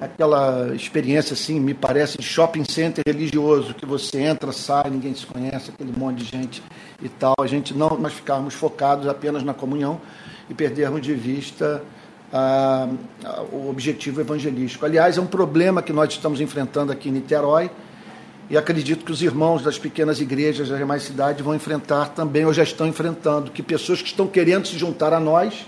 aquela 0.00 0.74
experiência 0.74 1.34
assim, 1.34 1.58
me 1.58 1.74
parece, 1.74 2.18
de 2.18 2.24
shopping 2.24 2.64
center 2.64 3.02
religioso, 3.06 3.74
que 3.74 3.86
você 3.86 4.20
entra, 4.20 4.52
sai, 4.52 4.90
ninguém 4.90 5.14
se 5.14 5.26
conhece, 5.26 5.70
aquele 5.70 5.92
monte 5.96 6.18
de 6.18 6.24
gente 6.24 6.62
e 7.02 7.08
tal. 7.08 7.34
A 7.40 7.46
gente 7.46 7.74
não, 7.74 7.98
nós 7.98 8.12
ficarmos 8.12 8.54
focados 8.54 9.08
apenas 9.08 9.42
na 9.42 9.54
comunhão 9.54 10.00
e 10.48 10.54
perdermos 10.54 11.00
de 11.00 11.14
vista 11.14 11.82
ah, 12.32 12.88
o 13.52 13.70
objetivo 13.70 14.20
evangelístico. 14.20 14.84
Aliás, 14.84 15.16
é 15.16 15.20
um 15.20 15.26
problema 15.26 15.82
que 15.82 15.92
nós 15.92 16.10
estamos 16.10 16.40
enfrentando 16.40 16.92
aqui 16.92 17.08
em 17.08 17.12
Niterói 17.12 17.70
e 18.48 18.56
acredito 18.56 19.04
que 19.04 19.10
os 19.10 19.22
irmãos 19.22 19.62
das 19.62 19.78
pequenas 19.78 20.20
igrejas 20.20 20.68
das 20.68 20.78
demais 20.78 21.02
cidades 21.02 21.44
vão 21.44 21.54
enfrentar 21.54 22.10
também, 22.10 22.44
ou 22.44 22.52
já 22.52 22.62
estão 22.62 22.86
enfrentando, 22.86 23.50
que 23.50 23.62
pessoas 23.62 24.00
que 24.00 24.08
estão 24.08 24.26
querendo 24.26 24.68
se 24.68 24.78
juntar 24.78 25.12
a 25.12 25.18
nós, 25.18 25.66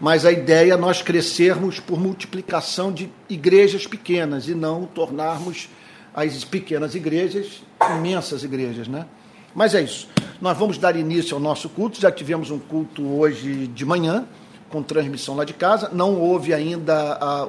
mas 0.00 0.24
a 0.24 0.32
ideia 0.32 0.74
é 0.74 0.76
nós 0.76 1.02
crescermos 1.02 1.80
por 1.80 1.98
multiplicação 1.98 2.92
de 2.92 3.10
igrejas 3.28 3.86
pequenas 3.86 4.48
e 4.48 4.54
não 4.54 4.86
tornarmos 4.86 5.68
as 6.14 6.44
pequenas 6.44 6.94
igrejas 6.94 7.62
imensas 7.96 8.42
igrejas, 8.42 8.88
né? 8.88 9.06
Mas 9.54 9.74
é 9.74 9.82
isso. 9.82 10.08
Nós 10.40 10.56
vamos 10.56 10.78
dar 10.78 10.94
início 10.96 11.34
ao 11.34 11.40
nosso 11.40 11.68
culto. 11.68 12.00
Já 12.00 12.10
tivemos 12.10 12.50
um 12.50 12.58
culto 12.58 13.04
hoje 13.04 13.66
de 13.66 13.84
manhã, 13.84 14.26
com 14.68 14.82
transmissão 14.82 15.34
lá 15.34 15.44
de 15.44 15.54
casa. 15.54 15.90
Não 15.92 16.20
houve 16.20 16.52
ainda 16.52 17.14
a, 17.14 17.46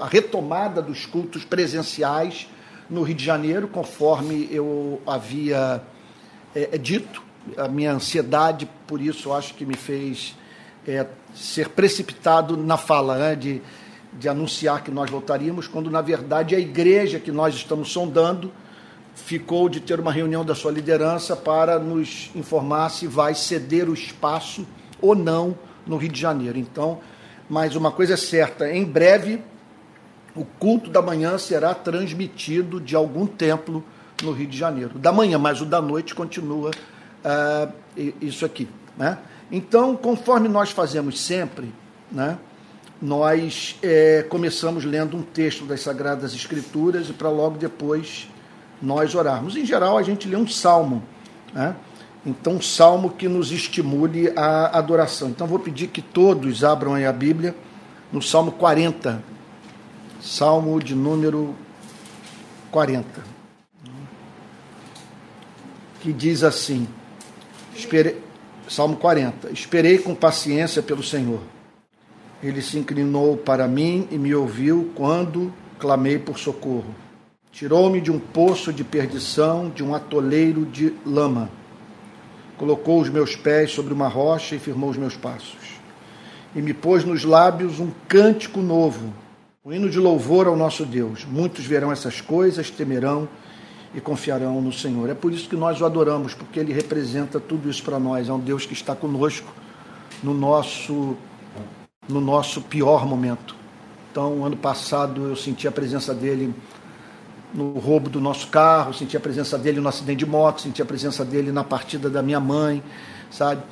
a 0.00 0.06
retomada 0.06 0.80
dos 0.80 1.06
cultos 1.06 1.44
presenciais 1.44 2.48
no 2.88 3.02
Rio 3.02 3.14
de 3.14 3.24
Janeiro, 3.24 3.68
conforme 3.68 4.48
eu 4.50 5.00
havia 5.06 5.82
é, 6.54 6.78
dito. 6.78 7.22
A 7.56 7.68
minha 7.68 7.92
ansiedade, 7.92 8.68
por 8.86 9.00
isso, 9.00 9.32
acho 9.32 9.54
que 9.54 9.64
me 9.64 9.76
fez 9.76 10.34
é, 10.86 11.06
ser 11.38 11.68
precipitado 11.70 12.56
na 12.56 12.76
fala, 12.76 13.16
né, 13.16 13.36
de, 13.36 13.62
de 14.12 14.28
anunciar 14.28 14.82
que 14.82 14.90
nós 14.90 15.10
voltaríamos, 15.10 15.68
quando 15.68 15.90
na 15.90 16.00
verdade 16.00 16.54
a 16.54 16.58
igreja 16.58 17.20
que 17.20 17.30
nós 17.30 17.54
estamos 17.54 17.92
sondando 17.92 18.52
ficou 19.14 19.68
de 19.68 19.80
ter 19.80 20.00
uma 20.00 20.12
reunião 20.12 20.44
da 20.44 20.54
sua 20.54 20.70
liderança 20.70 21.36
para 21.36 21.78
nos 21.78 22.30
informar 22.34 22.88
se 22.90 23.06
vai 23.06 23.34
ceder 23.34 23.88
o 23.88 23.94
espaço 23.94 24.66
ou 25.00 25.14
não 25.14 25.56
no 25.86 25.96
Rio 25.96 26.10
de 26.10 26.20
Janeiro. 26.20 26.58
Então, 26.58 27.00
mas 27.48 27.76
uma 27.76 27.90
coisa 27.90 28.14
é 28.14 28.16
certa, 28.16 28.70
em 28.70 28.84
breve 28.84 29.42
o 30.34 30.44
culto 30.44 30.88
da 30.90 31.02
manhã 31.02 31.36
será 31.36 31.74
transmitido 31.74 32.80
de 32.80 32.94
algum 32.94 33.26
templo 33.26 33.82
no 34.22 34.32
Rio 34.32 34.46
de 34.46 34.56
Janeiro. 34.56 34.98
Da 34.98 35.12
manhã, 35.12 35.38
mas 35.38 35.60
o 35.60 35.66
da 35.66 35.80
noite 35.80 36.14
continua 36.14 36.70
uh, 37.24 37.72
isso 38.20 38.44
aqui. 38.44 38.68
Né? 38.96 39.18
Então, 39.50 39.96
conforme 39.96 40.48
nós 40.48 40.70
fazemos 40.70 41.20
sempre, 41.20 41.72
né, 42.12 42.38
nós 43.00 43.76
é, 43.82 44.24
começamos 44.28 44.84
lendo 44.84 45.16
um 45.16 45.22
texto 45.22 45.64
das 45.64 45.80
Sagradas 45.80 46.34
Escrituras 46.34 47.08
e 47.08 47.12
para 47.12 47.30
logo 47.30 47.56
depois 47.56 48.28
nós 48.82 49.14
orarmos. 49.14 49.56
Em 49.56 49.64
geral, 49.64 49.96
a 49.96 50.02
gente 50.02 50.28
lê 50.28 50.36
um 50.36 50.46
salmo. 50.46 51.02
Né? 51.52 51.74
Então, 52.26 52.54
um 52.54 52.62
salmo 52.62 53.10
que 53.10 53.28
nos 53.28 53.52
estimule 53.52 54.32
a 54.36 54.76
adoração. 54.76 55.28
Então, 55.28 55.46
vou 55.46 55.58
pedir 55.58 55.88
que 55.88 56.02
todos 56.02 56.64
abram 56.64 56.94
aí 56.94 57.06
a 57.06 57.12
Bíblia 57.12 57.54
no 58.12 58.20
Salmo 58.20 58.52
40. 58.52 59.22
Salmo 60.20 60.82
de 60.82 60.94
número 60.94 61.54
40. 62.70 63.06
Que 66.00 66.12
diz 66.12 66.42
assim: 66.42 66.88
espere, 67.74 68.16
Salmo 68.68 68.96
40. 68.96 69.50
Esperei 69.50 69.98
com 69.98 70.14
paciência 70.14 70.82
pelo 70.82 71.02
Senhor. 71.02 71.40
Ele 72.42 72.60
se 72.60 72.78
inclinou 72.78 73.36
para 73.36 73.66
mim 73.66 74.06
e 74.10 74.18
me 74.18 74.34
ouviu 74.34 74.92
quando 74.94 75.52
clamei 75.78 76.18
por 76.18 76.38
socorro. 76.38 76.94
Tirou-me 77.50 78.00
de 78.00 78.12
um 78.12 78.18
poço 78.18 78.72
de 78.72 78.84
perdição, 78.84 79.70
de 79.70 79.82
um 79.82 79.94
atoleiro 79.94 80.66
de 80.66 80.92
lama. 81.04 81.50
Colocou 82.58 83.00
os 83.00 83.08
meus 83.08 83.34
pés 83.34 83.72
sobre 83.72 83.94
uma 83.94 84.06
rocha 84.06 84.54
e 84.54 84.58
firmou 84.58 84.90
os 84.90 84.98
meus 84.98 85.16
passos. 85.16 85.78
E 86.54 86.60
me 86.60 86.74
pôs 86.74 87.04
nos 87.04 87.24
lábios 87.24 87.80
um 87.80 87.90
cântico 88.06 88.60
novo, 88.60 89.14
um 89.64 89.72
hino 89.72 89.88
de 89.88 89.98
louvor 89.98 90.46
ao 90.46 90.56
nosso 90.56 90.84
Deus. 90.84 91.24
Muitos 91.24 91.64
verão 91.64 91.90
essas 91.90 92.20
coisas, 92.20 92.70
temerão 92.70 93.28
e 93.94 94.00
confiarão 94.00 94.60
no 94.60 94.72
Senhor. 94.72 95.08
É 95.08 95.14
por 95.14 95.32
isso 95.32 95.48
que 95.48 95.56
nós 95.56 95.80
o 95.80 95.86
adoramos, 95.86 96.34
porque 96.34 96.60
ele 96.60 96.72
representa 96.72 97.40
tudo 97.40 97.70
isso 97.70 97.82
para 97.82 97.98
nós. 97.98 98.28
É 98.28 98.32
um 98.32 98.38
Deus 98.38 98.66
que 98.66 98.74
está 98.74 98.94
conosco 98.94 99.52
no 100.22 100.34
nosso 100.34 101.16
no 102.08 102.20
nosso 102.22 102.62
pior 102.62 103.06
momento. 103.06 103.54
Então, 104.10 104.44
ano 104.44 104.56
passado 104.56 105.28
eu 105.28 105.36
senti 105.36 105.68
a 105.68 105.70
presença 105.70 106.14
dele 106.14 106.54
no 107.52 107.72
roubo 107.78 108.08
do 108.08 108.20
nosso 108.20 108.48
carro, 108.48 108.92
senti 108.94 109.16
a 109.16 109.20
presença 109.20 109.58
dele 109.58 109.80
no 109.80 109.88
acidente 109.88 110.18
de 110.18 110.26
moto, 110.26 110.62
senti 110.62 110.80
a 110.80 110.84
presença 110.84 111.24
dele 111.24 111.52
na 111.52 111.62
partida 111.62 112.08
da 112.08 112.22
minha 112.22 112.40
mãe, 112.40 112.82
sabe? 113.30 113.62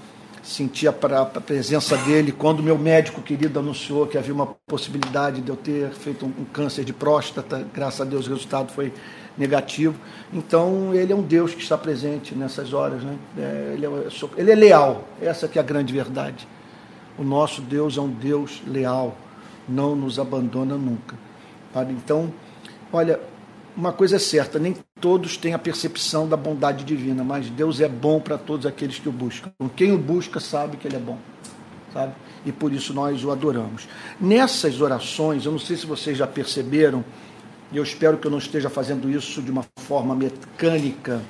Senti 0.42 0.86
a, 0.86 0.90
a 0.90 1.40
presença 1.40 1.96
dele 1.96 2.30
quando 2.30 2.62
meu 2.62 2.78
médico 2.78 3.20
querido 3.20 3.58
anunciou 3.58 4.06
que 4.06 4.16
havia 4.16 4.32
uma 4.32 4.46
possibilidade 4.46 5.40
de 5.40 5.48
eu 5.48 5.56
ter 5.56 5.90
feito 5.90 6.24
um, 6.24 6.28
um 6.28 6.44
câncer 6.44 6.84
de 6.84 6.92
próstata. 6.92 7.66
Graças 7.74 8.02
a 8.02 8.04
Deus 8.04 8.26
o 8.26 8.30
resultado 8.30 8.70
foi 8.72 8.92
negativo. 9.36 9.94
Então, 10.32 10.94
ele 10.94 11.12
é 11.12 11.16
um 11.16 11.22
Deus 11.22 11.54
que 11.54 11.62
está 11.62 11.76
presente 11.76 12.34
nessas 12.34 12.72
horas. 12.72 13.02
Né? 13.02 13.16
É, 13.38 13.72
ele, 13.74 13.86
é, 13.86 13.90
ele 14.36 14.50
é 14.50 14.54
leal, 14.54 15.04
essa 15.20 15.46
que 15.48 15.58
é 15.58 15.60
a 15.60 15.64
grande 15.64 15.92
verdade. 15.92 16.46
O 17.18 17.24
nosso 17.24 17.60
Deus 17.62 17.96
é 17.96 18.00
um 18.00 18.10
Deus 18.10 18.62
leal, 18.66 19.16
não 19.68 19.96
nos 19.96 20.18
abandona 20.18 20.76
nunca. 20.76 21.16
Sabe? 21.72 21.92
Então, 21.92 22.32
olha, 22.92 23.20
uma 23.76 23.92
coisa 23.92 24.16
é 24.16 24.18
certa, 24.18 24.58
nem 24.58 24.74
todos 25.00 25.36
têm 25.36 25.52
a 25.52 25.58
percepção 25.58 26.26
da 26.26 26.36
bondade 26.36 26.84
divina, 26.84 27.22
mas 27.22 27.50
Deus 27.50 27.80
é 27.80 27.88
bom 27.88 28.18
para 28.18 28.38
todos 28.38 28.64
aqueles 28.64 28.98
que 28.98 29.08
o 29.08 29.12
buscam. 29.12 29.52
Quem 29.76 29.92
o 29.92 29.98
busca 29.98 30.40
sabe 30.40 30.78
que 30.78 30.88
ele 30.88 30.96
é 30.96 31.00
bom, 31.00 31.18
sabe? 31.92 32.14
E 32.46 32.52
por 32.52 32.72
isso 32.72 32.94
nós 32.94 33.22
o 33.22 33.30
adoramos. 33.30 33.86
Nessas 34.18 34.80
orações, 34.80 35.44
eu 35.44 35.52
não 35.52 35.58
sei 35.58 35.76
se 35.76 35.84
vocês 35.84 36.16
já 36.16 36.26
perceberam, 36.26 37.04
e 37.72 37.76
eu 37.76 37.82
espero 37.82 38.16
que 38.16 38.26
eu 38.26 38.30
não 38.30 38.38
esteja 38.38 38.70
fazendo 38.70 39.10
isso 39.10 39.42
de 39.42 39.50
uma 39.50 39.64
forma 39.76 40.14
mecânica. 40.14 41.20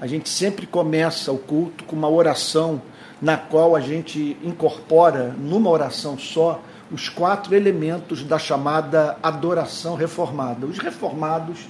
A 0.00 0.06
gente 0.06 0.28
sempre 0.28 0.66
começa 0.66 1.32
o 1.32 1.38
culto 1.38 1.84
com 1.84 1.96
uma 1.96 2.08
oração 2.08 2.80
na 3.20 3.36
qual 3.36 3.74
a 3.74 3.80
gente 3.80 4.36
incorpora 4.42 5.34
numa 5.38 5.70
oração 5.70 6.18
só 6.18 6.60
os 6.90 7.08
quatro 7.08 7.54
elementos 7.54 8.22
da 8.22 8.38
chamada 8.38 9.16
adoração 9.22 9.94
reformada. 9.94 10.66
Os 10.66 10.78
reformados, 10.78 11.66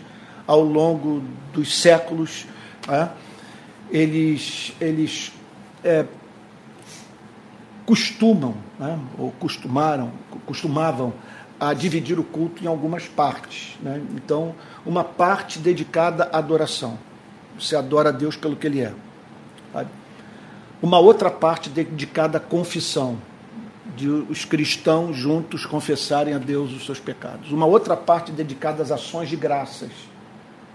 ao 0.47 0.61
longo 0.61 1.23
dos 1.53 1.81
séculos, 1.81 2.47
é, 2.89 3.09
eles, 3.91 4.73
eles 4.81 5.33
é, 5.83 6.05
costumam, 7.87 8.55
né, 8.79 8.99
ou 9.19 9.31
costumaram, 9.33 10.11
costumavam 10.45 11.13
a 11.59 11.73
dividir 11.73 12.19
o 12.19 12.25
culto 12.25 12.63
em 12.63 12.67
algumas 12.67 13.07
partes. 13.07 13.77
Né? 13.81 14.03
Então, 14.15 14.55
uma 14.85 15.05
parte 15.05 15.59
dedicada 15.59 16.29
à 16.33 16.39
adoração. 16.39 16.99
Você 17.59 17.77
adora 17.77 18.09
a 18.09 18.13
Deus 18.13 18.37
pelo 18.37 18.57
que 18.57 18.67
Ele 18.67 18.81
é. 18.81 18.93
Uma 20.83 20.99
outra 20.99 21.31
parte 21.31 21.71
dedicada 21.71 22.39
à 22.39 22.41
confissão, 22.41 23.17
de 23.97 24.09
os 24.09 24.45
cristãos 24.45 25.17
juntos 25.17 25.65
confessarem 25.65 26.35
a 26.35 26.39
Deus 26.39 26.73
os 26.73 26.85
seus 26.85 26.99
pecados. 26.99 27.53
Uma 27.53 27.65
outra 27.65 27.97
parte 27.97 28.33
dedicada 28.33 28.83
às 28.83 28.91
ações 28.91 29.29
de 29.29 29.37
graças, 29.37 29.91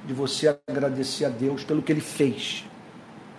de 0.06 0.14
você 0.14 0.58
agradecer 0.68 1.26
a 1.26 1.30
Deus 1.30 1.64
pelo 1.64 1.82
que 1.82 1.92
Ele 1.92 2.02
fez. 2.02 2.66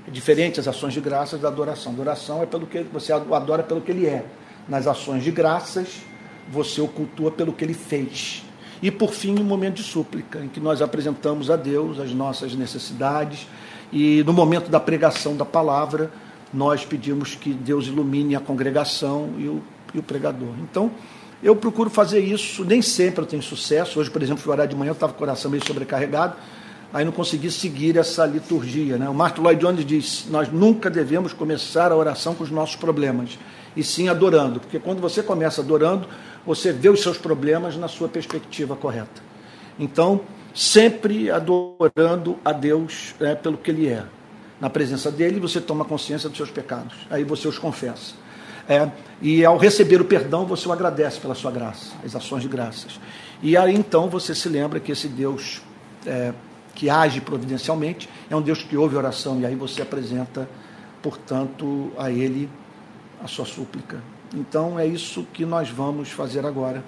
É 0.07 0.11
diferente 0.11 0.61
as 0.61 0.69
ações 0.69 0.93
de 0.93 1.01
graças 1.01 1.41
da 1.41 1.49
adoração. 1.49 1.93
Adoração 1.93 2.43
é 2.43 2.47
pelo 2.47 2.67
que 2.67 2.83
você 2.83 3.13
adora 3.13 3.63
pelo 3.63 3.81
que 3.81 3.91
Ele 3.91 4.07
é. 4.07 4.25
Nas 4.69 4.87
ações 4.87 5.25
de 5.25 5.31
graças, 5.31 6.03
você 6.51 6.81
o 6.81 6.89
cultua 6.89 7.31
pelo 7.31 7.53
que 7.53 7.65
ele 7.65 7.75
fez. 7.75 8.45
E 8.83 8.91
por 8.91 9.13
fim, 9.13 9.39
um 9.39 9.45
momento 9.45 9.77
de 9.77 9.83
súplica, 9.83 10.41
em 10.41 10.49
que 10.49 10.59
nós 10.59 10.81
apresentamos 10.81 11.51
a 11.51 11.57
Deus 11.57 12.01
as 12.01 12.13
nossas 12.13 12.55
necessidades 12.55 13.47
e 13.93 14.23
no 14.25 14.33
momento 14.33 14.71
da 14.71 14.81
pregação 14.81 15.37
da 15.37 15.45
palavra, 15.45 16.11
nós 16.53 16.85
pedimos 16.85 17.35
que 17.35 17.53
Deus 17.53 17.87
ilumine 17.87 18.37
a 18.37 18.41
congregação 18.41 19.31
e 19.39 19.49
o, 19.49 19.63
e 19.95 19.99
o 19.99 20.03
pregador. 20.03 20.55
Então, 20.63 20.91
eu 21.43 21.57
procuro 21.57 21.91
fazer 21.91 22.21
isso, 22.21 22.65
nem 22.65 22.83
sempre 22.83 23.23
eu 23.23 23.27
tenho 23.27 23.43
sucesso. 23.43 23.99
Hoje, 23.99 24.11
por 24.11 24.23
exemplo, 24.23 24.43
fui 24.43 24.53
orar 24.53 24.67
de 24.67 24.77
manhã, 24.77 24.91
eu 24.91 24.95
estava 24.95 25.13
com 25.13 25.17
o 25.17 25.19
coração 25.19 25.51
meio 25.51 25.65
sobrecarregado, 25.67 26.37
aí 26.93 27.05
não 27.05 27.13
consegui 27.13 27.51
seguir 27.51 27.97
essa 27.97 28.27
liturgia. 28.27 28.97
Né? 28.97 29.09
O 29.09 29.15
Martin 29.15 29.41
Lloyd 29.41 29.61
Jones 29.61 29.85
diz: 29.85 30.27
nós 30.31 30.51
nunca 30.53 30.91
devemos 30.91 31.33
começar 31.33 31.93
a 31.93 31.97
oração 31.97 32.35
com 32.35 32.45
os 32.45 32.51
nossos 32.51 32.77
problemas, 32.77 33.39
e 33.77 33.83
sim 33.83 34.09
adorando, 34.09 34.61
porque 34.61 34.79
quando 34.79 35.01
você 35.01 35.23
começa 35.23 35.61
adorando, 35.61 36.07
você 36.47 36.73
vê 36.73 36.89
os 36.89 37.03
seus 37.03 37.19
problemas 37.19 37.77
na 37.77 37.89
sua 37.89 38.09
perspectiva 38.09 38.77
correta. 38.77 39.23
Então, 39.79 40.21
sempre 40.55 41.31
adorando 41.31 42.39
a 42.45 42.53
Deus 42.53 43.15
é, 43.21 43.35
pelo 43.35 43.57
que 43.57 43.71
Ele 43.71 43.89
é. 43.89 44.05
Na 44.61 44.69
presença 44.69 45.11
dele, 45.11 45.41
você 45.41 45.61
toma 45.61 45.85
consciência 45.85 46.29
dos 46.29 46.37
seus 46.37 46.51
pecados, 46.51 46.95
aí 47.11 47.25
você 47.25 47.49
os 47.49 47.59
confessa. 47.59 48.15
É, 48.69 48.91
e 49.23 49.45
ao 49.45 49.57
receber 49.57 50.01
o 50.01 50.05
perdão, 50.05 50.45
você 50.45 50.69
o 50.69 50.73
agradece 50.73 51.19
pela 51.19 51.35
sua 51.35 51.51
graça, 51.51 51.93
as 52.05 52.15
ações 52.15 52.43
de 52.43 52.49
graças. 52.49 53.01
E 53.43 53.57
aí 53.57 53.75
então 53.75 54.09
você 54.09 54.35
se 54.35 54.49
lembra 54.49 54.79
que 54.79 54.93
esse 54.93 55.09
Deus 55.09 55.63
é, 56.07 56.33
que 56.75 56.89
age 56.89 57.21
providencialmente 57.21 58.09
é 58.29 58.37
um 58.37 58.43
Deus 58.43 58.63
que 58.63 58.77
ouve 58.77 58.97
oração, 58.97 59.41
e 59.41 59.47
aí 59.47 59.55
você 59.55 59.83
apresenta, 59.83 60.49
portanto, 61.03 61.91
a 61.99 62.11
Ele 62.11 62.49
a 63.23 63.27
sua 63.27 63.45
súplica. 63.45 64.03
Então 64.35 64.79
é 64.79 64.87
isso 64.87 65.27
que 65.33 65.45
nós 65.45 65.71
vamos 65.71 66.11
fazer 66.11 66.47
agora. 66.47 66.85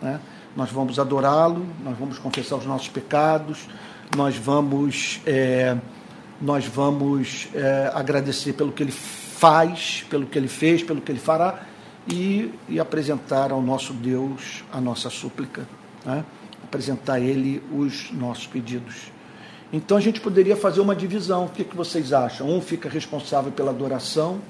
Né? 0.00 0.20
Nós 0.56 0.70
vamos 0.70 0.98
adorá-lo, 0.98 1.66
nós 1.84 1.96
vamos 1.98 2.18
confessar 2.18 2.56
os 2.56 2.64
nossos 2.64 2.88
pecados, 2.88 3.68
nós 4.16 4.36
vamos, 4.36 5.20
é, 5.26 5.76
nós 6.40 6.66
vamos 6.66 7.48
é, 7.54 7.90
agradecer 7.94 8.54
pelo 8.54 8.72
que 8.72 8.82
Ele 8.82 8.92
faz, 8.92 10.04
pelo 10.08 10.26
que 10.26 10.38
Ele 10.38 10.48
fez, 10.48 10.82
pelo 10.82 11.00
que 11.00 11.12
Ele 11.12 11.18
fará 11.18 11.62
e, 12.10 12.54
e 12.68 12.80
apresentar 12.80 13.52
ao 13.52 13.60
nosso 13.60 13.92
Deus 13.92 14.64
a 14.72 14.80
nossa 14.80 15.10
súplica, 15.10 15.68
né? 16.04 16.24
apresentar 16.64 17.14
a 17.14 17.20
Ele 17.20 17.62
os 17.70 18.10
nossos 18.12 18.46
pedidos. 18.46 19.12
Então 19.72 19.96
a 19.96 20.00
gente 20.00 20.20
poderia 20.20 20.56
fazer 20.56 20.80
uma 20.80 20.94
divisão. 20.94 21.46
O 21.46 21.48
que, 21.48 21.64
que 21.64 21.76
vocês 21.76 22.12
acham? 22.12 22.48
Um 22.48 22.60
fica 22.60 22.88
responsável 22.88 23.50
pela 23.52 23.70
adoração, 23.70 24.40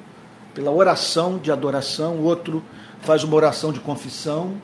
pela 0.56 0.70
oração 0.70 1.36
de 1.36 1.52
adoração, 1.52 2.22
outro 2.22 2.64
faz 3.02 3.22
uma 3.22 3.36
oração 3.36 3.70
de 3.70 3.78
confissão, 3.78 4.54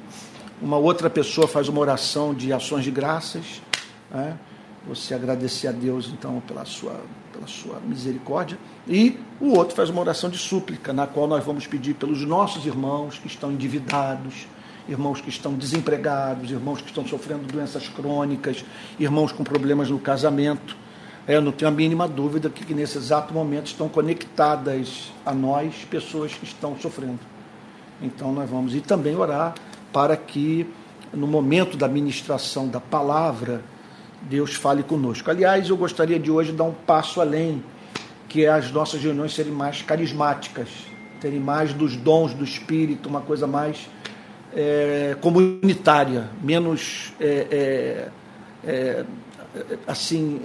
uma 0.60 0.78
outra 0.78 1.10
pessoa 1.10 1.46
faz 1.46 1.68
uma 1.68 1.80
oração 1.80 2.32
de 2.32 2.50
ações 2.50 2.82
de 2.82 2.90
graças. 2.90 3.60
Né? 4.10 4.38
Você 4.88 5.12
agradecer 5.12 5.68
a 5.68 5.72
Deus 5.72 6.10
então 6.10 6.40
pela 6.48 6.64
sua, 6.64 6.98
pela 7.30 7.46
sua 7.46 7.78
misericórdia. 7.86 8.58
E 8.88 9.20
o 9.38 9.50
outro 9.54 9.76
faz 9.76 9.90
uma 9.90 10.00
oração 10.00 10.30
de 10.30 10.38
súplica, 10.38 10.94
na 10.94 11.06
qual 11.06 11.26
nós 11.26 11.44
vamos 11.44 11.66
pedir 11.66 11.92
pelos 11.92 12.26
nossos 12.26 12.64
irmãos 12.64 13.18
que 13.18 13.26
estão 13.26 13.52
endividados, 13.52 14.46
irmãos 14.88 15.20
que 15.20 15.28
estão 15.28 15.52
desempregados, 15.52 16.50
irmãos 16.50 16.80
que 16.80 16.88
estão 16.88 17.06
sofrendo 17.06 17.46
doenças 17.52 17.86
crônicas, 17.86 18.64
irmãos 18.98 19.30
com 19.30 19.44
problemas 19.44 19.90
no 19.90 19.98
casamento. 19.98 20.74
É, 21.26 21.36
eu 21.36 21.42
não 21.42 21.52
tenho 21.52 21.70
a 21.70 21.74
mínima 21.74 22.08
dúvida 22.08 22.50
que, 22.50 22.64
que 22.64 22.74
nesse 22.74 22.98
exato 22.98 23.32
momento 23.32 23.66
estão 23.66 23.88
conectadas 23.88 25.12
a 25.24 25.32
nós 25.32 25.86
pessoas 25.88 26.34
que 26.34 26.44
estão 26.44 26.76
sofrendo. 26.78 27.20
Então 28.00 28.32
nós 28.32 28.50
vamos 28.50 28.74
e 28.74 28.80
também 28.80 29.14
orar 29.14 29.54
para 29.92 30.16
que 30.16 30.66
no 31.12 31.26
momento 31.26 31.76
da 31.76 31.86
ministração 31.86 32.66
da 32.66 32.80
palavra 32.80 33.62
Deus 34.22 34.54
fale 34.54 34.82
conosco. 34.82 35.30
Aliás, 35.30 35.68
eu 35.68 35.76
gostaria 35.76 36.18
de 36.18 36.30
hoje 36.30 36.52
dar 36.52 36.64
um 36.64 36.72
passo 36.72 37.20
além 37.20 37.62
que 38.28 38.44
é 38.46 38.48
as 38.48 38.72
nossas 38.72 39.02
reuniões 39.02 39.34
serem 39.34 39.52
mais 39.52 39.82
carismáticas, 39.82 40.68
terem 41.20 41.38
mais 41.38 41.74
dos 41.74 41.96
dons 41.96 42.32
do 42.32 42.42
Espírito, 42.42 43.08
uma 43.08 43.20
coisa 43.20 43.46
mais 43.46 43.88
é, 44.54 45.14
comunitária, 45.20 46.30
menos 46.42 47.12
é, 47.20 48.08
é, 48.64 48.68
é 48.70 49.04
assim 49.86 50.40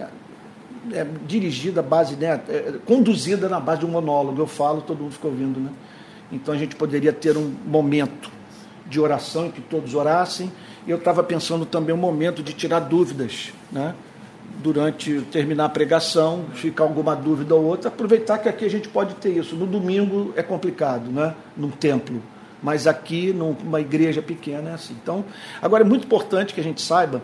é, 0.93 1.05
dirigida 1.25 1.79
à 1.79 1.83
base, 1.83 2.15
né, 2.15 2.41
é, 2.49 2.73
conduzida 2.85 3.47
na 3.49 3.59
base 3.59 3.81
de 3.81 3.85
um 3.85 3.89
monólogo. 3.89 4.41
Eu 4.41 4.47
falo, 4.47 4.81
todo 4.81 5.01
mundo 5.01 5.13
fica 5.13 5.27
ouvindo, 5.27 5.59
né? 5.59 5.71
Então 6.31 6.53
a 6.53 6.57
gente 6.57 6.75
poderia 6.75 7.13
ter 7.13 7.37
um 7.37 7.53
momento 7.65 8.29
de 8.85 8.99
oração 8.99 9.47
em 9.47 9.51
que 9.51 9.61
todos 9.61 9.93
orassem. 9.93 10.51
Eu 10.87 10.97
estava 10.97 11.23
pensando 11.23 11.65
também 11.65 11.93
um 11.93 11.97
momento 11.97 12.43
de 12.43 12.53
tirar 12.53 12.79
dúvidas, 12.81 13.53
né? 13.71 13.93
durante 14.59 15.21
terminar 15.31 15.65
a 15.65 15.69
pregação, 15.69 16.45
ficar 16.53 16.83
alguma 16.83 17.15
dúvida 17.15 17.53
ou 17.53 17.63
outra, 17.63 17.89
aproveitar 17.89 18.37
que 18.39 18.49
aqui 18.49 18.65
a 18.65 18.69
gente 18.69 18.87
pode 18.87 19.13
ter 19.15 19.29
isso. 19.29 19.55
No 19.55 19.65
domingo 19.65 20.33
é 20.35 20.41
complicado, 20.41 21.11
né? 21.11 21.35
Num 21.55 21.69
templo. 21.69 22.21
Mas 22.61 22.87
aqui, 22.87 23.31
numa 23.31 23.79
igreja 23.79 24.21
pequena, 24.21 24.71
é 24.71 24.73
assim. 24.73 24.95
Então, 25.01 25.23
agora 25.61 25.83
é 25.83 25.87
muito 25.87 26.05
importante 26.05 26.53
que 26.53 26.59
a 26.59 26.63
gente 26.63 26.81
saiba, 26.81 27.21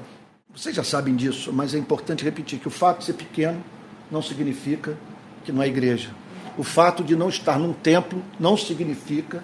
vocês 0.56 0.76
já 0.76 0.84
sabem 0.84 1.16
disso, 1.16 1.52
mas 1.52 1.74
é 1.74 1.78
importante 1.78 2.24
repetir 2.24 2.60
que 2.60 2.68
o 2.68 2.72
fato 2.72 3.00
de 3.00 3.06
ser 3.06 3.14
pequeno 3.14 3.64
não 4.12 4.22
significa 4.22 4.98
que 5.44 5.52
não 5.52 5.62
é 5.62 5.68
igreja. 5.68 6.10
O 6.58 6.64
fato 6.64 7.04
de 7.04 7.16
não 7.16 7.30
estar 7.30 7.58
num 7.58 7.74
templo 7.74 8.22
não 8.40 8.56
significa 8.56 9.44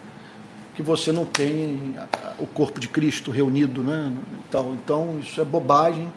que 0.75 0.83
você 0.83 1.11
não 1.11 1.25
tem 1.25 1.95
o 2.37 2.45
corpo 2.45 2.79
de 2.79 2.87
Cristo 2.87 3.31
reunido, 3.31 3.83
né? 3.83 4.13
Então, 4.47 4.73
então 4.73 5.19
isso 5.19 5.41
é 5.41 5.45
bobagem 5.45 6.09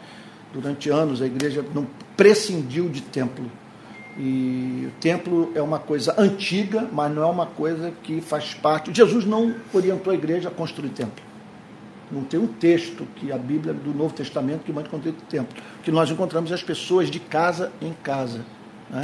Durante 0.53 0.87
anos 0.91 1.19
a 1.19 1.25
igreja 1.25 1.65
não 1.73 1.87
prescindiu 2.15 2.87
de 2.87 3.01
templo. 3.01 3.49
E 4.15 4.87
o 4.87 4.91
templo 5.01 5.51
é 5.55 5.61
uma 5.63 5.79
coisa 5.79 6.13
antiga, 6.15 6.87
mas 6.91 7.11
não 7.11 7.23
é 7.23 7.25
uma 7.25 7.47
coisa 7.47 7.91
que 8.03 8.21
faz 8.21 8.53
parte. 8.53 8.93
Jesus 8.93 9.25
não 9.25 9.55
orientou 9.73 10.11
a 10.11 10.15
igreja 10.15 10.49
a 10.49 10.51
construir 10.51 10.89
templo. 10.89 11.32
Não 12.13 12.23
tem 12.23 12.39
um 12.39 12.45
texto 12.45 13.07
que 13.15 13.31
a 13.31 13.37
Bíblia 13.37 13.73
do 13.73 13.91
Novo 13.91 14.13
Testamento 14.13 14.61
que 14.63 14.71
manda 14.71 14.87
construir 14.87 15.13
templo. 15.27 15.57
O 15.79 15.81
que 15.81 15.91
nós 15.91 16.11
encontramos 16.11 16.51
é 16.51 16.53
as 16.53 16.61
pessoas 16.61 17.09
de 17.09 17.19
casa 17.19 17.71
em 17.81 17.91
casa. 17.91 18.45
Né? 18.87 19.01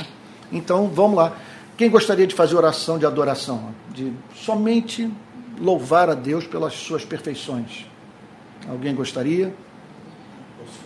Então, 0.52 0.88
vamos 0.88 1.18
lá. 1.18 1.34
Quem 1.76 1.90
gostaria 1.90 2.28
de 2.28 2.36
fazer 2.36 2.56
oração 2.56 3.00
de 3.00 3.08
adoração? 3.08 3.74
De 3.90 4.14
somente 4.36 5.12
louvar 5.60 6.08
a 6.08 6.14
Deus 6.14 6.46
pelas 6.46 6.74
suas 6.74 7.04
perfeições? 7.04 7.88
Alguém 8.70 8.94
gostaria? 8.94 9.56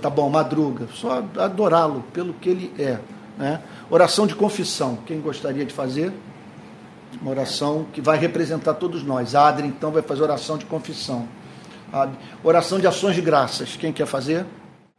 Tá 0.01 0.09
bom, 0.09 0.29
madruga. 0.29 0.87
Só 0.93 1.21
adorá-lo 1.37 2.05
pelo 2.13 2.33
que 2.35 2.47
ele 2.47 2.73
é. 2.79 2.99
Né? 3.37 3.61
Oração 3.89 4.25
de 4.25 4.33
confissão. 4.33 4.97
Quem 5.05 5.19
gostaria 5.19 5.65
de 5.65 5.73
fazer? 5.73 6.13
Uma 7.21 7.31
oração 7.31 7.85
que 7.91 7.99
vai 7.99 8.17
representar 8.17 8.75
todos 8.75 9.03
nós. 9.03 9.35
A 9.35 9.49
Adri, 9.49 9.67
então, 9.67 9.91
vai 9.91 10.01
fazer 10.01 10.23
oração 10.23 10.57
de 10.57 10.63
confissão. 10.63 11.27
Oração 12.43 12.79
de 12.79 12.87
ações 12.87 13.15
de 13.15 13.21
graças. 13.21 13.75
Quem 13.75 13.93
quer 13.93 14.07
fazer? 14.07 14.45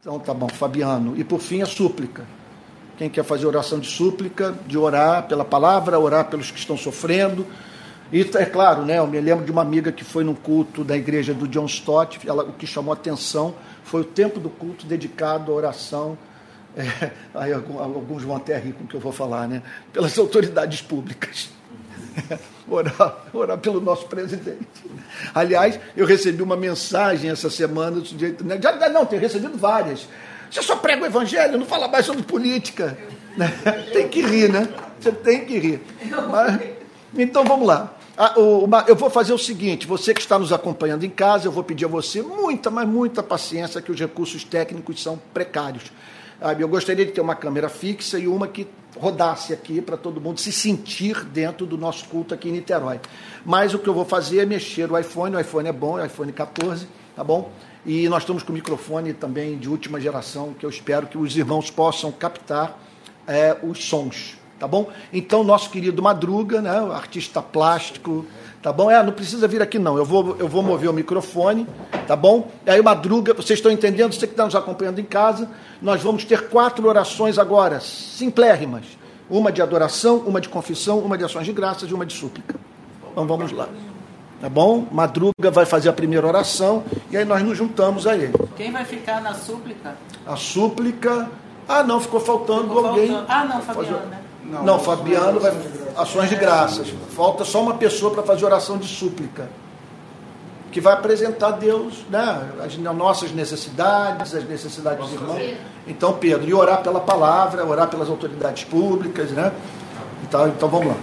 Então, 0.01 0.19
tá 0.19 0.33
bom, 0.33 0.49
Fabiano. 0.49 1.15
E 1.17 1.25
por 1.25 1.41
fim, 1.41 1.61
a 1.61 1.67
súplica. 1.67 2.25
Quem 2.97 3.11
quer 3.11 3.25
fazer 3.25 3.47
oração 3.47 3.81
de 3.81 3.89
súplica, 3.89 4.55
de 4.67 4.79
orar 4.79 5.27
pela 5.27 5.45
palavra, 5.45 5.99
orar 5.99 6.27
pelos 6.27 6.51
que 6.51 6.59
estão 6.59 6.77
sofrendo. 6.77 7.45
E 8.13 8.21
é 8.21 8.45
claro, 8.45 8.85
né, 8.85 8.99
eu 8.99 9.07
me 9.07 9.21
lembro 9.21 9.45
de 9.45 9.51
uma 9.51 9.63
amiga 9.63 9.91
que 9.91 10.05
foi 10.05 10.23
num 10.23 10.35
culto 10.35 10.85
da 10.85 10.97
igreja 10.97 11.35
do 11.35 11.49
John 11.49 11.65
Stott, 11.65 12.21
ela, 12.29 12.45
o 12.45 12.53
que 12.53 12.67
chamou 12.67 12.93
atenção 12.93 13.55
foi 13.83 14.03
o 14.03 14.05
tempo 14.05 14.39
do 14.39 14.49
culto 14.49 14.87
dedicado 14.87 15.51
à 15.51 15.55
oração. 15.55 16.17
É, 16.77 17.11
aí 17.35 17.53
alguns 17.53 18.23
vão 18.23 18.37
até 18.37 18.57
rir 18.59 18.73
com 18.73 18.85
o 18.85 18.87
que 18.87 18.95
eu 18.95 19.01
vou 19.01 19.11
falar, 19.11 19.49
né? 19.49 19.63
Pelas 19.93 20.17
autoridades 20.19 20.81
públicas. 20.81 21.51
orar, 22.69 23.17
orar 23.33 23.59
pelo 23.59 23.81
nosso 23.81 24.07
presidente. 24.07 24.67
Aliás, 25.35 25.79
eu 25.97 26.07
recebi 26.07 26.43
uma 26.43 26.57
mensagem 26.57 27.31
essa 27.31 27.51
semana 27.51 27.93
do 28.01 28.07
sujeito. 28.07 28.45
Né? 28.45 28.59
Já, 28.61 28.89
não, 28.89 29.05
tenho 29.05 29.23
recebido 29.23 29.57
várias. 29.57 30.07
Você 30.51 30.63
só 30.63 30.77
prega 30.77 31.03
o 31.03 31.07
evangelho, 31.07 31.59
não 31.59 31.67
fala 31.67 31.89
mais 31.89 32.07
sobre 32.07 32.23
política. 32.23 32.97
Né? 33.37 33.49
Tem 33.93 34.09
que 34.09 34.23
rir, 34.23 34.51
né? 34.51 34.69
Você 35.01 35.13
tem 35.13 35.45
que 35.45 35.59
rir. 35.59 35.83
Mas, 36.31 36.61
então 37.15 37.45
vamos 37.45 37.67
lá. 37.67 37.95
Ah, 38.17 38.33
eu 38.37 38.95
vou 38.97 39.11
fazer 39.11 39.33
o 39.33 39.39
seguinte: 39.39 39.87
você 39.87 40.15
que 40.15 40.21
está 40.21 40.39
nos 40.39 40.53
acompanhando 40.53 41.05
em 41.05 41.11
casa, 41.11 41.47
eu 41.47 41.53
vou 41.53 41.65
pedir 41.65 41.85
a 41.85 41.89
você 41.89 42.23
muita, 42.23 42.71
mas 42.71 42.89
muita 42.89 43.23
paciência, 43.23 43.83
que 43.83 43.91
os 43.91 43.99
recursos 43.99 44.45
técnicos 44.45 45.03
são 45.03 45.21
precários. 45.35 45.83
Eu 46.59 46.69
gostaria 46.69 47.07
de 47.07 47.13
ter 47.13 47.23
uma 47.23 47.35
câmera 47.35 47.71
fixa 47.71 48.19
e 48.19 48.29
uma 48.29 48.47
que 48.47 48.67
rodasse 49.01 49.53
aqui 49.53 49.81
para 49.81 49.97
todo 49.97 50.21
mundo 50.21 50.39
se 50.39 50.53
sentir 50.53 51.25
dentro 51.25 51.65
do 51.65 51.79
nosso 51.79 52.07
culto 52.07 52.35
aqui 52.35 52.51
em 52.51 52.53
Niterói. 52.53 53.01
Mas 53.47 53.73
o 53.73 53.79
que 53.79 53.89
eu 53.89 53.95
vou 53.95 54.05
fazer 54.05 54.41
é 54.41 54.47
mexer 54.47 54.91
o 54.93 54.99
iPhone, 54.99 55.35
o 55.37 55.41
iPhone 55.41 55.69
é 55.69 55.73
bom, 55.73 55.99
é 55.99 56.03
o 56.03 56.07
iPhone 56.07 56.31
14, 56.33 56.87
tá 57.17 57.25
bom? 57.25 57.51
E 57.87 58.09
nós 58.11 58.23
estamos 58.23 58.43
com 58.43 58.53
microfone 58.53 59.15
também 59.15 59.57
de 59.57 59.71
última 59.71 59.99
geração, 59.99 60.53
que 60.53 60.67
eu 60.67 60.71
espero 60.71 61.07
que 61.07 61.17
os 61.17 61.35
irmãos 61.35 61.71
possam 61.71 62.13
captar 62.13 62.79
é, 63.27 63.57
os 63.63 63.83
sons 63.83 64.37
tá 64.59 64.69
bom? 64.69 64.91
Então, 65.13 65.45
nosso 65.45 65.69
querido 65.69 66.03
Madruga, 66.03 66.63
né, 66.63 66.81
o 66.81 66.93
artista 66.93 67.43
plástico, 67.43 68.25
tá 68.65 68.73
bom? 68.73 68.91
É, 68.91 69.03
não 69.03 69.13
precisa 69.13 69.47
vir 69.47 69.61
aqui 69.61 69.79
não, 69.79 69.99
eu 69.99 70.07
vou, 70.07 70.37
eu 70.39 70.49
vou 70.49 70.63
mover 70.63 70.89
o 70.89 70.93
microfone, 70.95 71.67
tá 72.07 72.17
bom? 72.17 72.51
E 72.65 72.71
aí, 72.71 72.81
Madruga, 72.81 73.35
vocês 73.35 73.59
estão 73.59 73.71
entendendo? 73.71 74.15
Você 74.15 74.27
que 74.27 74.33
está 74.33 74.47
nos 74.47 74.55
acompanhando 74.55 74.99
em 74.99 75.05
casa, 75.05 75.51
nós 75.83 76.03
vamos 76.03 76.25
ter 76.25 76.49
quatro 76.49 76.89
orações 76.89 77.39
agora, 77.39 77.79
simplérrimas. 77.79 78.85
Uma 79.29 79.53
de 79.53 79.61
adoração, 79.61 80.17
uma 80.27 80.41
de 80.41 80.49
confissão, 80.49 81.01
uma 81.01 81.19
de 81.19 81.25
ações 81.25 81.45
de 81.45 81.53
graças 81.53 81.91
e 81.91 81.93
uma 81.93 82.07
de 82.07 82.15
súplica. 82.15 82.55
Então, 83.13 83.27
vamos 83.27 83.53
lá. 83.53 83.69
Tá 84.41 84.49
bom? 84.49 84.87
Madruga 84.91 85.51
vai 85.53 85.67
fazer 85.67 85.91
a 85.91 85.93
primeira 85.93 86.27
oração 86.27 86.85
e 87.11 87.19
aí 87.19 87.25
nós 87.27 87.43
nos 87.43 87.59
juntamos 87.59 88.07
a 88.07 88.17
ele. 88.17 88.33
Quem 88.57 88.73
vai 88.73 88.87
ficar 88.87 89.21
na 89.21 89.35
súplica? 89.35 89.95
A 90.27 90.37
súplica. 90.37 91.29
Ah, 91.69 91.83
não, 91.83 92.01
ficou 92.01 92.19
faltando 92.19 92.69
ficou 92.69 92.87
alguém. 92.87 93.09
Faltando. 93.09 93.27
Ah, 93.29 93.45
não, 93.45 93.61
Fabiana. 93.61 94.07
Né? 94.07 94.21
Não, 94.51 94.63
não 94.63 94.79
Fabiano 94.79 95.41
vai 95.41 95.53
ações 95.97 96.29
de 96.29 96.37
graças. 96.37 96.89
Falta 97.11 97.45
só 97.45 97.63
uma 97.63 97.75
pessoa 97.75 98.13
para 98.13 98.23
fazer 98.23 98.45
oração 98.45 98.79
de 98.79 98.87
súplica. 98.87 99.49
Que 100.71 100.81
vai 100.81 100.95
apresentar 100.95 101.49
a 101.49 101.53
Deus 101.53 102.05
né, 102.11 102.51
as 102.65 102.77
nossas 102.77 103.31
necessidades, 103.31 104.35
as 104.35 104.45
necessidades 104.45 104.99
dos 104.99 105.13
irmãos. 105.13 105.57
Então, 105.87 106.15
Pedro, 106.15 106.49
e 106.49 106.55
orar 106.55 106.83
pela 106.83 107.01
palavra, 107.01 107.65
orar 107.65 107.89
pelas 107.89 108.09
autoridades 108.09 108.65
públicas, 108.65 109.31
né? 109.31 109.53
Então, 110.25 110.49
então 110.49 110.69
vamos 110.69 110.89
lá. 110.89 110.97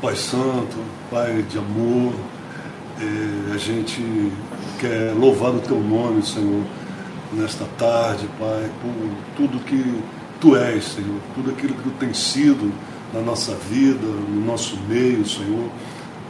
Pai 0.00 0.14
Santo, 0.14 0.76
Pai 1.10 1.42
de 1.42 1.58
amor, 1.58 2.12
é, 3.00 3.54
a 3.54 3.58
gente 3.58 4.32
quer 4.78 5.12
louvar 5.18 5.50
o 5.50 5.58
Teu 5.58 5.80
nome, 5.80 6.22
Senhor, 6.22 6.62
nesta 7.32 7.64
tarde, 7.76 8.28
Pai, 8.38 8.70
por 8.80 9.10
tudo 9.36 9.58
que 9.64 10.00
Tu 10.40 10.56
és, 10.56 10.84
Senhor, 10.84 11.20
tudo 11.34 11.50
aquilo 11.50 11.74
que 11.74 11.82
Tu 11.82 11.90
tens 11.98 12.18
sido 12.18 12.72
na 13.12 13.20
nossa 13.20 13.54
vida, 13.54 14.06
no 14.06 14.44
nosso 14.44 14.76
meio, 14.88 15.26
Senhor. 15.26 15.68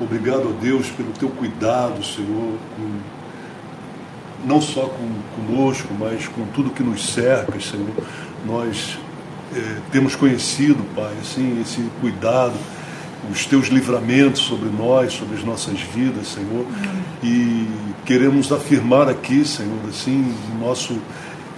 Obrigado 0.01 0.49
a 0.49 0.61
Deus 0.61 0.89
pelo 0.91 1.13
Teu 1.13 1.29
cuidado, 1.31 2.05
Senhor, 2.05 2.59
com, 2.77 4.47
não 4.47 4.61
só 4.61 4.83
com, 4.83 5.09
conosco, 5.37 5.89
mas 5.99 6.29
com 6.29 6.45
tudo 6.47 6.71
que 6.71 6.83
nos 6.83 7.13
cerca, 7.13 7.59
Senhor. 7.61 7.95
Nós 8.47 8.99
é, 9.55 9.79
temos 9.91 10.15
conhecido, 10.15 10.85
Pai, 10.95 11.13
assim, 11.23 11.61
esse 11.61 11.81
cuidado 12.01 12.55
os 13.31 13.47
teus 13.47 13.69
livramentos 13.69 14.43
sobre 14.43 14.69
nós, 14.69 15.13
sobre 15.13 15.37
as 15.37 15.45
nossas 15.45 15.81
vidas, 15.81 16.29
Senhor. 16.29 16.67
E 17.23 17.67
queremos 18.05 18.53
afirmar 18.53 19.09
aqui, 19.09 19.45
Senhor, 19.45 19.79
assim, 19.89 20.35
o 20.53 20.59
nosso, 20.59 20.99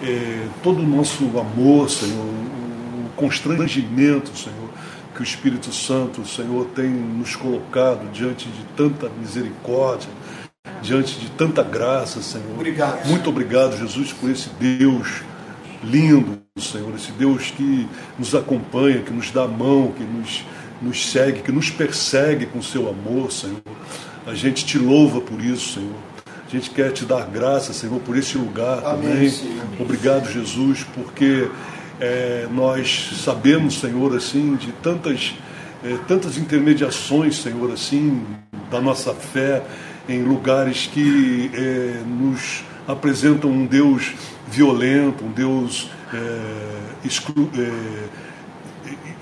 é, 0.03 0.47
todo 0.63 0.81
o 0.81 0.87
nosso 0.87 1.25
amor, 1.39 1.89
Senhor, 1.91 2.25
o 2.25 3.11
constrangimento, 3.17 4.37
Senhor, 4.37 4.69
que 5.15 5.21
o 5.21 5.25
Espírito 5.25 5.73
Santo, 5.73 6.27
Senhor, 6.27 6.67
tem 6.75 6.89
nos 6.89 7.35
colocado 7.35 8.11
diante 8.13 8.49
de 8.49 8.63
tanta 8.77 9.09
misericórdia, 9.09 10.09
diante 10.83 11.19
de 11.19 11.31
tanta 11.31 11.63
graça, 11.63 12.21
Senhor. 12.21 12.53
Obrigado. 12.55 13.07
Muito 13.07 13.31
obrigado, 13.31 13.77
Jesus, 13.79 14.13
por 14.13 14.31
esse 14.31 14.51
Deus 14.61 15.23
lindo, 15.83 16.39
Senhor, 16.59 16.95
esse 16.95 17.13
Deus 17.13 17.51
que 17.51 17.89
nos 18.19 18.35
acompanha, 18.35 19.03
que 19.03 19.13
nos 19.13 19.31
dá 19.31 19.45
a 19.45 19.49
mão, 19.49 19.93
que 19.93 20.03
nos 20.03 20.45
nos 20.81 21.11
segue, 21.11 21.43
que 21.43 21.53
nos 21.53 21.71
persegue 21.71 22.47
com 22.47 22.63
seu 22.63 22.89
amor, 22.89 23.33
Senhor. 23.33 23.63
A 24.27 24.35
gente 24.35 24.65
te 24.65 24.79
louva 24.79 25.21
por 25.21 25.41
isso, 25.41 25.75
Senhor. 25.75 26.16
A 26.47 26.51
gente 26.51 26.71
quer 26.71 26.93
te 26.93 27.05
dar 27.05 27.27
graça, 27.27 27.73
Senhor, 27.73 28.01
por 28.01 28.17
esse 28.17 28.39
lugar 28.39 28.85
Amém, 28.85 29.09
também. 29.09 29.31
Senhor. 29.31 29.65
Obrigado, 29.81 30.31
Jesus, 30.31 30.87
porque 30.95 31.49
é, 32.01 32.47
nós 32.53 33.11
sabemos, 33.25 33.81
Senhor, 33.81 34.15
assim, 34.15 34.55
de 34.55 34.71
tantas, 34.73 35.35
é, 35.85 35.97
tantas 36.07 36.39
intermediações, 36.39 37.39
Senhor, 37.39 37.73
assim, 37.73 38.25
da 38.71 38.81
nossa 38.81 39.13
fé 39.13 39.63
em 40.09 40.23
lugares 40.23 40.87
que 40.87 41.51
é, 41.53 42.03
nos 42.07 42.63
apresentam 42.87 43.51
um 43.51 43.67
Deus 43.67 44.13
violento, 44.47 45.25
um 45.25 45.33
Deus 45.33 45.91
é, 46.15 47.07
exclu, 47.07 47.51
é, 47.57 48.26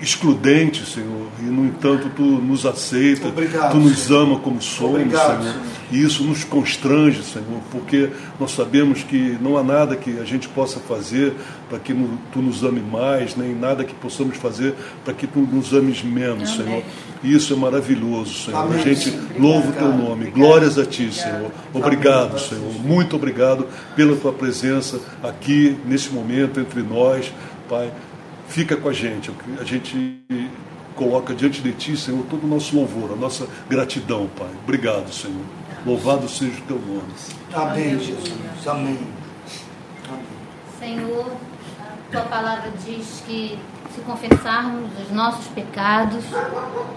excludente, 0.01 0.85
Senhor, 0.85 1.27
e 1.39 1.43
no 1.43 1.65
entanto 1.65 2.11
tu 2.15 2.23
nos 2.23 2.65
aceita, 2.65 3.29
Obrigado, 3.29 3.71
tu 3.71 3.77
nos 3.77 3.97
Senhor. 3.97 4.23
ama 4.23 4.39
como 4.39 4.61
somos, 4.61 4.95
Obrigado, 5.01 5.41
Senhor. 5.41 5.53
Senhor. 5.53 5.65
E 5.91 6.03
isso 6.03 6.23
nos 6.23 6.43
constrange, 6.43 7.23
Senhor, 7.23 7.61
porque 7.71 8.09
nós 8.39 8.51
sabemos 8.51 9.03
que 9.03 9.37
não 9.41 9.57
há 9.57 9.63
nada 9.63 9.95
que 9.95 10.19
a 10.19 10.25
gente 10.25 10.49
possa 10.49 10.79
fazer 10.79 11.33
para 11.69 11.79
que 11.79 11.93
tu 12.33 12.41
nos 12.41 12.63
ame 12.63 12.81
mais, 12.81 13.35
nem 13.35 13.55
nada 13.55 13.83
que 13.85 13.93
possamos 13.93 14.35
fazer 14.37 14.75
para 15.03 15.13
que 15.13 15.27
tu 15.27 15.39
nos 15.39 15.73
ames 15.73 16.03
menos, 16.03 16.59
Amém. 16.59 16.65
Senhor. 16.65 16.83
E 17.23 17.33
isso 17.33 17.53
é 17.53 17.55
maravilhoso, 17.55 18.33
Senhor. 18.45 18.59
Amém. 18.59 18.79
A 18.79 18.83
gente 18.83 19.09
Obrigado, 19.09 19.41
louva 19.41 19.69
o 19.69 19.73
teu 19.73 19.93
nome. 19.93 20.25
Glórias 20.31 20.77
a 20.77 20.85
ti, 20.85 21.13
Senhor. 21.13 21.51
Obrigado, 21.73 22.37
Senhor. 22.39 22.73
Muito 22.83 23.15
obrigado 23.15 23.65
pela 23.95 24.15
tua 24.17 24.33
presença 24.33 24.99
aqui 25.23 25.77
nesse 25.85 26.09
momento 26.09 26.59
entre 26.59 26.81
nós, 26.81 27.31
Pai 27.69 27.91
fica 28.47 28.75
com 28.77 28.89
a 28.89 28.93
gente. 28.93 29.31
A 29.59 29.63
gente 29.63 30.23
coloca 30.95 31.33
diante 31.33 31.61
de 31.61 31.71
Ti, 31.73 31.97
Senhor, 31.97 32.25
todo 32.29 32.43
o 32.45 32.47
nosso 32.47 32.75
louvor, 32.75 33.11
a 33.11 33.15
nossa 33.15 33.47
gratidão, 33.69 34.29
Pai. 34.37 34.49
Obrigado, 34.63 35.11
Senhor. 35.13 35.43
Louvado 35.85 36.27
seja 36.27 36.57
o 36.59 36.61
Teu 36.61 36.79
nome. 36.79 37.13
Amém, 37.53 37.99
Jesus. 37.99 38.33
Amém. 38.65 38.99
Senhor, 40.79 41.31
a 41.79 42.11
Tua 42.11 42.21
palavra 42.21 42.71
diz 42.85 43.23
que 43.25 43.59
se 43.93 44.01
confessarmos 44.01 44.89
os 44.99 45.11
nossos 45.11 45.47
pecados, 45.47 46.23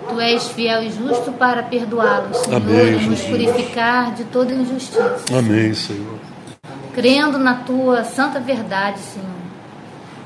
Tu 0.09 0.21
és 0.21 0.49
fiel 0.49 0.83
e 0.83 0.91
justo 0.91 1.33
para 1.33 1.63
perdoá-los, 1.63 2.39
Senhor, 2.39 2.57
Amém, 2.57 3.03
e 3.03 3.07
nos 3.07 3.21
purificar 3.23 4.15
de 4.15 4.25
toda 4.25 4.53
injustiça. 4.53 5.25
Amém, 5.37 5.75
Senhor. 5.75 6.19
Crendo 6.95 7.39
na 7.39 7.55
Tua 7.57 8.05
santa 8.05 8.41
verdade, 8.41 8.99
Senhor 8.99 9.38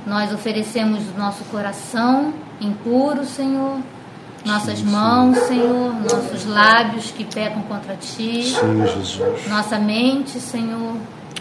nós 0.07 0.33
oferecemos 0.33 1.01
o 1.15 1.19
nosso 1.19 1.45
coração 1.45 2.33
impuro, 2.61 3.25
Senhor, 3.25 3.79
nossas 4.45 4.79
sim, 4.79 4.87
mãos, 4.87 5.37
sim. 5.39 5.47
Senhor, 5.49 5.95
nossos 6.03 6.47
lábios 6.47 7.11
que 7.11 7.25
pecam 7.25 7.63
contra 7.63 7.95
Ti, 7.97 8.45
sim, 8.45 8.87
Jesus. 8.87 9.47
nossa 9.49 9.79
mente, 9.79 10.41
Senhor, 10.41 10.97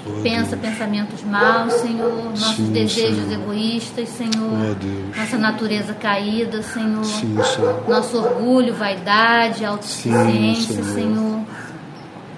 oh, 0.06 0.22
pensa 0.22 0.56
Deus. 0.56 0.70
pensamentos 0.72 1.24
maus, 1.24 1.74
Senhor, 1.74 2.26
nossos 2.30 2.70
desejos 2.70 3.26
Senhor. 3.26 3.42
egoístas, 3.42 4.10
Senhor, 4.10 4.32
oh, 4.54 5.20
nossa 5.20 5.38
natureza 5.38 5.94
caída, 5.94 6.62
Senhor, 6.62 7.04
Senhor. 7.04 7.84
nosso 7.88 8.18
orgulho, 8.18 8.74
vaidade, 8.76 9.66
autossuficiência, 9.66 10.84
Senhor. 10.84 11.42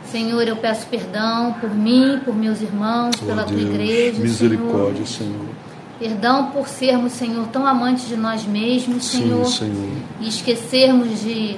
Senhor, 0.06 0.48
eu 0.48 0.56
peço 0.56 0.86
perdão 0.88 1.53
por 1.53 1.74
mim, 1.74 2.22
por 2.24 2.36
meus 2.36 2.62
irmãos, 2.62 3.15
oh, 3.22 3.25
pela 3.25 3.44
Deus. 3.46 3.60
tua 3.60 3.70
igreja. 3.70 4.22
Misericórdia, 4.22 5.06
Senhor. 5.08 5.32
Senhor. 5.34 5.62
Perdão 6.03 6.48
por 6.48 6.67
sermos, 6.67 7.13
Senhor, 7.13 7.48
tão 7.48 7.65
amantes 7.65 8.10
de 8.10 8.17
nós 8.17 8.43
mesmos, 8.43 9.05
Senhor. 9.05 9.45
Sim, 9.45 9.57
Senhor. 9.57 9.98
E 10.19 10.27
esquecermos 10.27 11.22
de 11.22 11.57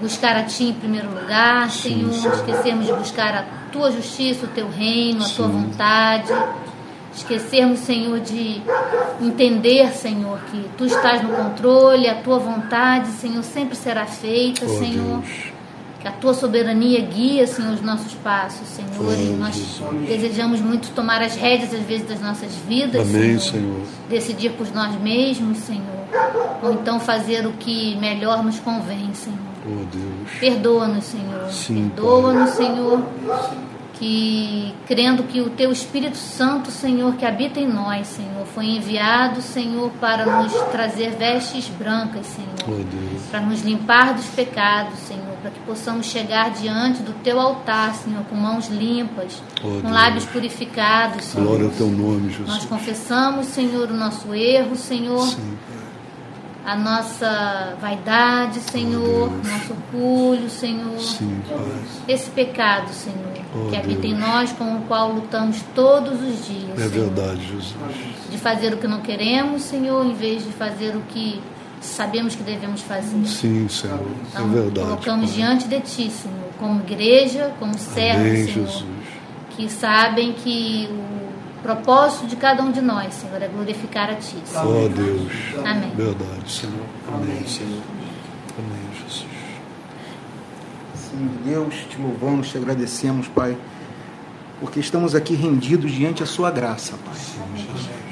buscar 0.00 0.34
a 0.36 0.44
Ti 0.44 0.64
em 0.64 0.72
primeiro 0.72 1.10
lugar, 1.10 1.70
Sim, 1.70 2.10
Senhor. 2.10 2.34
Esquecermos 2.34 2.86
de 2.86 2.92
buscar 2.94 3.34
a 3.34 3.42
Tua 3.70 3.92
justiça, 3.92 4.46
o 4.46 4.48
Teu 4.48 4.70
reino, 4.70 5.22
a 5.22 5.26
Sim. 5.26 5.34
Tua 5.36 5.48
vontade. 5.48 6.32
Esquecermos, 7.14 7.80
Senhor, 7.80 8.20
de 8.20 8.62
entender, 9.20 9.92
Senhor, 9.92 10.38
que 10.50 10.66
Tu 10.78 10.86
estás 10.86 11.22
no 11.22 11.28
controle, 11.28 12.08
a 12.08 12.14
Tua 12.14 12.38
vontade, 12.38 13.08
Senhor, 13.08 13.42
sempre 13.42 13.76
será 13.76 14.06
feita, 14.06 14.64
oh, 14.64 14.78
Senhor. 14.78 15.20
Deus. 15.20 15.53
Que 16.04 16.08
a 16.08 16.12
tua 16.12 16.34
soberania 16.34 17.00
guia, 17.00 17.46
Senhor, 17.46 17.72
os 17.72 17.80
nossos 17.80 18.12
passos, 18.16 18.68
Senhor. 18.68 19.14
e 19.18 19.30
nós 19.38 19.54
Jesus. 19.54 20.06
desejamos 20.06 20.60
muito 20.60 20.90
tomar 20.90 21.22
as 21.22 21.34
rédeas, 21.34 21.72
às 21.72 21.80
vezes, 21.80 22.06
das 22.06 22.20
nossas 22.20 22.54
vidas, 22.68 23.08
Amém, 23.08 23.38
Senhor. 23.38 23.40
Senhor. 23.40 23.80
Decidir 24.10 24.50
por 24.50 24.70
nós 24.74 25.00
mesmos, 25.00 25.56
Senhor. 25.60 26.04
Ou 26.62 26.74
então 26.74 27.00
fazer 27.00 27.46
o 27.46 27.52
que 27.52 27.96
melhor 27.96 28.44
nos 28.44 28.60
convém, 28.60 29.14
Senhor. 29.14 29.38
Oh, 29.64 29.86
Deus. 29.96 30.38
Perdoa-nos, 30.38 31.04
Senhor. 31.04 31.48
Perdoa-nos, 31.94 32.50
Senhor 32.50 33.02
que 34.04 34.74
crendo 34.86 35.22
que 35.22 35.40
o 35.40 35.48
teu 35.48 35.72
Espírito 35.72 36.18
Santo, 36.18 36.70
Senhor, 36.70 37.16
que 37.16 37.24
habita 37.24 37.58
em 37.58 37.66
nós, 37.66 38.06
Senhor, 38.06 38.44
foi 38.54 38.66
enviado, 38.66 39.40
Senhor, 39.40 39.90
para 39.98 40.42
nos 40.42 40.52
trazer 40.70 41.12
vestes 41.12 41.68
brancas, 41.68 42.26
Senhor, 42.26 42.50
oh, 42.68 43.30
para 43.30 43.40
nos 43.40 43.62
limpar 43.62 44.12
dos 44.12 44.26
pecados, 44.26 44.98
Senhor, 44.98 45.34
para 45.40 45.50
que 45.50 45.60
possamos 45.60 46.04
chegar 46.04 46.50
diante 46.50 47.02
do 47.02 47.14
teu 47.22 47.40
altar, 47.40 47.94
Senhor, 47.94 48.22
com 48.24 48.36
mãos 48.36 48.68
limpas, 48.68 49.42
oh, 49.62 49.80
com 49.80 49.90
lábios 49.90 50.26
purificados, 50.26 51.24
Senhor. 51.24 51.46
Glória 51.46 51.64
ao 51.64 51.72
teu 51.72 51.88
nome, 51.88 52.28
Jesus. 52.28 52.46
Nós 52.46 52.64
confessamos, 52.66 53.46
Senhor, 53.46 53.90
o 53.90 53.94
nosso 53.94 54.34
erro, 54.34 54.76
Senhor. 54.76 55.26
Sim, 55.26 55.56
a 56.64 56.76
nossa 56.76 57.76
vaidade, 57.80 58.60
Senhor, 58.60 59.30
oh, 59.30 59.48
nosso 59.48 59.72
orgulho, 59.72 60.48
Senhor. 60.48 60.98
Sim, 60.98 61.40
Esse 62.08 62.30
pecado, 62.30 62.88
Senhor 62.90 63.34
oh, 63.54 63.70
que 63.70 63.76
habita 63.76 64.00
Deus. 64.00 64.14
em 64.14 64.18
nós, 64.18 64.52
com 64.52 64.76
o 64.76 64.80
qual 64.82 65.12
lutamos 65.12 65.62
todos 65.74 66.20
os 66.20 66.46
dias. 66.46 66.70
É 66.80 66.88
Senhor. 66.88 66.90
verdade, 66.90 67.46
Jesus. 67.46 67.74
De 68.30 68.38
fazer 68.38 68.72
o 68.74 68.78
que 68.78 68.88
não 68.88 69.00
queremos, 69.00 69.62
Senhor, 69.62 70.04
em 70.04 70.14
vez 70.14 70.44
de 70.44 70.52
fazer 70.52 70.96
o 70.96 71.00
que 71.02 71.40
sabemos 71.80 72.34
que 72.34 72.42
devemos 72.42 72.80
fazer. 72.80 73.24
Sim, 73.26 73.68
Senhor. 73.68 74.00
É 74.00 74.28
então, 74.32 74.44
é 74.46 74.48
verdade. 74.48 74.86
Colocamos 74.88 75.30
Pai. 75.30 75.38
diante 75.38 75.68
de 75.68 75.80
Ti, 75.80 76.10
Senhor, 76.10 76.48
como 76.58 76.80
igreja, 76.80 77.52
como 77.58 77.78
servos, 77.78 78.24
Senhor, 78.24 78.46
Jesus. 78.46 78.84
que 79.50 79.68
sabem 79.68 80.32
que 80.32 80.88
o 80.90 81.13
propósito 81.64 82.26
de 82.26 82.36
cada 82.36 82.62
um 82.62 82.70
de 82.70 82.82
nós, 82.82 83.14
Senhor, 83.14 83.40
é 83.40 83.48
glorificar 83.48 84.10
a 84.10 84.16
Ti. 84.16 84.36
Senhor. 84.44 84.66
Oh, 84.66 84.88
Deus. 84.90 85.32
Amém. 85.64 85.90
Verdade, 85.96 86.52
Senhor. 86.52 86.86
Amém, 87.08 87.48
Senhor. 87.48 87.82
Amém, 88.58 88.82
Jesus. 88.92 89.26
Sim, 90.94 91.30
Deus, 91.42 91.74
te 91.88 91.96
louvamos, 91.98 92.50
te 92.50 92.58
agradecemos, 92.58 93.28
Pai, 93.28 93.56
porque 94.60 94.78
estamos 94.78 95.14
aqui 95.14 95.34
rendidos 95.34 95.90
diante 95.90 96.22
a 96.22 96.26
Sua 96.26 96.50
graça, 96.50 96.96
Pai. 97.02 97.14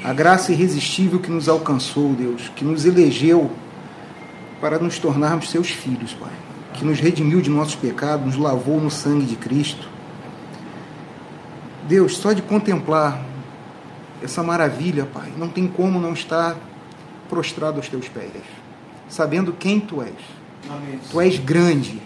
A 0.03 0.13
graça 0.13 0.51
irresistível 0.51 1.19
que 1.19 1.29
nos 1.29 1.47
alcançou, 1.47 2.11
Deus, 2.13 2.51
que 2.55 2.65
nos 2.65 2.85
elegeu 2.85 3.51
para 4.59 4.79
nos 4.79 4.97
tornarmos 4.97 5.51
Seus 5.51 5.69
filhos, 5.69 6.11
Pai. 6.13 6.31
Que 6.73 6.83
nos 6.83 6.99
redimiu 6.99 7.39
de 7.39 7.51
nossos 7.51 7.75
pecados, 7.75 8.25
nos 8.25 8.35
lavou 8.35 8.81
no 8.81 8.89
sangue 8.89 9.27
de 9.27 9.35
Cristo. 9.35 9.87
Deus, 11.87 12.17
só 12.17 12.33
de 12.33 12.41
contemplar 12.41 13.32
essa 14.23 14.41
maravilha, 14.41 15.05
Pai, 15.05 15.31
não 15.37 15.49
tem 15.49 15.67
como 15.67 15.99
não 15.99 16.13
estar 16.13 16.55
prostrado 17.29 17.77
aos 17.77 17.89
Teus 17.89 18.07
pés, 18.07 18.31
sabendo 19.09 19.53
quem 19.53 19.79
Tu 19.79 20.01
és 20.01 20.13
Tu 21.09 21.21
és 21.21 21.39
grande, 21.39 22.01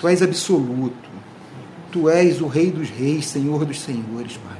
Tu 0.00 0.08
és 0.08 0.22
absoluto, 0.22 1.10
Tu 1.90 2.08
és 2.08 2.40
o 2.40 2.46
Rei 2.46 2.70
dos 2.70 2.90
Reis, 2.90 3.26
Senhor 3.26 3.64
dos 3.64 3.80
Senhores, 3.80 4.36
Pai. 4.38 4.56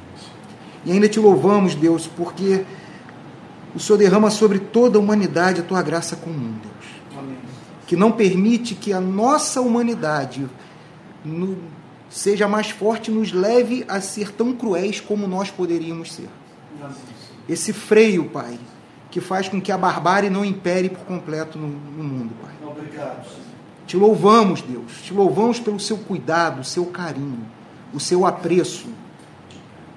E 0.85 0.92
ainda 0.92 1.09
te 1.09 1.18
louvamos, 1.18 1.75
Deus, 1.75 2.06
porque 2.06 2.64
o 3.75 3.80
Senhor 3.80 3.99
derrama 3.99 4.30
sobre 4.30 4.59
toda 4.59 4.99
a 4.99 5.00
humanidade 5.00 5.61
a 5.61 5.64
Tua 5.64 5.82
graça 5.82 6.16
comum, 6.16 6.54
Deus. 6.62 7.18
Amém. 7.18 7.37
Que 7.87 7.97
não 7.97 8.12
permite 8.12 8.75
que 8.75 8.92
a 8.92 9.00
nossa 9.00 9.61
humanidade 9.61 10.49
no, 11.25 11.56
seja 12.11 12.47
mais 12.47 12.71
forte 12.71 13.11
e 13.11 13.14
nos 13.14 13.32
leve 13.32 13.85
a 13.88 14.00
ser 14.00 14.30
tão 14.32 14.52
cruéis 14.52 15.00
como 15.00 15.26
nós 15.26 15.50
poderíamos 15.50 16.12
ser. 16.12 16.28
Esse 17.49 17.73
freio, 17.73 18.27
Pai, 18.27 18.59
que 19.11 19.21
faz 19.21 19.49
com 19.49 19.61
que 19.61 19.73
a 19.73 19.79
barbárie 19.79 20.31
não 20.31 20.45
impere 20.45 20.89
por 20.89 21.05
completo 21.05 21.59
no, 21.59 21.69
no 21.69 22.05
mundo, 22.05 22.35
Pai. 22.41 22.53
Obrigado. 22.65 23.27
Te 23.87 23.97
louvamos, 23.97 24.62
Deus. 24.62 25.03
Te 25.03 25.12
louvamos 25.12 25.61
pelo 25.61 25.79
seu 25.79 25.99
cuidado, 25.99 26.61
o 26.61 26.65
seu 26.65 26.87
carinho, 26.87 27.47
o 27.93 28.01
seu 28.01 28.25
apreço. 28.25 28.89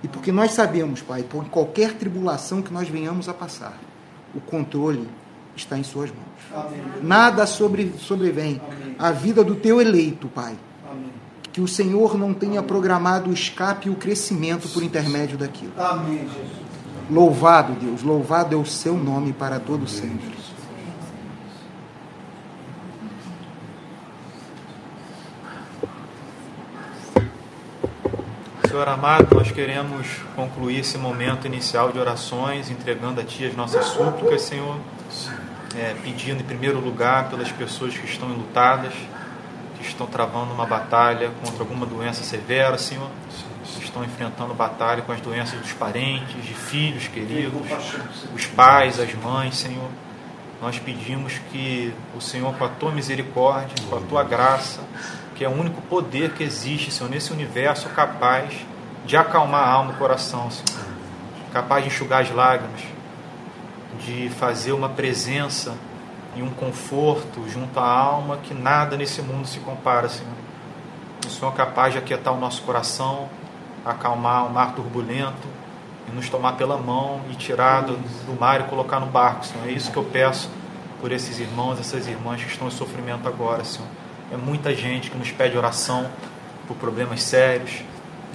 E 0.03 0.07
porque 0.07 0.31
nós 0.31 0.51
sabemos, 0.51 1.01
Pai, 1.01 1.23
por 1.23 1.45
qualquer 1.45 1.93
tribulação 1.93 2.61
que 2.61 2.73
nós 2.73 2.89
venhamos 2.89 3.29
a 3.29 3.33
passar, 3.33 3.77
o 4.33 4.41
controle 4.41 5.07
está 5.55 5.77
em 5.77 5.83
Suas 5.83 6.11
mãos. 6.11 6.65
Amém. 6.67 6.81
Nada 7.01 7.45
sobre, 7.45 7.93
sobrevém 7.99 8.59
à 8.99 9.11
vida 9.11 9.43
do 9.43 9.55
teu 9.55 9.79
eleito, 9.79 10.27
Pai 10.27 10.57
que 11.55 11.61
o 11.61 11.67
Senhor 11.69 12.17
não 12.17 12.33
tenha 12.33 12.61
programado 12.61 13.29
o 13.29 13.33
escape 13.33 13.87
e 13.87 13.89
o 13.89 13.95
crescimento 13.95 14.67
por 14.67 14.83
intermédio 14.83 15.37
daquilo. 15.37 15.71
Amém, 15.77 16.27
Jesus. 16.27 16.64
Louvado, 17.09 17.73
Deus, 17.73 18.01
louvado 18.01 18.55
é 18.55 18.57
o 18.57 18.65
seu 18.65 18.95
nome 18.95 19.31
para 19.31 19.59
todo 19.59 19.87
sempre. 19.87 20.33
Senhor 28.67 28.89
amado, 28.89 29.35
nós 29.35 29.51
queremos 29.51 30.07
concluir 30.35 30.79
esse 30.79 30.97
momento 30.97 31.45
inicial 31.45 31.91
de 31.91 31.99
orações, 31.99 32.69
entregando 32.71 33.21
a 33.21 33.23
Ti 33.23 33.45
as 33.45 33.55
nossas 33.55 33.85
súplicas, 33.85 34.41
Senhor, 34.41 34.77
é, 35.77 35.95
pedindo 36.03 36.41
em 36.41 36.45
primeiro 36.45 36.79
lugar 36.79 37.29
pelas 37.29 37.51
pessoas 37.51 37.95
que 37.95 38.05
estão 38.05 38.29
enlutadas, 38.31 38.93
estão 39.79 40.07
travando 40.07 40.53
uma 40.53 40.65
batalha 40.65 41.31
contra 41.43 41.61
alguma 41.61 41.85
doença 41.85 42.23
severa, 42.23 42.77
Senhor. 42.77 43.09
Estão 43.95 44.03
enfrentando 44.03 44.53
batalha 44.53 45.01
com 45.03 45.13
as 45.13 45.21
doenças 45.21 45.57
dos 45.57 45.71
parentes, 45.71 46.43
de 46.43 46.53
filhos 46.53 47.07
queridos, 47.07 47.61
os 48.35 48.45
pais, 48.45 48.99
as 48.99 49.13
mães, 49.13 49.55
Senhor. 49.55 49.87
Nós 50.61 50.77
pedimos 50.77 51.39
que 51.49 51.93
o 52.13 52.19
Senhor, 52.19 52.53
com 52.55 52.65
a 52.65 52.67
tua 52.67 52.91
misericórdia, 52.91 53.73
com 53.89 53.95
a 53.95 54.01
tua 54.01 54.21
graça, 54.21 54.81
que 55.33 55.45
é 55.45 55.47
o 55.47 55.53
único 55.53 55.81
poder 55.83 56.33
que 56.33 56.43
existe, 56.43 56.91
Senhor, 56.91 57.09
nesse 57.09 57.31
universo 57.31 57.87
capaz 57.87 58.53
de 59.05 59.15
acalmar 59.15 59.65
a 59.65 59.71
alma 59.71 59.93
e 59.93 59.95
o 59.95 59.97
coração, 59.97 60.51
Senhor. 60.51 60.85
Capaz 61.53 61.85
de 61.85 61.89
enxugar 61.89 62.21
as 62.21 62.29
lágrimas, 62.31 62.81
de 64.05 64.29
fazer 64.31 64.73
uma 64.73 64.89
presença 64.89 65.73
e 66.35 66.41
um 66.41 66.49
conforto 66.49 67.47
junto 67.47 67.79
à 67.79 67.89
alma 67.89 68.39
que 68.43 68.53
nada 68.53 68.97
nesse 68.97 69.21
mundo 69.21 69.47
se 69.47 69.59
compara, 69.61 70.09
Senhor. 70.09 70.33
O 71.25 71.29
Senhor 71.29 71.53
é 71.53 71.55
capaz 71.55 71.93
de 71.93 71.99
aquietar 71.99 72.33
o 72.33 72.37
nosso 72.37 72.61
coração, 72.63 73.29
acalmar 73.85 74.47
o 74.47 74.49
mar 74.51 74.73
turbulento 74.73 75.47
e 76.09 76.15
nos 76.15 76.27
tomar 76.27 76.53
pela 76.53 76.77
mão 76.77 77.21
e 77.29 77.35
tirar 77.35 77.81
do, 77.81 77.95
do 78.25 78.39
mar 78.39 78.61
e 78.61 78.63
colocar 78.63 78.99
no 78.99 79.05
barco, 79.05 79.45
Senhor. 79.45 79.67
É 79.67 79.71
isso 79.71 79.91
que 79.91 79.97
eu 79.97 80.03
peço 80.03 80.49
por 80.99 81.11
esses 81.11 81.39
irmãos, 81.39 81.79
essas 81.79 82.07
irmãs 82.07 82.43
que 82.43 82.49
estão 82.49 82.67
em 82.67 82.71
sofrimento 82.71 83.27
agora, 83.27 83.63
Senhor. 83.63 83.87
É 84.31 84.37
muita 84.37 84.73
gente 84.75 85.11
que 85.11 85.17
nos 85.17 85.31
pede 85.31 85.55
oração 85.55 86.09
por 86.67 86.75
problemas 86.77 87.21
sérios, 87.21 87.83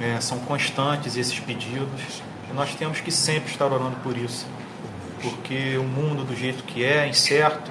é, 0.00 0.20
são 0.20 0.38
constantes 0.38 1.16
esses 1.16 1.38
pedidos 1.40 2.22
e 2.50 2.54
nós 2.54 2.74
temos 2.74 3.00
que 3.00 3.10
sempre 3.10 3.50
estar 3.50 3.66
orando 3.66 3.96
por 4.02 4.16
isso, 4.16 4.46
porque 5.20 5.76
o 5.76 5.82
mundo 5.82 6.24
do 6.24 6.34
jeito 6.34 6.64
que 6.64 6.84
é, 6.84 7.08
incerto, 7.08 7.70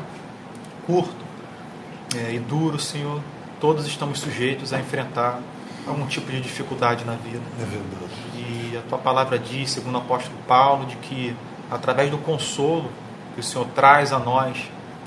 curto 0.86 1.25
é, 2.15 2.34
e 2.34 2.39
duro, 2.39 2.77
Senhor, 2.77 3.21
todos 3.60 3.88
estamos 3.88 4.19
sujeitos 4.19 4.73
a 4.73 4.80
enfrentar 4.80 5.39
algum 5.89 6.06
tipo 6.06 6.32
de 6.32 6.41
dificuldade 6.41 7.06
na 7.06 7.13
vida. 7.13 7.41
É 7.60 7.65
verdade. 7.65 8.13
E 8.36 8.78
a 8.78 8.82
tua 8.88 8.97
palavra 8.97 9.38
diz, 9.38 9.71
segundo 9.71 9.95
o 9.95 9.97
apóstolo 9.99 10.38
Paulo, 10.47 10.86
de 10.86 10.95
que 10.97 11.36
através 11.69 12.10
do 12.10 12.17
consolo 12.17 12.91
que 13.34 13.41
o 13.41 13.43
Senhor 13.43 13.67
traz 13.75 14.12
a 14.12 14.19
nós 14.19 14.58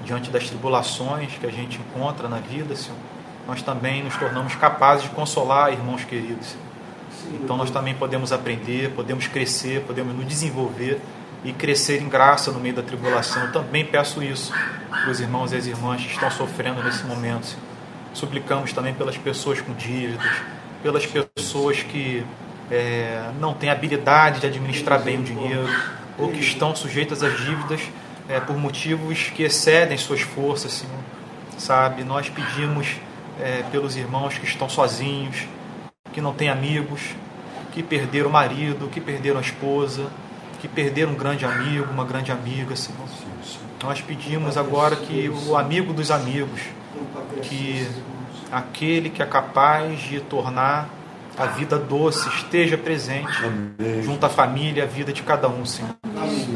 diante 0.05 0.31
das 0.31 0.49
tribulações 0.49 1.33
que 1.38 1.47
a 1.47 1.51
gente 1.51 1.79
encontra 1.79 2.29
na 2.29 2.38
vida, 2.38 2.75
Senhor, 2.75 2.99
nós 3.47 3.62
também 3.62 4.03
nos 4.03 4.16
tornamos 4.16 4.55
capazes 4.55 5.05
de 5.05 5.11
consolar 5.11 5.73
irmãos 5.73 6.05
queridos. 6.05 6.57
Então 7.35 7.57
nós 7.57 7.71
também 7.71 7.95
podemos 7.95 8.33
aprender, 8.33 8.90
podemos 8.95 9.27
crescer, 9.27 9.83
podemos 9.83 10.14
nos 10.14 10.27
desenvolver 10.27 11.01
e 11.45 11.53
crescer 11.53 12.01
em 12.01 12.09
graça 12.09 12.51
no 12.53 12.61
meio 12.61 12.75
da 12.75 12.83
tribulação. 12.83 13.45
Eu 13.45 13.53
também 13.53 13.85
peço 13.85 14.23
isso 14.23 14.53
para 14.88 15.11
os 15.11 15.21
irmãos 15.21 15.53
e 15.53 15.57
as 15.57 15.66
irmãs 15.66 16.03
que 16.03 16.12
estão 16.12 16.31
sofrendo 16.31 16.83
nesse 16.83 17.05
momento. 17.05 17.57
Suplicamos 18.14 18.73
também 18.73 18.95
pelas 18.95 19.16
pessoas 19.16 19.61
com 19.61 19.73
dívidas, 19.73 20.31
pelas 20.83 21.07
pessoas 21.07 21.83
que 21.83 22.25
é, 22.71 23.31
não 23.38 23.55
têm 23.55 23.71
habilidade 23.71 24.40
de 24.40 24.47
administrar 24.47 25.01
bem 25.01 25.18
o 25.18 25.23
dinheiro 25.23 25.68
ou 26.18 26.31
que 26.31 26.40
estão 26.40 26.75
sujeitas 26.75 27.23
às 27.23 27.37
dívidas 27.38 27.81
é, 28.29 28.40
por 28.40 28.57
motivos 28.57 29.31
que 29.35 29.42
excedem 29.42 29.97
suas 29.99 30.21
forças, 30.21 30.73
Senhor. 30.73 30.99
Sabe, 31.59 32.03
nós 32.03 32.29
pedimos 32.29 32.97
é, 33.40 33.62
pelos 33.71 33.97
irmãos 33.97 34.38
que 34.38 34.45
estão 34.45 34.68
sozinhos, 34.68 35.47
que 36.12 36.21
não 36.21 36.33
têm 36.33 36.49
amigos, 36.49 37.01
que 37.73 37.83
perderam 37.83 38.29
o 38.29 38.33
marido, 38.33 38.88
que 38.88 39.01
perderam 39.01 39.38
a 39.38 39.42
esposa, 39.42 40.07
que 40.61 40.68
perderam 40.68 41.12
um 41.12 41.14
grande 41.14 41.45
amigo, 41.45 41.90
uma 41.90 42.05
grande 42.05 42.31
amiga, 42.31 42.77
Senhor. 42.77 43.09
Nós 43.83 44.01
pedimos 44.01 44.57
agora 44.57 44.95
que 44.95 45.29
o 45.29 45.57
amigo 45.57 45.92
dos 45.92 46.11
amigos, 46.11 46.61
que 47.42 47.88
aquele 48.53 49.09
que 49.09 49.23
é 49.23 49.27
capaz 49.27 50.01
de 50.01 50.21
tornar 50.21 50.88
a 51.38 51.47
vida 51.47 51.79
doce 51.79 52.29
esteja 52.29 52.77
presente 52.77 53.33
junto 54.03 54.27
à 54.27 54.29
família, 54.29 54.85
a 54.85 54.87
vida 54.87 55.12
de 55.12 55.23
cada 55.23 55.49
um, 55.49 55.65
Senhor. 55.65 55.91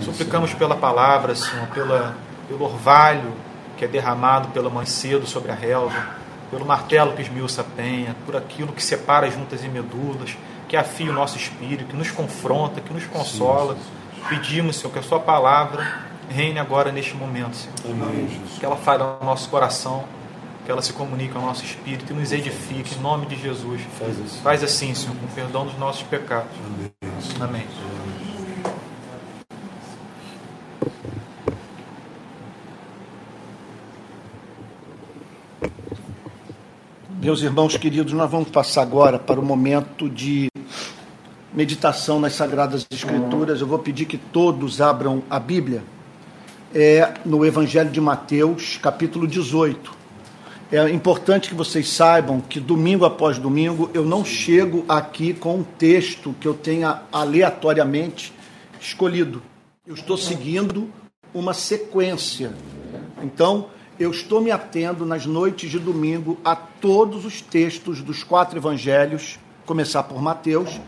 Suplicamos 0.02 0.52
pela 0.52 0.76
palavra, 0.76 1.34
Senhor, 1.34 1.66
pela, 1.68 2.14
pelo 2.46 2.64
orvalho 2.64 3.32
que 3.76 3.84
é 3.84 3.88
derramado 3.88 4.48
pela 4.48 4.70
mãe 4.70 4.86
cedo 4.86 5.26
sobre 5.26 5.52
a 5.52 5.54
relva, 5.54 6.16
pelo 6.50 6.64
martelo 6.64 7.12
que 7.12 7.22
esmiuça 7.22 7.60
a 7.60 7.64
penha, 7.64 8.16
por 8.24 8.36
aquilo 8.36 8.72
que 8.72 8.82
separa 8.82 9.30
juntas 9.30 9.62
e 9.62 9.68
medulas, 9.68 10.36
que 10.68 10.76
afia 10.76 11.10
o 11.10 11.14
nosso 11.14 11.36
espírito, 11.36 11.84
que 11.84 11.96
nos 11.96 12.10
confronta, 12.10 12.80
que 12.80 12.92
nos 12.92 13.04
consola. 13.04 13.76
Pedimos, 14.28 14.76
Senhor, 14.76 14.92
que 14.92 14.98
a 14.98 15.02
Sua 15.02 15.20
palavra 15.20 16.06
reine 16.28 16.58
agora 16.58 16.90
neste 16.90 17.14
momento, 17.14 17.56
Senhor. 17.56 17.74
Amém. 17.84 18.28
Que 18.58 18.64
ela 18.64 18.76
fale 18.76 19.02
ao 19.02 19.20
nosso 19.22 19.48
coração, 19.48 20.04
que 20.66 20.72
ela 20.72 20.82
se 20.82 20.92
comunique 20.92 21.34
ao 21.36 21.42
nosso 21.42 21.64
espírito 21.64 22.12
e 22.12 22.16
nos 22.16 22.32
edifique, 22.32 22.96
em 22.96 23.00
nome 23.00 23.24
de 23.26 23.36
Jesus. 23.36 23.80
Faz 23.96 24.20
assim, 24.20 24.40
Faz 24.42 24.64
assim 24.64 24.94
Senhor, 24.96 25.14
com 25.14 25.28
perdão 25.28 25.64
dos 25.64 25.78
nossos 25.78 26.02
pecados. 26.02 26.50
Amém. 26.66 26.92
Amém. 27.40 27.66
Meus 37.22 37.42
irmãos 37.42 37.76
queridos, 37.76 38.12
nós 38.12 38.28
vamos 38.28 38.48
passar 38.48 38.82
agora 38.82 39.20
para 39.20 39.38
o 39.38 39.44
momento 39.44 40.10
de 40.10 40.48
meditação 41.54 42.18
nas 42.18 42.32
Sagradas 42.32 42.84
Escrituras. 42.90 43.60
Eu 43.60 43.68
vou 43.68 43.78
pedir 43.78 44.06
que 44.06 44.18
todos 44.18 44.80
abram 44.80 45.22
a 45.30 45.38
Bíblia 45.38 45.84
é, 46.74 47.14
no 47.24 47.46
Evangelho 47.46 47.90
de 47.90 48.00
Mateus, 48.00 48.80
capítulo 48.82 49.28
18. 49.28 50.05
É 50.70 50.90
importante 50.90 51.48
que 51.48 51.54
vocês 51.54 51.88
saibam 51.88 52.40
que 52.40 52.58
domingo 52.58 53.04
após 53.04 53.38
domingo 53.38 53.88
eu 53.94 54.04
não 54.04 54.24
chego 54.24 54.84
aqui 54.88 55.32
com 55.32 55.58
um 55.58 55.62
texto 55.62 56.34
que 56.40 56.48
eu 56.48 56.54
tenha 56.54 57.02
aleatoriamente 57.12 58.32
escolhido. 58.80 59.40
Eu 59.86 59.94
estou 59.94 60.16
seguindo 60.16 60.90
uma 61.32 61.54
sequência. 61.54 62.52
Então, 63.22 63.68
eu 63.96 64.10
estou 64.10 64.40
me 64.40 64.50
atendo 64.50 65.06
nas 65.06 65.24
noites 65.24 65.70
de 65.70 65.78
domingo 65.78 66.36
a 66.44 66.56
todos 66.56 67.24
os 67.24 67.40
textos 67.40 68.02
dos 68.02 68.24
quatro 68.24 68.58
evangelhos, 68.58 69.38
começar 69.64 70.02
por 70.02 70.20
Mateus, 70.20 70.80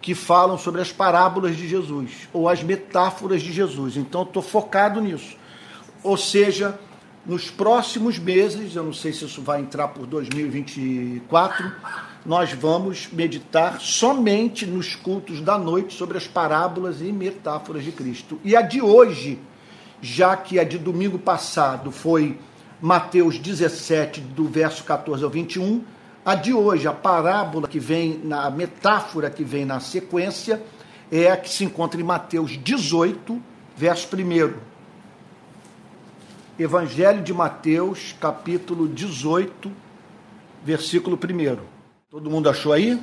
que 0.00 0.16
falam 0.16 0.58
sobre 0.58 0.80
as 0.80 0.90
parábolas 0.90 1.56
de 1.56 1.68
Jesus 1.68 2.28
ou 2.32 2.48
as 2.48 2.60
metáforas 2.60 3.40
de 3.40 3.52
Jesus. 3.52 3.96
Então, 3.96 4.24
estou 4.24 4.42
focado 4.42 5.00
nisso. 5.00 5.36
Ou 6.02 6.16
seja, 6.16 6.76
nos 7.24 7.50
próximos 7.50 8.18
meses, 8.18 8.74
eu 8.74 8.82
não 8.82 8.92
sei 8.92 9.12
se 9.12 9.24
isso 9.24 9.42
vai 9.42 9.60
entrar 9.60 9.88
por 9.88 10.06
2024, 10.06 11.72
nós 12.26 12.52
vamos 12.52 13.08
meditar 13.12 13.80
somente 13.80 14.66
nos 14.66 14.96
cultos 14.96 15.40
da 15.40 15.56
noite 15.56 15.94
sobre 15.94 16.18
as 16.18 16.26
parábolas 16.26 17.00
e 17.00 17.12
metáforas 17.12 17.84
de 17.84 17.92
Cristo. 17.92 18.40
E 18.44 18.56
a 18.56 18.62
de 18.62 18.82
hoje, 18.82 19.38
já 20.00 20.36
que 20.36 20.58
a 20.58 20.64
de 20.64 20.78
domingo 20.78 21.18
passado 21.18 21.92
foi 21.92 22.38
Mateus 22.80 23.38
17, 23.38 24.20
do 24.20 24.48
verso 24.48 24.82
14 24.82 25.22
ao 25.22 25.30
21. 25.30 25.84
A 26.24 26.34
de 26.34 26.52
hoje, 26.52 26.88
a 26.88 26.92
parábola 26.92 27.68
que 27.68 27.78
vem, 27.78 28.20
na 28.24 28.46
a 28.46 28.50
metáfora 28.50 29.30
que 29.30 29.44
vem 29.44 29.64
na 29.64 29.78
sequência, 29.78 30.60
é 31.10 31.30
a 31.30 31.36
que 31.36 31.48
se 31.48 31.64
encontra 31.64 32.00
em 32.00 32.04
Mateus 32.04 32.58
18, 32.60 33.40
verso 33.76 34.08
1. 34.16 34.71
Evangelho 36.58 37.22
de 37.22 37.32
Mateus, 37.32 38.14
capítulo 38.20 38.86
18, 38.86 39.72
versículo 40.62 41.16
1. 41.16 41.58
Todo 42.10 42.28
mundo 42.28 42.50
achou 42.50 42.74
aí? 42.74 43.00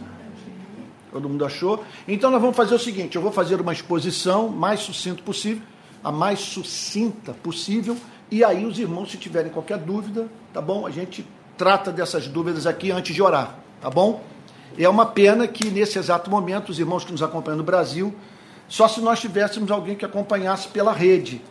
Todo 1.12 1.28
mundo 1.28 1.44
achou? 1.44 1.84
Então 2.08 2.30
nós 2.30 2.40
vamos 2.40 2.56
fazer 2.56 2.76
o 2.76 2.80
seguinte: 2.80 3.16
eu 3.16 3.22
vou 3.24 3.32
fazer 3.32 3.60
uma 3.60 3.74
exposição 3.74 4.50
mais 4.50 4.82
sucinta 4.82 5.24
possível, 5.24 5.64
a 6.04 6.12
mais 6.12 6.40
sucinta 6.40 7.34
possível, 7.34 7.98
e 8.30 8.44
aí 8.44 8.68
os 8.68 8.78
irmãos, 8.78 9.10
se 9.10 9.18
tiverem 9.18 9.52
qualquer 9.52 9.80
dúvida, 9.80 10.28
tá 10.54 10.62
bom? 10.62 10.86
A 10.86 10.92
gente 10.92 11.26
trata 11.58 11.92
dessas 11.92 12.28
dúvidas 12.28 12.68
aqui 12.68 12.92
antes 12.92 13.16
de 13.16 13.22
orar, 13.22 13.58
tá 13.82 13.90
bom? 13.90 14.24
É 14.78 14.88
uma 14.88 15.08
pena 15.08 15.48
que 15.48 15.72
nesse 15.72 15.98
exato 15.98 16.30
momento 16.30 16.70
os 16.70 16.78
irmãos 16.78 17.04
que 17.04 17.12
nos 17.12 17.24
acompanham 17.24 17.58
no 17.58 17.64
Brasil, 17.64 18.14
só 18.68 18.88
se 18.88 19.02
nós 19.02 19.20
tivéssemos 19.20 19.72
alguém 19.72 19.96
que 19.96 20.06
acompanhasse 20.06 20.68
pela 20.68 20.94
rede, 20.94 21.42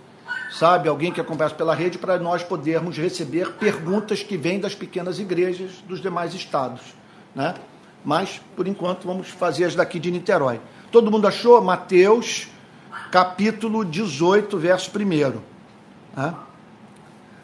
sabe? 0.51 0.89
Alguém 0.89 1.13
que 1.13 1.21
acompanhasse 1.21 1.55
pela 1.55 1.75
rede 1.75 1.99
para 1.99 2.19
nós 2.19 2.43
podermos 2.43 2.97
receber 2.97 3.53
perguntas 3.53 4.23
que 4.23 4.37
vêm 4.37 4.61
das 4.61 4.75
pequenas 4.75 5.19
igrejas 5.19 5.83
dos 5.87 6.01
demais 6.01 6.35
estados, 6.35 6.81
né? 7.35 7.55
Mas, 8.05 8.41
por 8.57 8.67
enquanto, 8.67 9.07
vamos 9.07 9.29
fazer 9.29 9.65
as 9.65 9.75
daqui 9.75 9.99
de 9.99 10.11
Niterói. 10.11 10.61
Todo 10.91 11.11
mundo 11.11 11.27
achou? 11.27 11.61
Mateus, 11.61 12.49
capítulo 13.11 13.85
18, 13.85 14.57
verso 14.57 14.91
1. 14.97 15.41
Né? 16.17 16.35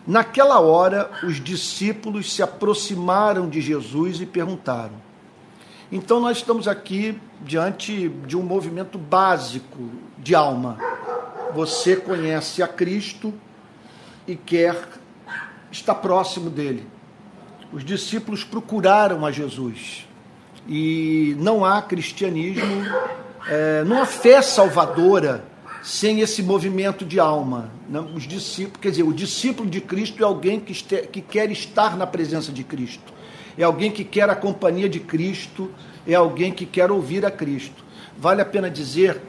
Naquela 0.07 0.61
hora, 0.61 1.11
os 1.23 1.43
discípulos 1.43 2.33
se 2.33 2.43
aproximaram 2.43 3.49
de 3.49 3.61
Jesus 3.61 4.21
e 4.21 4.27
perguntaram. 4.27 4.95
Então, 5.91 6.21
nós 6.21 6.39
estamos 6.39 6.67
aqui 6.67 7.21
diante 7.41 8.09
de 8.09 8.37
um 8.37 8.43
movimento 8.43 8.97
básico 8.97 9.91
de 10.19 10.35
alma. 10.35 10.79
Você 11.55 11.95
conhece 11.95 12.63
a 12.63 12.69
Cristo 12.69 13.33
e 14.27 14.35
quer 14.35 14.77
estar 15.71 15.95
próximo 15.95 16.51
dele. 16.51 16.87
Os 17.73 17.85
discípulos 17.85 18.43
procuraram 18.43 19.25
a 19.25 19.31
Jesus. 19.31 20.07
E 20.67 21.37
não 21.39 21.65
há 21.65 21.81
cristianismo, 21.81 22.85
é, 23.49 23.85
não 23.85 24.03
há 24.03 24.07
fé 24.07 24.43
salvadora 24.43 25.45
sem 25.83 26.21
esse 26.21 26.43
movimento 26.43 27.05
de 27.05 27.21
alma. 27.21 27.71
Né? 27.89 28.01
Os 28.15 28.27
discípulos, 28.27 28.81
quer 28.81 28.91
dizer, 28.91 29.03
o 29.03 29.13
discípulo 29.13 29.69
de 29.69 29.81
Cristo 29.81 30.23
é 30.23 30.27
alguém 30.27 30.59
que, 30.59 30.73
este, 30.73 31.03
que 31.07 31.21
quer 31.21 31.51
estar 31.53 31.97
na 31.97 32.07
presença 32.07 32.51
de 32.51 32.65
Cristo, 32.65 33.13
é 33.57 33.63
alguém 33.63 33.93
que 33.93 34.03
quer 34.03 34.29
a 34.29 34.35
companhia 34.35 34.89
de 34.89 34.99
Cristo, 34.99 35.71
é 36.07 36.15
alguém 36.15 36.53
que 36.53 36.67
quer 36.67 36.91
ouvir 36.91 37.25
a 37.25 37.31
Cristo. 37.31 37.85
Vale 38.17 38.41
a 38.41 38.45
pena 38.45 38.71
dizer 38.71 39.21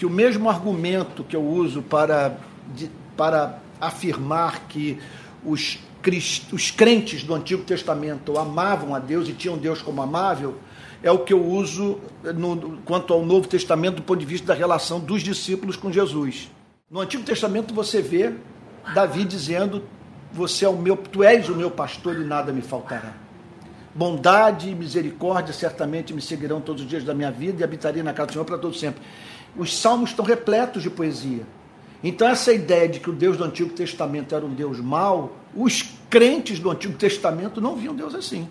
que 0.00 0.06
o 0.06 0.10
mesmo 0.10 0.48
argumento 0.48 1.22
que 1.22 1.36
eu 1.36 1.46
uso 1.46 1.82
para, 1.82 2.38
de, 2.74 2.90
para 3.18 3.58
afirmar 3.78 4.66
que 4.66 4.98
os, 5.44 5.78
os 6.50 6.70
crentes 6.70 7.22
do 7.22 7.34
Antigo 7.34 7.64
Testamento 7.64 8.38
amavam 8.38 8.94
a 8.94 8.98
Deus 8.98 9.28
e 9.28 9.34
tinham 9.34 9.58
Deus 9.58 9.82
como 9.82 10.00
amável, 10.00 10.56
é 11.02 11.12
o 11.12 11.18
que 11.18 11.34
eu 11.34 11.44
uso 11.44 12.00
no, 12.34 12.78
quanto 12.78 13.12
ao 13.12 13.26
Novo 13.26 13.46
Testamento 13.46 13.96
do 13.96 14.02
ponto 14.02 14.20
de 14.20 14.24
vista 14.24 14.46
da 14.46 14.54
relação 14.54 14.98
dos 14.98 15.22
discípulos 15.22 15.76
com 15.76 15.92
Jesus. 15.92 16.50
No 16.90 17.00
Antigo 17.00 17.22
Testamento 17.22 17.74
você 17.74 18.00
vê 18.00 18.32
Davi 18.94 19.22
dizendo: 19.22 19.84
"Você 20.32 20.64
é 20.64 20.68
o 20.70 20.78
meu, 20.78 20.96
tu 20.96 21.22
és 21.22 21.46
o 21.50 21.54
meu 21.54 21.70
pastor 21.70 22.16
e 22.16 22.24
nada 22.24 22.54
me 22.54 22.62
faltará". 22.62 23.12
Bondade 23.94 24.70
e 24.70 24.74
misericórdia 24.74 25.52
certamente 25.52 26.14
me 26.14 26.22
seguirão 26.22 26.58
todos 26.58 26.84
os 26.84 26.88
dias 26.88 27.04
da 27.04 27.12
minha 27.12 27.30
vida 27.30 27.60
e 27.60 27.64
habitarei 27.64 28.02
na 28.02 28.14
casa 28.14 28.28
do 28.28 28.32
Senhor 28.32 28.44
para 28.46 28.56
todo 28.56 28.74
sempre. 28.74 29.02
Os 29.56 29.76
salmos 29.76 30.10
estão 30.10 30.24
repletos 30.24 30.82
de 30.82 30.90
poesia. 30.90 31.46
Então 32.02 32.26
essa 32.26 32.52
ideia 32.52 32.88
de 32.88 33.00
que 33.00 33.10
o 33.10 33.12
Deus 33.12 33.36
do 33.36 33.44
Antigo 33.44 33.70
Testamento 33.70 34.34
era 34.34 34.44
um 34.44 34.54
Deus 34.54 34.80
mau, 34.80 35.36
os 35.54 35.82
crentes 36.08 36.58
do 36.58 36.70
Antigo 36.70 36.94
Testamento 36.94 37.60
não 37.60 37.76
viam 37.76 37.94
Deus 37.94 38.14
assim 38.14 38.48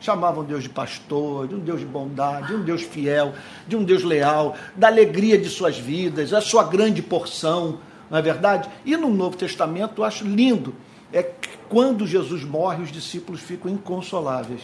chamavam 0.00 0.44
Deus 0.44 0.62
de 0.62 0.68
pastor, 0.68 1.48
de 1.48 1.54
um 1.54 1.58
Deus 1.58 1.80
de 1.80 1.86
bondade, 1.86 2.48
de 2.48 2.54
um 2.54 2.62
Deus 2.62 2.82
fiel, 2.82 3.34
de 3.66 3.76
um 3.76 3.84
Deus 3.84 4.04
leal, 4.04 4.56
da 4.76 4.86
alegria 4.86 5.38
de 5.38 5.48
suas 5.48 5.78
vidas, 5.78 6.32
a 6.32 6.40
sua 6.40 6.64
grande 6.64 7.02
porção, 7.02 7.78
não 8.10 8.18
é 8.18 8.22
verdade? 8.22 8.68
E 8.84 8.96
no 8.96 9.08
Novo 9.08 9.36
Testamento 9.36 10.00
eu 10.00 10.04
acho 10.04 10.24
lindo, 10.24 10.74
é 11.12 11.22
que 11.22 11.50
quando 11.68 12.06
Jesus 12.06 12.44
morre, 12.44 12.82
os 12.82 12.92
discípulos 12.92 13.40
ficam 13.40 13.70
inconsoláveis. 13.70 14.62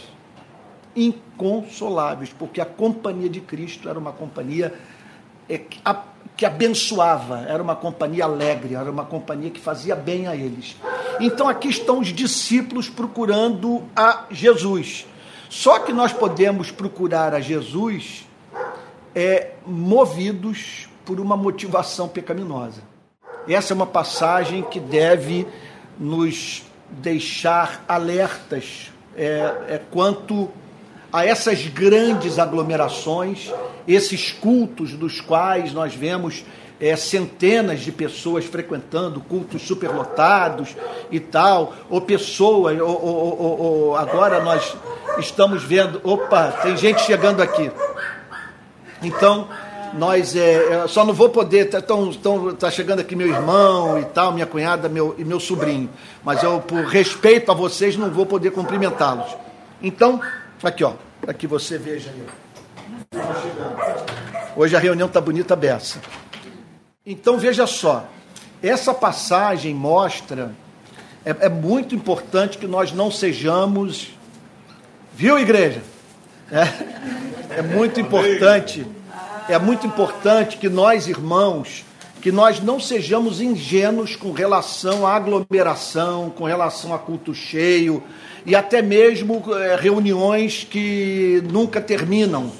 Inconsoláveis, 0.94 2.32
porque 2.38 2.60
a 2.60 2.66
companhia 2.66 3.28
de 3.28 3.40
Cristo 3.40 3.88
era 3.88 3.98
uma 3.98 4.12
companhia 4.12 4.72
que 6.36 6.44
abençoava, 6.44 7.44
era 7.48 7.62
uma 7.62 7.76
companhia 7.76 8.24
alegre, 8.24 8.74
era 8.74 8.90
uma 8.90 9.04
companhia 9.04 9.50
que 9.50 9.60
fazia 9.60 9.94
bem 9.94 10.26
a 10.26 10.34
eles. 10.34 10.76
Então 11.20 11.48
aqui 11.48 11.68
estão 11.68 12.00
os 12.00 12.08
discípulos 12.08 12.88
procurando 12.88 13.82
a 13.94 14.24
Jesus. 14.30 15.06
Só 15.48 15.78
que 15.78 15.92
nós 15.92 16.12
podemos 16.12 16.70
procurar 16.70 17.32
a 17.34 17.40
Jesus 17.40 18.26
é, 19.14 19.52
movidos 19.64 20.88
por 21.04 21.20
uma 21.20 21.36
motivação 21.36 22.08
pecaminosa. 22.08 22.82
Essa 23.46 23.72
é 23.72 23.76
uma 23.76 23.86
passagem 23.86 24.62
que 24.62 24.80
deve 24.80 25.46
nos 25.98 26.64
deixar 26.88 27.84
alertas 27.86 28.90
é, 29.16 29.26
é, 29.68 29.80
quanto 29.90 30.50
a 31.12 31.24
essas 31.24 31.66
grandes 31.68 32.38
aglomerações, 32.38 33.52
esses 33.86 34.32
cultos 34.32 34.92
dos 34.92 35.20
quais 35.20 35.72
nós 35.72 35.94
vemos 35.94 36.44
é, 36.80 36.96
centenas 36.96 37.80
de 37.80 37.92
pessoas 37.92 38.44
frequentando 38.44 39.20
cultos 39.20 39.62
superlotados 39.62 40.76
e 41.10 41.20
tal, 41.20 41.74
ou 41.88 42.00
pessoas, 42.00 42.80
ou, 42.80 42.88
ou, 42.88 43.40
ou, 43.40 43.60
ou, 43.60 43.96
agora 43.96 44.42
nós 44.42 44.76
estamos 45.18 45.62
vendo, 45.62 46.00
opa, 46.04 46.50
tem 46.62 46.76
gente 46.76 47.00
chegando 47.02 47.42
aqui. 47.42 47.70
Então, 49.02 49.48
nós 49.94 50.34
é, 50.34 50.86
só 50.88 51.04
não 51.04 51.14
vou 51.14 51.28
poder, 51.28 51.70
tá, 51.70 51.80
tá 52.58 52.70
chegando 52.70 53.00
aqui 53.00 53.14
meu 53.14 53.28
irmão 53.28 53.98
e 53.98 54.04
tal, 54.06 54.32
minha 54.32 54.46
cunhada 54.46 54.88
meu, 54.88 55.14
e 55.16 55.24
meu 55.24 55.38
sobrinho, 55.38 55.88
mas 56.24 56.42
eu, 56.42 56.60
por 56.60 56.84
respeito 56.84 57.52
a 57.52 57.54
vocês, 57.54 57.96
não 57.96 58.10
vou 58.10 58.26
poder 58.26 58.50
cumprimentá-los. 58.50 59.36
Então, 59.80 60.20
aqui 60.62 60.82
ó, 60.82 60.94
que 61.38 61.46
você 61.46 61.78
veja 61.78 62.10
aí. 62.10 62.43
Hoje 64.56 64.76
a 64.76 64.78
reunião 64.78 65.08
tá 65.08 65.20
bonita 65.20 65.56
beça. 65.56 65.98
Então 67.04 67.36
veja 67.38 67.66
só, 67.66 68.08
essa 68.62 68.94
passagem 68.94 69.74
mostra, 69.74 70.52
é, 71.24 71.46
é 71.46 71.48
muito 71.48 71.92
importante 71.92 72.56
que 72.56 72.66
nós 72.66 72.92
não 72.92 73.10
sejamos, 73.10 74.10
viu 75.12 75.36
igreja? 75.40 75.82
É, 76.52 77.58
é 77.58 77.62
muito 77.62 77.98
importante, 77.98 78.86
é 79.48 79.58
muito 79.58 79.88
importante 79.88 80.56
que 80.56 80.68
nós 80.68 81.08
irmãos, 81.08 81.84
que 82.22 82.30
nós 82.30 82.60
não 82.60 82.78
sejamos 82.78 83.40
ingênuos 83.40 84.14
com 84.14 84.30
relação 84.30 85.04
à 85.04 85.16
aglomeração, 85.16 86.30
com 86.30 86.44
relação 86.44 86.94
a 86.94 86.98
culto 86.98 87.34
cheio 87.34 88.00
e 88.46 88.54
até 88.54 88.80
mesmo 88.80 89.42
é, 89.56 89.74
reuniões 89.74 90.62
que 90.62 91.42
nunca 91.50 91.80
terminam 91.80 92.52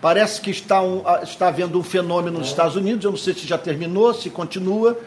Parece 0.00 0.40
que 0.40 0.50
está, 0.50 0.82
um, 0.82 1.02
está 1.22 1.48
havendo 1.48 1.78
um 1.78 1.82
fenômeno 1.82 2.38
nos 2.38 2.48
Estados 2.48 2.74
Unidos, 2.74 3.04
eu 3.04 3.10
não 3.10 3.18
sei 3.18 3.34
se 3.34 3.46
já 3.46 3.58
terminou, 3.58 4.14
se 4.14 4.30
continua, 4.30 4.98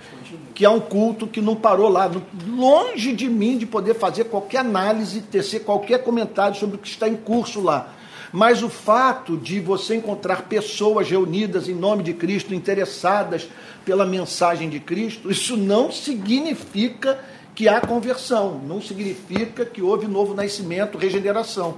que 0.53 0.63
é 0.63 0.69
um 0.69 0.79
culto 0.79 1.25
que 1.25 1.41
não 1.41 1.56
parou 1.56 1.89
lá. 1.89 2.12
Longe 2.47 3.12
de 3.12 3.27
mim 3.27 3.58
de 3.58 3.65
poder 3.65 3.95
fazer 3.95 4.25
qualquer 4.25 4.60
análise, 4.60 5.21
tecer 5.21 5.63
qualquer 5.63 6.03
comentário 6.03 6.56
sobre 6.56 6.75
o 6.75 6.79
que 6.79 6.88
está 6.88 7.10
em 7.10 7.15
curso 7.15 7.60
lá. 7.60 7.91
Mas 8.32 8.62
o 8.62 8.69
fato 8.69 9.36
de 9.36 9.60
você 9.60 9.95
encontrar 9.95 10.43
pessoas 10.43 11.10
reunidas 11.10 11.67
em 11.67 11.75
nome 11.75 12.03
de 12.03 12.13
Cristo, 12.13 12.53
interessadas 12.53 13.47
pela 13.86 14.06
mensagem 14.06 14.69
de 14.69 14.79
Cristo, 14.79 15.32
isso 15.32 15.58
não 15.58 15.91
significa 15.91 17.19
que 17.56 17.67
há 17.67 17.79
conversão, 17.79 18.60
não 18.67 18.82
significa 18.82 19.65
que 19.65 19.82
houve 19.82 20.08
novo 20.08 20.34
nascimento, 20.34 20.97
regeneração. 20.97 21.77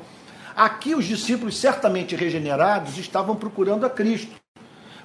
Aqui 0.55 0.95
os 0.95 1.03
discípulos, 1.03 1.57
certamente 1.57 2.15
regenerados, 2.15 2.97
estavam 2.97 3.35
procurando 3.35 3.85
a 3.85 3.89
Cristo, 3.89 4.31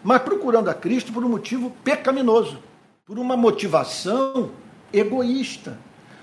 mas 0.01 0.23
procurando 0.23 0.71
a 0.71 0.75
Cristo 0.75 1.13
por 1.13 1.25
um 1.25 1.29
motivo 1.29 1.73
pecaminoso, 1.83 2.59
por 3.05 3.19
uma 3.19 3.37
motivação 3.37 4.53
egoísta. 4.93 5.77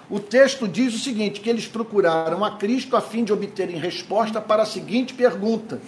O 0.10 0.18
texto 0.18 0.66
diz 0.66 0.96
o 0.96 1.00
seguinte: 1.00 1.42
que 1.42 1.50
eles 1.50 1.68
procuraram 1.68 2.46
a 2.46 2.52
Cristo 2.52 2.96
a 2.96 3.02
fim 3.02 3.26
de 3.26 3.34
obterem 3.34 3.76
resposta 3.76 4.40
para 4.40 4.64
a 4.64 4.66
seguinte 4.66 5.14
pergunta, 5.14 5.82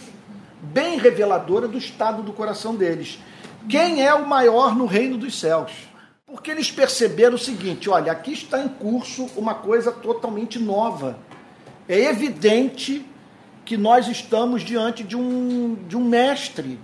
bem 0.62 1.00
reveladora 1.00 1.66
do 1.66 1.78
estado 1.78 2.22
do 2.22 2.34
coração 2.34 2.76
deles: 2.76 3.20
Quem 3.70 4.06
é 4.06 4.14
o 4.14 4.28
maior 4.28 4.76
no 4.76 4.86
reino 4.86 5.18
dos 5.18 5.40
céus? 5.40 5.72
Porque 6.28 6.52
eles 6.52 6.70
perceberam 6.70 7.36
o 7.36 7.40
seguinte: 7.40 7.90
olha, 7.90 8.12
aqui 8.12 8.34
está 8.34 8.60
em 8.62 8.68
curso 8.68 9.30
uma 9.38 9.56
coisa 9.56 9.94
totalmente 9.94 10.60
nova. 10.60 11.18
É 11.88 12.02
evidente 12.02 13.06
que 13.70 13.78
nós 13.78 14.08
estamos 14.08 14.64
diante 14.64 15.04
de 15.04 15.16
um, 15.16 15.78
de 15.88 15.96
um 15.96 16.04
mestre, 16.04 16.80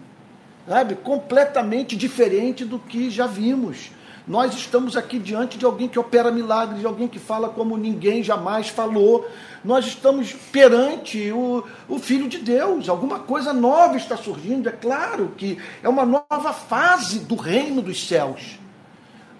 sabe, 0.67 0.93
completamente 0.93 1.95
diferente 1.95 2.63
do 2.63 2.77
que 2.77 3.09
já 3.09 3.25
vimos. 3.25 3.89
Nós 4.27 4.53
estamos 4.53 4.95
aqui 4.95 5.17
diante 5.17 5.57
de 5.57 5.65
alguém 5.65 5.87
que 5.87 5.97
opera 5.97 6.31
milagres, 6.31 6.81
de 6.81 6.85
alguém 6.85 7.07
que 7.07 7.17
fala 7.17 7.49
como 7.49 7.75
ninguém 7.75 8.21
jamais 8.21 8.69
falou. 8.69 9.27
Nós 9.63 9.87
estamos 9.87 10.31
perante 10.51 11.31
o, 11.31 11.63
o 11.89 11.97
Filho 11.97 12.27
de 12.27 12.37
Deus. 12.37 12.87
Alguma 12.87 13.17
coisa 13.17 13.51
nova 13.51 13.97
está 13.97 14.15
surgindo. 14.15 14.69
É 14.69 14.71
claro 14.71 15.33
que 15.35 15.57
é 15.81 15.89
uma 15.89 16.05
nova 16.05 16.53
fase 16.53 17.17
do 17.17 17.33
reino 17.33 17.81
dos 17.81 18.07
céus. 18.07 18.59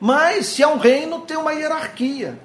Mas 0.01 0.47
se 0.47 0.63
é 0.63 0.67
um 0.67 0.79
reino, 0.79 1.21
tem 1.21 1.38
uma 1.38 1.53
hierarquia. 1.53 2.39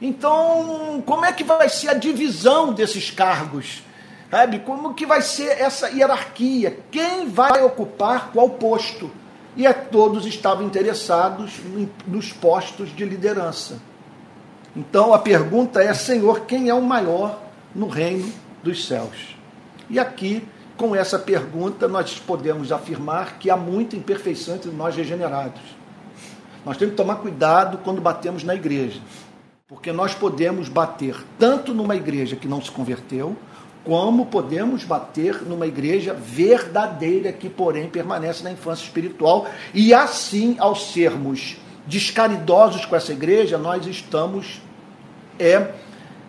Então, 0.00 1.02
como 1.04 1.26
é 1.26 1.32
que 1.34 1.44
vai 1.44 1.68
ser 1.68 1.90
a 1.90 1.94
divisão 1.94 2.72
desses 2.72 3.10
cargos? 3.10 3.82
Sabe? 4.30 4.60
Como 4.60 4.94
que 4.94 5.04
vai 5.04 5.22
ser 5.22 5.60
essa 5.60 5.90
hierarquia? 5.90 6.78
Quem 6.90 7.28
vai 7.28 7.62
ocupar 7.62 8.30
qual 8.32 8.50
posto? 8.50 9.10
E 9.56 9.66
a 9.66 9.74
todos 9.74 10.24
estavam 10.24 10.64
interessados 10.64 11.60
nos 12.06 12.32
postos 12.32 12.94
de 12.94 13.04
liderança. 13.04 13.80
Então 14.76 15.12
a 15.12 15.18
pergunta 15.18 15.82
é: 15.82 15.92
Senhor, 15.92 16.42
quem 16.42 16.68
é 16.68 16.74
o 16.74 16.80
maior 16.80 17.40
no 17.74 17.88
reino 17.88 18.32
dos 18.62 18.86
céus? 18.86 19.36
E 19.88 19.98
aqui, 19.98 20.46
com 20.76 20.94
essa 20.94 21.18
pergunta, 21.18 21.88
nós 21.88 22.16
podemos 22.20 22.70
afirmar 22.70 23.38
que 23.38 23.50
há 23.50 23.56
muita 23.56 23.96
imperfeição 23.96 24.54
entre 24.54 24.70
nós 24.70 24.94
regenerados. 24.94 25.60
Nós 26.64 26.76
temos 26.76 26.92
que 26.92 26.96
tomar 26.96 27.16
cuidado 27.16 27.78
quando 27.78 28.00
batemos 28.00 28.44
na 28.44 28.54
igreja, 28.54 29.00
porque 29.66 29.90
nós 29.90 30.14
podemos 30.14 30.68
bater 30.68 31.16
tanto 31.38 31.74
numa 31.74 31.96
igreja 31.96 32.36
que 32.36 32.46
não 32.46 32.62
se 32.62 32.70
converteu, 32.70 33.36
como 33.84 34.26
podemos 34.26 34.84
bater 34.84 35.42
numa 35.42 35.66
igreja 35.66 36.12
verdadeira 36.12 37.32
que, 37.32 37.48
porém, 37.48 37.88
permanece 37.88 38.44
na 38.44 38.52
infância 38.52 38.84
espiritual. 38.84 39.48
E 39.72 39.94
assim, 39.94 40.56
ao 40.58 40.76
sermos 40.76 41.56
descaridosos 41.86 42.84
com 42.84 42.94
essa 42.94 43.12
igreja, 43.12 43.56
nós 43.56 43.86
estamos 43.86 44.60
é, 45.38 45.72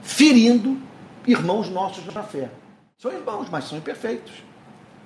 ferindo 0.01 0.77
irmãos 1.27 1.69
nossos 1.69 2.05
na 2.13 2.23
fé. 2.23 2.49
São 2.97 3.11
irmãos, 3.11 3.47
mas 3.51 3.65
são 3.65 3.77
imperfeitos. 3.77 4.31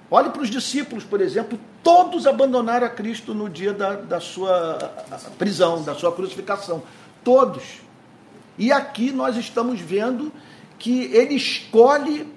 Olhe 0.09 0.29
para 0.29 0.41
os 0.41 0.49
discípulos, 0.49 1.03
por 1.03 1.19
exemplo, 1.19 1.59
todos 1.81 2.27
abandonaram 2.27 2.85
a 2.85 2.89
Cristo 2.89 3.33
no 3.33 3.49
dia 3.49 3.73
da, 3.73 3.95
da 3.95 4.19
sua 4.19 4.77
prisão, 5.37 5.81
da 5.81 5.95
sua 5.95 6.11
crucificação. 6.11 6.83
Todos. 7.23 7.81
E 8.57 8.71
aqui 8.71 9.11
nós 9.11 9.35
estamos 9.35 9.81
vendo 9.81 10.31
que 10.77 11.05
ele 11.05 11.33
escolhe 11.33 12.34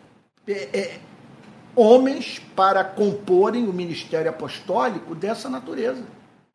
é, 0.48 0.68
é, 0.72 0.98
homens 1.76 2.40
para 2.56 2.82
comporem 2.82 3.68
o 3.68 3.72
ministério 3.72 4.30
apostólico 4.30 5.14
dessa 5.14 5.48
natureza. 5.48 6.02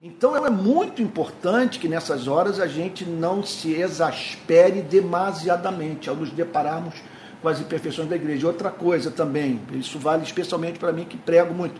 Então 0.01 0.35
é 0.35 0.49
muito 0.49 1.01
importante 1.01 1.79
que 1.79 1.87
nessas 1.87 2.27
horas 2.27 2.59
a 2.59 2.67
gente 2.67 3.05
não 3.05 3.41
se 3.41 3.71
exaspere 3.71 4.81
demasiadamente 4.81 6.09
ao 6.09 6.15
nos 6.15 6.29
depararmos 6.29 6.95
com 7.41 7.47
as 7.47 7.61
imperfeições 7.61 8.09
da 8.09 8.15
igreja. 8.15 8.47
Outra 8.47 8.69
coisa 8.69 9.09
também, 9.09 9.61
isso 9.73 9.97
vale 9.97 10.23
especialmente 10.23 10.77
para 10.77 10.91
mim 10.91 11.05
que 11.05 11.15
prego 11.15 11.53
muito, 11.53 11.79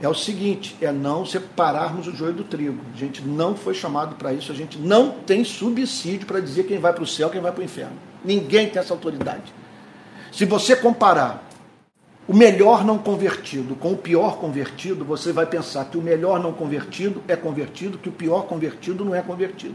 é 0.00 0.08
o 0.08 0.14
seguinte: 0.14 0.76
é 0.80 0.90
não 0.90 1.24
separarmos 1.24 2.08
o 2.08 2.12
joio 2.12 2.32
do 2.32 2.42
trigo. 2.42 2.80
A 2.92 2.96
gente 2.96 3.22
não 3.22 3.54
foi 3.54 3.74
chamado 3.74 4.16
para 4.16 4.32
isso, 4.32 4.50
a 4.50 4.54
gente 4.54 4.76
não 4.76 5.10
tem 5.10 5.44
subsídio 5.44 6.26
para 6.26 6.40
dizer 6.40 6.64
quem 6.64 6.78
vai 6.78 6.92
para 6.92 7.04
o 7.04 7.06
céu, 7.06 7.30
quem 7.30 7.40
vai 7.40 7.52
para 7.52 7.60
o 7.60 7.64
inferno. 7.64 7.96
Ninguém 8.24 8.68
tem 8.68 8.80
essa 8.80 8.94
autoridade. 8.94 9.52
Se 10.32 10.44
você 10.44 10.76
comparar 10.76 11.48
o 12.28 12.36
melhor 12.36 12.84
não 12.84 12.98
convertido 12.98 13.74
com 13.74 13.92
o 13.92 13.96
pior 13.96 14.36
convertido, 14.36 15.02
você 15.02 15.32
vai 15.32 15.46
pensar 15.46 15.86
que 15.86 15.96
o 15.96 16.02
melhor 16.02 16.38
não 16.38 16.52
convertido 16.52 17.22
é 17.26 17.34
convertido, 17.34 17.96
que 17.96 18.10
o 18.10 18.12
pior 18.12 18.42
convertido 18.42 19.02
não 19.02 19.14
é 19.14 19.22
convertido. 19.22 19.74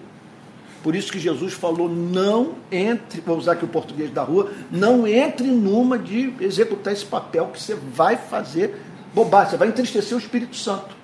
Por 0.84 0.96
isso 0.96 1.12
que 1.12 1.18
Jesus 1.18 1.54
falou: 1.54 1.89
não 1.89 2.56
entre, 2.72 3.22
vou 3.22 3.38
usar 3.38 3.54
aqui 3.54 3.66
o 3.66 3.70
português 3.70 4.12
da 4.12 4.22
rua, 4.22 4.52
não 4.70 5.08
entre 5.08 5.48
numa 5.48 5.98
de 5.98 6.34
executar 6.39 6.94
esse 6.94 7.06
papel 7.06 7.48
que 7.48 7.60
você 7.60 7.74
vai 7.74 8.18
fazer 8.18 8.80
bobagem, 9.16 9.52
você 9.52 9.58
vai 9.58 9.70
entristecer 9.70 10.16
o 10.16 10.20
Espírito 10.20 10.56
Santo. 10.56 10.96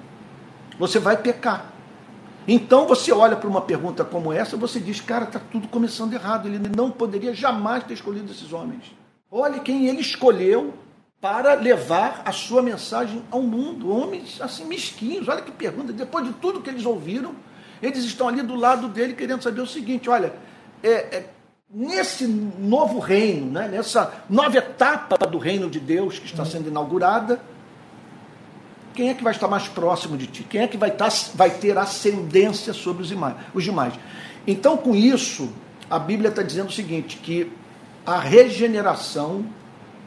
Você 0.77 0.99
vai 0.99 1.17
pecar. 1.17 1.73
Então 2.47 2.87
você 2.87 3.11
olha 3.11 3.35
para 3.35 3.49
uma 3.49 3.61
pergunta 3.61 4.03
como 4.03 4.31
essa, 4.33 4.57
você 4.57 4.79
diz, 4.79 5.01
cara, 5.01 5.25
está 5.25 5.39
tudo 5.39 5.67
começando 5.67 6.13
errado. 6.13 6.47
Ele 6.47 6.59
não 6.75 6.91
poderia 6.91 7.33
jamais 7.33 7.83
ter 7.83 7.93
escolhido 7.93 8.31
esses 8.31 8.53
homens. 8.53 8.98
Olhe 9.31 9.59
quem 9.59 9.87
ele 9.87 10.01
escolheu 10.01 10.73
para 11.21 11.53
levar 11.53 12.23
a 12.25 12.31
sua 12.31 12.61
mensagem 12.61 13.21
ao 13.29 13.41
mundo. 13.41 13.91
Homens 13.91 14.41
assim 14.41 14.65
mesquinhos. 14.65 15.27
Olha 15.27 15.41
que 15.41 15.51
pergunta. 15.51 15.93
Depois 15.93 16.25
de 16.25 16.33
tudo 16.33 16.61
que 16.61 16.69
eles 16.69 16.85
ouviram, 16.85 17.35
eles 17.81 18.03
estão 18.03 18.27
ali 18.27 18.41
do 18.41 18.55
lado 18.55 18.87
dele 18.87 19.13
querendo 19.13 19.43
saber 19.43 19.61
o 19.61 19.67
seguinte: 19.67 20.09
olha, 20.09 20.33
é, 20.81 20.89
é, 20.89 21.29
nesse 21.69 22.25
novo 22.25 22.97
reino, 22.97 23.51
né, 23.51 23.67
nessa 23.67 24.13
nova 24.27 24.57
etapa 24.57 25.17
do 25.27 25.37
reino 25.37 25.69
de 25.69 25.79
Deus 25.79 26.17
que 26.17 26.25
está 26.25 26.43
sendo 26.43 26.67
inaugurada, 26.67 27.39
quem 28.95 29.09
é 29.09 29.13
que 29.13 29.23
vai 29.23 29.33
estar 29.33 29.47
mais 29.47 29.67
próximo 29.67 30.17
de 30.17 30.25
ti? 30.25 30.43
Quem 30.43 30.61
é 30.61 30.67
que 30.67 30.77
vai, 30.77 30.89
estar, 30.89 31.09
vai 31.35 31.51
ter 31.51 31.77
ascendência 31.77 32.73
sobre 32.73 33.03
os 33.03 33.63
demais? 33.63 33.93
Então, 34.47 34.75
com 34.75 34.95
isso, 34.95 35.51
a 35.87 35.99
Bíblia 35.99 36.29
está 36.29 36.41
dizendo 36.41 36.69
o 36.69 36.71
seguinte: 36.71 37.17
que 37.17 37.58
a 38.05 38.19
regeneração 38.19 39.45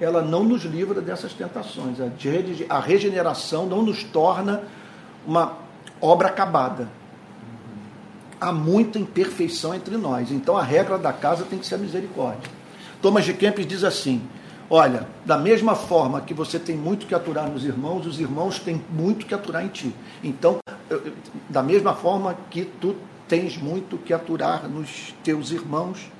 ela 0.00 0.22
não 0.22 0.42
nos 0.42 0.64
livra 0.64 1.00
dessas 1.00 1.32
tentações. 1.32 1.98
A 2.68 2.80
regeneração 2.80 3.66
não 3.66 3.82
nos 3.82 4.02
torna 4.02 4.62
uma 5.26 5.56
obra 6.00 6.28
acabada. 6.28 6.88
Há 8.40 8.50
muita 8.52 8.98
imperfeição 8.98 9.72
entre 9.74 9.96
nós. 9.96 10.32
Então 10.32 10.56
a 10.56 10.62
regra 10.62 10.98
da 10.98 11.12
casa 11.12 11.44
tem 11.44 11.58
que 11.58 11.66
ser 11.66 11.76
a 11.76 11.78
misericórdia. 11.78 12.50
Thomas 13.00 13.24
de 13.24 13.32
Kempis 13.32 13.66
diz 13.66 13.84
assim: 13.84 14.20
Olha, 14.68 15.06
da 15.24 15.38
mesma 15.38 15.76
forma 15.76 16.20
que 16.20 16.34
você 16.34 16.58
tem 16.58 16.76
muito 16.76 17.06
que 17.06 17.14
aturar 17.14 17.48
nos 17.48 17.64
irmãos, 17.64 18.06
os 18.06 18.18
irmãos 18.18 18.58
têm 18.58 18.82
muito 18.90 19.26
que 19.26 19.34
aturar 19.34 19.64
em 19.64 19.68
ti. 19.68 19.94
Então, 20.24 20.58
da 21.48 21.62
mesma 21.62 21.94
forma 21.94 22.36
que 22.50 22.64
tu 22.64 22.96
tens 23.28 23.56
muito 23.56 23.96
que 23.98 24.12
aturar 24.12 24.68
nos 24.68 25.14
teus 25.22 25.52
irmãos, 25.52 26.10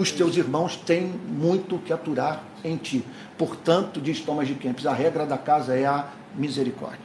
os 0.00 0.10
teus 0.10 0.34
irmãos 0.34 0.76
têm 0.76 1.02
muito 1.04 1.78
que 1.78 1.92
aturar 1.92 2.42
em 2.64 2.78
ti. 2.78 3.04
Portanto, 3.36 4.00
diz 4.00 4.18
Thomas 4.20 4.48
de 4.48 4.54
Kempis, 4.54 4.86
a 4.86 4.94
regra 4.94 5.26
da 5.26 5.36
casa 5.36 5.76
é 5.76 5.84
a 5.84 6.08
misericórdia. 6.34 7.04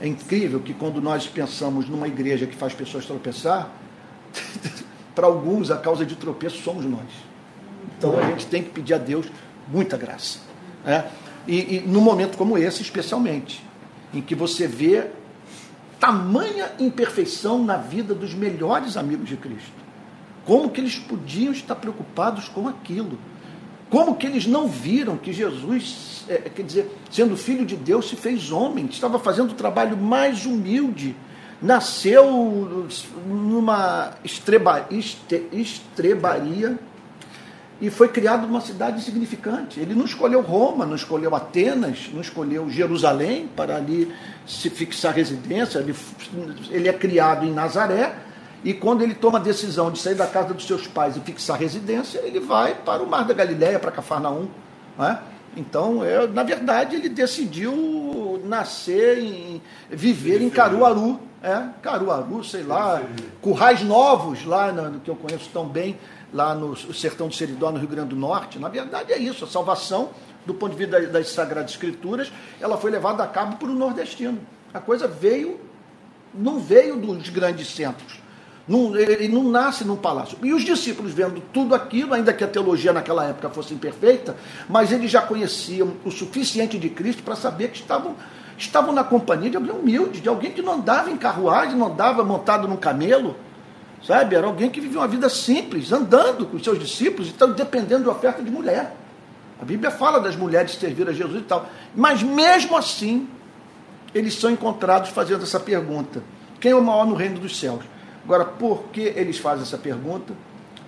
É 0.00 0.06
incrível 0.06 0.58
que 0.58 0.74
quando 0.74 1.00
nós 1.00 1.28
pensamos 1.28 1.88
numa 1.88 2.08
igreja 2.08 2.44
que 2.44 2.56
faz 2.56 2.74
pessoas 2.74 3.06
tropeçar, 3.06 3.70
para 5.14 5.28
alguns 5.28 5.70
a 5.70 5.76
causa 5.76 6.04
de 6.04 6.16
tropeço 6.16 6.60
somos 6.62 6.84
nós. 6.84 7.08
Então 7.96 8.18
a 8.18 8.22
gente 8.22 8.46
tem 8.46 8.64
que 8.64 8.70
pedir 8.70 8.94
a 8.94 8.98
Deus 8.98 9.26
muita 9.68 9.96
graça. 9.96 10.40
Né? 10.84 11.08
E, 11.46 11.76
e 11.76 11.80
num 11.86 12.00
momento 12.00 12.36
como 12.36 12.58
esse, 12.58 12.82
especialmente, 12.82 13.64
em 14.12 14.20
que 14.20 14.34
você 14.34 14.66
vê 14.66 15.06
tamanha 16.00 16.72
imperfeição 16.80 17.62
na 17.62 17.76
vida 17.76 18.12
dos 18.12 18.34
melhores 18.34 18.96
amigos 18.96 19.28
de 19.28 19.36
Cristo. 19.36 19.79
Como 20.50 20.68
que 20.68 20.80
eles 20.80 20.98
podiam 20.98 21.52
estar 21.52 21.76
preocupados 21.76 22.48
com 22.48 22.66
aquilo? 22.66 23.16
Como 23.88 24.16
que 24.16 24.26
eles 24.26 24.48
não 24.48 24.66
viram 24.66 25.16
que 25.16 25.32
Jesus, 25.32 26.24
é, 26.28 26.38
quer 26.38 26.64
dizer, 26.64 26.90
sendo 27.08 27.36
filho 27.36 27.64
de 27.64 27.76
Deus, 27.76 28.08
se 28.08 28.16
fez 28.16 28.50
homem, 28.50 28.86
estava 28.86 29.20
fazendo 29.20 29.52
o 29.52 29.54
trabalho 29.54 29.96
mais 29.96 30.46
humilde, 30.46 31.14
nasceu 31.62 32.88
numa 33.28 34.14
estreba, 34.24 34.88
estre, 34.90 35.48
estrebaria 35.52 36.76
e 37.80 37.88
foi 37.88 38.08
criado 38.08 38.44
numa 38.44 38.60
cidade 38.60 38.98
insignificante. 38.98 39.78
Ele 39.78 39.94
não 39.94 40.04
escolheu 40.04 40.40
Roma, 40.40 40.84
não 40.84 40.96
escolheu 40.96 41.32
Atenas, 41.32 42.10
não 42.12 42.20
escolheu 42.20 42.68
Jerusalém 42.68 43.48
para 43.54 43.76
ali 43.76 44.12
se 44.44 44.68
fixar 44.68 45.14
residência. 45.14 45.78
Ele, 45.78 45.94
ele 46.70 46.88
é 46.88 46.92
criado 46.92 47.46
em 47.46 47.52
Nazaré 47.52 48.29
e 48.62 48.74
quando 48.74 49.02
ele 49.02 49.14
toma 49.14 49.38
a 49.38 49.40
decisão 49.40 49.90
de 49.90 49.98
sair 49.98 50.14
da 50.14 50.26
casa 50.26 50.52
dos 50.52 50.66
seus 50.66 50.86
pais 50.86 51.16
e 51.16 51.20
fixar 51.20 51.58
residência, 51.58 52.18
ele 52.18 52.40
vai 52.40 52.74
para 52.74 53.02
o 53.02 53.08
Mar 53.08 53.24
da 53.24 53.32
Galileia, 53.32 53.78
para 53.78 53.90
Cafarnaum. 53.90 54.48
É? 54.98 55.18
Então, 55.56 56.04
é, 56.04 56.26
na 56.26 56.42
verdade, 56.42 56.96
ele 56.96 57.08
decidiu 57.08 58.40
nascer, 58.44 59.18
em, 59.18 59.62
viver 59.88 60.42
em 60.42 60.50
Caruaru. 60.50 61.18
É, 61.42 61.68
Caruaru, 61.80 62.44
sei 62.44 62.62
lá, 62.62 63.02
Currais 63.40 63.82
Novos, 63.82 64.44
lá 64.44 64.70
no, 64.70 65.00
que 65.00 65.10
eu 65.10 65.16
conheço 65.16 65.48
tão 65.50 65.66
bem, 65.66 65.98
lá 66.32 66.54
no 66.54 66.76
sertão 66.76 67.28
do 67.28 67.34
Seridó, 67.34 67.72
no 67.72 67.78
Rio 67.78 67.88
Grande 67.88 68.10
do 68.10 68.16
Norte. 68.16 68.58
Na 68.58 68.68
verdade, 68.68 69.10
é 69.10 69.18
isso. 69.18 69.46
A 69.46 69.48
salvação, 69.48 70.10
do 70.44 70.52
ponto 70.52 70.72
de 70.72 70.84
vista 70.84 71.00
das 71.08 71.30
Sagradas 71.30 71.70
Escrituras, 71.70 72.30
ela 72.60 72.76
foi 72.76 72.90
levada 72.90 73.22
a 73.22 73.26
cabo 73.26 73.56
por 73.56 73.70
um 73.70 73.74
nordestino. 73.74 74.38
A 74.72 74.80
coisa 74.80 75.08
veio 75.08 75.58
não 76.32 76.60
veio 76.60 76.96
dos 76.96 77.28
grandes 77.28 77.74
centros. 77.74 78.20
Ele 78.96 79.26
não 79.26 79.42
nasce 79.42 79.84
num 79.84 79.96
palácio. 79.96 80.38
E 80.42 80.52
os 80.52 80.62
discípulos 80.62 81.12
vendo 81.12 81.42
tudo 81.52 81.74
aquilo, 81.74 82.14
ainda 82.14 82.32
que 82.32 82.44
a 82.44 82.46
teologia 82.46 82.92
naquela 82.92 83.24
época 83.24 83.50
fosse 83.50 83.74
imperfeita, 83.74 84.36
mas 84.68 84.92
eles 84.92 85.10
já 85.10 85.20
conheciam 85.20 85.94
o 86.04 86.10
suficiente 86.10 86.78
de 86.78 86.88
Cristo 86.88 87.22
para 87.24 87.34
saber 87.34 87.70
que 87.70 87.78
estavam, 87.78 88.14
estavam 88.56 88.92
na 88.92 89.02
companhia 89.02 89.50
de 89.50 89.56
alguém 89.56 89.72
humilde, 89.72 90.20
de 90.20 90.28
alguém 90.28 90.52
que 90.52 90.62
não 90.62 90.74
andava 90.74 91.10
em 91.10 91.16
carruagem, 91.16 91.74
não 91.74 91.88
andava 91.88 92.22
montado 92.22 92.68
num 92.68 92.76
camelo, 92.76 93.34
sabe? 94.06 94.36
Era 94.36 94.46
alguém 94.46 94.70
que 94.70 94.80
vivia 94.80 95.00
uma 95.00 95.08
vida 95.08 95.28
simples, 95.28 95.90
andando 95.90 96.46
com 96.46 96.56
os 96.56 96.62
seus 96.62 96.78
discípulos 96.78 97.28
e 97.28 97.32
então, 97.32 97.52
dependendo 97.52 98.04
de 98.04 98.08
oferta 98.08 98.40
de 98.40 98.50
mulher. 98.52 98.94
A 99.60 99.64
Bíblia 99.64 99.90
fala 99.90 100.20
das 100.20 100.36
mulheres 100.36 100.76
servir 100.76 101.08
a 101.08 101.12
Jesus 101.12 101.42
e 101.42 101.44
tal. 101.44 101.66
Mas 101.94 102.22
mesmo 102.22 102.76
assim, 102.76 103.28
eles 104.14 104.34
são 104.34 104.50
encontrados 104.50 105.10
fazendo 105.10 105.42
essa 105.42 105.58
pergunta: 105.58 106.22
quem 106.60 106.70
é 106.70 106.74
o 106.74 106.82
maior 106.82 107.04
no 107.04 107.14
reino 107.14 107.40
dos 107.40 107.58
céus? 107.58 107.82
Agora, 108.24 108.44
por 108.44 108.84
que 108.92 109.00
eles 109.00 109.38
fazem 109.38 109.62
essa 109.62 109.78
pergunta? 109.78 110.32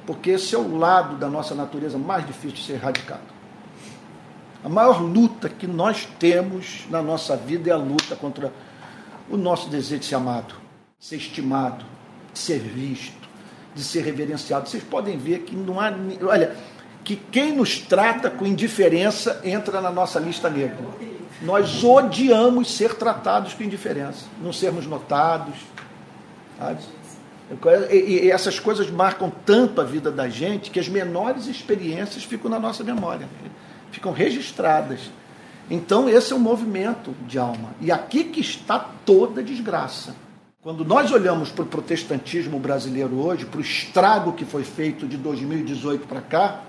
Porque 0.07 0.31
esse 0.31 0.55
é 0.55 0.59
o 0.59 0.77
lado 0.77 1.16
da 1.16 1.29
nossa 1.29 1.55
natureza 1.55 1.97
mais 1.97 2.27
difícil 2.27 2.57
de 2.57 2.64
ser 2.64 2.73
erradicado. 2.75 3.33
A 4.64 4.68
maior 4.68 5.01
luta 5.03 5.49
que 5.49 5.66
nós 5.66 6.07
temos 6.18 6.85
na 6.88 7.03
nossa 7.03 7.37
vida 7.37 7.71
é 7.71 7.73
a 7.73 7.77
luta 7.77 8.14
contra 8.14 8.53
o 9.29 9.37
nosso 9.37 9.68
desejo 9.68 10.01
de 10.01 10.07
ser 10.07 10.14
amado, 10.16 10.55
de 10.99 11.07
ser 11.07 11.16
estimado, 11.16 11.85
de 12.33 12.38
ser 12.38 12.59
visto, 12.61 13.29
de 13.75 13.83
ser 13.83 14.05
reverenciado. 14.05 14.68
Vocês 14.68 14.83
podem 14.83 15.18
ver 15.18 15.40
que 15.40 15.57
não 15.57 15.81
há. 15.81 15.92
Olha, 16.23 16.57
que 17.03 17.16
quem 17.16 17.57
nos 17.57 17.79
trata 17.79 18.31
com 18.31 18.47
indiferença 18.47 19.40
entra 19.42 19.81
na 19.81 19.90
nossa 19.90 20.21
lista 20.21 20.49
negra. 20.49 20.79
Nós 21.40 21.83
odiamos 21.83 22.73
ser 22.77 22.95
tratados 22.95 23.55
com 23.55 23.64
indiferença, 23.64 24.27
não 24.40 24.53
sermos 24.53 24.87
notados. 24.87 25.57
Sabe? 26.57 26.83
E 27.91 28.31
essas 28.31 28.59
coisas 28.59 28.91
marcam 28.91 29.31
tanto 29.45 29.81
a 29.81 29.85
vida 29.85 30.11
da 30.11 30.29
gente 30.29 30.71
que 30.71 30.81
as 30.81 30.88
menores 30.88 31.47
experiências 31.47 32.25
ficam 32.25 32.51
na 32.51 32.59
nossa 32.59 32.83
memória, 32.83 33.29
ficam 33.91 34.12
registradas. 34.12 35.11
Então, 35.71 36.09
esse 36.09 36.33
é 36.33 36.37
um 36.37 36.41
movimento 36.41 37.15
de 37.27 37.38
alma. 37.38 37.71
E 37.81 37.91
aqui 37.91 38.25
que 38.25 38.41
está 38.41 38.79
toda 38.79 39.41
a 39.41 39.45
desgraça. 39.45 40.15
Quando 40.62 40.85
nós 40.85 41.11
olhamos 41.11 41.51
para 41.51 41.65
o 41.65 41.67
protestantismo 41.67 42.59
brasileiro 42.59 43.17
hoje, 43.19 43.45
para 43.45 43.59
o 43.59 43.62
estrago 43.62 44.33
que 44.33 44.45
foi 44.45 44.62
feito 44.62 45.07
de 45.09 45.17
2018 45.17 46.07
para 46.07 46.21
cá, 46.21 46.62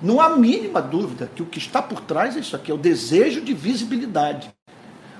não 0.00 0.20
há 0.20 0.30
mínima 0.30 0.80
dúvida 0.80 1.30
que 1.34 1.42
o 1.42 1.46
que 1.46 1.58
está 1.58 1.82
por 1.82 2.00
trás 2.00 2.36
é 2.36 2.40
isso 2.40 2.56
aqui, 2.56 2.70
é 2.70 2.74
o 2.74 2.78
desejo 2.78 3.42
de 3.42 3.52
visibilidade. 3.52 4.50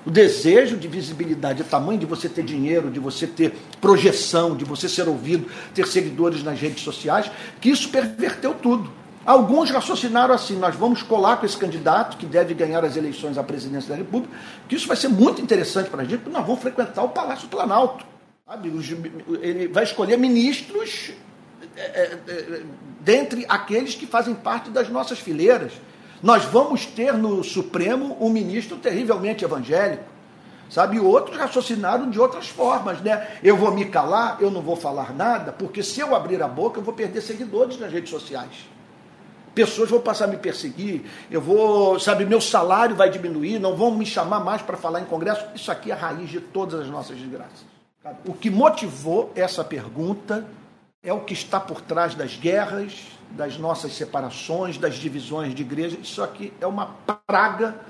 O 0.05 0.11
desejo 0.11 0.77
de 0.77 0.89
visibilidade, 0.89 1.63
o 1.63 1.65
tamanho 1.65 1.99
de 1.99 2.07
você 2.07 2.29
ter 2.29 2.43
dinheiro, 2.43 2.91
de 2.91 2.99
você 2.99 3.27
ter 3.27 3.53
projeção, 3.81 4.57
de 4.57 4.65
você 4.65 4.89
ser 4.89 5.09
ouvido, 5.09 5.47
ter 5.75 5.87
seguidores 5.87 6.43
nas 6.43 6.59
redes 6.59 6.83
sociais, 6.83 7.31
que 7.61 7.69
isso 7.69 7.91
perverteu 7.91 8.55
tudo. 8.55 8.91
Alguns 9.27 9.71
raciocinaram 9.71 10.35
assim: 10.35 10.57
nós 10.57 10.75
vamos 10.75 11.03
colar 11.03 11.37
com 11.37 11.45
esse 11.45 11.57
candidato 11.57 12.17
que 12.17 12.25
deve 12.25 12.55
ganhar 12.55 12.85
as 12.85 12.97
eleições 12.97 13.37
à 13.37 13.43
presidência 13.43 13.91
da 13.91 13.97
República, 13.97 14.35
que 14.69 14.75
isso 14.75 14.89
vai 14.89 14.97
ser 14.97 15.09
muito 15.09 15.43
interessante 15.43 15.91
para 15.91 16.03
a 16.03 16.05
gente, 16.05 16.21
porque 16.21 16.37
nós 16.37 16.47
vamos 16.47 16.63
frequentar 16.63 17.03
o 17.03 17.11
Palácio 17.11 17.49
Planalto. 17.49 18.07
Sabe? 18.47 18.73
Ele 19.43 19.69
vai 19.69 19.85
escolher 19.85 20.17
ministros 20.17 21.13
é, 21.77 21.83
é, 21.83 22.19
é, 22.27 22.63
dentre 23.01 23.45
aqueles 23.49 23.95
que 23.95 24.07
fazem 24.07 24.35
parte 24.35 24.71
das 24.71 24.89
nossas 24.89 25.19
fileiras. 25.19 25.73
Nós 26.23 26.45
vamos 26.45 26.85
ter 26.85 27.15
no 27.15 27.43
Supremo 27.43 28.17
um 28.21 28.29
ministro 28.29 28.77
terrivelmente 28.77 29.45
evangélico, 29.45 30.05
sabe? 30.69 30.97
E 30.97 31.01
outros 31.01 31.37
raciocinaram 31.37 32.11
de 32.11 32.21
outras 32.21 32.49
formas, 32.49 33.01
né? 33.01 33.39
Eu 33.43 33.57
vou 33.57 33.73
me 33.73 33.87
calar, 33.87 34.37
eu 34.41 34.51
não 34.51 34.61
vou 34.61 34.77
falar 34.77 35.15
nada, 35.15 35.51
porque 35.51 35.83
se 35.83 36.01
eu 36.01 36.15
abrir 36.15 36.43
a 36.43 36.49
boca, 36.49 36.79
eu 36.79 36.85
vou 36.85 36.93
perder 36.93 37.23
seguidores 37.23 37.79
nas 37.79 37.91
redes 37.91 38.11
sociais. 38.11 38.69
Pessoas 39.55 39.91
vão 39.91 40.01
passar 40.01 40.27
a 40.27 40.29
me 40.29 40.37
perseguir, 40.37 41.05
eu 41.31 41.41
vou, 41.41 41.99
sabe, 41.99 42.25
meu 42.25 42.41
salário 42.41 42.95
vai 42.95 43.11
diminuir, 43.11 43.59
não 43.59 43.75
vão 43.75 43.91
me 43.91 44.07
chamar 44.07 44.41
mais 44.41 44.63
para 44.63 44.77
falar 44.77 45.01
em 45.01 45.07
congresso. 45.07 45.45
Isso 45.55 45.73
aqui 45.73 45.91
é 45.91 45.95
a 45.95 45.97
raiz 45.97 46.29
de 46.29 46.41
todas 46.41 46.81
as 46.81 46.87
nossas 46.87 47.17
desgraças. 47.17 47.65
O 48.25 48.33
que 48.33 48.49
motivou 48.49 49.33
essa 49.35 49.65
pergunta 49.65 50.47
é 51.03 51.13
o 51.13 51.21
que 51.21 51.33
está 51.33 51.59
por 51.59 51.81
trás 51.81 52.15
das 52.15 52.37
guerras, 52.37 53.07
das 53.31 53.57
nossas 53.57 53.93
separações, 53.95 54.77
das 54.77 54.97
divisões 54.97 55.55
de 55.55 55.63
igreja. 55.63 55.99
Isso 56.01 56.23
aqui 56.23 56.53
é 56.61 56.67
uma 56.67 56.87
praga 57.27 57.81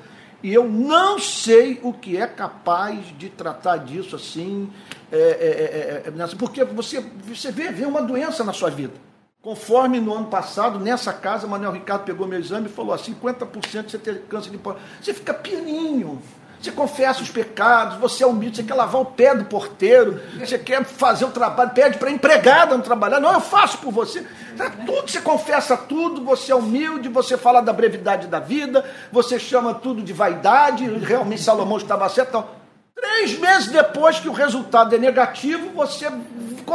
e 0.43 0.55
eu 0.55 0.69
não 0.69 1.19
sei 1.19 1.81
o 1.83 1.93
que 1.93 2.17
é 2.17 2.27
capaz 2.27 3.07
de 3.19 3.29
tratar 3.29 3.79
disso 3.79 4.17
assim, 4.17 4.71
é, 5.13 5.19
é, 5.19 6.13
é, 6.23 6.37
porque 6.37 6.65
você, 6.65 7.01
você 7.25 7.51
vê, 7.51 7.71
vê 7.71 7.85
uma 7.85 8.01
doença 8.01 8.43
na 8.45 8.53
sua 8.53 8.71
vida. 8.71 8.95
Conforme 9.43 10.01
no 10.01 10.15
ano 10.15 10.27
passado, 10.27 10.79
nessa 10.79 11.13
casa, 11.13 11.47
Manuel 11.47 11.73
Ricardo 11.73 12.05
pegou 12.05 12.27
meu 12.27 12.39
exame 12.39 12.67
e 12.67 12.71
falou: 12.71 12.95
50% 12.95 13.91
você 13.91 13.99
tem 13.99 14.15
câncer 14.29 14.51
de 14.51 14.59
pó. 14.59 14.77
Você 15.01 15.15
fica 15.15 15.33
pianinho. 15.33 16.21
Você 16.61 16.71
confessa 16.71 17.23
os 17.23 17.31
pecados, 17.31 17.97
você 17.97 18.23
é 18.23 18.27
humilde, 18.27 18.57
você 18.57 18.63
quer 18.63 18.75
lavar 18.75 19.01
o 19.01 19.07
pé 19.07 19.35
do 19.35 19.47
porteiro, 19.47 20.21
você 20.39 20.59
quer 20.59 20.85
fazer 20.85 21.25
o 21.25 21.31
trabalho, 21.31 21.71
pede 21.71 21.97
para 21.97 22.11
a 22.11 22.13
empregada 22.13 22.77
não 22.77 22.83
trabalhar. 22.83 23.19
Não, 23.19 23.33
eu 23.33 23.41
faço 23.41 23.79
por 23.79 23.91
você. 23.91 24.27
Tá 24.59 24.69
tudo, 24.69 25.11
você 25.11 25.23
confessa 25.23 25.75
tudo, 25.75 26.23
você 26.23 26.53
é 26.53 26.55
humilde, 26.55 27.09
você 27.09 27.39
fala 27.39 27.63
da 27.63 27.73
brevidade 27.73 28.27
da 28.27 28.39
vida, 28.39 28.85
você 29.11 29.39
chama 29.39 29.73
tudo 29.73 30.03
de 30.03 30.13
vaidade, 30.13 30.85
realmente 30.87 31.41
Salomão 31.41 31.79
estava 31.79 32.07
certo. 32.11 32.29
Então, 32.29 32.49
três 32.95 33.39
meses 33.39 33.69
depois 33.69 34.21
que 34.21 34.29
o 34.29 34.33
resultado 34.33 34.95
é 34.95 34.99
negativo, 34.99 35.71
você 35.71 36.13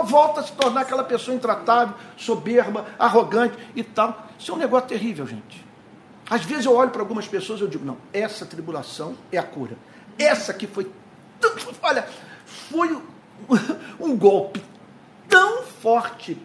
volta 0.03 0.39
a 0.39 0.43
se 0.43 0.51
tornar 0.53 0.81
aquela 0.81 1.03
pessoa 1.03 1.35
intratável, 1.35 1.93
soberba, 2.17 2.85
arrogante 2.97 3.55
e 3.75 3.83
tal. 3.83 4.25
Isso 4.37 4.51
é 4.51 4.55
um 4.55 4.57
negócio 4.57 4.87
terrível, 4.87 5.27
gente. 5.27 5.64
Às 6.29 6.43
vezes 6.43 6.65
eu 6.65 6.75
olho 6.75 6.89
para 6.89 7.01
algumas 7.01 7.27
pessoas 7.27 7.59
e 7.59 7.63
eu 7.63 7.67
digo, 7.67 7.85
não, 7.85 7.97
essa 8.11 8.45
tribulação 8.45 9.15
é 9.31 9.37
a 9.37 9.43
cura. 9.43 9.77
Essa 10.17 10.53
que 10.53 10.65
foi 10.65 10.89
tão, 11.39 11.55
olha, 11.83 12.07
foi 12.45 12.97
um 13.99 14.17
golpe 14.17 14.63
tão 15.27 15.63
forte, 15.63 16.37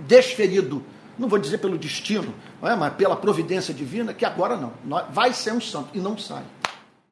desferido, 0.00 0.84
não 1.18 1.28
vou 1.28 1.38
dizer 1.38 1.58
pelo 1.58 1.78
destino, 1.78 2.34
é, 2.62 2.74
mas 2.76 2.94
pela 2.94 3.16
providência 3.16 3.74
divina, 3.74 4.12
que 4.14 4.24
agora 4.24 4.56
não, 4.56 4.72
vai 5.10 5.32
ser 5.32 5.52
um 5.52 5.60
santo 5.60 5.90
e 5.94 5.98
não 5.98 6.16
sai. 6.16 6.44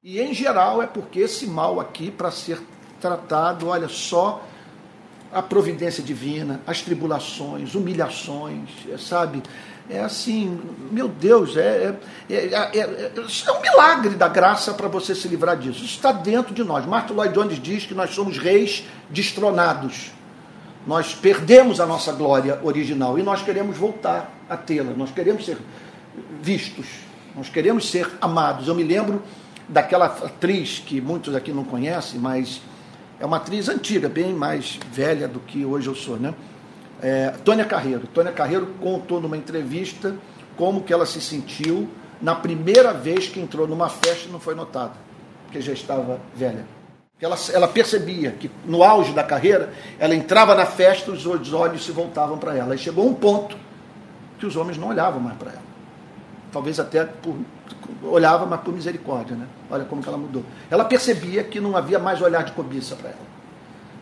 E 0.02 0.20
em 0.20 0.32
geral 0.32 0.82
é 0.82 0.86
porque 0.86 1.20
esse 1.20 1.46
mal 1.46 1.80
aqui, 1.80 2.10
para 2.10 2.30
ser 2.30 2.60
tratado, 3.00 3.68
olha 3.68 3.88
só, 3.88 4.44
a 5.32 5.42
providência 5.42 6.02
divina, 6.02 6.60
as 6.66 6.80
tribulações, 6.80 7.74
humilhações, 7.74 8.70
sabe? 8.98 9.42
É 9.88 10.00
assim, 10.00 10.60
meu 10.90 11.06
Deus, 11.06 11.56
é, 11.56 11.94
é, 12.28 12.34
é, 12.34 13.12
é, 13.14 13.52
um 13.52 13.60
milagre 13.60 14.16
da 14.16 14.26
graça 14.26 14.74
para 14.74 14.88
você 14.88 15.14
se 15.14 15.28
livrar 15.28 15.56
disso. 15.56 15.84
Isso 15.84 15.96
está 15.96 16.10
dentro 16.10 16.52
de 16.52 16.64
nós. 16.64 16.84
Martin 16.84 17.12
Lloyd 17.12 17.32
Jones 17.32 17.62
diz 17.62 17.86
que 17.86 17.94
nós 17.94 18.10
somos 18.10 18.36
reis 18.36 18.84
destronados. 19.08 20.10
Nós 20.86 21.14
perdemos 21.14 21.80
a 21.80 21.86
nossa 21.86 22.12
glória 22.12 22.58
original 22.64 23.18
e 23.18 23.22
nós 23.22 23.42
queremos 23.42 23.76
voltar 23.76 24.32
a 24.48 24.56
tê-la. 24.56 24.92
Nós 24.92 25.12
queremos 25.12 25.44
ser 25.44 25.58
vistos. 26.42 26.86
Nós 27.36 27.48
queremos 27.48 27.88
ser 27.88 28.10
amados. 28.20 28.66
Eu 28.66 28.74
me 28.74 28.82
lembro 28.82 29.22
daquela 29.68 30.06
atriz 30.06 30.82
que 30.84 31.00
muitos 31.00 31.34
aqui 31.34 31.52
não 31.52 31.64
conhecem, 31.64 32.18
mas 32.18 32.60
é 33.20 33.26
uma 33.26 33.36
atriz 33.36 33.68
antiga, 33.68 34.08
bem 34.08 34.32
mais 34.32 34.78
velha 34.92 35.28
do 35.28 35.40
que 35.40 35.64
hoje 35.64 35.86
eu 35.88 35.94
sou, 35.94 36.16
né? 36.16 36.34
É, 37.02 37.30
Tônia 37.44 37.64
Carreiro. 37.64 38.06
Tônia 38.08 38.32
Carreiro 38.32 38.66
contou 38.80 39.20
numa 39.20 39.36
entrevista 39.36 40.14
como 40.56 40.82
que 40.82 40.92
ela 40.92 41.06
se 41.06 41.20
sentiu 41.20 41.88
na 42.20 42.34
primeira 42.34 42.92
vez 42.92 43.28
que 43.28 43.40
entrou 43.40 43.66
numa 43.66 43.88
festa 43.88 44.28
e 44.28 44.32
não 44.32 44.40
foi 44.40 44.54
notada, 44.54 44.94
porque 45.44 45.60
já 45.60 45.72
estava 45.72 46.18
velha. 46.34 46.64
Ela, 47.20 47.36
ela 47.52 47.68
percebia 47.68 48.30
que 48.32 48.50
no 48.64 48.82
auge 48.82 49.12
da 49.12 49.24
carreira, 49.24 49.72
ela 49.98 50.14
entrava 50.14 50.54
na 50.54 50.66
festa, 50.66 51.10
os 51.10 51.26
olhos 51.52 51.84
se 51.84 51.90
voltavam 51.90 52.36
para 52.36 52.54
ela. 52.54 52.74
E 52.74 52.78
chegou 52.78 53.06
um 53.06 53.14
ponto 53.14 53.56
que 54.38 54.44
os 54.44 54.54
homens 54.54 54.76
não 54.76 54.88
olhavam 54.88 55.18
mais 55.20 55.36
para 55.38 55.52
ela. 55.52 55.62
Talvez 56.52 56.78
até 56.78 57.04
por, 57.04 57.36
olhava, 58.02 58.44
mas 58.44 58.60
por 58.60 58.72
misericórdia, 58.72 59.34
né? 59.34 59.46
Olha 59.70 59.84
como 59.84 60.02
que 60.02 60.08
ela 60.08 60.18
mudou. 60.18 60.44
Ela 60.70 60.84
percebia 60.84 61.42
que 61.42 61.58
não 61.58 61.76
havia 61.76 61.98
mais 61.98 62.20
olhar 62.20 62.44
de 62.44 62.52
cobiça 62.52 62.94
para 62.96 63.10
ela, 63.10 63.26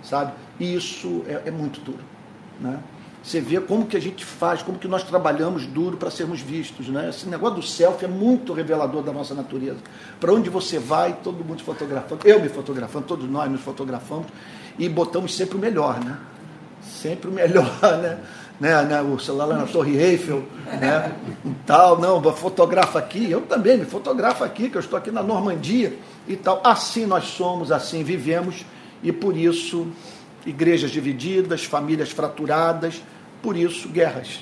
sabe? 0.03 0.33
E 0.59 0.75
isso 0.75 1.25
é, 1.29 1.43
é 1.47 1.51
muito 1.51 1.81
duro. 1.81 2.14
Né? 2.61 2.79
Você 3.23 3.41
vê 3.41 3.59
como 3.59 3.87
que 3.87 3.97
a 3.97 4.01
gente 4.01 4.23
faz, 4.23 4.63
como 4.63 4.79
que 4.79 4.87
nós 4.87 5.03
trabalhamos 5.03 5.67
duro 5.67 5.97
para 5.97 6.11
sermos 6.11 6.41
vistos. 6.41 6.89
Né? 6.89 7.09
Esse 7.09 7.27
negócio 7.27 7.57
do 7.57 7.63
selfie 7.63 8.05
é 8.05 8.09
muito 8.09 8.53
revelador 8.53 9.03
da 9.03 9.13
nossa 9.13 9.35
natureza. 9.35 9.79
Para 10.21 10.33
onde 10.33 10.51
você 10.51 10.79
vai, 10.79 11.15
todo 11.23 11.43
mundo 11.43 11.63
fotografando, 11.63 12.27
eu 12.27 12.41
me 12.41 12.51
fotografando, 12.51 13.07
todos 13.07 13.31
nós 13.31 13.51
nos 13.51 13.63
fotografamos 13.63 14.27
e 14.79 14.89
botamos 14.89 15.35
sempre 15.35 15.57
o 15.57 15.59
melhor, 15.59 15.99
né? 16.05 16.19
Sempre 16.83 17.31
o 17.31 17.33
melhor, 17.33 17.71
né? 18.03 18.19
né, 18.61 18.83
né, 18.83 19.03
o 19.03 19.19
celular 19.19 19.47
lá 19.47 19.57
na 19.59 19.67
Torre 19.67 19.97
Eiffel, 19.97 20.45
né, 20.81 21.13
tal, 21.67 21.99
não, 21.99 22.23
fotografa 22.33 22.99
aqui, 22.99 23.31
eu 23.31 23.41
também 23.43 23.79
me 23.79 23.85
fotografo 23.85 24.45
aqui, 24.45 24.71
que 24.71 24.77
eu 24.77 24.81
estou 24.81 24.97
aqui 24.97 25.11
na 25.11 25.23
Normandia 25.23 25.99
e 26.29 26.37
tal. 26.37 26.61
Assim 26.63 27.05
nós 27.05 27.25
somos, 27.25 27.73
assim 27.73 28.05
vivemos, 28.05 28.65
e 29.03 29.13
por 29.13 29.37
isso 29.37 29.89
igrejas 30.47 30.91
divididas, 30.91 31.65
famílias 31.65 32.11
fraturadas, 32.11 33.03
por 33.43 33.57
isso 33.57 33.89
guerras. 33.89 34.41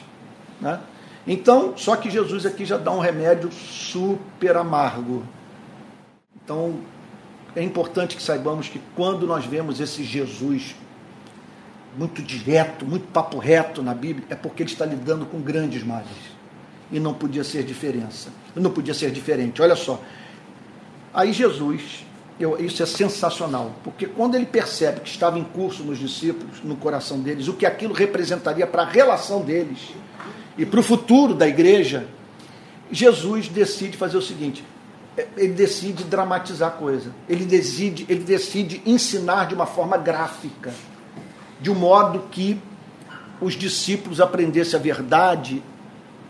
Né? 0.61 0.81
Então, 1.27 1.75
só 1.77 1.97
que 1.97 2.11
Jesus 2.11 2.45
aqui 2.45 2.65
já 2.65 2.77
dá 2.77 2.91
um 2.91 2.99
remédio 2.99 3.51
super 3.53 4.57
amargo. 4.57 5.25
Então, 6.45 6.81
é 7.55 7.63
importante 7.63 8.17
que 8.17 8.23
saibamos 8.23 8.69
que 8.69 8.81
quando 8.97 9.27
nós 9.27 9.45
vemos 9.45 9.81
esse 9.81 10.03
Jesus 10.03 10.75
muito 11.97 12.23
direto, 12.23 12.87
muito 12.87 13.07
papo 13.09 13.39
reto 13.39 13.83
na 13.83 13.95
Bíblia, 13.95 14.27
é 14.31 14.35
porque 14.35 14.63
ele 14.63 14.71
está 14.71 14.87
lidando 14.87 15.27
com 15.27 15.41
grandes 15.41 15.85
males. 15.85 16.09
E 16.91 16.99
não 16.99 17.15
podia 17.15 17.45
ser 17.45 17.63
diferença. 17.63 18.31
Não 18.55 18.71
podia 18.71 18.95
ser 18.95 19.11
diferente. 19.11 19.63
Olha 19.63 19.77
só. 19.77 20.01
Aí 21.13 21.33
Jesus, 21.33 22.05
eu, 22.41 22.59
isso 22.59 22.83
é 22.83 22.87
sensacional, 22.87 23.73
porque 23.85 24.07
quando 24.07 24.35
ele 24.35 24.47
percebe 24.47 25.01
que 25.01 25.09
estava 25.09 25.39
em 25.39 25.45
curso 25.45 25.85
nos 25.85 25.99
discípulos, 25.99 26.63
no 26.65 26.77
coração 26.77 27.21
deles, 27.21 27.47
o 27.49 27.55
que 27.55 27.67
aquilo 27.67 27.93
representaria 27.93 28.67
para 28.67 28.83
a 28.83 28.87
relação 28.87 29.43
deles 29.43 29.91
e 30.57 30.67
para 30.67 30.81
o 30.81 30.83
futuro 30.83 31.35
da 31.35 31.47
igreja, 31.47 32.07
Jesus 32.91 33.49
decide 33.49 33.97
fazer 33.97 34.17
o 34.17 34.23
seguinte: 34.23 34.65
ele 35.37 35.53
decide 35.53 36.05
dramatizar 36.05 36.69
a 36.69 36.73
coisa. 36.73 37.13
Ele 37.29 37.45
decide, 37.45 38.07
ele 38.09 38.25
decide 38.25 38.83
ensinar 38.85 39.47
de 39.47 39.55
uma 39.55 39.67
forma 39.67 39.97
gráfica, 39.97 40.73
de 41.61 41.71
um 41.71 41.75
modo 41.75 42.27
que 42.31 42.61
os 43.41 43.55
discípulos 43.55 44.21
aprendessem 44.21 44.79
a 44.79 44.83
verdade 44.83 45.63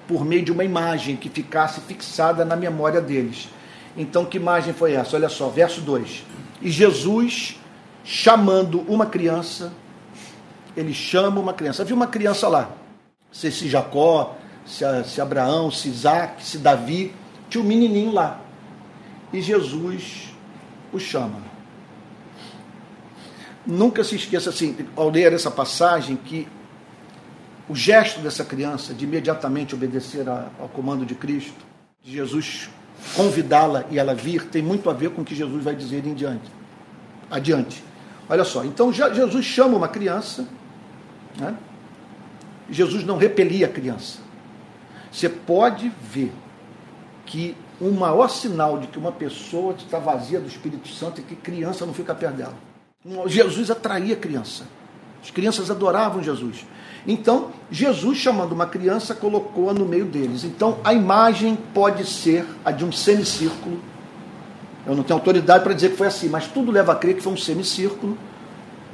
por 0.08 0.24
meio 0.24 0.44
de 0.44 0.52
uma 0.52 0.64
imagem 0.64 1.16
que 1.16 1.28
ficasse 1.28 1.80
fixada 1.82 2.44
na 2.44 2.56
memória 2.56 3.00
deles. 3.00 3.48
Então, 3.96 4.24
que 4.24 4.36
imagem 4.36 4.72
foi 4.72 4.92
essa? 4.94 5.16
Olha 5.16 5.28
só, 5.28 5.48
verso 5.48 5.80
2. 5.80 6.24
E 6.60 6.70
Jesus, 6.70 7.60
chamando 8.04 8.80
uma 8.82 9.06
criança, 9.06 9.72
ele 10.76 10.94
chama 10.94 11.40
uma 11.40 11.52
criança. 11.52 11.82
Havia 11.82 11.94
uma 11.94 12.06
criança 12.06 12.48
lá, 12.48 12.70
se, 13.30 13.50
se 13.50 13.68
Jacó, 13.68 14.36
se, 14.64 14.84
se 15.04 15.20
Abraão, 15.20 15.70
se 15.70 15.88
Isaac, 15.88 16.42
se 16.42 16.58
Davi, 16.58 17.14
tinha 17.48 17.62
um 17.62 17.66
menininho 17.66 18.12
lá 18.12 18.40
e 19.32 19.40
Jesus 19.40 20.34
o 20.92 20.98
chama. 20.98 21.40
Nunca 23.66 24.04
se 24.04 24.16
esqueça 24.16 24.50
assim, 24.50 24.76
ao 24.96 25.08
ler 25.08 25.32
essa 25.32 25.50
passagem, 25.50 26.16
que 26.16 26.46
o 27.68 27.74
gesto 27.74 28.20
dessa 28.20 28.44
criança 28.44 28.92
de 28.92 29.04
imediatamente 29.04 29.74
obedecer 29.74 30.28
ao 30.28 30.68
comando 30.68 31.06
de 31.06 31.14
Cristo, 31.14 31.64
de 32.02 32.12
Jesus 32.12 32.68
convidá-la 33.16 33.84
e 33.90 33.98
ela 33.98 34.14
vir, 34.14 34.46
tem 34.46 34.62
muito 34.62 34.88
a 34.88 34.92
ver 34.92 35.10
com 35.10 35.22
o 35.22 35.24
que 35.24 35.34
Jesus 35.34 35.62
vai 35.62 35.74
dizer 35.74 36.06
em 36.06 36.14
diante. 36.14 36.50
Adiante. 37.30 37.82
Olha 38.28 38.44
só, 38.44 38.64
então 38.64 38.92
Jesus 38.92 39.44
chama 39.44 39.76
uma 39.76 39.88
criança, 39.88 40.46
né? 41.38 41.54
Jesus 42.70 43.04
não 43.04 43.16
repelia 43.18 43.66
a 43.66 43.68
criança. 43.68 44.20
Você 45.10 45.28
pode 45.28 45.92
ver 46.00 46.32
que 47.26 47.54
o 47.80 47.90
maior 47.90 48.28
sinal 48.28 48.78
de 48.78 48.86
que 48.86 48.98
uma 48.98 49.12
pessoa 49.12 49.74
está 49.76 49.98
vazia 49.98 50.40
do 50.40 50.46
Espírito 50.46 50.88
Santo 50.88 51.20
é 51.20 51.24
que 51.24 51.34
criança 51.34 51.84
não 51.84 51.92
fica 51.92 52.14
perto 52.14 52.36
dela. 52.36 52.54
Jesus 53.26 53.70
atraía 53.70 54.16
criança. 54.16 54.64
As 55.22 55.30
crianças 55.30 55.70
adoravam 55.70 56.22
Jesus. 56.22 56.64
Então, 57.06 57.48
Jesus, 57.70 58.18
chamando 58.18 58.52
uma 58.52 58.66
criança, 58.66 59.14
colocou-a 59.14 59.74
no 59.74 59.84
meio 59.84 60.04
deles. 60.04 60.44
Então, 60.44 60.78
a 60.84 60.94
imagem 60.94 61.58
pode 61.74 62.06
ser 62.06 62.46
a 62.64 62.70
de 62.70 62.84
um 62.84 62.92
semicírculo. 62.92 63.80
Eu 64.86 64.94
não 64.94 65.02
tenho 65.02 65.18
autoridade 65.18 65.64
para 65.64 65.72
dizer 65.72 65.90
que 65.90 65.96
foi 65.96 66.06
assim, 66.06 66.28
mas 66.28 66.46
tudo 66.46 66.70
leva 66.70 66.92
a 66.92 66.94
crer 66.94 67.16
que 67.16 67.22
foi 67.22 67.32
um 67.32 67.36
semicírculo. 67.36 68.16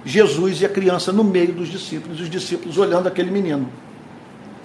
Jesus 0.04 0.60
e 0.60 0.66
a 0.66 0.68
criança 0.68 1.12
no 1.12 1.24
meio 1.24 1.52
dos 1.52 1.68
discípulos, 1.68 2.20
os 2.20 2.30
discípulos 2.30 2.78
olhando 2.78 3.08
aquele 3.08 3.30
menino 3.30 3.68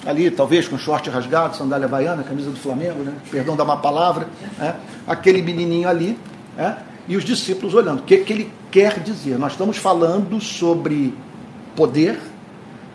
ali, 0.06 0.30
talvez 0.30 0.68
com 0.68 0.78
short 0.78 1.10
rasgado, 1.10 1.56
sandália 1.56 1.88
baiana, 1.88 2.24
camisa 2.24 2.50
do 2.50 2.58
Flamengo, 2.58 3.04
né? 3.04 3.14
perdão 3.32 3.56
da 3.56 3.64
má 3.64 3.78
palavra, 3.78 4.28
né? 4.58 4.76
aquele 5.08 5.42
menininho 5.42 5.88
ali, 5.88 6.18
né? 6.58 6.78
e 7.08 7.16
os 7.16 7.24
discípulos 7.24 7.74
olhando. 7.74 8.00
O 8.00 8.04
que, 8.04 8.18
que 8.18 8.34
ele 8.34 8.52
quer 8.72 9.00
dizer? 9.00 9.38
Nós 9.38 9.54
estamos 9.54 9.78
falando 9.78 10.40
sobre 10.42 11.14
poder, 11.76 12.20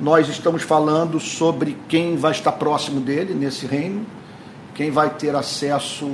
nós 0.01 0.29
estamos 0.29 0.63
falando 0.63 1.19
sobre 1.19 1.77
quem 1.89 2.17
vai 2.17 2.33
estar 2.33 2.53
próximo 2.53 3.01
dele 3.01 3.35
nesse 3.35 3.67
reino, 3.67 4.07
quem 4.75 4.91
vai 4.91 5.11
ter 5.11 5.35
acesso 5.35 6.07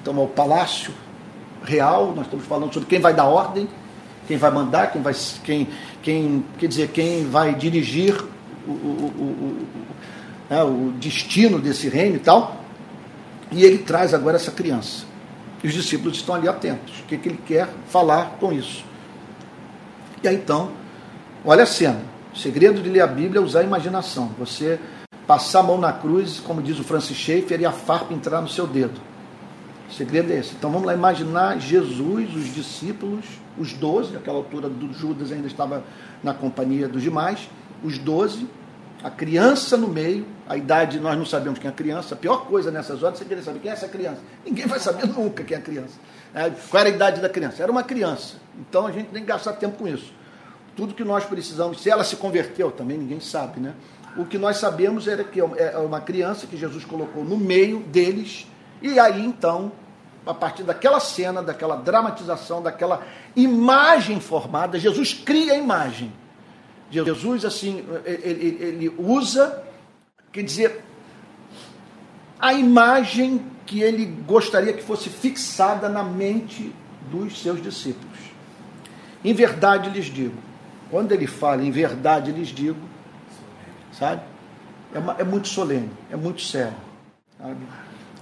então, 0.00 0.18
ao 0.18 0.26
palácio 0.26 0.92
real, 1.64 2.12
nós 2.14 2.26
estamos 2.26 2.44
falando 2.44 2.72
sobre 2.72 2.88
quem 2.88 3.00
vai 3.00 3.14
dar 3.14 3.24
ordem, 3.24 3.68
quem 4.26 4.36
vai 4.36 4.50
mandar, 4.50 4.92
quem 4.92 5.00
vai, 5.00 5.14
quem, 5.42 5.68
quem, 6.02 6.44
quer 6.58 6.66
dizer, 6.66 6.88
quem 6.88 7.28
vai 7.28 7.54
dirigir 7.54 8.14
o, 8.66 8.70
o, 8.70 9.12
o, 9.18 9.66
né, 10.50 10.62
o 10.62 10.92
destino 10.98 11.58
desse 11.58 11.88
reino 11.88 12.16
e 12.16 12.20
tal. 12.20 12.56
E 13.50 13.64
ele 13.64 13.78
traz 13.78 14.14
agora 14.14 14.36
essa 14.36 14.50
criança. 14.50 15.04
E 15.64 15.66
os 15.66 15.74
discípulos 15.74 16.18
estão 16.18 16.34
ali 16.34 16.48
atentos. 16.48 17.00
O 17.00 17.04
que, 17.04 17.16
que 17.18 17.28
ele 17.28 17.40
quer 17.44 17.68
falar 17.88 18.36
com 18.38 18.52
isso? 18.52 18.84
E 20.22 20.28
aí 20.28 20.36
então, 20.36 20.70
olha 21.44 21.64
a 21.64 21.66
cena. 21.66 22.00
O 22.32 22.36
segredo 22.36 22.80
de 22.80 22.88
ler 22.88 23.00
a 23.00 23.06
Bíblia 23.06 23.40
é 23.40 23.44
usar 23.44 23.60
a 23.60 23.64
imaginação. 23.64 24.30
Você 24.38 24.78
passar 25.26 25.60
a 25.60 25.62
mão 25.62 25.78
na 25.78 25.92
cruz, 25.92 26.40
como 26.40 26.62
diz 26.62 26.78
o 26.78 26.84
Francis 26.84 27.16
Schaeffer, 27.16 27.60
e 27.60 27.66
a 27.66 27.72
farpa 27.72 28.14
entrar 28.14 28.40
no 28.40 28.48
seu 28.48 28.66
dedo. 28.66 29.00
O 29.88 29.92
segredo 29.92 30.32
é 30.32 30.38
esse. 30.38 30.54
Então 30.54 30.70
vamos 30.70 30.86
lá 30.86 30.94
imaginar 30.94 31.58
Jesus, 31.58 32.34
os 32.34 32.54
discípulos, 32.54 33.24
os 33.58 33.72
doze, 33.72 34.12
naquela 34.12 34.38
altura 34.38 34.68
do 34.68 34.92
Judas 34.92 35.32
ainda 35.32 35.48
estava 35.48 35.82
na 36.22 36.32
companhia 36.32 36.88
dos 36.88 37.02
demais, 37.02 37.50
os 37.82 37.98
doze, 37.98 38.46
a 39.02 39.10
criança 39.10 39.76
no 39.76 39.88
meio, 39.88 40.26
a 40.48 40.56
idade 40.56 41.00
nós 41.00 41.16
não 41.16 41.24
sabemos 41.24 41.58
quem 41.58 41.68
é 41.68 41.72
a 41.72 41.74
criança, 41.74 42.14
a 42.14 42.18
pior 42.18 42.46
coisa 42.46 42.70
nessas 42.70 43.02
horas 43.02 43.18
você 43.18 43.24
querer 43.24 43.42
saber 43.42 43.58
quem 43.58 43.70
é 43.70 43.74
essa 43.74 43.88
criança. 43.88 44.20
Ninguém 44.44 44.66
vai 44.66 44.78
saber 44.78 45.06
nunca 45.08 45.42
quem 45.42 45.56
é 45.56 45.60
a 45.60 45.62
criança. 45.62 45.98
É, 46.34 46.50
qual 46.50 46.80
era 46.82 46.90
a 46.90 46.92
idade 46.92 47.20
da 47.20 47.28
criança? 47.28 47.62
Era 47.62 47.72
uma 47.72 47.82
criança. 47.82 48.36
Então 48.58 48.86
a 48.86 48.92
gente 48.92 49.08
tem 49.08 49.22
que 49.22 49.28
gastar 49.28 49.54
tempo 49.54 49.78
com 49.78 49.88
isso. 49.88 50.12
Tudo 50.76 50.94
que 50.94 51.04
nós 51.04 51.24
precisamos, 51.24 51.80
se 51.82 51.90
ela 51.90 52.04
se 52.04 52.16
converteu, 52.16 52.70
também 52.70 52.98
ninguém 52.98 53.20
sabe, 53.20 53.60
né? 53.60 53.74
O 54.16 54.24
que 54.24 54.38
nós 54.38 54.56
sabemos 54.56 55.06
era 55.06 55.22
que 55.22 55.40
é 55.40 55.78
uma 55.78 56.00
criança 56.00 56.46
que 56.46 56.56
Jesus 56.56 56.84
colocou 56.84 57.24
no 57.24 57.36
meio 57.36 57.80
deles, 57.80 58.46
e 58.82 58.98
aí 58.98 59.24
então, 59.24 59.70
a 60.26 60.34
partir 60.34 60.64
daquela 60.64 60.98
cena, 60.98 61.42
daquela 61.42 61.76
dramatização, 61.76 62.62
daquela 62.62 63.02
imagem 63.36 64.20
formada, 64.20 64.78
Jesus 64.78 65.14
cria 65.14 65.52
a 65.52 65.56
imagem 65.56 66.12
Jesus, 66.90 67.44
assim, 67.44 67.84
ele, 68.04 68.58
ele 68.60 68.94
usa, 68.98 69.62
quer 70.32 70.42
dizer, 70.42 70.82
a 72.38 72.52
imagem 72.52 73.40
que 73.64 73.80
ele 73.80 74.04
gostaria 74.04 74.72
que 74.72 74.82
fosse 74.82 75.08
fixada 75.08 75.88
na 75.88 76.02
mente 76.02 76.74
dos 77.10 77.40
seus 77.40 77.62
discípulos. 77.62 78.18
Em 79.24 79.32
verdade 79.32 79.88
lhes 79.90 80.06
digo, 80.06 80.34
quando 80.90 81.12
ele 81.12 81.26
fala 81.26 81.62
em 81.62 81.70
verdade 81.70 82.32
lhes 82.32 82.48
digo, 82.48 82.80
sabe? 83.92 84.22
É, 84.94 84.98
uma, 84.98 85.14
é 85.18 85.24
muito 85.24 85.48
solene, 85.48 85.90
é 86.10 86.16
muito 86.16 86.42
sério. 86.42 86.76
Sabe? 87.38 87.58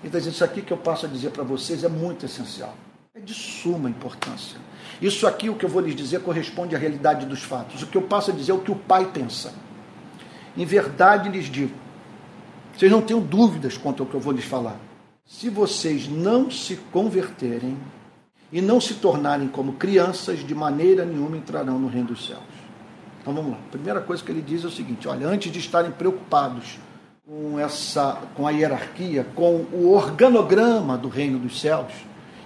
Então, 0.05 0.21
isso 0.21 0.45
aqui 0.45 0.63
que 0.63 0.73
eu 0.73 0.77
passo 0.77 1.07
a 1.07 1.09
dizer 1.09 1.31
para 1.31 1.43
vocês 1.43 1.83
é 1.83 1.89
muito 1.89 2.27
essencial. 2.27 2.75
É 3.15 3.21
de 3.21 3.35
suma 3.35 3.89
importância. 3.91 4.59
Isso 5.01 5.27
aqui, 5.27 5.49
o 5.49 5.55
que 5.55 5.65
eu 5.65 5.69
vou 5.69 5.81
lhes 5.81 5.97
dizer, 5.97 6.21
corresponde 6.21 6.77
à 6.77 6.79
realidade 6.79 7.27
dos 7.27 7.43
fatos. 7.43 7.83
O 7.83 7.87
que 7.87 7.97
eu 7.97 8.03
passo 8.03 8.31
a 8.31 8.35
dizer 8.35 8.53
é 8.53 8.55
o 8.55 8.61
que 8.61 8.71
o 8.71 8.77
Pai 8.77 9.11
pensa. 9.13 9.53
Em 10.57 10.65
verdade 10.65 11.29
lhes 11.29 11.47
digo, 11.47 11.75
vocês 12.77 12.91
não 12.91 13.03
tenham 13.03 13.21
dúvidas 13.21 13.77
quanto 13.77 14.03
ao 14.03 14.09
que 14.09 14.15
eu 14.15 14.21
vou 14.21 14.33
lhes 14.33 14.45
falar. 14.45 14.77
Se 15.27 15.49
vocês 15.49 16.09
não 16.09 16.51
se 16.51 16.77
converterem 16.93 17.77
e 18.53 18.61
não 18.61 18.81
se 18.81 18.95
tornarem 18.95 19.49
como 19.49 19.75
crianças, 19.75 20.47
de 20.47 20.55
maneira 20.55 21.05
nenhuma 21.05 21.37
entrarão 21.37 21.79
no 21.79 21.89
reino 21.89 22.09
dos 22.09 22.27
céus. 22.27 22.58
Então 23.21 23.35
vamos 23.35 23.53
lá. 23.53 23.59
A 23.59 23.71
primeira 23.71 24.01
coisa 24.01 24.23
que 24.23 24.31
ele 24.31 24.43
diz 24.43 24.65
é 24.65 24.67
o 24.67 24.71
seguinte: 24.71 25.09
olha, 25.09 25.27
antes 25.27 25.51
de 25.51 25.59
estarem 25.59 25.91
preocupados 25.91 26.79
com 27.27 27.59
essa, 27.59 28.23
com 28.35 28.47
a 28.47 28.51
hierarquia, 28.51 29.27
com 29.35 29.67
o 29.73 29.93
organograma 29.93 30.97
do 30.97 31.09
reino 31.09 31.39
dos 31.39 31.61
céus, 31.61 31.93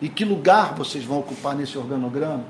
e 0.01 0.09
que 0.09 0.25
lugar 0.25 0.75
vocês 0.75 1.05
vão 1.05 1.21
ocupar 1.21 1.55
nesse 1.55 1.79
organograma? 1.79 2.45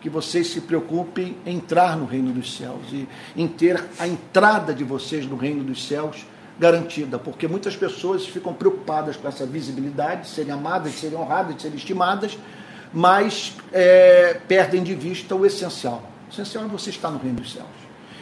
Que 0.00 0.08
vocês 0.08 0.48
se 0.48 0.62
preocupem 0.62 1.36
em 1.44 1.56
entrar 1.56 1.96
no 1.96 2.06
reino 2.06 2.32
dos 2.32 2.56
céus 2.56 2.82
e 2.92 3.08
em 3.36 3.46
ter 3.46 3.82
a 3.98 4.08
entrada 4.08 4.72
de 4.72 4.84
vocês 4.84 5.26
no 5.26 5.36
reino 5.36 5.62
dos 5.62 5.86
céus 5.86 6.24
garantida, 6.58 7.18
porque 7.18 7.48
muitas 7.48 7.76
pessoas 7.76 8.26
ficam 8.26 8.52
preocupadas 8.52 9.16
com 9.16 9.26
essa 9.26 9.44
visibilidade, 9.44 10.22
de 10.22 10.28
serem 10.28 10.52
amadas, 10.52 10.92
de 10.92 10.98
serem 10.98 11.18
honradas, 11.18 11.56
de 11.56 11.62
serem 11.62 11.76
estimadas, 11.76 12.38
mas 12.92 13.56
é, 13.72 14.40
perdem 14.46 14.82
de 14.82 14.94
vista 14.94 15.34
o 15.34 15.44
essencial. 15.44 16.13
Essencial 16.34 16.64
é 16.64 16.68
você 16.68 16.90
estar 16.90 17.10
no 17.10 17.18
reino 17.18 17.40
dos 17.40 17.52
céus. 17.52 17.66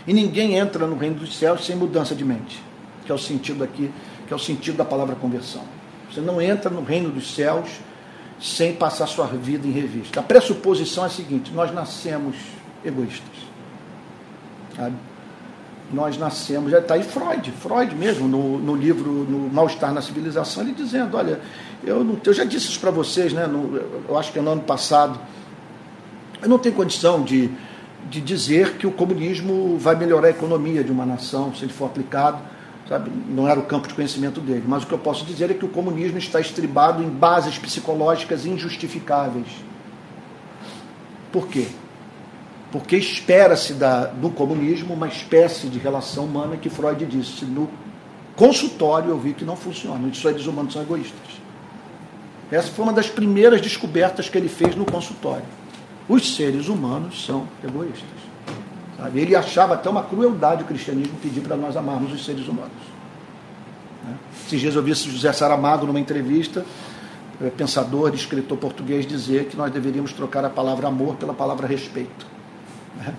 E 0.07 0.13
ninguém 0.13 0.57
entra 0.57 0.87
no 0.87 0.97
reino 0.97 1.17
dos 1.17 1.37
céus 1.37 1.65
sem 1.65 1.75
mudança 1.75 2.15
de 2.15 2.25
mente, 2.25 2.63
que 3.07 3.13
é 3.13 3.15
o 3.15 3.19
sentido 3.19 3.65
aqui, 3.65 3.91
que 4.27 4.33
é 4.33 4.37
o 4.37 4.39
sentido 4.39 4.77
da 4.77 4.85
palavra 4.85 5.15
conversão. 5.15 5.63
Você 6.11 6.21
não 6.21 6.41
entra 6.41 6.71
no 6.71 6.83
reino 6.83 7.11
dos 7.11 7.35
céus 7.35 7.69
sem 8.41 8.75
passar 8.75 9.07
sua 9.07 9.27
vida 9.27 9.67
em 9.67 9.71
revista. 9.71 10.21
A 10.21 10.23
pressuposição 10.23 11.05
é 11.05 11.07
a 11.07 11.11
seguinte: 11.11 11.53
nós 11.53 11.73
nascemos 11.73 12.37
egoístas. 12.85 13.31
Sabe? 14.77 14.97
Nós 15.93 16.17
nascemos, 16.17 16.71
já 16.71 16.79
está 16.79 16.95
aí 16.95 17.03
Freud, 17.03 17.53
Freud 17.53 17.95
mesmo, 17.95 18.27
no, 18.27 18.59
no 18.59 18.75
livro 18.75 19.11
No 19.11 19.51
Mal-Estar 19.51 19.93
na 19.93 20.01
Civilização, 20.01 20.63
ele 20.63 20.73
dizendo, 20.73 21.19
olha, 21.19 21.39
eu, 21.85 22.03
não, 22.03 22.19
eu 22.25 22.33
já 22.33 22.45
disse 22.45 22.69
isso 22.69 22.81
para 22.81 22.91
vocês, 22.91 23.35
né, 23.35 23.47
no, 23.47 23.77
eu 24.09 24.19
acho 24.19 24.33
que 24.33 24.41
no 24.41 24.53
ano 24.53 24.63
passado, 24.63 25.21
eu 26.41 26.49
não 26.49 26.59
tenho 26.59 26.75
condição 26.75 27.23
de, 27.23 27.51
de 28.11 28.21
dizer 28.21 28.77
que 28.77 28.87
o 28.87 28.91
comunismo 28.91 29.77
vai 29.79 29.95
melhorar 29.95 30.29
a 30.29 30.31
economia 30.31 30.83
de 30.83 30.93
uma 30.93 31.07
nação, 31.07 31.55
se 31.55 31.65
ele 31.65 31.73
for 31.73 31.87
aplicado, 31.87 32.39
sabe? 32.89 33.11
não 33.29 33.49
era 33.49 33.59
o 33.59 33.65
campo 33.65 33.89
de 33.89 33.95
conhecimento 33.95 34.41
dele, 34.41 34.65
mas 34.67 34.83
o 34.83 34.87
que 34.87 34.93
eu 34.93 34.99
posso 34.99 35.25
dizer 35.25 35.51
é 35.51 35.55
que 35.55 35.65
o 35.65 35.69
comunismo 35.69 36.19
está 36.19 36.41
estribado 36.41 37.03
em 37.03 37.09
bases 37.09 37.59
psicológicas 37.59 38.45
injustificáveis. 38.45 39.49
Por 41.33 41.49
quê? 41.49 41.69
Porque 42.71 42.97
espera-se 42.97 43.75
no 44.21 44.31
comunismo 44.31 44.95
uma 44.95 45.09
espécie 45.09 45.69
de 45.69 45.79
relação 45.79 46.25
humana 46.25 46.57
que 46.57 46.71
Freud 46.71 47.05
disse. 47.05 47.45
No 47.45 47.69
consultório 48.35 49.11
eu 49.11 49.19
vi 49.19 49.35
que 49.35 49.45
não 49.45 49.57
funciona. 49.57 50.09
Os 50.09 50.21
seres 50.21 50.47
humanos 50.47 50.73
são 50.73 50.83
egoístas. 50.83 51.43
Essa 52.51 52.69
foi 52.71 52.85
uma 52.85 52.93
das 52.93 53.09
primeiras 53.09 53.61
descobertas 53.61 54.29
que 54.29 54.37
ele 54.37 54.49
fez 54.49 54.77
no 54.77 54.85
consultório. 54.85 55.45
Os 56.09 56.35
seres 56.37 56.69
humanos 56.69 57.25
são 57.25 57.47
egoístas. 57.63 58.09
Sabe? 58.97 59.21
Ele 59.21 59.35
achava 59.35 59.75
até 59.75 59.89
uma 59.89 60.03
crueldade 60.03 60.63
o 60.63 60.67
cristianismo 60.67 61.19
pedir 61.21 61.41
para 61.41 61.57
nós 61.57 61.77
amarmos 61.77 62.13
os 62.13 62.25
seres 62.25 62.47
humanos. 62.47 62.73
Né? 64.05 64.17
Eu 64.53 64.83
vi 64.83 64.95
José 64.95 65.33
Saramago 65.33 65.87
numa 65.87 66.01
entrevista, 66.01 66.65
é, 67.41 67.51
pensador, 67.51 68.15
escritor 68.15 68.59
português, 68.59 69.07
dizer 69.07 69.47
que 69.47 69.57
nós 69.57 69.73
deveríamos 69.73 70.13
trocar 70.13 70.45
a 70.45 70.51
palavra 70.51 70.89
amor 70.89 71.17
pela 71.17 71.35
palavra 71.35 71.67
respeito. 71.67 72.27
Né? 72.97 73.15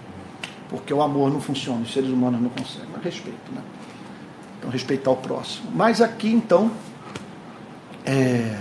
Porque 0.70 0.94
o 0.94 1.02
amor 1.02 1.32
não 1.32 1.42
funciona, 1.42 1.82
os 1.82 1.92
seres 1.92 2.10
humanos 2.10 2.42
não 2.42 2.50
conseguem, 2.50 2.90
mas 2.94 3.04
respeito. 3.04 3.52
Né? 3.52 3.62
Então, 4.60 4.72
respeitar 4.72 5.12
o 5.12 5.18
próximo. 5.18 5.70
Mas 5.74 6.02
aqui, 6.02 6.30
então, 6.30 6.72
é, 8.06 8.58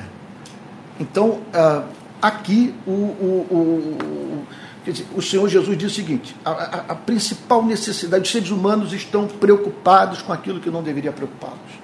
então 0.99 1.41
ah, 1.55 1.85
aqui 2.23 2.73
o, 2.87 2.91
o, 2.91 3.47
o, 3.51 4.47
dizer, 4.91 5.07
o, 5.15 5.21
Senhor 5.21 5.49
Jesus 5.49 5.77
diz 5.77 5.91
o 5.93 5.95
seguinte: 5.95 6.37
a, 6.45 6.51
a, 6.51 6.77
a 6.91 6.95
principal 6.95 7.65
necessidade, 7.65 8.23
os 8.23 8.31
seres 8.31 8.51
humanos 8.51 8.93
estão 8.93 9.27
preocupados 9.27 10.23
com 10.23 10.33
aquilo 10.33 10.61
que 10.61 10.71
não 10.71 10.83
deveria 10.83 11.13
preocupá-los. 11.13 11.83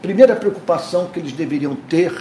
Primeira 0.00 0.36
preocupação 0.36 1.06
que 1.06 1.18
eles 1.18 1.32
deveriam 1.32 1.74
ter 1.74 2.14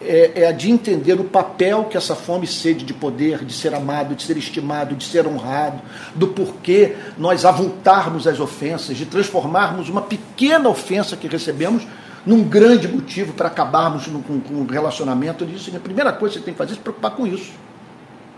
é, 0.00 0.32
é, 0.34 0.46
a 0.46 0.52
de 0.52 0.70
entender 0.70 1.20
o 1.20 1.24
papel 1.24 1.84
que 1.84 1.96
essa 1.96 2.14
fome 2.14 2.46
e 2.46 2.48
sede 2.48 2.86
de 2.86 2.94
poder, 2.94 3.44
de 3.44 3.52
ser 3.52 3.74
amado, 3.74 4.14
de 4.14 4.22
ser 4.22 4.38
estimado, 4.38 4.96
de 4.96 5.04
ser 5.04 5.26
honrado, 5.26 5.78
do 6.14 6.28
porquê 6.28 6.96
nós 7.18 7.44
avultarmos 7.44 8.26
as 8.26 8.40
ofensas, 8.40 8.96
de 8.96 9.04
transformarmos 9.04 9.90
uma 9.90 10.00
pequena 10.00 10.70
ofensa 10.70 11.18
que 11.18 11.28
recebemos 11.28 11.86
num 12.24 12.42
grande 12.42 12.86
motivo 12.86 13.32
para 13.32 13.48
acabarmos 13.48 14.06
com, 14.06 14.40
com 14.40 14.54
um 14.54 14.66
relacionamento. 14.66 15.44
Ele 15.44 15.54
disse: 15.54 15.74
a 15.74 15.80
primeira 15.80 16.12
coisa 16.12 16.34
que 16.34 16.40
você 16.40 16.44
tem 16.44 16.54
que 16.54 16.58
fazer 16.58 16.72
é 16.72 16.74
se 16.74 16.80
preocupar 16.80 17.12
com 17.12 17.26
isso. 17.26 17.52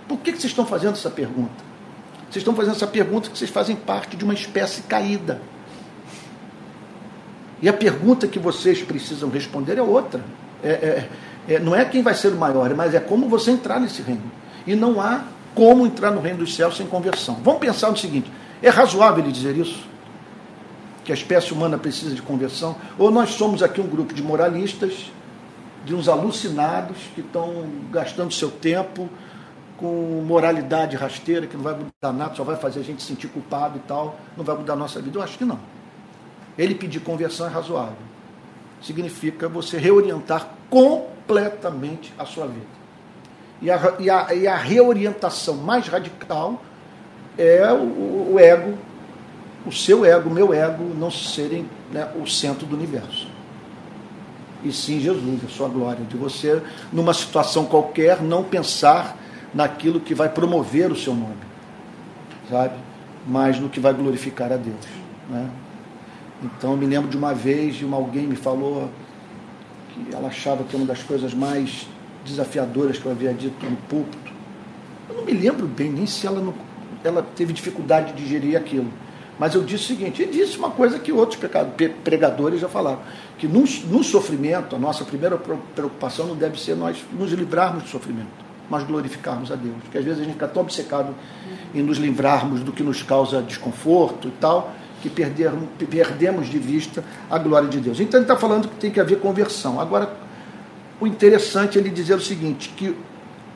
Por 0.08 0.18
que, 0.18 0.32
que 0.32 0.38
vocês 0.38 0.50
estão 0.50 0.66
fazendo 0.66 0.92
essa 0.92 1.10
pergunta? 1.10 1.72
Vocês 2.30 2.42
estão 2.42 2.54
fazendo 2.54 2.76
essa 2.76 2.86
pergunta 2.86 3.22
porque 3.28 3.38
vocês 3.38 3.50
fazem 3.50 3.76
parte 3.76 4.16
de 4.16 4.24
uma 4.24 4.34
espécie 4.34 4.82
caída. 4.82 5.40
E 7.60 7.68
a 7.68 7.72
pergunta 7.72 8.26
que 8.26 8.38
vocês 8.38 8.82
precisam 8.82 9.28
responder 9.28 9.78
é 9.78 9.82
outra. 9.82 10.24
É, 10.62 10.70
é, 10.70 11.08
é, 11.54 11.58
não 11.58 11.74
é 11.74 11.84
quem 11.84 12.02
vai 12.02 12.14
ser 12.14 12.28
o 12.28 12.36
maior, 12.36 12.74
mas 12.74 12.94
é 12.94 13.00
como 13.00 13.28
você 13.28 13.50
entrar 13.50 13.78
nesse 13.78 14.02
reino. 14.02 14.22
E 14.66 14.74
não 14.74 15.00
há 15.00 15.24
como 15.54 15.86
entrar 15.86 16.10
no 16.10 16.20
reino 16.20 16.38
dos 16.38 16.54
céus 16.54 16.76
sem 16.76 16.86
conversão. 16.86 17.38
Vamos 17.42 17.60
pensar 17.60 17.90
no 17.90 17.96
seguinte: 17.96 18.30
é 18.62 18.68
razoável 18.68 19.22
ele 19.22 19.32
dizer 19.32 19.56
isso? 19.56 19.91
Que 21.04 21.12
a 21.12 21.14
espécie 21.14 21.52
humana 21.52 21.76
precisa 21.76 22.14
de 22.14 22.22
conversão? 22.22 22.76
Ou 22.98 23.10
nós 23.10 23.30
somos 23.30 23.62
aqui 23.62 23.80
um 23.80 23.86
grupo 23.86 24.14
de 24.14 24.22
moralistas, 24.22 25.10
de 25.84 25.94
uns 25.94 26.08
alucinados 26.08 26.96
que 27.14 27.20
estão 27.20 27.66
gastando 27.90 28.32
seu 28.32 28.50
tempo 28.50 29.08
com 29.76 30.22
moralidade 30.24 30.96
rasteira, 30.96 31.46
que 31.46 31.56
não 31.56 31.64
vai 31.64 31.74
mudar 31.74 32.12
nada, 32.12 32.34
só 32.36 32.44
vai 32.44 32.54
fazer 32.54 32.80
a 32.80 32.84
gente 32.84 33.02
sentir 33.02 33.26
culpado 33.26 33.78
e 33.78 33.80
tal, 33.80 34.16
não 34.36 34.44
vai 34.44 34.56
mudar 34.56 34.74
a 34.74 34.76
nossa 34.76 35.02
vida? 35.02 35.18
Eu 35.18 35.22
acho 35.22 35.36
que 35.36 35.44
não. 35.44 35.58
Ele 36.56 36.74
pedir 36.74 37.00
conversão 37.00 37.46
é 37.46 37.50
razoável. 37.50 37.96
Significa 38.80 39.48
você 39.48 39.78
reorientar 39.78 40.50
completamente 40.70 42.12
a 42.16 42.24
sua 42.24 42.46
vida. 42.46 42.82
E 43.60 43.70
a, 43.70 43.94
e 43.98 44.10
a, 44.10 44.34
e 44.34 44.46
a 44.46 44.56
reorientação 44.56 45.56
mais 45.56 45.86
radical 45.88 46.62
é 47.38 47.72
o, 47.72 48.32
o, 48.34 48.38
ego, 48.38 48.76
o 49.66 49.72
seu 49.72 50.04
ego, 50.04 50.28
o 50.28 50.32
meu 50.32 50.52
ego, 50.52 50.84
não 50.94 51.10
serem 51.10 51.66
né, 51.92 52.08
o 52.20 52.26
centro 52.26 52.66
do 52.66 52.74
universo. 52.74 53.28
E 54.64 54.72
sim 54.72 55.00
Jesus, 55.00 55.40
a 55.44 55.48
sua 55.48 55.68
glória. 55.68 56.04
De 56.04 56.16
você, 56.16 56.62
numa 56.92 57.12
situação 57.14 57.64
qualquer, 57.64 58.22
não 58.22 58.44
pensar 58.44 59.16
naquilo 59.52 60.00
que 60.00 60.14
vai 60.14 60.28
promover 60.28 60.90
o 60.90 60.96
seu 60.96 61.14
nome, 61.14 61.36
sabe? 62.48 62.74
Mas 63.26 63.58
no 63.58 63.68
que 63.68 63.80
vai 63.80 63.92
glorificar 63.92 64.52
a 64.52 64.56
Deus. 64.56 64.86
Né? 65.28 65.48
Então, 66.42 66.76
me 66.76 66.86
lembro 66.86 67.08
de 67.08 67.16
uma 67.16 67.34
vez, 67.34 67.76
de 67.76 67.84
uma, 67.84 67.96
alguém 67.96 68.26
me 68.26 68.36
falou 68.36 68.90
que 69.92 70.14
ela 70.14 70.28
achava 70.28 70.64
que 70.64 70.74
uma 70.74 70.86
das 70.86 71.02
coisas 71.02 71.34
mais 71.34 71.86
desafiadoras 72.24 72.98
que 72.98 73.06
eu 73.06 73.12
havia 73.12 73.32
dito 73.32 73.64
no 73.64 73.76
púlpito. 73.76 74.32
Eu 75.08 75.16
não 75.16 75.24
me 75.24 75.32
lembro 75.32 75.66
bem 75.66 75.90
nem 75.90 76.06
se 76.06 76.26
ela, 76.26 76.40
não, 76.40 76.54
ela 77.04 77.22
teve 77.36 77.52
dificuldade 77.52 78.12
de 78.12 78.22
digerir 78.22 78.56
aquilo. 78.56 78.90
Mas 79.42 79.56
eu 79.56 79.64
disse 79.64 79.82
o 79.82 79.86
seguinte, 79.88 80.22
e 80.22 80.26
disse 80.26 80.56
uma 80.56 80.70
coisa 80.70 81.00
que 81.00 81.10
outros 81.10 81.36
pregadores 82.04 82.60
já 82.60 82.68
falaram, 82.68 83.00
que 83.36 83.48
no, 83.48 83.64
no 83.90 84.04
sofrimento, 84.04 84.76
a 84.76 84.78
nossa 84.78 85.04
primeira 85.04 85.36
preocupação 85.36 86.28
não 86.28 86.36
deve 86.36 86.60
ser 86.60 86.76
nós 86.76 87.04
nos 87.12 87.32
livrarmos 87.32 87.82
do 87.82 87.88
sofrimento, 87.88 88.28
mas 88.70 88.84
glorificarmos 88.84 89.50
a 89.50 89.56
Deus. 89.56 89.74
Porque 89.82 89.98
às 89.98 90.04
vezes 90.04 90.20
a 90.20 90.22
gente 90.22 90.34
fica 90.34 90.46
tão 90.46 90.62
obcecado 90.62 91.12
em 91.74 91.82
nos 91.82 91.98
livrarmos 91.98 92.60
do 92.60 92.70
que 92.70 92.84
nos 92.84 93.02
causa 93.02 93.42
desconforto 93.42 94.28
e 94.28 94.30
tal, 94.30 94.72
que 95.02 95.10
perdermos, 95.10 95.68
perdemos 95.90 96.46
de 96.46 96.60
vista 96.60 97.02
a 97.28 97.36
glória 97.36 97.68
de 97.68 97.80
Deus. 97.80 97.98
Então 97.98 98.20
ele 98.20 98.24
está 98.26 98.36
falando 98.36 98.68
que 98.68 98.76
tem 98.76 98.92
que 98.92 99.00
haver 99.00 99.18
conversão. 99.18 99.80
Agora, 99.80 100.08
o 101.00 101.06
interessante 101.08 101.78
é 101.78 101.80
ele 101.80 101.90
dizer 101.90 102.14
o 102.14 102.20
seguinte, 102.20 102.72
que 102.76 102.96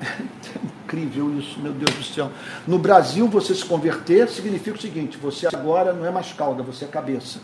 incrível 0.87 1.37
isso, 1.37 1.59
meu 1.59 1.73
Deus 1.73 1.93
do 1.95 2.05
céu. 2.05 2.31
No 2.67 2.79
Brasil, 2.79 3.27
você 3.27 3.53
se 3.55 3.65
converter 3.65 4.29
significa 4.29 4.77
o 4.77 4.81
seguinte: 4.81 5.19
você 5.19 5.49
agora 5.49 5.93
não 5.93 6.07
é 6.07 6.11
mais 6.11 6.33
cauda, 6.33 6.63
você 6.63 6.85
é 6.85 6.89
cabeça. 6.89 7.41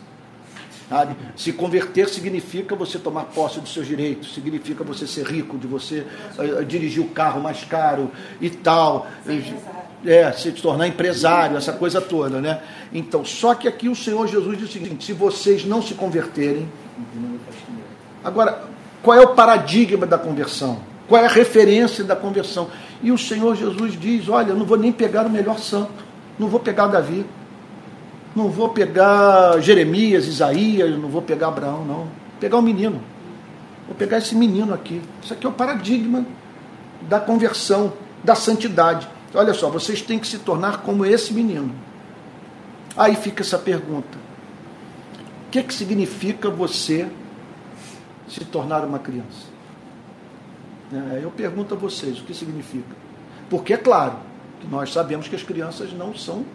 Sabe? 0.89 1.15
Se 1.35 1.51
converter 1.53 2.07
significa 2.09 2.75
você 2.75 2.99
tomar 2.99 3.25
posse 3.25 3.59
dos 3.59 3.73
seus 3.73 3.87
direitos, 3.87 4.33
significa 4.33 4.83
você 4.83 5.07
ser 5.07 5.25
rico, 5.25 5.57
de 5.57 5.67
você 5.67 6.05
uh, 6.37 6.63
dirigir 6.65 7.01
o 7.01 7.09
carro 7.09 7.41
mais 7.41 7.63
caro 7.63 8.11
e 8.39 8.49
tal. 8.49 9.07
Sim, 9.25 9.55
é, 10.05 10.31
se 10.33 10.51
tornar 10.51 10.87
empresário, 10.87 11.55
essa 11.55 11.71
coisa 11.71 12.01
toda, 12.01 12.41
né? 12.41 12.61
Então, 12.91 13.23
só 13.23 13.55
que 13.55 13.67
aqui 13.67 13.87
o 13.87 13.95
Senhor 13.95 14.27
Jesus 14.27 14.57
diz 14.57 14.69
o 14.69 14.71
seguinte: 14.71 15.05
se 15.05 15.13
vocês 15.13 15.65
não 15.65 15.81
se 15.81 15.93
converterem. 15.93 16.67
Agora, 18.23 18.63
qual 19.01 19.17
é 19.17 19.21
o 19.21 19.33
paradigma 19.33 20.05
da 20.05 20.17
conversão? 20.17 20.79
Qual 21.07 21.21
é 21.21 21.25
a 21.25 21.29
referência 21.29 22.03
da 22.03 22.15
conversão? 22.15 22.69
E 23.03 23.11
o 23.11 23.17
Senhor 23.17 23.55
Jesus 23.55 23.99
diz: 23.99 24.29
olha, 24.29 24.51
eu 24.51 24.55
não 24.55 24.65
vou 24.65 24.77
nem 24.77 24.91
pegar 24.91 25.25
o 25.25 25.29
melhor 25.29 25.59
santo, 25.59 25.91
não 26.39 26.47
vou 26.47 26.61
pegar 26.61 26.87
Davi, 26.87 27.25
não 28.33 28.49
vou 28.49 28.69
pegar 28.69 29.59
Jeremias, 29.59 30.25
Isaías, 30.25 30.97
não 30.97 31.09
vou 31.09 31.21
pegar 31.21 31.49
Abraão, 31.49 31.85
não. 31.85 31.95
Vou 31.95 32.39
pegar 32.39 32.55
o 32.55 32.59
um 32.59 32.63
menino. 32.63 33.03
Vou 33.85 33.95
pegar 33.95 34.17
esse 34.17 34.33
menino 34.33 34.73
aqui. 34.73 35.01
Isso 35.21 35.33
aqui 35.33 35.45
é 35.45 35.49
o 35.49 35.53
paradigma 35.53 36.25
da 37.01 37.19
conversão, 37.19 37.93
da 38.23 38.33
santidade. 38.33 39.07
Olha 39.35 39.53
só, 39.53 39.69
vocês 39.69 40.01
têm 40.01 40.17
que 40.17 40.27
se 40.27 40.39
tornar 40.39 40.81
como 40.81 41.05
esse 41.05 41.33
menino. 41.33 41.75
Aí 42.95 43.15
fica 43.15 43.43
essa 43.43 43.59
pergunta: 43.59 44.17
o 45.47 45.51
que, 45.51 45.61
que 45.61 45.73
significa 45.73 46.49
você 46.49 47.07
se 48.27 48.45
tornar 48.45 48.85
uma 48.85 48.99
criança? 48.99 49.52
É, 50.93 51.23
eu 51.23 51.31
pergunto 51.31 51.73
a 51.73 51.77
vocês 51.77 52.19
o 52.19 52.23
que 52.23 52.33
significa. 52.33 52.95
Porque 53.49 53.73
é 53.73 53.77
claro 53.77 54.17
que 54.59 54.67
nós 54.67 54.91
sabemos 54.91 55.27
que 55.27 55.35
as 55.35 55.43
crianças 55.43 55.91
não 55.93 56.15
são 56.15 56.45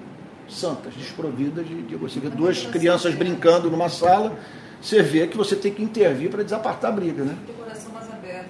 santas, 0.49 0.95
desprovidas 0.95 1.67
de, 1.67 1.83
de 1.83 1.97
você 1.97 2.19
vê 2.21 2.31
duas 2.31 2.65
crianças 2.67 3.15
brincando 3.15 3.71
numa 3.71 3.89
sala, 3.89 4.39
você 4.81 5.03
vê 5.03 5.27
que 5.27 5.37
você 5.37 5.55
tem 5.55 5.73
que 5.73 5.83
intervir 5.83 6.31
para 6.31 6.43
desapartar 6.43 6.91
a 6.91 6.95
briga, 6.95 7.25
né? 7.25 7.37
O 7.49 7.53
coração 7.53 7.93
mais 7.93 8.11
aberto. 8.11 8.49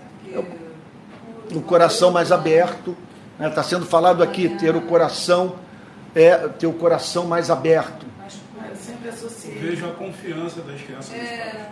O 1.50 1.60
coração 1.62 2.10
mais 2.10 2.32
aberto 2.32 2.96
Está 3.38 3.48
né? 3.48 3.54
Tá 3.54 3.62
sendo 3.62 3.86
falado 3.86 4.20
aqui, 4.20 4.48
ter 4.48 4.74
o 4.74 4.80
coração 4.82 5.54
é 6.12 6.36
ter 6.48 6.66
o 6.66 6.72
coração 6.72 7.24
mais 7.24 7.50
aberto. 7.50 8.04
Vejo 9.60 9.86
a 9.86 9.92
confiança 9.92 10.60
das 10.62 10.80
crianças. 10.82 11.14
É, 11.14 11.70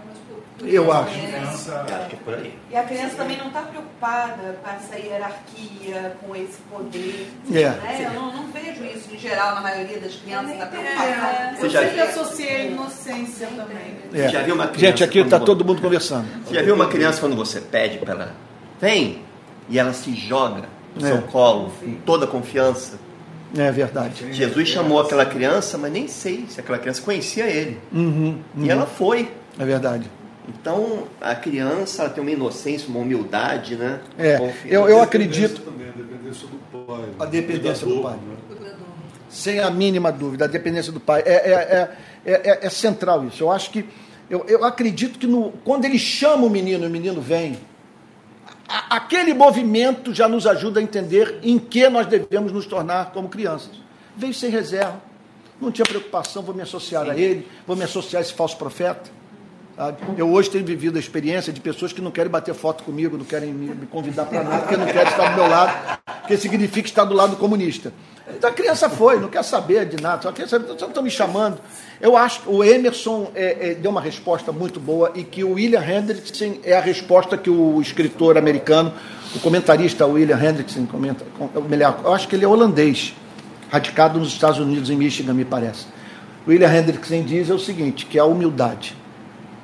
eu 0.65 0.91
acho. 0.91 1.11
acho 1.11 2.09
que 2.09 2.17
é 2.17 2.19
por 2.25 2.35
aí. 2.35 2.59
E 2.71 2.77
a 2.77 2.83
criança 2.85 3.17
também 3.17 3.37
não 3.37 3.49
está 3.49 3.63
preocupada 3.63 4.59
com 4.63 4.71
essa 4.71 4.99
hierarquia, 4.99 6.17
com 6.21 6.35
esse 6.35 6.59
poder. 6.71 7.31
É. 7.53 7.69
Né? 7.69 8.07
Eu 8.07 8.21
não, 8.21 8.33
não, 8.33 8.47
vejo 8.49 8.85
isso. 8.85 9.17
geral, 9.19 9.57
na 9.57 9.61
maioria 9.61 9.99
das 9.99 10.15
crianças. 10.15 10.53
É, 10.53 11.57
eu 11.59 11.69
já... 11.69 11.83
sempre 11.83 12.01
associei 12.01 12.57
a 12.57 12.65
inocência 12.65 13.49
também. 13.49 13.97
É. 14.15 14.29
Já 14.29 14.43
viu 14.43 14.55
uma 14.55 14.73
Gente, 14.75 15.05
aqui 15.05 15.19
está 15.19 15.39
todo 15.39 15.65
mundo 15.65 15.83
conversando. 15.83 16.27
Você 16.45 16.55
já 16.55 16.63
viu 16.63 16.75
uma 16.75 16.89
criança 16.89 17.21
quando 17.21 17.37
você 17.37 17.61
pede 17.61 17.99
para 17.99 18.15
ela, 18.15 18.35
vem, 18.81 19.23
e 19.69 19.79
ela 19.79 19.93
se 19.93 20.15
joga 20.15 20.65
no 20.95 21.07
é. 21.07 21.11
seu 21.11 21.23
colo, 21.23 21.73
com 21.81 21.95
toda 22.07 22.25
a 22.25 22.29
confiança? 22.29 22.99
É 23.57 23.71
verdade. 23.71 24.33
Jesus 24.33 24.69
chamou 24.69 25.01
aquela 25.01 25.25
criança, 25.25 25.79
mas 25.79 25.93
nem 25.93 26.09
sei 26.09 26.47
se 26.49 26.61
aquela 26.61 26.79
criança 26.79 27.03
conhecia 27.03 27.47
ele. 27.47 27.79
Uhum, 27.93 28.41
uhum. 28.57 28.65
E 28.65 28.71
ela 28.71 28.87
foi. 28.87 29.31
É 29.59 29.65
verdade. 29.65 30.11
Então, 30.49 31.05
a 31.21 31.35
criança 31.35 32.03
ela 32.03 32.11
tem 32.13 32.23
uma 32.23 32.31
inocência, 32.31 32.89
uma 32.89 33.01
humildade, 33.01 33.75
né? 33.75 34.01
É, 34.17 34.39
eu, 34.65 34.89
eu 34.89 35.03
acredito. 35.03 35.61
Também, 35.61 35.89
a 35.89 35.93
dependência 35.93 36.47
do 36.47 36.59
pai. 36.87 37.09
A 37.19 37.25
dependência 37.25 37.87
do 37.87 38.03
pai. 38.03 38.17
Né? 38.17 38.75
Sem 39.29 39.59
a 39.59 39.71
mínima 39.71 40.13
dúvida, 40.13 40.45
a 40.45 40.49
dependência 40.49 40.93
do 40.93 41.01
pai. 41.01 41.23
É, 41.27 41.35
é, 41.35 41.91
é, 42.25 42.33
é, 42.33 42.67
é 42.67 42.71
central 42.71 43.25
isso. 43.25 43.43
Eu 43.43 43.51
acho 43.51 43.71
que. 43.71 43.85
Eu, 44.29 44.45
eu 44.49 44.65
acredito 44.65 45.19
que 45.19 45.27
no, 45.27 45.53
quando 45.65 45.85
ele 45.85 45.99
chama 45.99 46.47
o 46.47 46.51
menino 46.51 46.85
e 46.85 46.87
o 46.89 46.91
menino 46.91 47.21
vem, 47.21 47.59
a, 48.69 48.97
aquele 48.97 49.35
movimento 49.35 50.13
já 50.15 50.29
nos 50.29 50.47
ajuda 50.47 50.81
a 50.81 50.83
entender 50.83 51.39
em 51.43 51.59
que 51.59 51.89
nós 51.89 52.07
devemos 52.07 52.53
nos 52.53 52.67
tornar 52.67 53.13
como 53.13 53.29
crianças. 53.29 53.71
Veio 54.17 54.35
sem 54.35 54.51
reserva, 54.51 55.01
não 55.61 55.71
tinha 55.71 55.85
preocupação, 55.85 56.43
vou 56.43 56.55
me 56.55 56.63
associar 56.63 57.05
Sim. 57.05 57.11
a 57.11 57.17
ele, 57.17 57.49
vou 57.67 57.77
me 57.77 57.85
associar 57.85 58.21
a 58.21 58.25
esse 58.25 58.33
falso 58.33 58.57
profeta. 58.57 59.11
Eu 60.17 60.31
hoje 60.31 60.51
tenho 60.51 60.65
vivido 60.65 60.97
a 60.97 61.01
experiência 61.01 61.53
de 61.53 61.61
pessoas 61.61 61.93
que 61.93 62.01
não 62.01 62.11
querem 62.11 62.31
bater 62.31 62.55
foto 62.55 62.83
comigo, 62.83 63.19
não 63.19 63.27
querem 63.27 63.53
me 63.53 63.87
convidar 63.87 64.25
para 64.25 64.43
nada, 64.43 64.59
porque 64.61 64.77
não 64.77 64.87
querem 64.87 65.09
estar 65.09 65.29
do 65.31 65.37
meu 65.37 65.47
lado, 65.47 65.99
porque 66.23 66.39
significa 66.39 66.89
estar 66.89 67.05
do 67.05 67.15
lado 67.15 67.37
comunista. 67.37 67.93
Então 68.29 68.49
a 68.49 68.53
criança 68.53 68.89
foi, 68.89 69.21
não 69.21 69.29
quer 69.29 69.45
saber 69.45 69.87
de 69.87 70.03
nada, 70.03 70.23
só 70.23 70.33
quer 70.33 70.49
saber, 70.49 70.79
só 70.79 70.87
estão 70.87 71.03
me 71.03 71.11
chamando. 71.11 71.59
Eu 72.01 72.17
acho 72.17 72.41
que 72.41 72.49
o 72.49 72.65
Emerson 72.65 73.31
é, 73.35 73.71
é, 73.71 73.75
deu 73.75 73.91
uma 73.91 74.01
resposta 74.01 74.51
muito 74.51 74.81
boa 74.81 75.13
e 75.15 75.23
que 75.23 75.45
o 75.45 75.53
William 75.53 75.85
Hendrickson 75.85 76.57
é 76.65 76.75
a 76.75 76.81
resposta 76.81 77.37
que 77.37 77.51
o 77.51 77.79
escritor 77.81 78.39
americano, 78.39 78.95
o 79.35 79.39
comentarista 79.41 80.07
William 80.07 80.43
Hendrickson 80.43 80.87
comenta. 80.87 81.25
Melhor, 81.69 82.01
eu 82.03 82.15
acho 82.15 82.27
que 82.27 82.35
ele 82.35 82.47
é 82.47 82.49
holandês, 82.49 83.15
radicado 83.71 84.19
nos 84.19 84.29
Estados 84.29 84.59
Unidos, 84.59 84.89
em 84.89 84.97
Michigan, 84.97 85.35
me 85.35 85.45
parece. 85.45 85.87
William 86.49 86.75
Hendrickson 86.75 87.23
diz 87.23 87.51
é 87.51 87.55
o 87.55 87.59
seguinte, 87.59 88.07
que 88.07 88.19
é 88.19 88.23
a 88.23 88.25
humildade, 88.25 88.97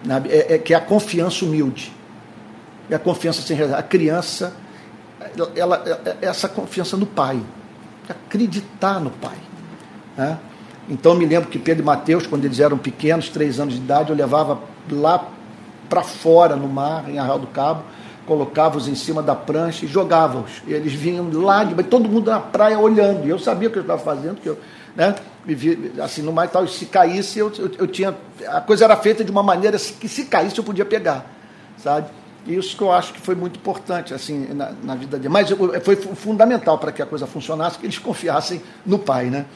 né? 0.05 0.23
é, 0.29 0.55
é, 0.55 0.59
que 0.59 0.75
é 0.75 0.77
a 0.77 0.81
confiança 0.81 1.45
humilde. 1.45 1.93
É 2.91 2.95
a 2.95 2.99
confiança 2.99 3.43
sem 3.43 3.57
reserva. 3.57 3.79
A 3.79 3.83
criança, 3.83 4.55
ela, 5.57 5.83
ela, 5.85 6.03
é 6.21 6.27
essa 6.27 6.49
confiança 6.49 6.97
no 6.97 7.07
pai, 7.07 7.41
acreditar 8.09 9.01
no 9.01 9.11
pai. 9.11 9.37
Né? 10.17 10.39
Então, 10.89 11.15
me 11.15 11.25
lembro 11.25 11.49
que 11.49 11.59
Pedro 11.59 11.83
e 11.83 11.87
Mateus, 11.87 12.27
quando 12.27 12.45
eles 12.45 12.61
eram 12.61 12.77
pequenos, 12.77 13.29
três 13.29 13.61
anos 13.61 13.75
de 13.75 13.81
idade, 13.81 14.11
eu 14.11 14.17
levava 14.17 14.61
lá 14.91 15.29
para 15.89 16.03
fora 16.03 16.57
no 16.57 16.69
mar, 16.69 17.09
em 17.09 17.19
Arraial 17.19 17.39
do 17.39 17.47
Cabo, 17.47 17.85
colocava-os 18.27 18.89
em 18.89 18.95
cima 18.95 19.23
da 19.23 19.35
prancha 19.35 19.85
e 19.85 19.89
jogava-os. 19.89 20.63
Eles 20.67 20.93
vinham 20.93 21.29
lá, 21.33 21.65
de, 21.65 21.81
todo 21.85 22.09
mundo 22.09 22.31
na 22.31 22.41
praia 22.41 22.79
olhando. 22.79 23.27
E 23.27 23.31
eu 23.31 23.39
sabia 23.39 23.69
o 23.69 23.73
que 23.73 23.79
eu 23.79 23.83
estava 23.83 24.01
fazendo, 24.01 24.41
que 24.41 24.49
eu 24.49 24.59
né, 24.95 25.15
assim 26.03 26.23
no 26.23 26.33
mar 26.33 26.47
e 26.47 26.49
tal. 26.49 26.67
Se 26.67 26.87
caísse, 26.87 27.39
eu, 27.39 27.53
eu, 27.59 27.71
eu, 27.79 27.87
tinha. 27.87 28.17
A 28.47 28.61
coisa 28.61 28.85
era 28.85 28.97
feita 28.97 29.25
de 29.25 29.31
uma 29.31 29.43
maneira 29.43 29.79
que 29.79 30.09
se 30.09 30.25
caísse 30.27 30.59
eu 30.59 30.65
podia 30.65 30.85
pegar, 30.85 31.27
sabe? 31.79 32.09
Isso 32.47 32.77
que 32.77 32.83
eu 32.83 32.91
acho 32.91 33.13
que 33.13 33.21
foi 33.21 33.35
muito 33.35 33.59
importante 33.59 34.13
assim 34.13 34.49
na, 34.53 34.73
na 34.83 34.95
vida 34.95 35.17
dele. 35.17 35.29
Mas 35.29 35.49
foi 35.85 35.97
fundamental 35.97 36.77
para 36.79 36.91
que 36.91 37.01
a 37.01 37.07
coisa 37.07 37.27
funcionasse, 37.27 37.79
que 37.79 37.87
eles 37.87 37.99
confiassem 37.99 38.61
no 38.85 38.99
pai, 38.99 39.27
né? 39.27 39.47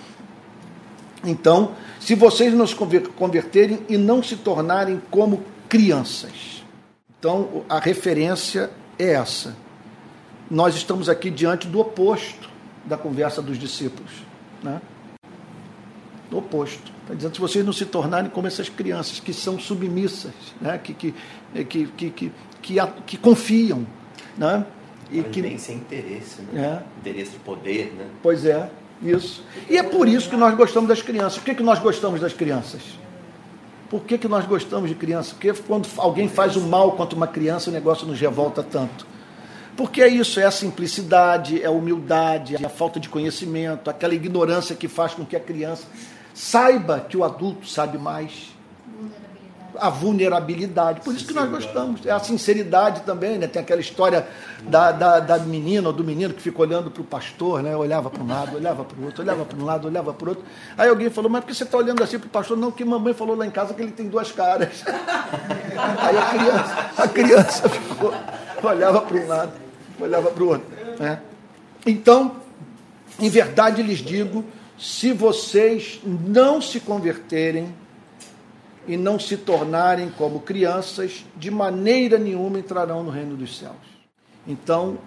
Então, 1.24 1.72
se 1.98 2.14
vocês 2.14 2.54
não 2.54 2.66
se 2.66 2.74
converterem 2.74 3.80
e 3.88 3.96
não 3.96 4.22
se 4.22 4.36
tornarem 4.36 5.02
como 5.10 5.42
crianças. 5.68 6.64
Então, 7.18 7.64
a 7.68 7.80
referência 7.80 8.70
é 8.98 9.12
essa. 9.14 9.56
Nós 10.48 10.76
estamos 10.76 11.08
aqui 11.08 11.28
diante 11.28 11.66
do 11.66 11.80
oposto 11.80 12.48
da 12.84 12.96
conversa 12.96 13.42
dos 13.42 13.58
discípulos. 13.58 14.12
Né? 14.62 14.80
Oposto. 16.30 16.92
Está 17.02 17.14
dizendo 17.14 17.34
se 17.34 17.40
vocês 17.40 17.64
não 17.64 17.72
se 17.72 17.86
tornarem 17.86 18.30
como 18.30 18.46
essas 18.46 18.68
crianças 18.68 19.20
que 19.20 19.32
são 19.32 19.58
submissas, 19.58 20.32
né? 20.60 20.78
que, 20.78 20.92
que, 20.92 21.14
que, 21.54 21.64
que, 21.64 22.10
que, 22.10 22.32
que, 22.62 22.76
que 23.06 23.16
confiam. 23.16 23.86
Né? 24.36 24.66
E 25.10 25.22
que 25.22 25.40
tem 25.40 25.56
sem 25.56 25.76
interesse, 25.76 26.42
né? 26.52 26.82
É. 26.82 27.00
interesse 27.00 27.32
de 27.32 27.38
poder. 27.38 27.94
Né? 27.96 28.06
Pois 28.22 28.44
é. 28.44 28.68
Isso. 29.00 29.44
E 29.68 29.76
é 29.76 29.82
por 29.82 30.08
isso 30.08 30.28
que 30.28 30.36
nós 30.36 30.54
gostamos 30.56 30.88
das 30.88 31.02
crianças. 31.02 31.38
Por 31.38 31.44
que, 31.44 31.54
que 31.54 31.62
nós 31.62 31.78
gostamos 31.78 32.20
das 32.20 32.32
crianças? 32.32 32.80
Por 33.88 34.02
que, 34.02 34.18
que 34.18 34.26
nós 34.26 34.44
gostamos 34.46 34.88
de 34.88 34.96
crianças? 34.96 35.32
Porque 35.32 35.52
quando 35.52 35.88
alguém 35.98 36.28
faz 36.28 36.56
o 36.56 36.62
mal 36.62 36.92
contra 36.92 37.16
uma 37.16 37.26
criança, 37.26 37.70
o 37.70 37.72
negócio 37.72 38.06
nos 38.06 38.18
revolta 38.18 38.62
tanto. 38.62 39.06
Porque 39.76 40.00
é 40.00 40.08
isso, 40.08 40.40
é 40.40 40.44
a 40.44 40.50
simplicidade, 40.50 41.62
é 41.62 41.66
a 41.66 41.70
humildade, 41.70 42.56
é 42.56 42.66
a 42.66 42.70
falta 42.70 42.98
de 42.98 43.08
conhecimento, 43.08 43.90
aquela 43.90 44.14
ignorância 44.14 44.74
que 44.74 44.88
faz 44.88 45.12
com 45.12 45.24
que 45.24 45.36
a 45.36 45.40
criança 45.40 45.86
saiba 46.36 47.00
que 47.00 47.16
o 47.16 47.24
adulto 47.24 47.66
sabe 47.66 47.96
mais 47.96 48.54
a 49.78 49.88
vulnerabilidade. 49.88 51.00
Por 51.00 51.14
isso 51.14 51.26
que 51.26 51.32
nós 51.32 51.48
gostamos. 51.48 52.04
É 52.04 52.10
a 52.10 52.18
sinceridade 52.18 53.00
também, 53.02 53.38
né? 53.38 53.46
Tem 53.46 53.62
aquela 53.62 53.80
história 53.80 54.26
da, 54.62 54.92
da, 54.92 55.20
da 55.20 55.38
menina 55.38 55.88
ou 55.88 55.94
do 55.94 56.04
menino 56.04 56.34
que 56.34 56.42
fica 56.42 56.60
olhando 56.60 56.90
para 56.90 57.00
o 57.00 57.04
pastor, 57.04 57.62
né? 57.62 57.74
Olhava 57.74 58.10
para 58.10 58.22
um 58.22 58.28
lado, 58.28 58.56
olhava 58.56 58.84
para 58.84 58.98
o 58.98 59.04
outro, 59.04 59.22
olhava 59.22 59.44
para 59.46 59.58
um 59.58 59.64
lado, 59.64 59.88
olhava 59.88 60.12
para 60.12 60.26
o 60.26 60.28
outro. 60.28 60.44
Aí 60.76 60.90
alguém 60.90 61.08
falou, 61.08 61.30
mas 61.30 61.40
por 61.42 61.48
que 61.48 61.54
você 61.54 61.64
está 61.64 61.78
olhando 61.78 62.02
assim 62.02 62.18
para 62.18 62.26
o 62.26 62.30
pastor? 62.30 62.56
Não, 62.56 62.70
que 62.70 62.84
mamãe 62.84 63.14
falou 63.14 63.34
lá 63.34 63.46
em 63.46 63.50
casa 63.50 63.72
que 63.72 63.80
ele 63.82 63.92
tem 63.92 64.06
duas 64.06 64.30
caras. 64.30 64.84
Aí 64.86 66.18
a 66.18 66.26
criança, 66.26 66.90
a 66.98 67.08
criança 67.08 67.68
ficou, 67.68 68.14
olhava 68.62 69.00
para 69.00 69.16
um 69.16 69.26
lado, 69.26 69.52
olhava 69.98 70.30
para 70.30 70.44
o 70.44 70.48
outro. 70.48 70.66
Né? 70.98 71.18
Então, 71.86 72.36
em 73.18 73.28
verdade 73.30 73.82
lhes 73.82 73.98
digo, 73.98 74.44
se 74.78 75.12
vocês 75.12 76.00
não 76.04 76.60
se 76.60 76.80
converterem, 76.80 77.74
e 78.86 78.96
não 78.96 79.18
se 79.18 79.36
tornarem 79.36 80.10
como 80.10 80.40
crianças, 80.40 81.24
de 81.36 81.50
maneira 81.50 82.18
nenhuma 82.18 82.58
entrarão 82.58 83.02
no 83.02 83.10
reino 83.10 83.36
dos 83.36 83.58
céus. 83.58 83.74
Então, 84.46 84.98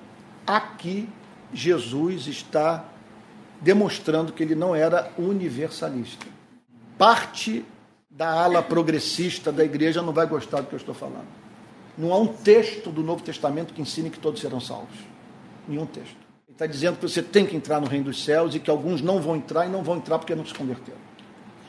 aqui 0.46 1.08
Jesus 1.54 2.28
está 2.28 2.86
demonstrando 3.62 4.34
que 4.34 4.44
ele 4.44 4.56
não 4.56 4.76
era 4.76 5.12
universalista. 5.18 6.26
Parte 6.98 7.66
da 8.10 8.30
ala 8.30 8.62
progressista 8.62 9.52
da 9.52 9.64
igreja 9.64 10.02
não 10.02 10.12
vai 10.12 10.28
gostar 10.28 10.62
do 10.62 10.68
que 10.68 10.76
eu 10.76 10.80
estou 10.80 10.96
falando. 10.96 11.28
Não 11.98 12.14
há 12.14 12.18
um 12.18 12.28
texto 12.28 12.90
do 12.90 13.02
Novo 13.02 13.24
Testamento 13.24 13.74
que 13.74 13.82
ensine 13.82 14.10
que 14.10 14.20
todos 14.20 14.42
serão 14.42 14.60
salvos. 14.60 14.98
Nenhum 15.68 15.86
texto. 15.86 16.29
Está 16.60 16.68
dizendo 16.68 16.98
que 16.98 17.08
você 17.08 17.24
tem 17.24 17.46
que 17.46 17.56
entrar 17.56 17.80
no 17.80 17.88
reino 17.88 18.04
dos 18.04 18.22
céus 18.22 18.54
e 18.54 18.60
que 18.60 18.70
alguns 18.70 19.02
não 19.02 19.22
vão 19.22 19.38
entrar 19.38 19.66
e 19.66 19.70
não 19.70 19.82
vão 19.82 19.96
entrar 19.96 20.20
porque 20.20 20.36
não 20.36 20.46
se 20.46 20.54
converteram 20.54 21.00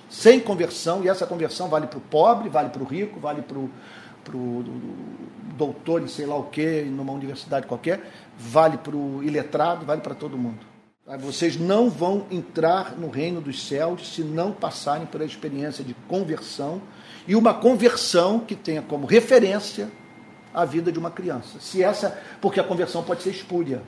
sem 0.09 0.41
conversão, 0.41 1.05
e 1.05 1.09
essa 1.09 1.25
conversão 1.25 1.69
vale 1.69 1.87
para 1.87 1.99
o 1.99 2.01
pobre, 2.01 2.49
vale 2.49 2.71
para 2.71 2.83
o 2.83 2.85
rico, 2.85 3.21
vale 3.21 3.43
para 3.43 3.57
o 3.57 4.65
doutor 5.57 6.01
de 6.01 6.11
sei 6.11 6.27
lá 6.27 6.35
o 6.35 6.43
que, 6.43 6.83
numa 6.83 7.13
universidade 7.13 7.69
qualquer, 7.69 8.01
vale 8.37 8.79
para 8.79 8.97
o 8.97 9.23
iletrado, 9.23 9.87
vale 9.87 10.01
para 10.01 10.17
todo 10.17 10.37
mundo. 10.37 10.67
Vocês 11.21 11.57
não 11.57 11.89
vão 11.89 12.27
entrar 12.29 12.99
no 12.99 13.09
reino 13.09 13.41
dos 13.41 13.69
céus 13.69 14.13
se 14.13 14.23
não 14.25 14.51
passarem 14.51 15.07
pela 15.07 15.25
experiência 15.25 15.85
de 15.85 15.95
conversão 16.09 16.83
e 17.29 17.37
uma 17.37 17.55
conversão 17.55 18.41
que 18.41 18.57
tenha 18.57 18.83
como 18.83 19.07
referência 19.07 19.89
a 20.53 20.65
vida 20.65 20.91
de 20.91 20.99
uma 20.99 21.13
criança. 21.13 21.61
Se 21.61 21.81
essa, 21.81 22.19
porque 22.41 22.59
a 22.59 22.65
conversão 22.65 23.05
pode 23.05 23.23
ser 23.23 23.31
espúria, 23.31 23.83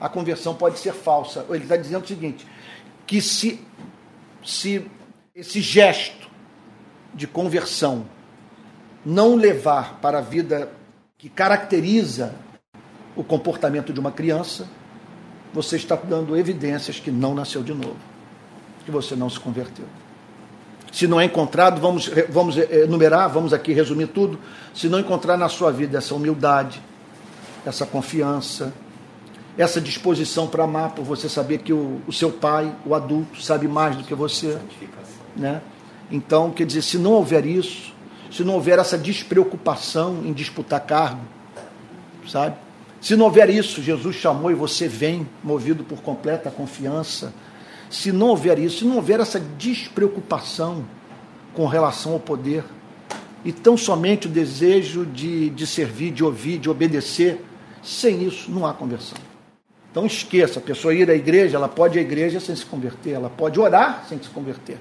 a 0.00 0.08
conversão 0.08 0.54
pode 0.54 0.78
ser 0.78 0.92
falsa. 0.92 1.44
Ele 1.50 1.64
está 1.64 1.76
dizendo 1.76 2.04
o 2.04 2.06
seguinte: 2.06 2.46
que 3.06 3.20
se, 3.20 3.60
se 4.44 4.86
esse 5.34 5.60
gesto 5.60 6.28
de 7.14 7.26
conversão 7.26 8.06
não 9.04 9.36
levar 9.36 9.98
para 10.00 10.18
a 10.18 10.22
vida 10.22 10.70
que 11.16 11.28
caracteriza 11.28 12.34
o 13.14 13.24
comportamento 13.24 13.92
de 13.92 14.00
uma 14.00 14.12
criança, 14.12 14.68
você 15.54 15.76
está 15.76 15.96
dando 15.96 16.36
evidências 16.36 17.00
que 17.00 17.10
não 17.10 17.34
nasceu 17.34 17.62
de 17.62 17.72
novo, 17.72 17.96
que 18.84 18.90
você 18.90 19.16
não 19.16 19.30
se 19.30 19.40
converteu. 19.40 19.86
Se 20.92 21.06
não 21.06 21.20
é 21.20 21.24
encontrado, 21.24 21.80
vamos, 21.80 22.10
vamos 22.28 22.56
enumerar, 22.56 23.28
vamos 23.30 23.52
aqui 23.52 23.72
resumir 23.72 24.08
tudo. 24.08 24.38
Se 24.74 24.88
não 24.88 24.98
encontrar 24.98 25.36
na 25.36 25.48
sua 25.48 25.70
vida 25.70 25.98
essa 25.98 26.14
humildade, 26.14 26.82
essa 27.64 27.86
confiança, 27.86 28.72
essa 29.58 29.80
disposição 29.80 30.46
para 30.46 30.64
amar, 30.64 30.90
por 30.90 31.04
você 31.04 31.28
saber 31.28 31.58
que 31.58 31.72
o, 31.72 32.00
o 32.06 32.12
seu 32.12 32.30
pai, 32.30 32.74
o 32.84 32.94
adulto, 32.94 33.42
sabe 33.42 33.66
mais 33.66 33.96
do 33.96 34.04
que 34.04 34.14
você. 34.14 34.58
Né? 35.34 35.62
Então, 36.10 36.50
quer 36.50 36.66
dizer, 36.66 36.82
se 36.82 36.98
não 36.98 37.12
houver 37.12 37.46
isso, 37.46 37.94
se 38.30 38.44
não 38.44 38.54
houver 38.54 38.78
essa 38.78 38.98
despreocupação 38.98 40.22
em 40.24 40.32
disputar 40.32 40.80
cargo, 40.80 41.20
sabe? 42.28 42.56
Se 43.00 43.16
não 43.16 43.26
houver 43.26 43.48
isso, 43.48 43.82
Jesus 43.82 44.16
chamou 44.16 44.50
e 44.50 44.54
você 44.54 44.88
vem, 44.88 45.26
movido 45.42 45.84
por 45.84 46.02
completa 46.02 46.50
confiança, 46.50 47.32
se 47.88 48.12
não 48.12 48.28
houver 48.28 48.58
isso, 48.58 48.78
se 48.78 48.84
não 48.84 48.96
houver 48.96 49.20
essa 49.20 49.40
despreocupação 49.40 50.84
com 51.54 51.66
relação 51.66 52.12
ao 52.12 52.20
poder, 52.20 52.64
e 53.44 53.52
tão 53.52 53.76
somente 53.76 54.26
o 54.26 54.30
desejo 54.30 55.06
de, 55.06 55.50
de 55.50 55.66
servir, 55.66 56.10
de 56.10 56.24
ouvir, 56.24 56.58
de 56.58 56.68
obedecer, 56.68 57.44
sem 57.82 58.24
isso 58.24 58.50
não 58.50 58.66
há 58.66 58.74
conversão. 58.74 59.16
Então 59.96 60.04
esqueça, 60.04 60.58
a 60.58 60.62
pessoa 60.62 60.92
ir 60.92 61.10
à 61.10 61.14
igreja, 61.14 61.56
ela 61.56 61.68
pode 61.70 61.96
ir 61.96 62.00
à 62.00 62.02
igreja 62.02 62.38
sem 62.38 62.54
se 62.54 62.66
converter, 62.66 63.12
ela 63.12 63.30
pode 63.30 63.58
orar 63.58 64.04
sem 64.06 64.22
se 64.22 64.28
converter. 64.28 64.76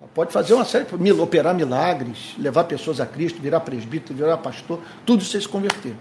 Ela 0.00 0.08
pode 0.14 0.32
fazer 0.32 0.54
uma 0.54 0.64
série, 0.64 0.86
operar 1.20 1.54
milagres, 1.54 2.34
levar 2.38 2.64
pessoas 2.64 2.98
a 2.98 3.04
Cristo, 3.04 3.42
virar 3.42 3.60
presbítero, 3.60 4.14
virar 4.14 4.38
pastor, 4.38 4.80
tudo 5.04 5.22
sem 5.22 5.38
se 5.38 5.46
converter. 5.46 5.94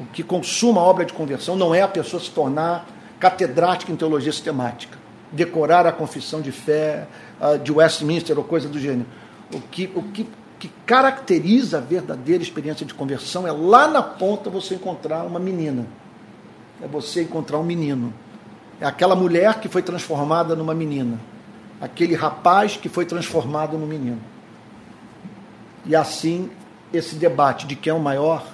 O 0.00 0.06
que 0.06 0.24
consuma 0.24 0.80
a 0.80 0.84
obra 0.84 1.04
de 1.04 1.12
conversão 1.12 1.54
não 1.54 1.72
é 1.72 1.82
a 1.82 1.86
pessoa 1.86 2.20
se 2.20 2.32
tornar 2.32 2.88
catedrática 3.20 3.92
em 3.92 3.96
teologia 3.96 4.32
sistemática, 4.32 4.98
decorar 5.30 5.86
a 5.86 5.92
confissão 5.92 6.40
de 6.40 6.50
fé 6.50 7.06
uh, 7.40 7.56
de 7.56 7.70
Westminster 7.70 8.36
ou 8.36 8.42
coisa 8.42 8.68
do 8.68 8.80
gênero. 8.80 9.06
O 9.54 9.60
que, 9.60 9.88
o 9.94 10.02
que, 10.02 10.26
que 10.58 10.68
caracteriza 10.84 11.78
a 11.78 11.80
verdadeira 11.80 12.42
experiência 12.42 12.84
de 12.84 12.92
conversão 12.92 13.46
é 13.46 13.52
lá 13.52 13.86
na 13.86 14.02
ponta 14.02 14.50
você 14.50 14.74
encontrar 14.74 15.22
uma 15.22 15.38
menina. 15.38 15.86
É 16.82 16.86
você 16.86 17.22
encontrar 17.22 17.58
um 17.58 17.64
menino. 17.64 18.12
É 18.80 18.86
aquela 18.86 19.14
mulher 19.14 19.60
que 19.60 19.68
foi 19.68 19.82
transformada 19.82 20.56
numa 20.56 20.74
menina. 20.74 21.20
Aquele 21.80 22.14
rapaz 22.14 22.76
que 22.76 22.88
foi 22.88 23.04
transformado 23.04 23.76
num 23.76 23.86
menino. 23.86 24.20
E 25.84 25.94
assim, 25.96 26.50
esse 26.92 27.14
debate 27.14 27.66
de 27.66 27.74
quem 27.76 27.90
é 27.90 27.94
o 27.94 28.00
maior 28.00 28.46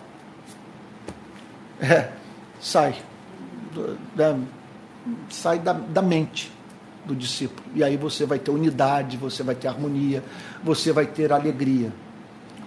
é, 1.81 2.11
sai 2.61 2.97
da, 4.14 4.37
sai 5.29 5.59
da, 5.59 5.72
da 5.72 6.03
mente 6.03 6.53
do 7.05 7.14
discípulo. 7.14 7.68
E 7.74 7.85
aí 7.85 7.97
você 7.97 8.27
vai 8.27 8.39
ter 8.39 8.51
unidade, 8.51 9.16
você 9.16 9.43
vai 9.43 9.55
ter 9.55 9.68
harmonia, 9.68 10.22
você 10.62 10.93
vai 10.93 11.07
ter 11.07 11.33
alegria, 11.33 11.93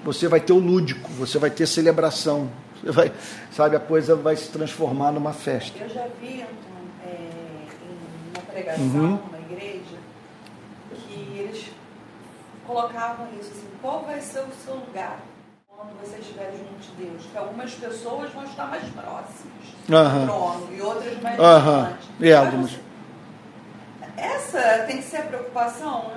você 0.03 0.27
vai 0.27 0.39
ter 0.39 0.53
o 0.53 0.59
lúdico, 0.59 1.09
você 1.11 1.37
vai 1.37 1.49
ter 1.49 1.67
celebração. 1.67 2.49
Você 2.81 2.91
vai, 2.91 3.11
sabe, 3.51 3.75
a 3.75 3.79
coisa 3.79 4.15
vai 4.15 4.35
se 4.35 4.49
transformar 4.49 5.11
numa 5.11 5.33
festa. 5.33 5.77
Eu 5.77 5.89
já 5.89 6.05
vi, 6.21 6.35
então, 6.41 6.47
é, 7.05 7.09
em 7.09 8.31
uma 8.33 8.41
pregação, 8.51 8.83
Uhum. 8.83 9.19
numa 9.25 9.39
igreja, 9.51 9.97
que 11.07 11.13
eles 11.37 11.65
colocavam 12.65 13.27
isso 13.39 13.51
assim, 13.51 13.67
qual 13.81 14.03
vai 14.05 14.21
ser 14.21 14.39
o 14.41 14.47
seu 14.63 14.75
lugar 14.75 15.19
quando 15.67 15.99
você 16.01 16.17
estiver 16.19 16.51
junto 16.51 16.79
de 16.79 17.03
Deus? 17.05 17.23
Que 17.31 17.37
algumas 17.37 17.73
pessoas 17.73 18.31
vão 18.31 18.43
estar 18.45 18.65
mais 18.67 18.83
próximas 18.89 19.79
do 19.87 20.25
trono 20.25 20.67
e 20.75 20.81
outras 20.81 21.21
mais 21.21 21.39
Aham. 21.39 21.83
distantes. 21.83 22.09
Mas 22.19 22.33
algumas. 22.33 22.71
Essa 24.21 24.83
tem 24.87 24.97
que 24.97 25.03
ser 25.03 25.17
a 25.17 25.21
preocupação. 25.23 26.11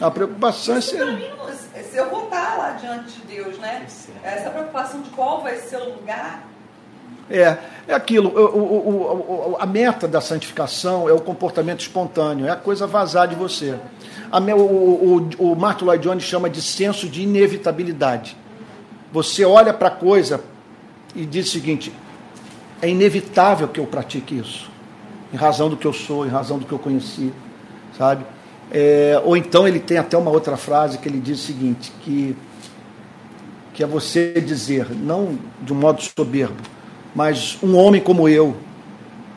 Não 0.00 0.06
A 0.06 0.10
preocupação 0.10 0.76
é 0.76 0.80
ser. 0.80 1.04
mim, 1.06 1.24
se 1.90 1.96
eu 1.96 2.08
vou 2.10 2.24
estar 2.24 2.56
lá 2.56 2.70
diante 2.72 3.12
de 3.20 3.26
Deus, 3.34 3.58
né? 3.58 3.86
Essa 4.22 4.50
preocupação 4.50 5.00
de 5.00 5.10
qual 5.10 5.42
vai 5.42 5.56
ser 5.56 5.76
o 5.76 5.94
lugar, 5.94 6.46
É, 7.30 7.56
é 7.86 7.94
aquilo. 7.94 8.30
o- 8.30 8.56
o- 8.56 9.52
o- 9.52 9.56
a 9.60 9.66
meta 9.66 10.08
da 10.08 10.20
santificação 10.20 11.08
é 11.08 11.12
o 11.12 11.20
comportamento 11.20 11.80
espontâneo, 11.80 12.46
é 12.46 12.50
a 12.50 12.56
coisa 12.56 12.86
vazar 12.86 13.28
de 13.28 13.34
você. 13.34 13.78
A 14.32 14.38
o, 14.38 15.28
o, 15.38 15.52
o 15.52 15.56
Martin 15.56 15.84
Lloyd 15.84 16.02
Jones 16.02 16.22
chama 16.24 16.48
de 16.48 16.62
senso 16.62 17.06
de 17.08 17.22
inevitabilidade. 17.22 18.36
Você 19.12 19.44
olha 19.44 19.72
para 19.74 19.88
a 19.88 19.90
coisa 19.90 20.42
e 21.14 21.24
diz 21.26 21.48
o 21.48 21.50
seguinte: 21.50 21.92
é 22.80 22.88
inevitável 22.88 23.68
que 23.68 23.80
eu 23.80 23.86
pratique 23.86 24.38
isso, 24.38 24.70
em 25.32 25.36
razão 25.36 25.68
do 25.68 25.76
que 25.76 25.86
eu 25.86 25.92
sou, 25.92 26.26
em 26.26 26.30
razão 26.30 26.58
do 26.58 26.64
que 26.64 26.72
eu 26.72 26.78
conheci, 26.78 27.32
sabe? 27.96 28.24
É, 28.70 29.20
ou 29.24 29.36
então 29.36 29.66
ele 29.66 29.80
tem 29.80 29.98
até 29.98 30.16
uma 30.16 30.30
outra 30.30 30.56
frase 30.56 30.98
que 30.98 31.08
ele 31.08 31.20
diz 31.20 31.40
o 31.40 31.42
seguinte: 31.42 31.92
que 32.02 32.36
que 33.78 33.84
é 33.84 33.86
você 33.86 34.40
dizer, 34.40 34.90
não 34.90 35.38
de 35.62 35.72
um 35.72 35.76
modo 35.76 36.02
soberbo, 36.02 36.60
mas 37.14 37.56
um 37.62 37.76
homem 37.76 38.00
como 38.00 38.28
eu 38.28 38.56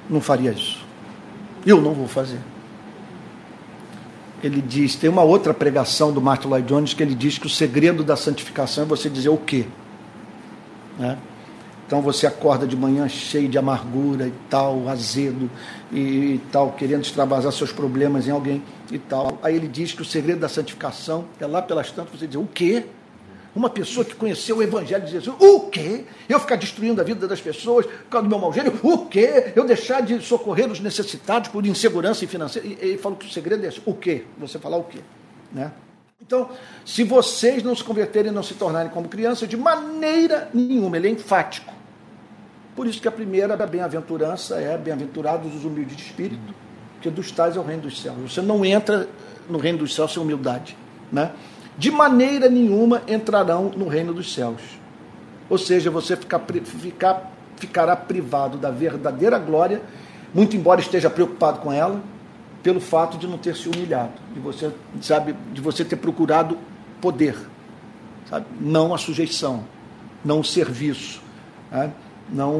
não 0.09 0.19
faria 0.19 0.51
isso. 0.51 0.83
Eu 1.63 1.79
não 1.79 1.93
vou 1.93 2.07
fazer. 2.07 2.39
Ele 4.43 4.59
diz, 4.59 4.95
tem 4.95 5.09
uma 5.09 5.21
outra 5.21 5.53
pregação 5.53 6.11
do 6.11 6.19
Martin 6.19 6.47
Lloyd 6.47 6.67
Jones 6.67 6.93
que 6.95 7.03
ele 7.03 7.13
diz 7.13 7.37
que 7.37 7.45
o 7.45 7.49
segredo 7.49 8.03
da 8.03 8.15
santificação 8.15 8.83
é 8.83 8.87
você 8.87 9.07
dizer 9.11 9.29
o 9.29 9.37
quê. 9.37 9.67
Né? 10.97 11.19
Então 11.91 12.01
você 12.01 12.25
acorda 12.25 12.65
de 12.65 12.77
manhã 12.77 13.09
cheio 13.09 13.49
de 13.49 13.57
amargura 13.57 14.25
e 14.25 14.33
tal, 14.49 14.87
azedo 14.87 15.51
e, 15.91 15.99
e 16.35 16.41
tal, 16.49 16.71
querendo 16.71 17.03
extravasar 17.03 17.51
seus 17.51 17.73
problemas 17.73 18.29
em 18.29 18.31
alguém 18.31 18.63
e 18.89 18.97
tal. 18.97 19.37
Aí 19.43 19.57
ele 19.57 19.67
diz 19.67 19.91
que 19.91 20.01
o 20.01 20.05
segredo 20.05 20.39
da 20.39 20.47
santificação 20.47 21.25
é 21.37 21.45
lá 21.45 21.61
pelas 21.61 21.91
tantas 21.91 22.17
você 22.17 22.27
dizer 22.27 22.37
o 22.37 22.47
quê? 22.47 22.85
Uma 23.53 23.69
pessoa 23.69 24.05
que 24.05 24.15
conheceu 24.15 24.59
o 24.59 24.63
Evangelho 24.63 25.03
de 25.03 25.11
Jesus, 25.11 25.35
o 25.37 25.69
quê? 25.69 26.05
Eu 26.29 26.39
ficar 26.39 26.55
destruindo 26.55 27.01
a 27.01 27.03
vida 27.03 27.27
das 27.27 27.41
pessoas 27.41 27.85
por 27.85 28.05
causa 28.05 28.25
do 28.25 28.29
meu 28.29 28.39
mau 28.39 28.53
gênio, 28.53 28.71
o 28.81 29.07
quê? 29.07 29.51
Eu 29.53 29.65
deixar 29.65 29.99
de 29.99 30.23
socorrer 30.23 30.71
os 30.71 30.79
necessitados 30.79 31.49
por 31.49 31.65
insegurança 31.65 32.25
financeira. 32.25 32.69
E 32.69 32.77
ele 32.79 32.97
falou 32.99 33.17
que 33.17 33.25
o 33.25 33.29
segredo 33.29 33.65
é 33.65 33.67
esse, 33.67 33.81
o 33.85 33.93
quê? 33.93 34.23
Você 34.37 34.57
falar 34.57 34.77
o 34.77 34.85
quê? 34.85 34.99
Né? 35.51 35.69
Então, 36.21 36.51
se 36.85 37.03
vocês 37.03 37.61
não 37.61 37.75
se 37.75 37.83
converterem 37.83 38.31
e 38.31 38.33
não 38.33 38.43
se 38.43 38.53
tornarem 38.53 38.89
como 38.89 39.09
crianças, 39.09 39.49
de 39.49 39.57
maneira 39.57 40.49
nenhuma, 40.53 40.95
ele 40.95 41.09
é 41.09 41.11
enfático. 41.11 41.80
Por 42.75 42.87
isso 42.87 43.01
que 43.01 43.07
a 43.07 43.11
primeira 43.11 43.57
da 43.57 43.67
bem-aventurança 43.67 44.55
é 44.55 44.77
bem-aventurados 44.77 45.53
os 45.53 45.65
humildes 45.65 45.97
de 45.97 46.03
espírito, 46.03 46.53
que 47.01 47.09
dos 47.09 47.31
tais 47.31 47.57
é 47.57 47.59
o 47.59 47.63
reino 47.63 47.83
dos 47.83 48.01
céus. 48.01 48.17
Você 48.31 48.41
não 48.41 48.63
entra 48.63 49.07
no 49.49 49.57
reino 49.57 49.79
dos 49.79 49.93
céus 49.93 50.13
sem 50.13 50.21
humildade. 50.21 50.77
Né? 51.11 51.31
De 51.77 51.91
maneira 51.91 52.49
nenhuma 52.49 53.01
entrarão 53.07 53.71
no 53.75 53.87
reino 53.87 54.13
dos 54.13 54.33
céus. 54.33 54.61
Ou 55.49 55.57
seja, 55.57 55.91
você 55.91 56.15
ficar, 56.15 56.39
ficar, 56.63 57.31
ficará 57.57 57.95
privado 57.95 58.57
da 58.57 58.71
verdadeira 58.71 59.37
glória, 59.37 59.81
muito 60.33 60.55
embora 60.55 60.79
esteja 60.79 61.09
preocupado 61.09 61.59
com 61.59 61.73
ela, 61.73 62.01
pelo 62.63 62.79
fato 62.79 63.17
de 63.17 63.27
não 63.27 63.37
ter 63.37 63.55
se 63.55 63.67
humilhado, 63.67 64.13
de 64.33 64.39
você, 64.39 64.71
sabe, 65.01 65.35
de 65.51 65.59
você 65.59 65.83
ter 65.83 65.97
procurado 65.97 66.57
poder, 67.01 67.35
sabe? 68.29 68.45
não 68.59 68.93
a 68.93 68.97
sujeição, 68.97 69.65
não 70.23 70.39
o 70.39 70.43
serviço, 70.43 71.21
né? 71.71 71.91
Não 72.29 72.55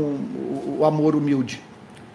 o, 0.80 0.86
amor 0.86 1.16
humilde. 1.16 1.62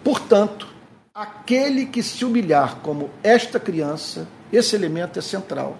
Portanto, 0.03 0.67
aquele 1.13 1.85
que 1.85 2.01
se 2.03 2.23
humilhar 2.23 2.77
como 2.77 3.09
esta 3.23 3.59
criança, 3.59 4.27
esse 4.51 4.75
elemento 4.75 5.19
é 5.19 5.21
central. 5.21 5.77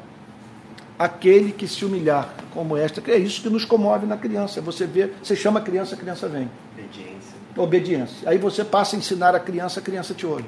Aquele 0.97 1.51
que 1.51 1.67
se 1.67 1.85
humilhar 1.85 2.33
como 2.53 2.75
esta, 2.75 3.01
é 3.11 3.17
isso 3.17 3.41
que 3.41 3.49
nos 3.49 3.63
comove 3.63 4.07
na 4.07 4.17
criança. 4.17 4.59
Você 4.61 4.87
vê, 4.87 5.11
você 5.21 5.35
chama 5.35 5.59
a 5.59 5.63
criança, 5.63 5.95
a 5.95 5.97
criança 5.97 6.27
vem. 6.27 6.49
Obediência. 6.73 7.37
Obediência. 7.55 8.29
Aí 8.29 8.37
você 8.37 8.63
passa 8.63 8.95
a 8.95 8.99
ensinar 8.99 9.35
a 9.35 9.39
criança, 9.39 9.79
a 9.79 9.83
criança 9.83 10.13
te 10.13 10.25
ouve. 10.25 10.45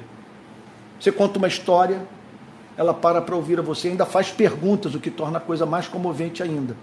Você 0.98 1.12
conta 1.12 1.38
uma 1.38 1.48
história, 1.48 2.02
ela 2.76 2.92
para 2.92 3.22
para 3.22 3.36
ouvir 3.36 3.58
a 3.58 3.62
você, 3.62 3.88
ainda 3.88 4.04
faz 4.04 4.30
perguntas, 4.30 4.94
o 4.94 5.00
que 5.00 5.10
torna 5.10 5.38
a 5.38 5.40
coisa 5.40 5.64
mais 5.64 5.86
comovente 5.86 6.42
ainda. 6.42 6.76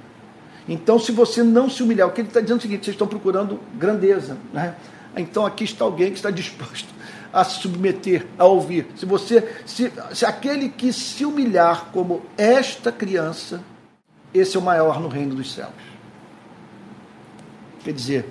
Então, 0.67 0.99
se 0.99 1.11
você 1.11 1.43
não 1.43 1.69
se 1.69 1.81
humilhar, 1.81 2.07
o 2.07 2.11
que 2.11 2.21
ele 2.21 2.27
está 2.27 2.41
dizendo 2.41 2.57
é 2.57 2.59
o 2.59 2.61
seguinte: 2.61 2.85
vocês 2.85 2.95
estão 2.95 3.07
procurando 3.07 3.59
grandeza. 3.75 4.37
Né? 4.53 4.75
Então, 5.15 5.45
aqui 5.45 5.63
está 5.63 5.85
alguém 5.85 6.11
que 6.11 6.17
está 6.17 6.29
disposto 6.31 6.87
a 7.31 7.43
se 7.43 7.61
submeter, 7.61 8.25
a 8.37 8.45
ouvir. 8.45 8.87
Se 8.95 9.05
você, 9.05 9.47
se, 9.65 9.91
se 10.13 10.25
aquele 10.25 10.69
que 10.69 10.91
se 10.91 11.25
humilhar 11.25 11.87
como 11.91 12.21
esta 12.37 12.91
criança, 12.91 13.61
esse 14.33 14.55
é 14.55 14.59
o 14.59 14.63
maior 14.63 14.99
no 14.99 15.07
reino 15.07 15.35
dos 15.35 15.53
céus. 15.53 15.71
Quer 17.83 17.93
dizer, 17.93 18.29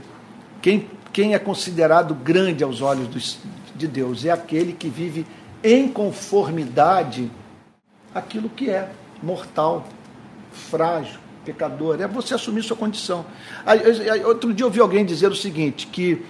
quem, 0.61 0.91
quem 1.12 1.34
é 1.34 1.39
considerado 1.39 2.14
grande 2.14 2.64
aos 2.64 2.80
olhos 2.80 3.09
dos, 3.09 3.39
de 3.74 3.87
Deus 3.87 4.24
é 4.24 4.30
aquele 4.30 4.72
que 4.72 4.89
vive 4.89 5.26
em 5.62 5.89
conformidade 5.89 7.30
aquilo 8.14 8.49
que 8.49 8.70
é 8.70 8.91
mortal, 9.22 9.87
frágil, 10.51 11.20
pecador. 11.47 12.01
É 12.01 12.09
você 12.09 12.34
assumir 12.34 12.62
sua 12.62 12.76
condição. 12.76 13.24
Aí, 13.64 13.80
aí, 14.11 14.24
outro 14.24 14.53
dia 14.53 14.64
eu 14.64 14.68
ouvi 14.68 14.80
alguém 14.80 15.05
dizer 15.05 15.30
o 15.30 15.36
seguinte, 15.36 15.86
que 15.86 16.22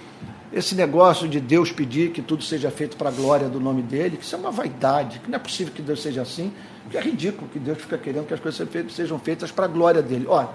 esse 0.53 0.75
negócio 0.75 1.27
de 1.27 1.39
Deus 1.39 1.71
pedir 1.71 2.11
que 2.11 2.21
tudo 2.21 2.43
seja 2.43 2.69
feito 2.69 2.95
para 2.95 3.09
a 3.09 3.11
glória 3.11 3.49
do 3.49 3.59
nome 3.59 3.81
dele, 3.81 4.17
que 4.17 4.23
isso 4.23 4.35
é 4.35 4.37
uma 4.37 4.51
vaidade, 4.51 5.19
que 5.19 5.29
não 5.29 5.35
é 5.35 5.39
possível 5.39 5.73
que 5.73 5.81
Deus 5.81 6.01
seja 6.01 6.21
assim, 6.21 6.53
que 6.89 6.97
é 6.97 7.01
ridículo 7.01 7.49
que 7.51 7.59
Deus 7.59 7.79
fica 7.79 7.97
querendo 7.97 8.27
que 8.27 8.33
as 8.33 8.39
coisas 8.39 8.65
sejam 8.91 9.19
feitas 9.19 9.51
para 9.51 9.65
a 9.65 9.67
glória 9.67 10.01
dele. 10.01 10.25
Olha, 10.27 10.49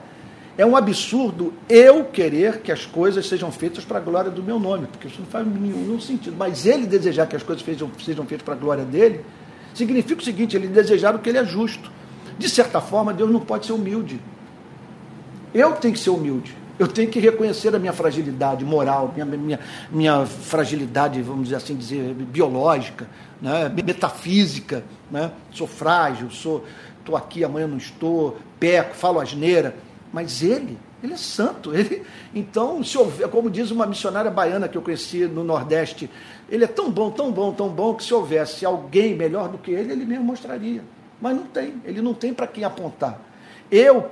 é 0.56 0.66
um 0.66 0.76
absurdo 0.76 1.54
eu 1.68 2.04
querer 2.04 2.60
que 2.60 2.70
as 2.70 2.84
coisas 2.84 3.26
sejam 3.26 3.50
feitas 3.50 3.84
para 3.84 3.98
a 3.98 4.00
glória 4.00 4.30
do 4.30 4.42
meu 4.42 4.58
nome, 4.58 4.86
porque 4.86 5.08
isso 5.08 5.20
não 5.20 5.26
faz 5.26 5.46
nenhum 5.46 5.98
sentido. 6.00 6.36
Mas 6.38 6.66
ele 6.66 6.86
desejar 6.86 7.26
que 7.26 7.34
as 7.34 7.42
coisas 7.42 7.64
sejam, 7.64 7.90
sejam 8.02 8.26
feitas 8.26 8.44
para 8.44 8.54
a 8.54 8.56
glória 8.56 8.84
dele, 8.84 9.20
significa 9.74 10.20
o 10.20 10.24
seguinte: 10.24 10.56
ele 10.56 10.68
desejar 10.68 11.14
o 11.14 11.18
que 11.18 11.28
ele 11.28 11.38
é 11.38 11.44
justo. 11.44 11.90
De 12.38 12.48
certa 12.48 12.80
forma, 12.80 13.12
Deus 13.12 13.30
não 13.30 13.40
pode 13.40 13.66
ser 13.66 13.72
humilde. 13.72 14.20
Eu 15.54 15.72
tenho 15.72 15.94
que 15.94 16.00
ser 16.00 16.10
humilde. 16.10 16.56
Eu 16.78 16.88
tenho 16.88 17.10
que 17.10 17.20
reconhecer 17.20 17.74
a 17.74 17.78
minha 17.78 17.92
fragilidade 17.92 18.64
moral, 18.64 19.12
minha, 19.14 19.24
minha, 19.26 19.60
minha 19.90 20.26
fragilidade, 20.26 21.20
vamos 21.22 21.44
dizer 21.44 21.56
assim, 21.56 21.76
dizer, 21.76 22.14
biológica, 22.14 23.06
né? 23.40 23.68
metafísica. 23.68 24.82
Né? 25.10 25.30
Sou 25.52 25.66
frágil, 25.66 26.30
sou 26.30 26.64
estou 27.02 27.16
aqui, 27.16 27.44
amanhã 27.44 27.66
não 27.66 27.76
estou, 27.76 28.38
peco, 28.58 28.94
falo 28.94 29.20
asneira. 29.20 29.74
Mas 30.12 30.42
ele, 30.42 30.78
ele 31.02 31.14
é 31.14 31.16
santo. 31.16 31.72
Ele, 31.74 32.02
então, 32.34 32.82
se 32.84 32.96
houver, 32.98 33.28
como 33.28 33.50
diz 33.50 33.70
uma 33.70 33.86
missionária 33.86 34.30
baiana 34.30 34.68
que 34.68 34.76
eu 34.76 34.82
conheci 34.82 35.24
no 35.24 35.42
Nordeste, 35.42 36.08
ele 36.50 36.64
é 36.64 36.66
tão 36.66 36.90
bom, 36.90 37.10
tão 37.10 37.32
bom, 37.32 37.52
tão 37.52 37.68
bom, 37.68 37.94
que 37.94 38.04
se 38.04 38.12
houvesse 38.12 38.64
alguém 38.64 39.16
melhor 39.16 39.48
do 39.48 39.56
que 39.56 39.70
ele, 39.70 39.92
ele 39.92 40.04
mesmo 40.04 40.24
mostraria. 40.24 40.82
Mas 41.20 41.34
não 41.34 41.44
tem, 41.44 41.74
ele 41.84 42.02
não 42.02 42.12
tem 42.12 42.34
para 42.34 42.46
quem 42.46 42.62
apontar. 42.62 43.18
Eu, 43.70 44.10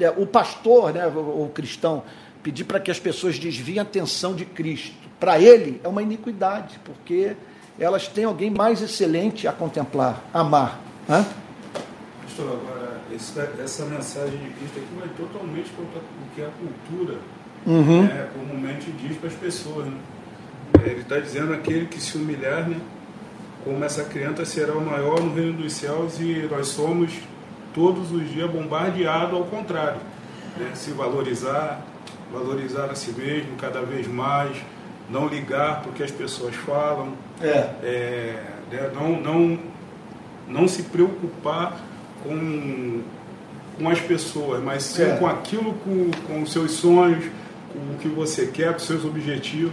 é, 0.00 0.10
o 0.10 0.26
pastor, 0.26 0.92
né, 0.92 1.06
o, 1.06 1.44
o 1.44 1.50
cristão, 1.52 2.02
pedi 2.42 2.64
para 2.64 2.80
que 2.80 2.90
as 2.90 2.98
pessoas 2.98 3.38
desviem 3.38 3.78
a 3.78 3.82
atenção 3.82 4.34
de 4.34 4.44
Cristo. 4.44 4.94
Para 5.18 5.38
ele 5.38 5.80
é 5.84 5.88
uma 5.88 6.02
iniquidade, 6.02 6.80
porque 6.84 7.36
elas 7.78 8.08
têm 8.08 8.24
alguém 8.24 8.50
mais 8.50 8.82
excelente 8.82 9.46
a 9.46 9.52
contemplar, 9.52 10.22
amar. 10.32 10.80
Né? 11.08 11.26
Pastor, 12.22 12.46
agora, 12.46 13.00
essa 13.62 13.84
mensagem 13.84 14.38
de 14.38 14.50
Cristo 14.50 14.78
aqui 14.78 14.98
vai 14.98 15.08
totalmente 15.08 15.70
contra 15.70 15.98
o 15.98 16.34
que 16.34 16.42
a 16.42 16.48
cultura 16.48 17.18
uhum. 17.66 18.02
né, 18.02 18.28
comumente 18.34 18.90
diz 18.92 19.16
para 19.16 19.28
as 19.28 19.34
pessoas. 19.34 19.86
Né? 19.86 19.98
Ele 20.84 21.00
está 21.00 21.18
dizendo 21.18 21.52
aquele 21.52 21.86
que 21.86 22.00
se 22.00 22.16
humilhar, 22.16 22.68
né, 22.68 22.80
como 23.64 23.84
essa 23.84 24.04
criança 24.04 24.44
será 24.44 24.72
o 24.72 24.80
maior 24.80 25.20
no 25.20 25.34
reino 25.34 25.54
dos 25.54 25.72
céus 25.74 26.18
e 26.18 26.48
nós 26.50 26.68
somos 26.68 27.12
todos 27.74 28.12
os 28.12 28.30
dias 28.30 28.50
bombardeados 28.50 29.34
ao 29.34 29.44
contrário. 29.44 30.00
Né? 30.56 30.70
Se 30.74 30.90
valorizar, 30.92 31.84
valorizar 32.32 32.86
a 32.86 32.94
si 32.94 33.12
mesmo 33.12 33.56
cada 33.56 33.82
vez 33.82 34.06
mais, 34.06 34.56
não 35.08 35.26
ligar 35.26 35.82
para 35.82 35.90
o 35.90 35.92
que 35.92 36.02
as 36.02 36.10
pessoas 36.10 36.54
falam, 36.54 37.12
é. 37.40 37.68
É, 37.82 38.44
né? 38.70 38.90
não, 38.94 39.20
não, 39.20 39.58
não 40.48 40.68
se 40.68 40.84
preocupar 40.84 41.80
com, 42.22 43.00
com 43.76 43.88
as 43.88 44.00
pessoas, 44.00 44.62
mas 44.62 44.84
sim 44.84 45.02
é. 45.02 45.16
com 45.16 45.26
aquilo, 45.26 45.74
com, 45.74 46.10
com 46.26 46.42
os 46.42 46.52
seus 46.52 46.72
sonhos, 46.72 47.24
com 47.72 47.94
o 47.94 47.98
que 47.98 48.08
você 48.08 48.46
quer, 48.46 48.72
com 48.72 48.78
os 48.78 48.86
seus 48.86 49.04
objetivos, 49.04 49.72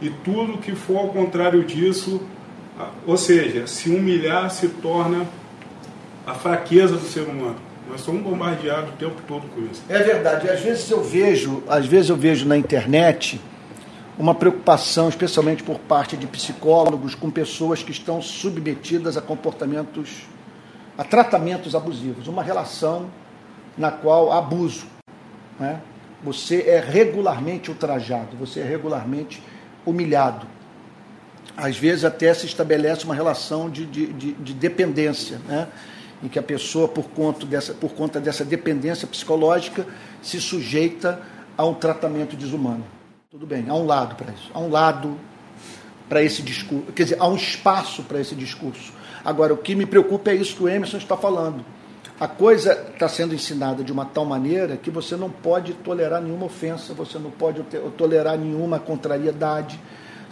e 0.00 0.10
tudo 0.10 0.58
que 0.58 0.74
for 0.74 0.98
ao 0.98 1.08
contrário 1.08 1.62
disso, 1.64 2.20
ou 3.06 3.16
seja, 3.16 3.66
se 3.66 3.88
humilhar 3.90 4.50
se 4.50 4.68
torna 4.68 5.26
a 6.26 6.34
fraqueza 6.34 6.96
do 6.96 7.06
ser 7.06 7.22
humano. 7.22 7.56
Nós 7.88 8.00
somos 8.00 8.22
bombardeados 8.22 8.90
o 8.90 8.96
tempo 8.96 9.16
todo 9.26 9.42
com 9.54 9.60
isso. 9.62 9.82
É 9.88 9.98
verdade. 9.98 10.48
Às 10.48 10.60
vezes 10.60 10.90
eu 10.90 11.02
vejo, 11.02 11.62
às 11.68 11.84
vezes 11.84 12.10
eu 12.10 12.16
vejo 12.16 12.46
na 12.46 12.56
internet 12.56 13.40
uma 14.18 14.34
preocupação, 14.34 15.08
especialmente 15.08 15.62
por 15.62 15.78
parte 15.78 16.16
de 16.16 16.26
psicólogos, 16.26 17.14
com 17.14 17.30
pessoas 17.30 17.82
que 17.82 17.90
estão 17.90 18.22
submetidas 18.22 19.16
a 19.16 19.20
comportamentos, 19.20 20.26
a 20.96 21.02
tratamentos 21.02 21.74
abusivos, 21.74 22.28
uma 22.28 22.42
relação 22.42 23.10
na 23.76 23.90
qual 23.90 24.30
há 24.32 24.38
abuso. 24.38 24.86
Né? 25.58 25.80
Você 26.22 26.62
é 26.62 26.78
regularmente 26.78 27.70
ultrajado, 27.70 28.36
você 28.36 28.60
é 28.60 28.64
regularmente 28.64 29.42
humilhado. 29.84 30.46
Às 31.56 31.76
vezes 31.76 32.04
até 32.04 32.32
se 32.32 32.46
estabelece 32.46 33.04
uma 33.04 33.14
relação 33.14 33.68
de, 33.68 33.84
de, 33.84 34.06
de, 34.12 34.32
de 34.32 34.54
dependência, 34.54 35.38
né? 35.46 35.68
Em 36.22 36.28
que 36.28 36.38
a 36.38 36.42
pessoa, 36.42 36.86
por 36.86 37.08
conta, 37.10 37.44
dessa, 37.44 37.74
por 37.74 37.92
conta 37.92 38.20
dessa 38.20 38.44
dependência 38.44 39.06
psicológica, 39.08 39.86
se 40.22 40.40
sujeita 40.40 41.20
a 41.56 41.64
um 41.64 41.74
tratamento 41.74 42.36
desumano. 42.36 42.84
Tudo 43.30 43.46
bem, 43.46 43.64
há 43.68 43.74
um 43.74 43.86
lado 43.86 44.14
para 44.14 44.32
isso, 44.32 44.50
há 44.54 44.60
um 44.60 44.70
lado 44.70 45.18
para 46.08 46.22
esse 46.22 46.42
discurso, 46.42 46.92
quer 46.92 47.04
dizer, 47.04 47.16
há 47.18 47.26
um 47.26 47.36
espaço 47.36 48.02
para 48.02 48.20
esse 48.20 48.34
discurso. 48.34 48.92
Agora, 49.24 49.54
o 49.54 49.56
que 49.56 49.74
me 49.74 49.86
preocupa 49.86 50.30
é 50.30 50.34
isso 50.34 50.56
que 50.56 50.62
o 50.62 50.68
Emerson 50.68 50.98
está 50.98 51.16
falando. 51.16 51.64
A 52.20 52.28
coisa 52.28 52.72
está 52.92 53.08
sendo 53.08 53.34
ensinada 53.34 53.82
de 53.82 53.90
uma 53.90 54.04
tal 54.04 54.24
maneira 54.24 54.76
que 54.76 54.90
você 54.90 55.16
não 55.16 55.30
pode 55.30 55.72
tolerar 55.74 56.20
nenhuma 56.20 56.46
ofensa, 56.46 56.94
você 56.94 57.18
não 57.18 57.30
pode 57.30 57.62
tolerar 57.96 58.38
nenhuma 58.38 58.78
contrariedade, 58.78 59.80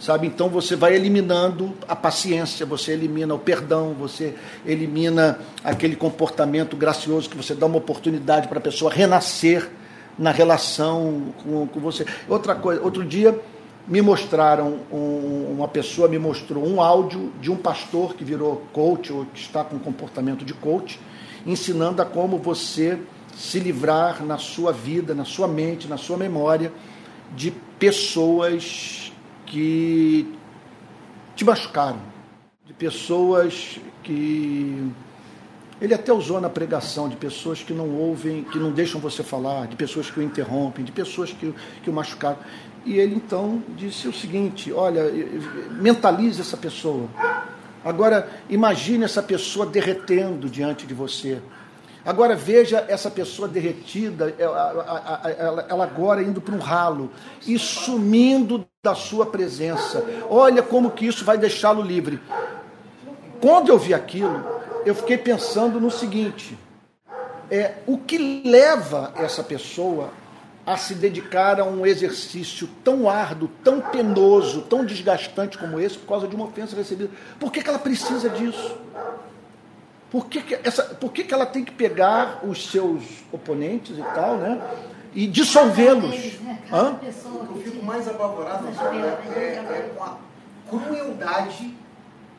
sabe? 0.01 0.25
Então 0.25 0.49
você 0.49 0.75
vai 0.75 0.95
eliminando 0.95 1.73
a 1.87 1.95
paciência, 1.95 2.65
você 2.65 2.93
elimina 2.93 3.35
o 3.35 3.39
perdão, 3.39 3.93
você 3.93 4.33
elimina 4.65 5.39
aquele 5.63 5.95
comportamento 5.95 6.75
gracioso 6.75 7.29
que 7.29 7.37
você 7.37 7.53
dá 7.53 7.67
uma 7.67 7.77
oportunidade 7.77 8.47
para 8.47 8.57
a 8.57 8.61
pessoa 8.61 8.91
renascer 8.91 9.69
na 10.17 10.31
relação 10.31 11.33
com, 11.43 11.67
com, 11.67 11.79
você. 11.79 12.05
Outra 12.27 12.55
coisa, 12.55 12.81
outro 12.81 13.05
dia 13.05 13.39
me 13.87 14.01
mostraram 14.01 14.79
um, 14.91 15.53
uma 15.55 15.67
pessoa 15.67 16.07
me 16.07 16.17
mostrou 16.17 16.67
um 16.67 16.81
áudio 16.81 17.31
de 17.39 17.51
um 17.51 17.55
pastor 17.55 18.15
que 18.15 18.23
virou 18.23 18.63
coach 18.73 19.13
ou 19.13 19.25
que 19.25 19.39
está 19.39 19.63
com 19.63 19.77
comportamento 19.77 20.43
de 20.43 20.53
coach, 20.53 20.99
ensinando 21.45 22.01
a 22.01 22.05
como 22.05 22.39
você 22.39 22.97
se 23.35 23.59
livrar 23.59 24.23
na 24.25 24.39
sua 24.39 24.71
vida, 24.71 25.13
na 25.13 25.25
sua 25.25 25.47
mente, 25.47 25.87
na 25.87 25.97
sua 25.97 26.17
memória 26.17 26.71
de 27.35 27.51
pessoas 27.79 29.10
que 29.51 30.33
te 31.35 31.43
machucaram, 31.43 31.99
de 32.65 32.73
pessoas 32.73 33.79
que. 34.01 34.91
Ele 35.81 35.93
até 35.93 36.13
usou 36.13 36.39
na 36.39 36.49
pregação 36.49 37.09
de 37.09 37.15
pessoas 37.15 37.63
que 37.63 37.73
não 37.73 37.89
ouvem, 37.89 38.43
que 38.43 38.59
não 38.59 38.71
deixam 38.71 39.01
você 39.01 39.23
falar, 39.23 39.67
de 39.67 39.75
pessoas 39.75 40.11
que 40.11 40.19
o 40.19 40.23
interrompem, 40.23 40.85
de 40.85 40.91
pessoas 40.91 41.33
que, 41.33 41.53
que 41.83 41.89
o 41.89 41.93
machucaram. 41.93 42.37
E 42.85 42.97
ele 42.97 43.15
então 43.15 43.61
disse 43.75 44.07
o 44.07 44.13
seguinte: 44.13 44.71
olha, 44.71 45.03
mentalize 45.71 46.39
essa 46.39 46.55
pessoa. 46.55 47.09
Agora, 47.83 48.29
imagine 48.49 49.03
essa 49.03 49.21
pessoa 49.21 49.65
derretendo 49.65 50.47
diante 50.47 50.85
de 50.87 50.93
você. 50.93 51.41
Agora 52.05 52.35
veja 52.35 52.83
essa 52.87 53.11
pessoa 53.11 53.47
derretida, 53.47 54.33
ela, 54.39 55.25
ela, 55.37 55.65
ela 55.69 55.83
agora 55.83 56.23
indo 56.23 56.41
para 56.41 56.55
um 56.55 56.59
ralo 56.59 57.11
e 57.45 57.59
sumindo 57.59 58.65
da 58.83 58.95
sua 58.95 59.25
presença. 59.25 60.03
Olha 60.27 60.63
como 60.63 60.91
que 60.91 61.05
isso 61.05 61.23
vai 61.23 61.37
deixá-lo 61.37 61.81
livre. 61.81 62.19
Quando 63.39 63.69
eu 63.69 63.77
vi 63.77 63.93
aquilo, 63.93 64.43
eu 64.83 64.95
fiquei 64.95 65.17
pensando 65.17 65.79
no 65.79 65.91
seguinte: 65.91 66.57
é 67.49 67.75
o 67.85 67.97
que 67.97 68.41
leva 68.43 69.13
essa 69.15 69.43
pessoa 69.43 70.09
a 70.65 70.77
se 70.77 70.95
dedicar 70.95 71.59
a 71.59 71.63
um 71.63 71.85
exercício 71.85 72.67
tão 72.83 73.09
árduo, 73.09 73.49
tão 73.63 73.81
penoso, 73.81 74.61
tão 74.61 74.85
desgastante 74.85 75.57
como 75.57 75.79
esse, 75.79 75.97
por 75.97 76.07
causa 76.07 76.27
de 76.27 76.35
uma 76.35 76.45
ofensa 76.45 76.75
recebida? 76.75 77.09
Por 77.39 77.51
que, 77.51 77.61
que 77.61 77.69
ela 77.69 77.79
precisa 77.79 78.29
disso? 78.29 78.75
Por 80.11 80.25
que, 80.25 80.41
que, 80.41 80.59
essa, 80.61 80.83
por 80.83 81.13
que, 81.13 81.23
que 81.23 81.33
ela 81.33 81.45
tem 81.45 81.63
que 81.63 81.71
pegar 81.71 82.41
os 82.43 82.69
seus 82.69 83.01
oponentes 83.31 83.97
e 83.97 84.03
tal, 84.13 84.35
né? 84.35 84.61
E 85.15 85.25
dissolvê-los? 85.25 86.37
Hã? 86.71 86.99
Eu 87.01 87.61
fico 87.63 87.85
mais 87.85 88.07
apavorado 88.07 88.67
é, 88.67 89.39
é, 89.39 89.89
com 89.95 90.03
a 90.03 90.17
crueldade 90.69 91.77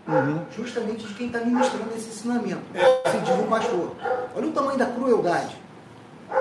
uhum. 0.07 0.41
justamente 0.55 1.07
de 1.07 1.15
quem 1.15 1.29
está 1.29 1.41
ministrando 1.41 1.95
esse 1.97 2.09
ensinamento. 2.09 2.63
Se 3.11 3.19
diz 3.19 3.39
o 3.41 3.49
pastor. 3.49 3.93
Olha 4.37 4.47
o 4.47 4.53
tamanho 4.53 4.79
da 4.79 4.87
crueldade. 4.87 5.57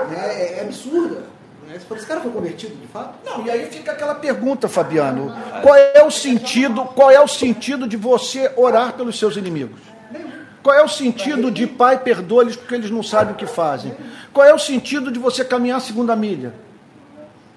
Né? 0.09 0.17
É, 0.17 0.59
é 0.59 0.61
absurda. 0.63 1.23
Né? 1.65 1.77
Esse 1.77 2.05
cara 2.05 2.19
foi 2.19 2.31
convertido 2.31 2.75
de 2.75 2.87
fato? 2.87 3.15
Não, 3.25 3.45
e 3.45 3.51
aí 3.51 3.65
fica 3.67 3.93
aquela 3.93 4.15
pergunta, 4.15 4.67
Fabiano. 4.67 5.33
Qual 5.61 5.75
é 5.75 6.03
o 6.03 6.11
sentido, 6.11 6.83
qual 6.85 7.09
é 7.09 7.21
o 7.21 7.27
sentido 7.27 7.87
de 7.87 7.95
você 7.95 8.51
orar 8.57 8.93
pelos 8.93 9.17
seus 9.17 9.37
inimigos? 9.37 9.90
Qual 10.63 10.75
é 10.75 10.83
o 10.83 10.87
sentido 10.87 11.49
de 11.49 11.65
pai 11.65 11.99
perdoa-lhes 11.99 12.55
porque 12.55 12.75
eles 12.75 12.91
não 12.91 13.01
sabem 13.01 13.33
o 13.33 13.37
que 13.37 13.47
fazem? 13.47 13.95
Qual 14.31 14.45
é 14.45 14.53
o 14.53 14.59
sentido 14.59 15.11
de 15.11 15.17
você 15.17 15.43
caminhar 15.43 15.77
a 15.77 15.81
segunda 15.81 16.15
milha? 16.15 16.53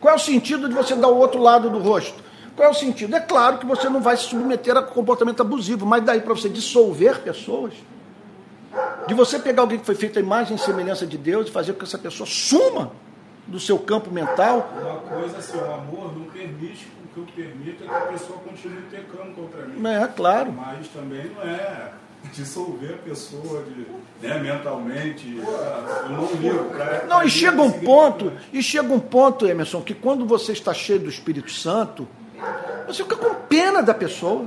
Qual 0.01 0.13
é 0.13 0.17
o 0.17 0.21
sentido 0.21 0.69
de 0.69 0.75
você 0.75 0.95
dar 0.95 1.09
o 1.09 1.17
outro 1.17 1.41
lado 1.41 1.69
do 1.69 1.79
rosto? 1.79 2.23
Qual 2.57 2.69
é 2.69 2.71
o 2.71 2.75
sentido? 2.75 3.15
É 3.15 3.21
claro 3.21 3.59
que 3.59 3.67
você 3.67 3.89
não 3.89 4.01
vai 4.01 4.17
se 4.17 4.25
submeter 4.25 4.77
a 4.77 4.83
comportamento 4.83 5.41
abusivo, 5.41 5.85
mas 5.85 6.03
daí 6.03 6.21
para 6.21 6.35
você 6.35 6.49
dissolver 6.49 7.21
pessoas, 7.21 7.75
de 9.07 9.15
você 9.15 9.39
pegar 9.39 9.63
alguém 9.63 9.79
que 9.79 9.87
foi 9.87 9.95
feito 9.95 10.19
a 10.19 10.23
imagem 10.23 10.57
e 10.57 10.59
semelhança 10.59 11.07
de 11.07 11.19
Deus 11.19 11.49
e 11.49 11.51
fazer 11.51 11.73
com 11.73 11.81
que 11.81 11.85
essa 11.85 11.99
pessoa 11.99 12.27
suma 12.27 12.93
do 13.47 13.61
seu 13.61 13.79
campo 13.79 14.11
mental. 14.11 14.71
Uma 14.81 14.97
coisa 15.01 15.39
assim, 15.39 15.59
o 15.59 15.65
amor 15.65 16.17
não 16.17 16.25
permite 16.27 16.89
que 17.13 17.21
eu 17.21 17.27
permita 17.35 17.85
que 17.85 17.91
a 17.91 18.01
pessoa 18.01 18.39
continue 18.41 18.83
pecando 18.91 19.33
contra 19.35 19.67
mim. 19.67 19.87
É, 19.87 20.07
claro. 20.09 20.53
Mas 20.53 20.89
também 20.89 21.31
não 21.31 21.43
é 21.43 21.93
dissolver 22.33 22.95
a 22.95 22.99
pessoa 22.99 23.65
de, 23.65 23.87
né, 24.27 24.39
mentalmente. 24.39 25.37
Eu 25.37 26.09
não 26.11 26.33
ligo. 26.35 26.65
Pra, 26.71 27.05
não, 27.07 27.23
e 27.23 27.31
chega 27.31 27.61
um 27.61 27.71
ponto, 27.71 28.33
e 28.53 28.63
chega 28.63 28.93
um 28.93 29.01
ponto, 29.01 29.47
Emerson, 29.47 29.83
que 29.83 29.95
quando 29.95 30.27
você 30.27 30.53
está 30.53 30.73
cheio 30.73 31.01
do 31.01 31.09
Espírito 31.09 31.51
Santo, 31.51 32.09
você 32.87 33.03
fica 33.03 33.17
com 33.17 33.35
pena 33.35 33.83
da 33.83 33.95
pessoa. 33.95 34.45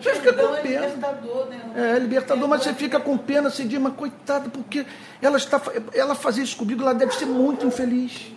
Você 0.00 0.14
fica 0.14 0.32
com 0.32 0.54
é 0.54 0.60
pena. 0.60 0.86
Libertador, 0.86 1.46
né? 1.46 1.72
É, 1.74 1.98
libertador, 1.98 2.48
mas 2.48 2.62
você 2.62 2.74
fica 2.74 3.00
com 3.00 3.16
pena, 3.16 3.50
você 3.50 3.64
diz, 3.64 3.80
mas 3.80 3.94
coitada, 3.94 4.48
porque 4.50 4.86
ela 5.22 5.36
está 5.36 5.60
ela 5.94 6.14
fazer 6.14 6.42
isso 6.42 6.56
comigo, 6.56 6.82
ela 6.82 6.94
deve 6.94 7.14
ser 7.14 7.26
muito 7.26 7.66
infeliz. 7.66 8.32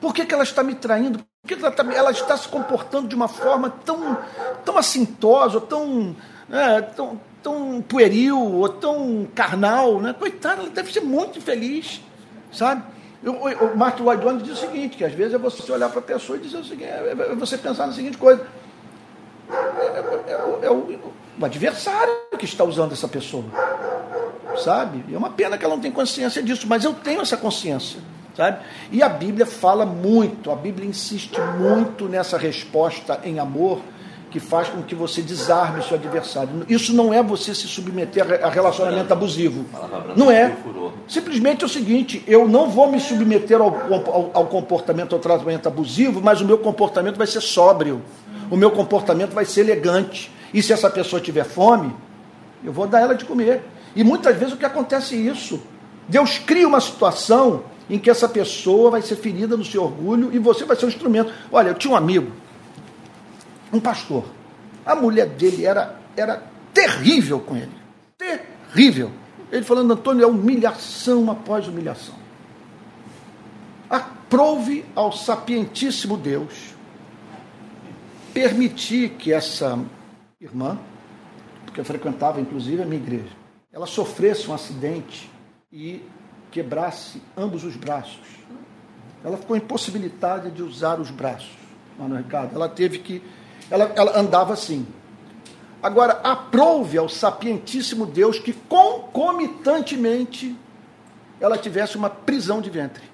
Por 0.00 0.14
que, 0.14 0.24
que 0.24 0.34
ela 0.34 0.44
está 0.44 0.62
me 0.62 0.74
traindo? 0.74 1.18
Por 1.18 1.48
que, 1.48 1.56
que 1.56 1.62
ela, 1.64 1.70
está, 1.70 1.84
ela 1.92 2.10
está 2.10 2.36
se 2.36 2.48
comportando 2.48 3.08
de 3.08 3.14
uma 3.14 3.28
forma 3.28 3.70
tão, 3.84 4.18
tão 4.64 4.78
assintosa, 4.78 5.60
tão, 5.60 6.14
né, 6.48 6.82
tão, 6.94 7.18
tão 7.42 7.82
pueril, 7.82 8.40
ou 8.40 8.68
tão 8.68 9.26
carnal? 9.34 10.00
Né? 10.00 10.12
Coitada, 10.12 10.62
ela 10.62 10.70
deve 10.70 10.92
ser 10.92 11.00
muito 11.00 11.38
infeliz, 11.38 12.00
sabe? 12.52 12.82
O 13.24 13.76
Martin 13.76 14.04
Lloyd 14.04 14.22
Jones 14.22 14.42
diz 14.44 14.52
o 14.52 14.60
seguinte, 14.60 14.96
que 14.96 15.04
às 15.04 15.12
vezes 15.12 15.34
é 15.34 15.38
você 15.38 15.72
olhar 15.72 15.88
para 15.88 15.98
a 15.98 16.02
pessoa 16.02 16.38
e 16.38 16.40
dizer 16.40 16.58
o 16.58 16.64
seguinte, 16.64 16.84
é, 16.84 17.10
é 17.10 17.34
você 17.34 17.58
pensar 17.58 17.88
na 17.88 17.92
seguinte 17.92 18.16
coisa, 18.16 18.46
é, 19.50 19.54
é, 19.54 20.32
é, 20.62 20.66
é 20.66 20.70
o, 20.70 21.12
o 21.40 21.44
adversário 21.44 22.14
que 22.38 22.44
está 22.44 22.62
usando 22.62 22.92
essa 22.92 23.08
pessoa, 23.08 23.44
sabe? 24.62 25.04
É 25.12 25.18
uma 25.18 25.30
pena 25.30 25.58
que 25.58 25.64
ela 25.64 25.74
não 25.74 25.82
tem 25.82 25.90
consciência 25.90 26.40
disso, 26.42 26.66
mas 26.68 26.84
eu 26.84 26.94
tenho 26.94 27.20
essa 27.20 27.36
consciência, 27.36 28.00
sabe? 28.36 28.64
E 28.92 29.02
a 29.02 29.08
Bíblia 29.08 29.46
fala 29.46 29.84
muito, 29.84 30.52
a 30.52 30.56
Bíblia 30.56 30.88
insiste 30.88 31.40
muito 31.58 32.08
nessa 32.08 32.38
resposta 32.38 33.20
em 33.24 33.40
amor, 33.40 33.80
que 34.30 34.38
faz 34.38 34.68
com 34.68 34.82
que 34.82 34.94
você 34.94 35.22
desarme 35.22 35.82
seu 35.82 35.96
adversário. 35.96 36.64
Isso 36.68 36.94
não 36.94 37.12
é 37.12 37.22
você 37.22 37.54
se 37.54 37.66
submeter 37.66 38.44
a 38.44 38.48
relacionamento 38.48 39.12
abusivo. 39.12 39.64
Não 40.16 40.30
é. 40.30 40.54
Simplesmente 41.06 41.62
é 41.62 41.66
o 41.66 41.68
seguinte: 41.68 42.22
eu 42.26 42.46
não 42.46 42.68
vou 42.68 42.90
me 42.90 43.00
submeter 43.00 43.60
ao, 43.60 43.68
ao, 43.68 44.30
ao 44.34 44.46
comportamento, 44.46 45.14
ao 45.14 45.18
tratamento 45.18 45.66
abusivo, 45.66 46.20
mas 46.20 46.40
o 46.40 46.44
meu 46.44 46.58
comportamento 46.58 47.16
vai 47.16 47.26
ser 47.26 47.40
sóbrio. 47.40 48.02
O 48.50 48.56
meu 48.56 48.70
comportamento 48.70 49.32
vai 49.32 49.44
ser 49.44 49.60
elegante. 49.60 50.30
E 50.52 50.62
se 50.62 50.72
essa 50.72 50.88
pessoa 50.88 51.20
tiver 51.20 51.44
fome, 51.44 51.94
eu 52.64 52.72
vou 52.72 52.86
dar 52.86 53.00
ela 53.00 53.14
de 53.14 53.24
comer. 53.24 53.62
E 53.94 54.04
muitas 54.04 54.36
vezes 54.36 54.54
o 54.54 54.56
que 54.56 54.64
acontece 54.66 55.14
é 55.14 55.18
isso. 55.18 55.60
Deus 56.08 56.38
cria 56.38 56.66
uma 56.66 56.80
situação 56.80 57.64
em 57.90 57.98
que 57.98 58.10
essa 58.10 58.28
pessoa 58.28 58.90
vai 58.90 59.02
ser 59.02 59.16
ferida 59.16 59.56
no 59.56 59.64
seu 59.64 59.82
orgulho 59.82 60.30
e 60.32 60.38
você 60.38 60.64
vai 60.64 60.76
ser 60.76 60.86
um 60.86 60.88
instrumento. 60.88 61.32
Olha, 61.50 61.68
eu 61.68 61.74
tinha 61.74 61.92
um 61.92 61.96
amigo 61.96 62.32
um 63.72 63.80
pastor. 63.80 64.24
A 64.84 64.94
mulher 64.94 65.26
dele 65.26 65.64
era, 65.64 65.98
era 66.16 66.42
terrível 66.72 67.40
com 67.40 67.56
ele. 67.56 67.72
Terrível. 68.16 69.10
Ele 69.50 69.64
falando, 69.64 69.92
Antônio, 69.92 70.24
é 70.24 70.26
humilhação 70.26 71.30
após 71.30 71.66
humilhação. 71.66 72.14
Aprove 73.88 74.84
ao 74.94 75.12
sapientíssimo 75.12 76.16
Deus 76.16 76.74
permitir 78.32 79.10
que 79.10 79.32
essa 79.32 79.78
irmã, 80.40 80.78
porque 81.64 81.82
frequentava 81.82 82.40
inclusive 82.40 82.82
a 82.82 82.86
minha 82.86 83.00
igreja, 83.00 83.32
ela 83.72 83.86
sofresse 83.86 84.48
um 84.48 84.54
acidente 84.54 85.30
e 85.72 86.02
quebrasse 86.50 87.22
ambos 87.36 87.64
os 87.64 87.76
braços. 87.76 88.20
Ela 89.24 89.36
ficou 89.36 89.56
impossibilitada 89.56 90.50
de 90.50 90.62
usar 90.62 91.00
os 91.00 91.10
braços, 91.10 91.50
Mano 91.98 92.16
Ricardo. 92.16 92.54
Ela 92.54 92.68
teve 92.68 92.98
que 92.98 93.22
ela, 93.70 93.92
ela 93.94 94.18
andava 94.18 94.52
assim. 94.52 94.86
Agora, 95.82 96.20
aprove 96.24 96.98
ao 96.98 97.08
sapientíssimo 97.08 98.04
Deus 98.04 98.38
que 98.38 98.52
concomitantemente 98.52 100.56
ela 101.40 101.56
tivesse 101.56 101.96
uma 101.96 102.10
prisão 102.10 102.60
de 102.60 102.68
ventre. 102.68 103.04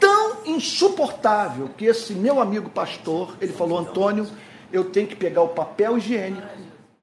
Tão 0.00 0.38
insuportável 0.44 1.70
que 1.76 1.84
esse 1.84 2.14
meu 2.14 2.40
amigo 2.40 2.68
pastor, 2.68 3.36
ele 3.40 3.52
falou, 3.52 3.78
Antônio, 3.78 4.26
eu 4.72 4.84
tenho 4.84 5.06
que 5.06 5.14
pegar 5.14 5.42
o 5.42 5.48
papel 5.48 5.98
higiênico, 5.98 6.48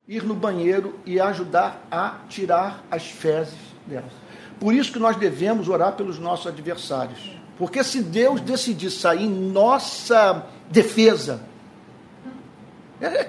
ir 0.05 0.23
no 0.23 0.33
banheiro 0.33 0.99
e 1.05 1.21
ajudar 1.21 1.87
a 1.89 2.17
tirar 2.27 2.83
as 2.91 3.07
fezes 3.07 3.55
dela. 3.85 4.09
Por 4.59 4.73
isso 4.73 4.91
que 4.91 4.99
nós 4.99 5.15
devemos 5.15 5.69
orar 5.69 5.93
pelos 5.93 6.19
nossos 6.19 6.47
adversários. 6.47 7.31
Porque 7.57 7.83
se 7.83 8.01
Deus 8.01 8.41
decidir 8.41 8.89
sair 8.89 9.23
em 9.23 9.29
nossa 9.29 10.45
defesa. 10.69 11.41
É, 13.01 13.05
é, 13.05 13.23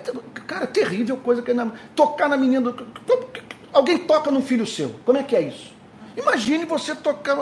cara, 0.47 0.66
terrível 0.66 1.16
coisa 1.16 1.43
que 1.43 1.51
é 1.51 1.55
tocar 1.95 2.28
na 2.28 2.36
menina. 2.36 2.74
Alguém 3.72 3.99
toca 3.99 4.30
num 4.30 4.43
filho 4.43 4.66
seu. 4.66 4.97
Como 5.05 5.16
é 5.18 5.22
que 5.22 5.36
é 5.36 5.43
isso? 5.43 5.72
Imagine 6.16 6.64
você 6.64 6.95
tocar 6.95 7.36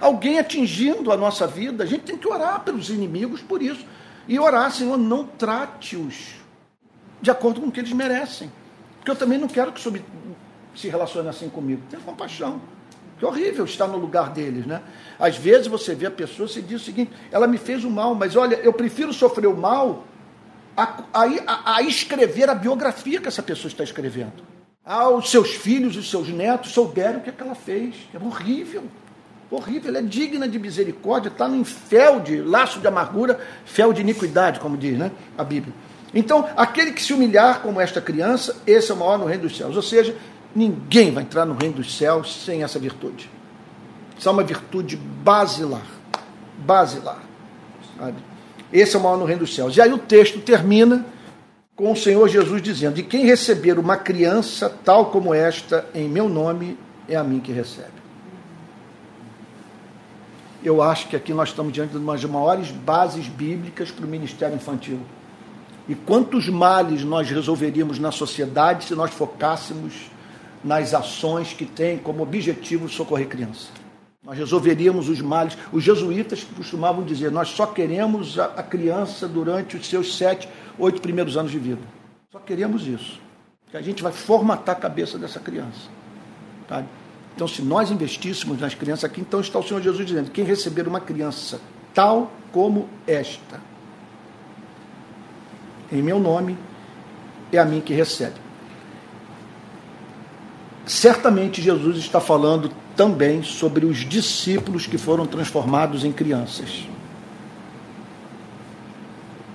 alguém 0.00 0.38
atingindo 0.38 1.12
a 1.12 1.16
nossa 1.16 1.46
vida. 1.46 1.84
A 1.84 1.86
gente 1.86 2.02
tem 2.02 2.18
que 2.18 2.28
orar 2.28 2.60
pelos 2.60 2.90
inimigos 2.90 3.40
por 3.40 3.62
isso. 3.62 3.86
E 4.26 4.38
orar, 4.38 4.70
Senhor, 4.72 4.98
não 4.98 5.24
trate-os 5.24 6.34
de 7.22 7.30
acordo 7.30 7.60
com 7.60 7.68
o 7.68 7.72
que 7.72 7.80
eles 7.80 7.92
merecem. 7.92 8.50
Porque 8.98 9.10
eu 9.10 9.16
também 9.16 9.38
não 9.38 9.48
quero 9.48 9.72
que 9.72 9.80
se 10.74 10.88
relacione 10.88 11.28
assim 11.28 11.48
comigo. 11.48 11.82
Tenha 11.88 12.02
compaixão. 12.02 12.60
Que 13.18 13.26
horrível 13.26 13.64
estar 13.64 13.86
no 13.86 13.98
lugar 13.98 14.30
deles, 14.30 14.64
né? 14.64 14.80
Às 15.18 15.36
vezes 15.36 15.66
você 15.66 15.94
vê 15.94 16.06
a 16.06 16.10
pessoa 16.10 16.48
e 16.56 16.62
diz 16.62 16.82
o 16.82 16.84
seguinte: 16.84 17.10
ela 17.32 17.46
me 17.46 17.58
fez 17.58 17.84
o 17.84 17.90
mal, 17.90 18.14
mas 18.14 18.36
olha, 18.36 18.56
eu 18.56 18.72
prefiro 18.72 19.12
sofrer 19.12 19.48
o 19.48 19.56
mal 19.56 20.04
a, 20.76 21.02
a, 21.12 21.76
a 21.76 21.82
escrever 21.82 22.48
a 22.48 22.54
biografia 22.54 23.20
que 23.20 23.26
essa 23.26 23.42
pessoa 23.42 23.68
está 23.68 23.82
escrevendo. 23.82 24.44
Ah, 24.84 25.10
os 25.10 25.30
seus 25.30 25.50
filhos 25.50 25.96
os 25.96 26.08
seus 26.08 26.28
netos 26.28 26.72
souberam 26.72 27.18
o 27.18 27.22
que, 27.22 27.30
é 27.30 27.32
que 27.32 27.42
ela 27.42 27.54
fez. 27.54 27.94
É 28.14 28.18
horrível. 28.18 28.84
Horrível, 29.50 29.88
ela 29.88 29.98
é 29.98 30.02
digna 30.02 30.46
de 30.46 30.58
misericórdia, 30.58 31.28
está 31.28 31.48
no 31.48 31.64
fel 31.64 32.20
de 32.20 32.40
laço 32.40 32.80
de 32.80 32.86
amargura, 32.86 33.40
fel 33.64 33.92
de 33.92 34.02
iniquidade, 34.02 34.60
como 34.60 34.76
diz 34.76 34.96
né, 34.98 35.10
a 35.36 35.42
Bíblia. 35.42 35.74
Então, 36.14 36.48
aquele 36.56 36.92
que 36.92 37.02
se 37.02 37.12
humilhar 37.12 37.60
como 37.60 37.80
esta 37.80 38.00
criança, 38.00 38.62
esse 38.66 38.90
é 38.90 38.94
o 38.94 38.96
maior 38.96 39.18
no 39.18 39.26
reino 39.26 39.42
dos 39.42 39.56
céus. 39.56 39.74
Ou 39.76 39.82
seja, 39.82 40.16
Ninguém 40.58 41.12
vai 41.12 41.22
entrar 41.22 41.46
no 41.46 41.54
reino 41.54 41.76
dos 41.76 41.96
céus 41.96 42.44
sem 42.44 42.64
essa 42.64 42.80
virtude. 42.80 43.30
Isso 44.18 44.28
é 44.28 44.32
uma 44.32 44.42
virtude 44.42 44.96
basilar. 44.96 45.86
Basilar. 46.58 47.22
Sabe? 47.96 48.16
Esse 48.72 48.96
é 48.96 48.98
o 48.98 49.02
maior 49.04 49.16
no 49.16 49.24
reino 49.24 49.42
dos 49.42 49.54
céus. 49.54 49.76
E 49.76 49.80
aí 49.80 49.92
o 49.92 49.98
texto 49.98 50.40
termina 50.40 51.06
com 51.76 51.92
o 51.92 51.96
Senhor 51.96 52.28
Jesus 52.28 52.60
dizendo: 52.60 52.98
E 52.98 53.04
quem 53.04 53.24
receber 53.24 53.78
uma 53.78 53.96
criança 53.96 54.68
tal 54.84 55.12
como 55.12 55.32
esta 55.32 55.88
em 55.94 56.08
meu 56.08 56.28
nome, 56.28 56.76
é 57.08 57.14
a 57.14 57.22
mim 57.22 57.38
que 57.38 57.52
recebe. 57.52 57.92
Eu 60.60 60.82
acho 60.82 61.06
que 61.06 61.14
aqui 61.14 61.32
nós 61.32 61.50
estamos 61.50 61.72
diante 61.72 61.92
de 61.92 61.98
uma 61.98 62.14
das 62.14 62.24
maiores 62.24 62.72
bases 62.72 63.28
bíblicas 63.28 63.92
para 63.92 64.04
o 64.04 64.08
ministério 64.08 64.56
infantil. 64.56 64.98
E 65.88 65.94
quantos 65.94 66.48
males 66.48 67.04
nós 67.04 67.30
resolveríamos 67.30 68.00
na 68.00 68.10
sociedade 68.10 68.86
se 68.86 68.96
nós 68.96 69.12
focássemos 69.12 70.17
nas 70.62 70.94
ações 70.94 71.52
que 71.52 71.64
têm 71.64 71.98
como 71.98 72.22
objetivo 72.22 72.88
socorrer 72.88 73.28
criança. 73.28 73.68
Nós 74.24 74.36
resolveríamos 74.36 75.08
os 75.08 75.20
males. 75.20 75.56
Os 75.72 75.82
jesuítas 75.82 76.44
costumavam 76.44 77.04
dizer: 77.04 77.30
nós 77.30 77.48
só 77.48 77.66
queremos 77.66 78.38
a 78.38 78.62
criança 78.62 79.26
durante 79.26 79.76
os 79.76 79.86
seus 79.86 80.16
sete, 80.16 80.48
oito 80.78 81.00
primeiros 81.00 81.36
anos 81.36 81.50
de 81.50 81.58
vida. 81.58 81.80
Só 82.30 82.38
queremos 82.38 82.86
isso. 82.86 83.20
Que 83.70 83.76
a 83.76 83.82
gente 83.82 84.02
vai 84.02 84.12
formatar 84.12 84.76
a 84.76 84.78
cabeça 84.78 85.18
dessa 85.18 85.40
criança. 85.40 85.88
Tá? 86.66 86.84
Então, 87.34 87.46
se 87.46 87.62
nós 87.62 87.90
investíssemos 87.90 88.60
nas 88.60 88.74
crianças 88.74 89.04
aqui, 89.04 89.20
então 89.20 89.40
está 89.40 89.58
o 89.58 89.62
Senhor 89.62 89.80
Jesus 89.80 90.06
dizendo: 90.06 90.30
quem 90.30 90.44
receber 90.44 90.86
uma 90.88 91.00
criança 91.00 91.60
tal 91.94 92.30
como 92.52 92.88
esta, 93.06 93.60
em 95.90 96.02
meu 96.02 96.18
nome, 96.18 96.58
é 97.52 97.58
a 97.58 97.64
mim 97.64 97.80
que 97.80 97.94
recebe 97.94 98.47
certamente 100.88 101.60
Jesus 101.60 101.98
está 101.98 102.20
falando 102.20 102.70
também 102.96 103.42
sobre 103.42 103.84
os 103.84 103.98
discípulos 103.98 104.86
que 104.86 104.98
foram 104.98 105.26
transformados 105.26 106.04
em 106.04 106.10
crianças. 106.10 106.86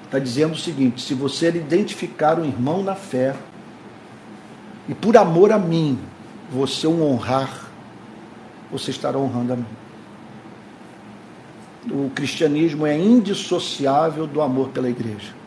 Está 0.06 0.20
dizendo 0.20 0.54
o 0.54 0.58
seguinte: 0.58 1.02
se 1.02 1.14
você 1.14 1.50
identificar 1.50 2.40
um 2.40 2.46
irmão 2.46 2.84
na 2.84 2.96
fé 2.96 3.36
e 4.88 4.94
por 4.94 5.18
amor 5.18 5.52
a 5.52 5.58
mim 5.58 5.98
você 6.52 6.86
o 6.86 7.02
honrar, 7.02 7.72
você 8.72 8.92
estará 8.92 9.18
honrando 9.18 9.54
a 9.54 9.56
mim. 9.56 9.66
O 11.90 12.10
cristianismo 12.12 12.86
é 12.86 12.98
indissociável 12.98 14.26
do 14.28 14.42
amor 14.42 14.70
pela 14.70 14.90
igreja. 14.90 15.43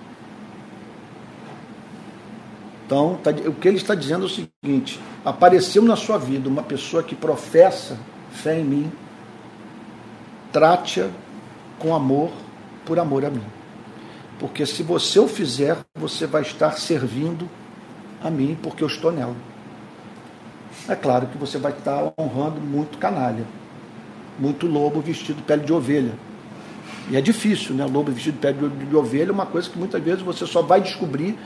Então, 2.87 3.19
tá, 3.21 3.33
o 3.33 3.53
que 3.53 3.67
ele 3.67 3.79
está 3.79 3.97
dizendo 3.97 4.23
é 4.23 4.27
o 4.27 4.31
seguinte: 4.31 5.01
apareceu 5.25 5.83
na 5.83 5.97
sua 5.97 6.17
vida 6.17 6.49
uma 6.49 6.63
pessoa 6.63 7.03
que 7.03 7.17
professa 7.17 7.99
fé 8.31 8.61
em 8.61 8.65
mim, 8.65 8.93
trate-a 10.53 11.09
com 11.81 11.95
amor, 11.95 12.31
por 12.85 12.99
amor 13.01 13.25
a 13.25 13.31
mim. 13.31 13.43
Porque 14.39 14.65
se 14.65 14.85
você 14.85 15.19
o 15.19 15.27
fizer, 15.27 15.79
você 15.95 16.27
vai 16.27 16.43
estar 16.43 16.79
servindo 16.79 17.49
a 18.23 18.31
mim, 18.31 18.57
porque 18.63 18.85
eu 18.85 18.89
estou 18.89 19.11
nela. 19.11 19.35
É 20.89 20.95
claro 20.95 21.27
que 21.27 21.39
você 21.39 21.59
vai 21.59 21.73
estar 21.73 22.13
honrando 22.17 22.61
muito 22.61 22.99
canalha, 22.99 23.45
muito 24.39 24.67
lobo 24.67 25.01
vestido 25.01 25.43
pele 25.43 25.65
de 25.65 25.73
ovelha. 25.73 26.13
E 27.11 27.17
é 27.17 27.21
difícil, 27.21 27.75
né? 27.75 27.85
Lobo 27.85 28.13
vestido 28.13 28.35
de 28.35 28.41
pele 28.41 28.69
de 28.69 28.95
ovelha 28.95 29.31
é 29.31 29.33
uma 29.33 29.47
coisa 29.47 29.69
que 29.69 29.79
muitas 29.79 30.01
vezes 30.03 30.23
você 30.23 30.47
só 30.47 30.63
vai 30.63 30.81
descobrir 30.81 31.37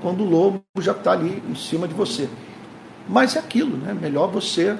quando 0.00 0.22
o 0.22 0.28
lobo 0.28 0.62
já 0.78 0.92
está 0.92 1.12
ali 1.12 1.42
em 1.48 1.54
cima 1.54 1.86
de 1.88 1.94
você. 1.94 2.28
Mas 3.08 3.36
é 3.36 3.38
aquilo, 3.38 3.76
né? 3.76 3.94
Melhor 3.94 4.28
você 4.28 4.76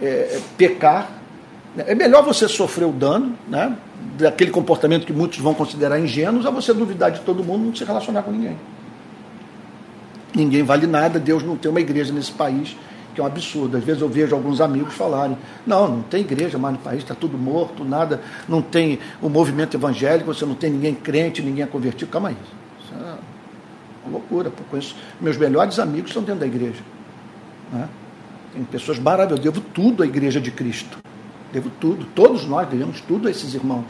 é, 0.00 0.40
pecar 0.56 1.10
É 1.78 1.94
melhor 1.94 2.22
você 2.22 2.48
sofrer 2.48 2.86
o 2.86 2.92
dano, 2.92 3.36
né? 3.48 3.76
Daquele 4.18 4.50
comportamento 4.50 5.06
que 5.06 5.12
muitos 5.12 5.38
vão 5.38 5.52
considerar 5.52 5.98
ingênuos, 6.00 6.46
a 6.46 6.50
você 6.50 6.72
duvidar 6.72 7.10
de 7.10 7.20
todo 7.20 7.44
mundo, 7.44 7.66
não 7.66 7.74
se 7.74 7.84
relacionar 7.84 8.22
com 8.22 8.30
ninguém. 8.30 8.56
Ninguém 10.34 10.62
vale 10.62 10.86
nada, 10.86 11.18
Deus 11.18 11.42
não 11.42 11.56
tem 11.56 11.70
uma 11.70 11.80
igreja 11.80 12.12
nesse 12.12 12.32
país, 12.32 12.76
que 13.14 13.20
é 13.20 13.24
um 13.24 13.26
absurdo. 13.26 13.76
Às 13.76 13.84
vezes 13.84 14.00
eu 14.00 14.08
vejo 14.08 14.34
alguns 14.34 14.60
amigos 14.60 14.94
falarem: 14.94 15.36
não, 15.66 15.88
não 15.88 16.02
tem 16.02 16.20
igreja 16.20 16.58
mais 16.58 16.74
no 16.74 16.80
país, 16.80 17.02
está 17.02 17.14
tudo 17.14 17.36
morto, 17.36 17.84
nada, 17.84 18.22
não 18.48 18.62
tem 18.62 18.98
o 19.20 19.28
movimento 19.28 19.76
evangélico, 19.76 20.32
você 20.32 20.46
não 20.46 20.54
tem 20.54 20.70
ninguém 20.70 20.94
crente, 20.94 21.42
ninguém 21.42 21.64
é 21.64 21.66
convertido. 21.66 22.10
Calma 22.10 22.30
aí. 22.30 22.36
É 24.06 24.08
uma 24.08 24.18
loucura. 24.18 24.48
Eu 24.48 24.64
conheço, 24.70 24.94
meus 25.20 25.36
melhores 25.36 25.78
amigos 25.78 26.10
estão 26.10 26.22
dentro 26.22 26.40
da 26.40 26.46
igreja. 26.46 26.80
Né? 27.72 27.88
Tem 28.54 28.64
pessoas 28.64 28.98
maravilhosas. 28.98 29.44
Eu 29.44 29.52
devo 29.52 29.66
tudo 29.74 30.02
à 30.02 30.06
igreja 30.06 30.40
de 30.40 30.50
Cristo. 30.50 30.98
Devo 31.52 31.70
tudo. 31.80 32.06
Todos 32.14 32.46
nós 32.46 32.68
devemos 32.68 33.00
tudo 33.00 33.28
a 33.28 33.30
esses 33.30 33.54
irmãos. 33.54 33.86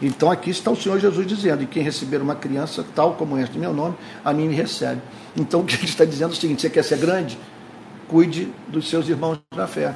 Então 0.00 0.30
aqui 0.30 0.50
está 0.50 0.70
o 0.70 0.76
Senhor 0.76 0.98
Jesus 0.98 1.26
dizendo: 1.26 1.62
e 1.62 1.66
quem 1.66 1.82
receber 1.82 2.20
uma 2.20 2.34
criança 2.34 2.84
tal 2.94 3.14
como 3.14 3.38
esta 3.38 3.56
em 3.56 3.60
meu 3.60 3.72
nome, 3.72 3.94
a 4.24 4.32
mim 4.32 4.48
me 4.48 4.54
recebe. 4.54 5.00
Então 5.36 5.60
o 5.62 5.64
que 5.64 5.76
ele 5.76 5.84
está 5.84 6.04
dizendo 6.04 6.30
é 6.30 6.36
o 6.36 6.36
seguinte: 6.36 6.62
você 6.62 6.70
quer 6.70 6.82
ser 6.82 6.98
grande? 6.98 7.38
Cuide 8.08 8.52
dos 8.68 8.90
seus 8.90 9.08
irmãos 9.08 9.38
na 9.54 9.66
fé. 9.66 9.94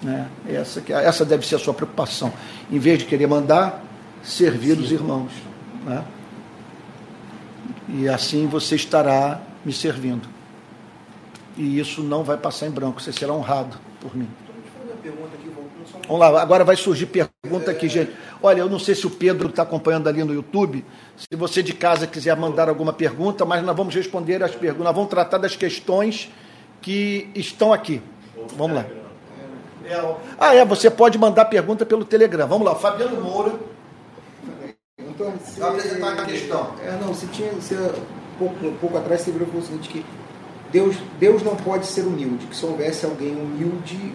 Né? 0.00 0.28
Essa, 0.48 0.82
essa 0.88 1.24
deve 1.24 1.46
ser 1.46 1.56
a 1.56 1.58
sua 1.58 1.74
preocupação. 1.74 2.32
Em 2.70 2.78
vez 2.78 3.00
de 3.00 3.04
querer 3.06 3.26
mandar, 3.26 3.82
servir 4.22 4.76
Sim. 4.76 4.82
os 4.82 4.92
irmãos. 4.92 5.32
Né? 5.84 6.04
E 7.88 8.08
assim 8.08 8.46
você 8.46 8.76
estará 8.76 9.40
me 9.64 9.72
servindo. 9.72 10.28
E 11.56 11.78
isso 11.78 12.02
não 12.02 12.22
vai 12.22 12.36
passar 12.36 12.66
em 12.66 12.70
branco, 12.70 13.00
você 13.00 13.12
será 13.12 13.32
honrado 13.32 13.76
por 14.00 14.16
mim. 14.16 14.28
Vamos 16.06 16.20
lá, 16.20 16.40
agora 16.40 16.64
vai 16.64 16.76
surgir 16.76 17.06
pergunta 17.06 17.70
aqui, 17.70 17.88
gente. 17.88 18.12
Olha, 18.42 18.60
eu 18.60 18.68
não 18.68 18.78
sei 18.78 18.94
se 18.94 19.06
o 19.06 19.10
Pedro 19.10 19.48
está 19.48 19.62
acompanhando 19.62 20.08
ali 20.08 20.22
no 20.22 20.32
YouTube. 20.32 20.84
Se 21.16 21.36
você 21.36 21.62
de 21.62 21.72
casa 21.72 22.06
quiser 22.06 22.36
mandar 22.36 22.68
alguma 22.68 22.92
pergunta, 22.92 23.44
mas 23.44 23.62
nós 23.64 23.76
vamos 23.76 23.94
responder 23.94 24.42
as 24.42 24.54
perguntas. 24.54 24.84
Nós 24.84 24.94
vamos 24.94 25.10
tratar 25.10 25.38
das 25.38 25.56
questões 25.56 26.30
que 26.80 27.28
estão 27.34 27.72
aqui. 27.72 28.00
Vamos 28.56 28.76
lá. 28.76 28.86
Ah, 30.38 30.54
é, 30.54 30.64
você 30.64 30.90
pode 30.90 31.18
mandar 31.18 31.46
pergunta 31.46 31.84
pelo 31.84 32.04
Telegram. 32.04 32.46
Vamos 32.46 32.66
lá, 32.66 32.74
Fabiano 32.74 33.20
Moura. 33.20 33.54
Então, 35.18 35.34
se, 35.44 35.60
apresentar 35.60 36.12
a 36.12 36.24
questão. 36.24 36.74
É, 36.80 36.92
não, 36.92 37.08
você 37.08 37.26
tinha. 37.26 37.50
Você, 37.50 37.76
pouco, 38.38 38.64
um 38.64 38.76
pouco 38.76 38.96
atrás 38.96 39.22
você 39.22 39.32
virou 39.32 39.48
o 39.52 39.60
seguinte 39.60 39.88
que 39.88 40.06
Deus, 40.70 40.96
Deus 41.18 41.42
não 41.42 41.56
pode 41.56 41.86
ser 41.86 42.02
humilde, 42.02 42.46
que 42.46 42.54
se 42.54 42.64
houvesse 42.64 43.04
alguém 43.04 43.34
humilde 43.34 44.14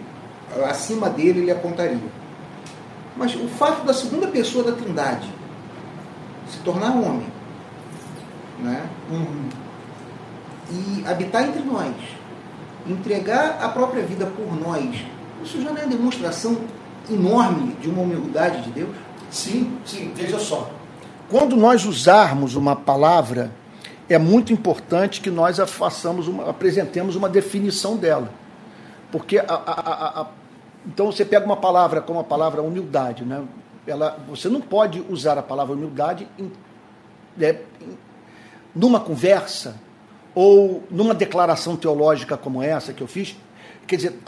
acima 0.64 1.10
dele, 1.10 1.40
ele 1.40 1.50
apontaria. 1.50 1.98
Mas 3.16 3.34
o 3.34 3.46
fato 3.48 3.84
da 3.84 3.92
segunda 3.92 4.28
pessoa 4.28 4.64
da 4.64 4.72
Trindade 4.72 5.28
se 6.48 6.58
tornar 6.60 6.92
homem, 6.92 7.26
né? 8.60 8.88
Uhum. 9.10 9.48
e 10.70 11.06
habitar 11.06 11.46
entre 11.46 11.62
nós, 11.62 11.94
entregar 12.86 13.58
a 13.60 13.68
própria 13.68 14.02
vida 14.02 14.26
por 14.26 14.58
nós, 14.58 15.04
isso 15.42 15.60
já 15.60 15.70
não 15.70 15.82
é 15.82 15.86
demonstração 15.86 16.56
enorme 17.10 17.74
de 17.80 17.90
uma 17.90 18.02
humildade 18.02 18.62
de 18.62 18.70
Deus? 18.70 18.96
Sim, 19.30 19.76
sim, 19.84 20.12
veja 20.14 20.38
só. 20.38 20.70
Quando 21.30 21.56
nós 21.56 21.84
usarmos 21.84 22.54
uma 22.54 22.76
palavra, 22.76 23.50
é 24.08 24.18
muito 24.18 24.52
importante 24.52 25.20
que 25.20 25.30
nós 25.30 25.58
façamos 25.70 26.28
uma, 26.28 26.50
apresentemos 26.50 27.16
uma 27.16 27.28
definição 27.28 27.96
dela. 27.96 28.30
Porque 29.10 29.38
a, 29.38 29.44
a, 29.48 30.20
a, 30.22 30.26
então 30.86 31.06
você 31.06 31.24
pega 31.24 31.46
uma 31.46 31.56
palavra 31.56 32.00
como 32.00 32.20
a 32.20 32.24
palavra 32.24 32.62
humildade, 32.62 33.24
né? 33.24 33.42
Ela, 33.86 34.18
você 34.28 34.48
não 34.48 34.60
pode 34.60 35.04
usar 35.08 35.38
a 35.38 35.42
palavra 35.42 35.74
humildade 35.74 36.26
em, 36.38 36.50
é, 37.40 37.60
em, 37.80 37.98
numa 38.74 39.00
conversa 39.00 39.76
ou 40.34 40.82
numa 40.90 41.14
declaração 41.14 41.76
teológica 41.76 42.36
como 42.36 42.62
essa 42.62 42.92
que 42.92 43.02
eu 43.02 43.06
fiz, 43.06 43.36
quer 43.86 43.96
dizer, 43.96 44.18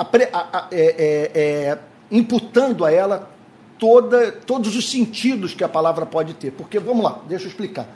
é, 0.71 0.79
é, 0.79 1.31
é, 1.35 1.79
imputando 2.11 2.85
a 2.85 2.93
ela 2.93 3.31
toda, 3.79 4.33
todos 4.33 4.77
os 4.77 4.91
sentidos 4.91 5.55
que 5.55 5.65
a 5.65 5.69
palavra 5.69 6.07
pode 6.07 6.35
ter. 6.35 6.51
Porque, 6.53 6.79
vamos 6.79 7.05
lá, 7.05 7.21
deixa 7.27 7.45
eu 7.45 7.49
explicar. 7.49 7.87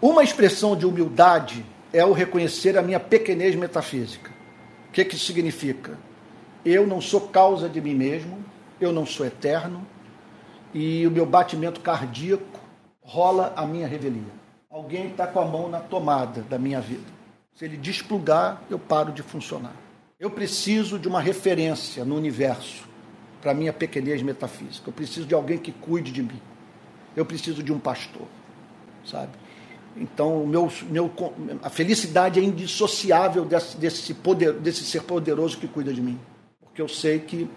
Uma 0.00 0.22
expressão 0.22 0.76
de 0.76 0.86
humildade 0.86 1.64
é 1.92 2.04
o 2.04 2.12
reconhecer 2.12 2.76
a 2.76 2.82
minha 2.82 2.98
pequenez 2.98 3.54
metafísica. 3.54 4.30
O 4.88 4.92
que, 4.92 5.04
que 5.04 5.16
significa? 5.16 5.98
Eu 6.64 6.86
não 6.86 7.00
sou 7.00 7.22
causa 7.22 7.68
de 7.68 7.80
mim 7.80 7.94
mesmo, 7.94 8.38
eu 8.80 8.92
não 8.92 9.06
sou 9.06 9.26
eterno, 9.26 9.86
e 10.74 11.06
o 11.06 11.10
meu 11.10 11.26
batimento 11.26 11.80
cardíaco 11.80 12.60
rola 13.02 13.52
a 13.56 13.66
minha 13.66 13.86
revelia. 13.86 14.42
Alguém 14.70 15.08
está 15.08 15.26
com 15.26 15.40
a 15.40 15.44
mão 15.44 15.68
na 15.68 15.80
tomada 15.80 16.42
da 16.42 16.58
minha 16.58 16.80
vida. 16.80 17.04
Se 17.54 17.64
ele 17.64 17.76
desplugar, 17.76 18.62
eu 18.70 18.78
paro 18.78 19.12
de 19.12 19.22
funcionar. 19.22 19.74
Eu 20.18 20.30
preciso 20.30 20.98
de 20.98 21.08
uma 21.08 21.20
referência 21.20 22.04
no 22.04 22.16
universo 22.16 22.91
para 23.42 23.52
minha 23.52 23.72
pequenez 23.72 24.22
metafísica. 24.22 24.88
Eu 24.88 24.92
preciso 24.94 25.26
de 25.26 25.34
alguém 25.34 25.58
que 25.58 25.72
cuide 25.72 26.10
de 26.10 26.22
mim. 26.22 26.40
Eu 27.14 27.26
preciso 27.26 27.62
de 27.62 27.70
um 27.72 27.78
pastor, 27.78 28.26
sabe? 29.04 29.32
Então, 29.94 30.46
meu, 30.46 30.72
meu, 30.88 31.12
a 31.62 31.68
felicidade 31.68 32.40
é 32.40 32.42
indissociável 32.42 33.44
desse, 33.44 33.76
desse, 33.76 34.14
poder, 34.14 34.54
desse 34.54 34.84
ser 34.84 35.02
poderoso 35.02 35.58
que 35.58 35.68
cuida 35.68 35.92
de 35.92 36.00
mim 36.00 36.18
porque 36.72 36.80
eu 36.80 36.88
sei 36.88 37.18
que 37.18 37.48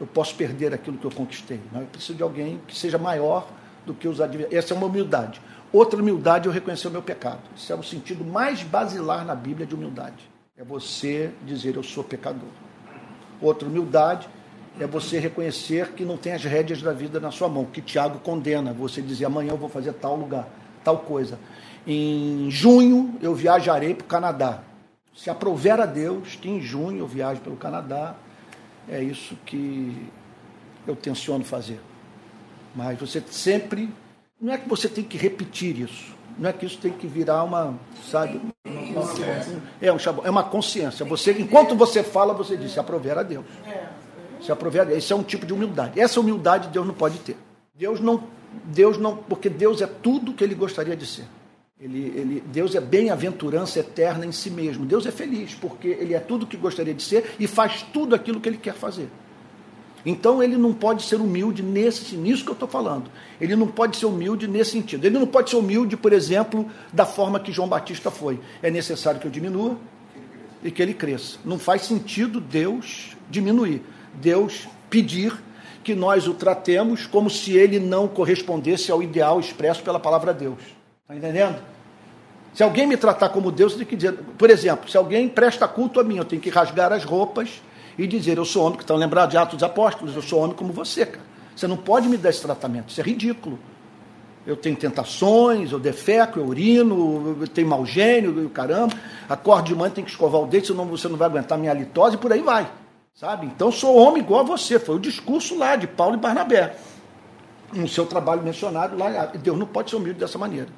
eu 0.00 0.06
posso 0.06 0.34
perder 0.34 0.72
aquilo 0.72 0.96
que 0.96 1.04
eu 1.04 1.10
conquistei. 1.10 1.60
Mas 1.70 1.82
eu 1.82 1.88
preciso 1.88 2.14
de 2.14 2.22
alguém 2.22 2.58
que 2.66 2.76
seja 2.76 2.96
maior 2.96 3.46
do 3.84 3.92
que 3.92 4.08
os 4.08 4.18
adversários. 4.18 4.64
Essa 4.64 4.72
é 4.72 4.76
uma 4.76 4.86
humildade. 4.86 5.42
Outra 5.70 6.00
humildade 6.00 6.46
é 6.46 6.48
eu 6.48 6.52
reconhecer 6.52 6.88
o 6.88 6.90
meu 6.90 7.02
pecado. 7.02 7.40
Esse 7.54 7.70
é 7.70 7.74
o 7.74 7.82
sentido 7.82 8.24
mais 8.24 8.62
basilar 8.62 9.26
na 9.26 9.34
Bíblia 9.34 9.66
de 9.66 9.74
humildade. 9.74 10.30
É 10.56 10.64
você 10.64 11.30
dizer 11.44 11.76
eu 11.76 11.82
sou 11.82 12.02
pecador. 12.02 12.48
Outra 13.42 13.68
humildade 13.68 14.26
é 14.78 14.86
você 14.86 15.18
reconhecer 15.18 15.92
que 15.92 16.04
não 16.04 16.16
tem 16.16 16.34
as 16.34 16.44
rédeas 16.44 16.82
da 16.82 16.92
vida 16.92 17.18
na 17.18 17.30
sua 17.30 17.48
mão, 17.48 17.64
que 17.64 17.80
Tiago 17.80 18.18
condena. 18.18 18.72
Você 18.72 19.00
dizer 19.00 19.24
amanhã 19.24 19.52
eu 19.52 19.56
vou 19.56 19.68
fazer 19.68 19.92
tal 19.94 20.16
lugar, 20.16 20.48
tal 20.84 20.98
coisa. 20.98 21.38
Em 21.86 22.50
junho 22.50 23.16
eu 23.22 23.34
viajarei 23.34 23.94
para 23.94 24.04
o 24.04 24.08
Canadá. 24.08 24.62
Se 25.14 25.30
aprover 25.30 25.80
a 25.80 25.86
Deus 25.86 26.36
que 26.36 26.48
em 26.48 26.60
junho 26.60 26.98
eu 26.98 27.06
viajo 27.06 27.40
pelo 27.40 27.56
Canadá 27.56 28.14
é 28.88 29.02
isso 29.02 29.36
que 29.46 29.96
eu 30.86 30.94
tenciono 30.94 31.44
fazer. 31.44 31.80
Mas 32.74 32.98
você 32.98 33.22
sempre. 33.30 33.88
Não 34.40 34.52
é 34.52 34.58
que 34.58 34.68
você 34.68 34.88
tem 34.88 35.02
que 35.02 35.16
repetir 35.16 35.80
isso. 35.80 36.14
Não 36.38 36.50
é 36.50 36.52
que 36.52 36.66
isso 36.66 36.76
tem 36.78 36.92
que 36.92 37.06
virar 37.06 37.42
uma, 37.42 37.74
sabe? 38.10 38.38
Uma, 38.64 39.00
uma, 39.00 39.12
é, 39.80 39.90
um, 39.90 39.96
é 40.24 40.30
uma 40.30 40.44
consciência. 40.44 41.04
Você, 41.06 41.32
enquanto 41.32 41.74
você 41.74 42.02
fala, 42.02 42.34
você 42.34 42.56
diz, 42.56 42.72
se 42.72 42.78
aprover 42.78 43.16
a 43.16 43.22
Deus. 43.22 43.46
Se 44.46 44.52
aprover 44.52 44.82
a 44.82 44.84
Deus. 44.84 44.98
Esse 44.98 45.12
é 45.12 45.16
um 45.16 45.22
tipo 45.22 45.44
de 45.44 45.52
humildade. 45.52 46.00
Essa 46.00 46.20
humildade 46.20 46.68
Deus 46.68 46.86
não 46.86 46.94
pode 46.94 47.18
ter. 47.18 47.36
Deus 47.74 48.00
não, 48.00 48.22
Deus 48.64 48.96
não, 48.96 49.16
porque 49.16 49.50
Deus 49.50 49.82
é 49.82 49.86
tudo 49.86 50.32
que 50.32 50.42
ele 50.42 50.54
gostaria 50.54 50.96
de 50.96 51.04
ser. 51.04 51.24
Ele, 51.78 52.12
ele, 52.16 52.42
Deus 52.46 52.74
é 52.74 52.80
bem-aventurança 52.80 53.80
eterna 53.80 54.24
em 54.24 54.32
si 54.32 54.48
mesmo. 54.48 54.86
Deus 54.86 55.04
é 55.04 55.10
feliz, 55.10 55.54
porque 55.54 55.88
Ele 55.88 56.14
é 56.14 56.18
tudo 56.18 56.46
que 56.46 56.56
gostaria 56.56 56.94
de 56.94 57.02
ser 57.02 57.34
e 57.38 57.46
faz 57.46 57.82
tudo 57.92 58.14
aquilo 58.14 58.40
que 58.40 58.48
Ele 58.48 58.56
quer 58.56 58.72
fazer. 58.72 59.10
Então 60.06 60.40
ele 60.40 60.56
não 60.56 60.72
pode 60.72 61.02
ser 61.02 61.16
humilde 61.16 61.64
nesse, 61.64 62.16
nisso 62.16 62.44
que 62.44 62.50
eu 62.50 62.54
estou 62.54 62.68
falando. 62.68 63.10
Ele 63.40 63.56
não 63.56 63.66
pode 63.66 63.96
ser 63.96 64.06
humilde 64.06 64.46
nesse 64.46 64.70
sentido. 64.70 65.04
Ele 65.04 65.18
não 65.18 65.26
pode 65.26 65.50
ser 65.50 65.56
humilde, 65.56 65.96
por 65.96 66.12
exemplo, 66.12 66.70
da 66.92 67.04
forma 67.04 67.40
que 67.40 67.50
João 67.50 67.68
Batista 67.68 68.08
foi. 68.08 68.38
É 68.62 68.70
necessário 68.70 69.20
que 69.20 69.26
eu 69.26 69.30
diminua 69.32 69.76
e 70.62 70.70
que 70.70 70.80
ele 70.80 70.94
cresça. 70.94 71.38
Não 71.44 71.58
faz 71.58 71.82
sentido 71.82 72.40
Deus 72.40 73.16
diminuir. 73.28 73.82
Deus 74.20 74.68
pedir 74.90 75.32
que 75.84 75.94
nós 75.94 76.26
o 76.26 76.34
tratemos 76.34 77.06
como 77.06 77.30
se 77.30 77.56
ele 77.56 77.78
não 77.78 78.08
correspondesse 78.08 78.90
ao 78.90 79.02
ideal 79.02 79.38
expresso 79.38 79.82
pela 79.82 80.00
palavra 80.00 80.34
Deus. 80.34 80.58
Está 81.02 81.14
entendendo? 81.14 81.62
Se 82.52 82.62
alguém 82.62 82.86
me 82.86 82.96
tratar 82.96 83.28
como 83.28 83.52
Deus, 83.52 83.72
eu 83.72 83.78
tenho 83.78 83.90
que 83.90 83.96
dizer, 83.96 84.14
por 84.38 84.50
exemplo, 84.50 84.90
se 84.90 84.96
alguém 84.96 85.28
presta 85.28 85.68
culto 85.68 86.00
a 86.00 86.02
mim, 86.02 86.16
eu 86.16 86.24
tenho 86.24 86.40
que 86.40 86.50
rasgar 86.50 86.92
as 86.92 87.04
roupas 87.04 87.62
e 87.98 88.06
dizer, 88.06 88.38
eu 88.38 88.44
sou 88.44 88.64
homem, 88.64 88.78
que 88.78 88.82
estão 88.82 88.96
lembrados 88.96 89.30
de 89.30 89.36
Atos 89.36 89.54
dos 89.54 89.62
Apóstolos, 89.62 90.16
eu 90.16 90.22
sou 90.22 90.40
homem 90.40 90.56
como 90.56 90.72
você, 90.72 91.06
cara. 91.06 91.24
Você 91.54 91.66
não 91.66 91.76
pode 91.76 92.08
me 92.08 92.16
dar 92.16 92.30
esse 92.30 92.42
tratamento, 92.42 92.88
isso 92.88 93.00
é 93.00 93.04
ridículo. 93.04 93.58
Eu 94.46 94.56
tenho 94.56 94.74
tentações, 94.74 95.70
eu 95.70 95.78
defeco, 95.78 96.38
eu 96.38 96.46
urino, 96.46 97.36
eu 97.40 97.48
tenho 97.48 97.68
mau 97.68 97.84
gênio, 97.84 98.48
caramba. 98.50 98.94
Acordo 99.28 99.66
de 99.66 99.74
manhã, 99.74 99.90
tem 99.90 100.04
que 100.04 100.10
escovar 100.10 100.40
o 100.40 100.46
dente, 100.46 100.68
senão 100.68 100.84
você 100.86 101.08
não 101.08 101.16
vai 101.16 101.28
aguentar 101.28 101.58
minha 101.58 101.72
litose, 101.72 102.16
e 102.16 102.18
por 102.18 102.32
aí 102.32 102.40
vai. 102.40 102.68
Sabe? 103.16 103.46
Então 103.46 103.72
sou 103.72 103.96
homem 103.96 104.22
igual 104.22 104.42
a 104.42 104.44
você. 104.44 104.78
Foi 104.78 104.96
o 104.96 105.00
discurso 105.00 105.56
lá 105.56 105.74
de 105.74 105.86
Paulo 105.86 106.16
e 106.16 106.20
Barnabé. 106.20 106.76
No 107.72 107.88
seu 107.88 108.04
trabalho 108.04 108.42
mencionado 108.42 108.94
lá. 108.94 109.26
Deus 109.26 109.58
não 109.58 109.66
pode 109.66 109.88
ser 109.88 109.96
humilde 109.96 110.20
dessa 110.20 110.36
maneira. 110.36 110.68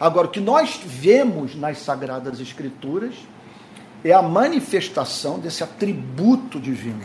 Agora, 0.00 0.26
o 0.26 0.30
que 0.30 0.40
nós 0.40 0.80
vemos 0.84 1.54
nas 1.54 1.78
Sagradas 1.78 2.40
Escrituras 2.40 3.14
é 4.04 4.12
a 4.12 4.20
manifestação 4.20 5.38
desse 5.38 5.62
atributo 5.62 6.58
divino, 6.58 7.04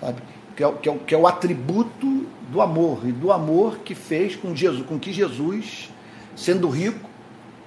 sabe? 0.00 0.22
que 0.56 0.64
é, 0.64 0.72
que 0.72 0.88
é, 0.88 0.98
que 0.98 1.14
é 1.14 1.18
o 1.18 1.26
atributo 1.26 2.26
do 2.48 2.60
amor, 2.60 3.06
e 3.06 3.12
do 3.12 3.30
amor 3.30 3.78
que 3.78 3.94
fez 3.94 4.34
com, 4.34 4.56
Jesus, 4.56 4.86
com 4.86 4.98
que 4.98 5.12
Jesus, 5.12 5.90
sendo 6.34 6.68
rico, 6.68 7.08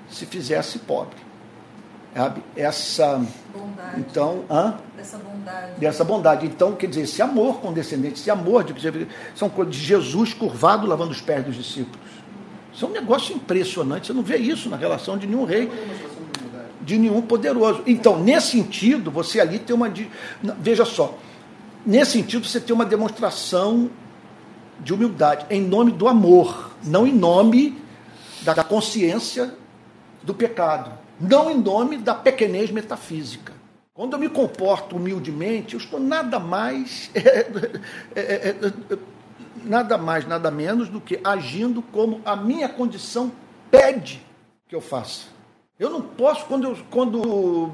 se 0.10 0.26
fizesse 0.26 0.80
pobre. 0.80 1.25
Sabe? 2.16 2.42
Essa. 2.56 3.22
Bondade. 3.54 4.00
Então, 4.00 4.46
hã? 4.50 4.78
Dessa 4.96 5.18
bondade. 5.18 5.80
dessa 5.80 6.04
bondade. 6.04 6.46
Então, 6.46 6.74
quer 6.74 6.88
dizer, 6.88 7.02
esse 7.02 7.22
amor 7.22 7.60
condescendente, 7.60 8.22
esse 8.22 8.32
amor 8.32 8.64
de 8.64 9.08
são 9.36 9.50
coisas 9.50 9.76
de 9.76 9.82
Jesus 9.82 10.34
curvado 10.34 10.88
lavando 10.88 11.12
os 11.12 11.20
pés 11.20 11.44
dos 11.44 11.56
discípulos. 11.56 12.00
Isso 12.74 12.86
é 12.86 12.88
um 12.88 12.92
negócio 12.92 13.36
impressionante. 13.36 14.08
Você 14.08 14.14
não 14.14 14.24
vê 14.24 14.38
isso 14.38 14.70
na 14.70 14.78
relação 14.78 15.18
de 15.18 15.28
nenhum 15.28 15.44
rei, 15.44 15.70
de 16.82 16.98
nenhum 16.98 17.22
poderoso. 17.22 17.84
Então, 17.86 18.18
nesse 18.18 18.52
sentido, 18.52 19.12
você 19.12 19.42
ali 19.42 19.60
tem 19.60 19.76
uma. 19.76 19.92
Veja 20.60 20.86
só, 20.86 21.18
nesse 21.86 22.14
sentido, 22.14 22.48
você 22.48 22.62
tem 22.62 22.74
uma 22.74 22.86
demonstração 22.86 23.90
de 24.80 24.94
humildade, 24.94 25.46
em 25.50 25.62
nome 25.62 25.92
do 25.92 26.08
amor, 26.08 26.72
não 26.84 27.06
em 27.06 27.14
nome 27.14 27.82
da 28.42 28.64
consciência 28.64 29.54
do 30.24 30.34
pecado, 30.34 30.92
não 31.20 31.50
em 31.50 31.58
nome 31.58 31.98
da 31.98 32.14
pequenez 32.14 32.72
metafísica. 32.72 33.54
Quando 33.94 34.14
eu 34.14 34.20
me 34.20 34.28
comporto 34.28 34.98
humildemente, 34.98 35.74
eu 35.74 35.80
estou 35.80 36.00
nada 36.00 36.38
mais, 36.38 37.10
é, 37.16 37.20
é, 37.20 38.22
é, 38.22 38.50
é, 38.50 38.98
nada 39.64 39.98
mais, 39.98 40.28
nada 40.28 40.52
menos 40.52 40.90
do 40.90 41.00
que 41.00 41.20
agindo 41.24 41.82
como 41.82 42.22
a 42.26 42.36
minha 42.36 42.68
condição 42.68 43.32
pede 43.72 44.22
que 44.68 44.76
eu 44.76 44.82
faça. 44.82 45.28
Eu 45.80 45.90
não 45.90 46.02
posso, 46.02 46.46
quando, 46.46 46.68
eu, 46.68 46.78
quando 46.90 47.72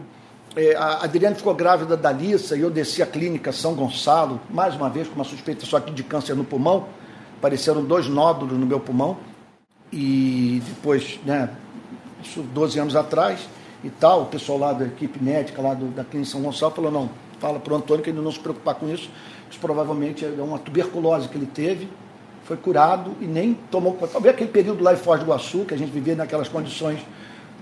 é, 0.55 0.75
a 0.75 1.03
Adriane 1.03 1.35
ficou 1.35 1.53
grávida 1.53 1.95
da 1.95 2.11
Lissa 2.11 2.55
e 2.55 2.61
eu 2.61 2.69
desci 2.69 3.01
à 3.01 3.05
clínica 3.05 3.51
São 3.51 3.73
Gonçalo, 3.73 4.39
mais 4.49 4.75
uma 4.75 4.89
vez 4.89 5.07
com 5.07 5.15
uma 5.15 5.23
suspeita 5.23 5.65
só 5.65 5.77
aqui 5.77 5.91
de 5.91 6.03
câncer 6.03 6.35
no 6.35 6.43
pulmão, 6.43 6.87
apareceram 7.37 7.83
dois 7.83 8.07
nódulos 8.07 8.57
no 8.57 8.65
meu 8.65 8.79
pulmão, 8.79 9.17
e 9.91 10.61
depois, 10.67 11.19
né, 11.25 11.49
isso 12.23 12.41
12 12.41 12.79
anos 12.79 12.95
atrás 12.95 13.47
e 13.83 13.89
tal, 13.89 14.23
o 14.23 14.25
pessoal 14.25 14.57
lá 14.57 14.73
da 14.73 14.85
equipe 14.85 15.21
médica 15.23 15.61
lá 15.61 15.73
do, 15.73 15.87
da 15.87 16.03
Clínica 16.03 16.31
São 16.31 16.41
Gonçalo 16.41 16.73
falou, 16.73 16.91
não, 16.91 17.09
fala 17.39 17.59
para 17.59 17.73
o 17.73 17.75
Antônio 17.75 18.03
que 18.03 18.09
ele 18.09 18.21
não 18.21 18.31
se 18.31 18.39
preocupar 18.39 18.75
com 18.75 18.87
isso, 18.87 19.09
isso 19.49 19.59
provavelmente 19.59 20.23
é 20.23 20.41
uma 20.41 20.59
tuberculose 20.59 21.27
que 21.27 21.37
ele 21.37 21.47
teve, 21.47 21.89
foi 22.43 22.57
curado 22.57 23.15
e 23.19 23.25
nem 23.25 23.53
tomou 23.53 23.93
conta. 23.93 24.13
Talvez 24.13 24.33
aquele 24.33 24.49
período 24.49 24.83
lá 24.83 24.93
em 24.93 24.97
Foz 24.97 25.19
do 25.19 25.25
Iguaçu, 25.25 25.65
que 25.65 25.73
a 25.73 25.77
gente 25.77 25.91
vivia 25.91 26.15
naquelas 26.15 26.47
condições 26.47 26.99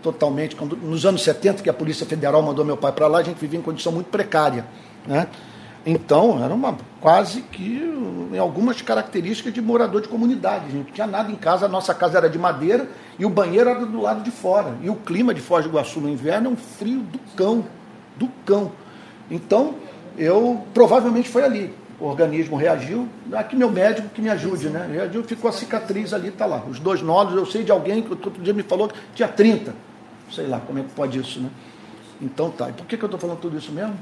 totalmente, 0.01 0.55
nos 0.81 1.05
anos 1.05 1.23
70, 1.23 1.61
que 1.61 1.69
a 1.69 1.73
Polícia 1.73 2.05
Federal 2.05 2.41
mandou 2.41 2.63
meu 2.63 2.77
pai 2.77 2.91
para 2.91 3.07
lá, 3.07 3.19
a 3.19 3.23
gente 3.23 3.37
vivia 3.37 3.59
em 3.59 3.61
condição 3.61 3.91
muito 3.91 4.07
precária. 4.07 4.65
Né? 5.05 5.27
Então, 5.85 6.43
era 6.43 6.53
uma 6.53 6.77
quase 6.99 7.41
que 7.41 7.81
em 8.31 8.37
algumas 8.37 8.81
características 8.81 9.53
de 9.53 9.61
morador 9.61 10.01
de 10.01 10.07
comunidade. 10.07 10.65
A 10.65 10.69
gente 10.69 10.87
não 10.87 10.93
tinha 10.93 11.07
nada 11.07 11.31
em 11.31 11.35
casa, 11.35 11.65
a 11.65 11.69
nossa 11.69 11.93
casa 11.93 12.17
era 12.17 12.29
de 12.29 12.37
madeira 12.37 12.87
e 13.17 13.25
o 13.25 13.29
banheiro 13.29 13.69
era 13.69 13.85
do 13.85 14.01
lado 14.01 14.21
de 14.21 14.31
fora. 14.31 14.75
E 14.81 14.89
o 14.89 14.95
clima 14.95 15.33
de 15.33 15.41
Foz 15.41 15.65
do 15.65 15.71
Iguaçu 15.71 15.99
no 15.99 16.09
inverno 16.09 16.49
é 16.49 16.53
um 16.53 16.55
frio 16.55 16.99
do 16.99 17.19
cão, 17.35 17.65
do 18.17 18.27
cão. 18.45 18.71
Então, 19.31 19.75
eu 20.17 20.63
provavelmente 20.73 21.29
foi 21.29 21.43
ali. 21.43 21.73
O 21.99 22.05
organismo 22.05 22.55
reagiu, 22.55 23.09
aqui 23.33 23.55
meu 23.55 23.69
médico 23.69 24.07
que 24.09 24.21
me 24.21 24.29
ajude, 24.29 24.69
né? 24.69 24.87
Reagiu, 24.89 25.21
ficou 25.23 25.49
a 25.49 25.51
cicatriz 25.51 26.13
ali, 26.13 26.31
tá 26.31 26.45
lá. 26.45 26.63
Os 26.69 26.79
dois 26.79 27.01
nódulos, 27.01 27.39
eu 27.39 27.45
sei 27.45 27.63
de 27.63 27.71
alguém 27.71 28.01
que 28.01 28.11
outro 28.11 28.31
dia 28.41 28.53
me 28.53 28.63
falou 28.63 28.87
que 28.87 28.97
tinha 29.13 29.27
30. 29.27 29.73
Sei 30.31 30.47
lá 30.47 30.61
como 30.61 30.79
é 30.79 30.83
que 30.83 30.91
pode 30.91 31.19
isso, 31.19 31.41
né? 31.41 31.49
Então 32.21 32.49
tá. 32.51 32.69
E 32.69 32.73
por 32.73 32.85
que, 32.85 32.95
que 32.95 33.03
eu 33.03 33.07
estou 33.07 33.19
falando 33.19 33.39
tudo 33.39 33.57
isso 33.57 33.71
mesmo? 33.71 33.97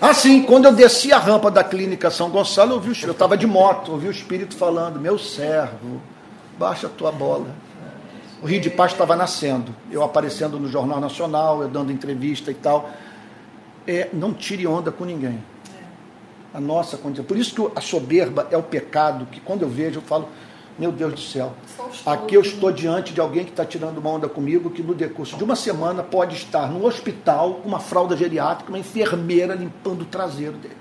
Ah, 0.00 0.14
sim, 0.14 0.42
quando 0.42 0.66
eu 0.66 0.72
desci 0.72 1.12
a 1.12 1.18
rampa 1.18 1.50
da 1.50 1.62
clínica 1.62 2.10
São 2.10 2.30
Gonçalo, 2.30 2.74
eu 2.74 2.80
vi 2.80 2.90
o 2.90 3.06
eu 3.06 3.12
estava 3.12 3.36
de 3.36 3.46
moto, 3.46 3.92
ouvi 3.92 4.08
o 4.08 4.10
espírito 4.10 4.56
falando, 4.56 5.00
meu 5.00 5.18
servo, 5.18 6.00
baixa 6.58 6.86
a 6.86 6.90
tua 6.90 7.12
bola. 7.12 7.46
O 8.42 8.46
Rio 8.46 8.60
de 8.60 8.68
Paz 8.68 8.92
estava 8.92 9.16
nascendo, 9.16 9.74
eu 9.90 10.02
aparecendo 10.02 10.58
no 10.58 10.68
Jornal 10.68 11.00
Nacional, 11.00 11.62
eu 11.62 11.68
dando 11.68 11.90
entrevista 11.90 12.50
e 12.50 12.54
tal. 12.54 12.90
É, 13.86 14.08
não 14.12 14.34
tire 14.34 14.66
onda 14.66 14.92
com 14.92 15.04
ninguém. 15.04 15.42
A 16.52 16.60
nossa 16.60 16.96
condição. 16.96 17.24
Por 17.24 17.36
isso 17.36 17.54
que 17.54 17.78
a 17.78 17.80
soberba 17.80 18.48
é 18.50 18.56
o 18.56 18.62
pecado 18.62 19.26
que 19.26 19.40
quando 19.40 19.62
eu 19.62 19.68
vejo 19.68 19.98
eu 19.98 20.02
falo, 20.02 20.28
meu 20.78 20.92
Deus 20.92 21.14
do 21.14 21.20
céu, 21.20 21.54
aqui 22.04 22.34
eu 22.34 22.42
estou 22.42 22.70
diante 22.70 23.14
de 23.14 23.20
alguém 23.20 23.44
que 23.44 23.50
está 23.50 23.64
tirando 23.64 23.98
uma 23.98 24.10
onda 24.10 24.28
comigo, 24.28 24.70
que 24.70 24.82
no 24.82 24.94
decurso 24.94 25.36
de 25.36 25.44
uma 25.44 25.56
semana 25.56 26.02
pode 26.02 26.36
estar 26.36 26.70
no 26.70 26.84
hospital 26.84 27.54
com 27.54 27.68
uma 27.68 27.80
fralda 27.80 28.16
geriátrica, 28.16 28.70
uma 28.70 28.78
enfermeira 28.78 29.54
limpando 29.54 30.02
o 30.02 30.04
traseiro 30.04 30.52
dele. 30.52 30.76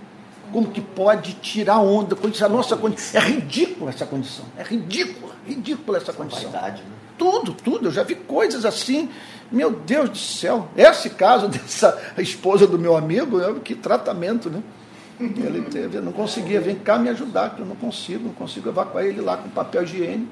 Como 0.52 0.70
que 0.70 0.82
pode 0.82 1.34
tirar 1.34 1.80
onda 1.80 2.16
com 2.16 2.28
isso? 2.28 2.46
A 2.46 2.50
nossa 2.50 2.78
condição. 2.78 3.22
É 3.22 3.26
ridícula 3.26 3.90
essa 3.90 4.06
condição. 4.06 4.46
É 4.58 4.64
ridícula, 4.64 5.34
ridícula 5.46 5.98
essa 5.98 6.14
condição. 6.14 6.52
Vaidade, 6.52 6.82
né? 6.84 6.90
Tudo, 7.18 7.54
tudo. 7.54 7.88
Eu 7.88 7.92
já 7.92 8.04
vi 8.04 8.16
coisas 8.16 8.66
assim. 8.66 9.10
Meu 9.52 9.72
Deus 9.72 10.10
do 10.10 10.18
céu. 10.18 10.68
Esse 10.76 11.10
caso 11.10 11.48
dessa 11.50 11.98
esposa 12.18 12.68
do 12.68 12.78
meu 12.78 12.96
amigo, 12.96 13.42
é 13.42 13.54
que 13.60 13.76
tratamento, 13.76 14.50
né? 14.50 14.62
Ele 15.20 15.62
teve, 15.62 16.00
não 16.02 16.12
conseguia, 16.12 16.60
vem 16.60 16.76
cá 16.76 16.98
me 16.98 17.10
ajudar, 17.10 17.52
que 17.52 17.62
eu 17.62 17.66
não 17.66 17.76
consigo, 17.76 18.26
não 18.26 18.34
consigo 18.34 18.68
evacuar 18.68 19.06
ele 19.06 19.22
lá 19.22 19.38
com 19.38 19.48
papel 19.50 19.84
higiênico, 19.84 20.32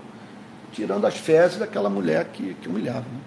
tirando 0.74 1.06
as 1.06 1.16
fezes 1.16 1.58
daquela 1.58 1.90
mulher 1.90 2.26
que, 2.34 2.56
que 2.56 2.68
humilhava. 2.68 3.00
Né? 3.00 3.20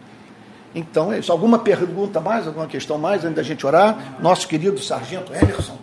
Então 0.75 1.11
é 1.11 1.19
isso. 1.19 1.33
Alguma 1.33 1.59
pergunta 1.59 2.21
mais, 2.21 2.47
alguma 2.47 2.67
questão 2.67 2.99
mais 2.99 3.25
antes 3.25 3.37
da 3.37 3.43
gente 3.43 3.67
orar? 3.67 4.17
Nosso 4.21 4.47
querido 4.47 4.79
sargento 4.79 5.33
Emerson. 5.33 5.79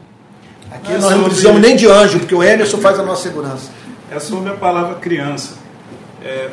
Aqui 0.72 0.94
É 0.94 0.98
nós 1.00 1.16
não 1.16 1.24
precisamos 1.24 1.60
nem 1.60 1.76
de 1.76 1.88
anjo, 1.88 2.20
porque 2.20 2.36
o 2.36 2.44
Emerson 2.44 2.78
faz 2.78 3.00
a 3.00 3.04
nossa 3.04 3.24
segurança. 3.24 3.72
É 4.12 4.20
sobre 4.20 4.52
a 4.52 4.56
palavra 4.56 4.96
criança. 4.96 5.56
É, 6.24 6.52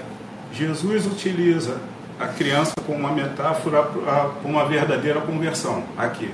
Jesus 0.53 1.07
utiliza 1.07 1.77
a 2.19 2.27
criança 2.29 2.73
como 2.87 2.99
uma 2.99 3.13
metáfora 3.13 3.83
para 3.83 4.31
uma 4.45 4.65
verdadeira 4.65 5.21
conversão 5.21 5.85
aqui. 5.99 6.31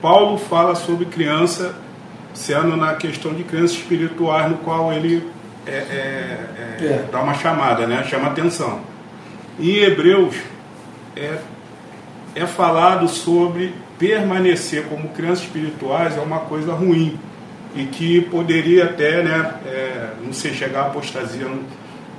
Paulo 0.00 0.38
fala 0.38 0.76
sobre 0.76 1.06
criança 1.06 1.74
sendo 2.34 2.76
na 2.76 2.94
questão 2.94 3.34
de 3.34 3.44
crianças 3.44 3.72
espirituais, 3.72 4.50
no 4.50 4.58
qual 4.58 4.92
ele 4.92 5.28
é, 5.66 5.70
é, 5.70 5.74
é, 6.80 6.84
É. 6.86 7.04
dá 7.10 7.20
uma 7.20 7.34
chamada, 7.34 7.86
né? 7.86 8.04
chama 8.04 8.28
atenção. 8.28 8.80
Em 9.58 9.76
Hebreus 9.76 10.36
é, 11.16 11.38
é 12.34 12.46
falado 12.46 13.08
sobre 13.08 13.74
permanecer 13.98 14.84
como 14.84 15.08
crianças 15.08 15.44
espirituais 15.44 16.16
é 16.16 16.20
uma 16.20 16.40
coisa 16.40 16.72
ruim 16.72 17.18
e 17.74 17.84
que 17.84 18.20
poderia 18.22 18.84
até, 18.84 19.22
né, 19.22 19.54
é, 19.66 20.10
não 20.22 20.32
sei, 20.32 20.52
chegar 20.54 20.84
à 20.84 20.86
apostasia, 20.86 21.46
não, 21.46 21.60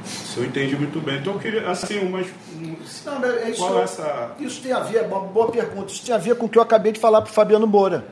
se 0.03 0.37
eu 0.37 0.45
entendi 0.45 0.75
muito 0.75 0.99
bem. 0.99 1.17
Então 1.17 1.33
eu 1.33 1.39
queria, 1.39 1.69
assim, 1.69 1.99
umas, 1.99 2.27
um, 2.61 2.75
Não, 3.05 3.19
mas 3.19 3.37
é 3.37 3.49
isso, 3.49 3.59
qual 3.59 3.79
é 3.79 3.83
essa... 3.83 4.31
isso 4.39 4.61
tem 4.61 4.71
a 4.71 4.81
ver, 4.81 5.03
boa 5.05 5.49
pergunta, 5.49 5.91
isso 5.91 6.05
tem 6.05 6.13
a 6.13 6.17
ver 6.17 6.35
com 6.35 6.45
o 6.45 6.49
que 6.49 6.57
eu 6.57 6.61
acabei 6.61 6.91
de 6.91 6.99
falar 6.99 7.21
para 7.21 7.31
o 7.31 7.33
Fabiano 7.33 7.65
Moura. 7.65 8.05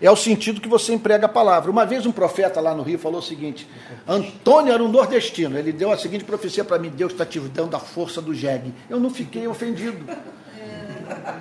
É 0.00 0.10
o 0.10 0.16
sentido 0.16 0.60
que 0.60 0.68
você 0.68 0.94
emprega 0.94 1.26
a 1.26 1.28
palavra. 1.28 1.70
Uma 1.70 1.84
vez 1.84 2.06
um 2.06 2.12
profeta 2.12 2.60
lá 2.60 2.74
no 2.74 2.82
Rio 2.82 2.98
falou 2.98 3.18
o 3.18 3.22
seguinte: 3.22 3.68
Antônio 4.06 4.72
era 4.72 4.82
um 4.82 4.88
nordestino. 4.88 5.58
Ele 5.58 5.72
deu 5.72 5.90
a 5.90 5.96
seguinte 5.98 6.24
profecia 6.24 6.64
para 6.64 6.78
mim: 6.78 6.88
Deus 6.88 7.12
está 7.12 7.26
te 7.26 7.40
dando 7.40 7.74
a 7.74 7.80
força 7.80 8.22
do 8.22 8.32
jegue. 8.32 8.72
Eu 8.88 9.00
não 9.00 9.10
fiquei 9.10 9.46
ofendido. 9.48 10.04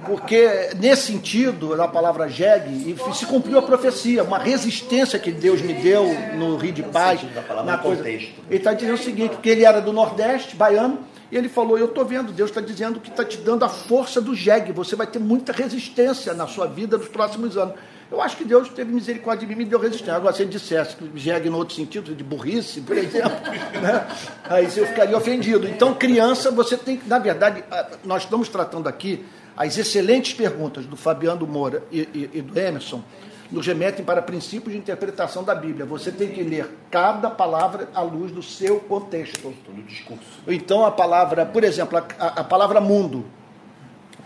Porque, 0.06 0.70
nesse 0.80 1.12
sentido, 1.12 1.76
da 1.76 1.88
palavra 1.88 2.30
jegue, 2.30 2.96
se 3.14 3.26
cumpriu 3.26 3.60
a 3.60 3.62
profecia, 3.62 4.24
uma 4.24 4.38
resistência 4.38 5.20
que 5.20 5.32
Deus 5.32 5.62
me 5.62 5.74
deu 5.74 6.06
no 6.36 6.56
Rio 6.56 6.72
de 6.72 6.84
Paz. 6.84 7.22
da 7.36 7.42
palavra 7.42 7.72
na 7.72 7.78
no 7.78 7.84
coisa. 7.84 8.02
contexto. 8.02 8.34
Ele 8.50 8.58
está 8.58 8.74
dizendo 8.74 8.94
o 8.96 8.98
seguinte, 8.98 9.32
porque 9.32 9.50
ele 9.50 9.66
era 9.66 9.82
do 9.82 9.92
Nordeste, 9.92 10.56
baiano, 10.56 11.00
e 11.30 11.38
ele 11.38 11.50
falou, 11.50 11.78
eu 11.78 11.88
estou 11.88 12.06
vendo, 12.06 12.32
Deus 12.32 12.50
está 12.50 12.62
dizendo 12.62 13.02
que 13.02 13.10
está 13.10 13.26
te 13.26 13.38
dando 13.40 13.66
a 13.66 13.70
força 13.70 14.22
do 14.22 14.34
jegue, 14.34 14.72
você 14.72 14.96
vai 14.96 15.06
ter 15.06 15.20
muita 15.20 15.52
resistência 15.52 16.34
na 16.34 16.48
sua 16.48 16.68
vida 16.68 16.98
nos 16.98 17.10
próximos 17.10 17.58
anos. 17.58 17.76
Eu 18.10 18.22
acho 18.22 18.38
que 18.38 18.46
Deus 18.46 18.70
teve 18.70 18.94
misericórdia 18.94 19.46
de 19.46 19.54
mim 19.54 19.62
e 19.62 19.66
me 19.66 19.70
deu 19.70 19.80
resistência. 19.80 20.16
Agora, 20.16 20.34
se 20.34 20.42
ele 20.44 20.52
dissesse 20.52 20.96
que 20.96 21.12
jegue 21.16 21.50
no 21.50 21.58
outro 21.58 21.76
sentido, 21.76 22.16
de 22.16 22.24
burrice, 22.24 22.80
por 22.82 22.98
exemplo, 22.98 23.32
né? 23.82 24.08
aí 24.46 24.66
eu 24.78 24.86
ficaria 24.88 25.18
ofendido. 25.18 25.68
Então, 25.68 25.94
criança, 25.94 26.50
você 26.52 26.78
tem 26.78 26.98
que, 26.98 27.08
na 27.08 27.20
verdade, 27.20 27.64
nós 28.06 28.24
estamos 28.24 28.48
tratando 28.48 28.88
aqui 28.88 29.26
as 29.58 29.78
excelentes 29.78 30.34
perguntas 30.34 30.86
do 30.86 30.96
Fabiano 30.96 31.46
Moura 31.46 31.84
e, 31.92 32.00
e- 32.14 32.30
e 32.36 32.42
do 32.42 32.58
Emerson, 32.58 33.04
nos 33.52 33.66
remetem 33.66 34.04
para 34.06 34.22
princípios 34.22 34.74
de 34.74 34.78
interpretação 34.78 35.44
da 35.44 35.56
Bíblia. 35.56 35.86
Você 35.86 36.12
tem 36.12 36.30
que 36.30 36.44
ler 36.44 36.70
cada 36.92 37.30
palavra 37.30 37.90
à 37.96 38.02
luz 38.02 38.32
do 38.32 38.44
seu 38.44 38.80
contexto. 38.82 39.54
No 39.74 39.84
discurso. 39.84 40.24
Então 40.48 40.86
a 40.86 40.92
palavra, 40.92 41.46
por 41.46 41.64
exemplo, 41.64 41.98
a- 41.98 42.26
a 42.28 42.44
palavra 42.44 42.80
mundo. 42.82 43.26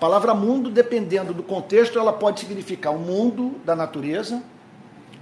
Palavra 0.02 0.34
mundo, 0.34 0.72
dependendo 0.72 1.32
do 1.32 1.44
contexto, 1.44 1.99
ela 1.99 2.11
pode 2.11 2.40
significar 2.40 2.91
o 2.91 2.98
mundo 2.98 3.61
da 3.64 3.76
natureza, 3.76 4.41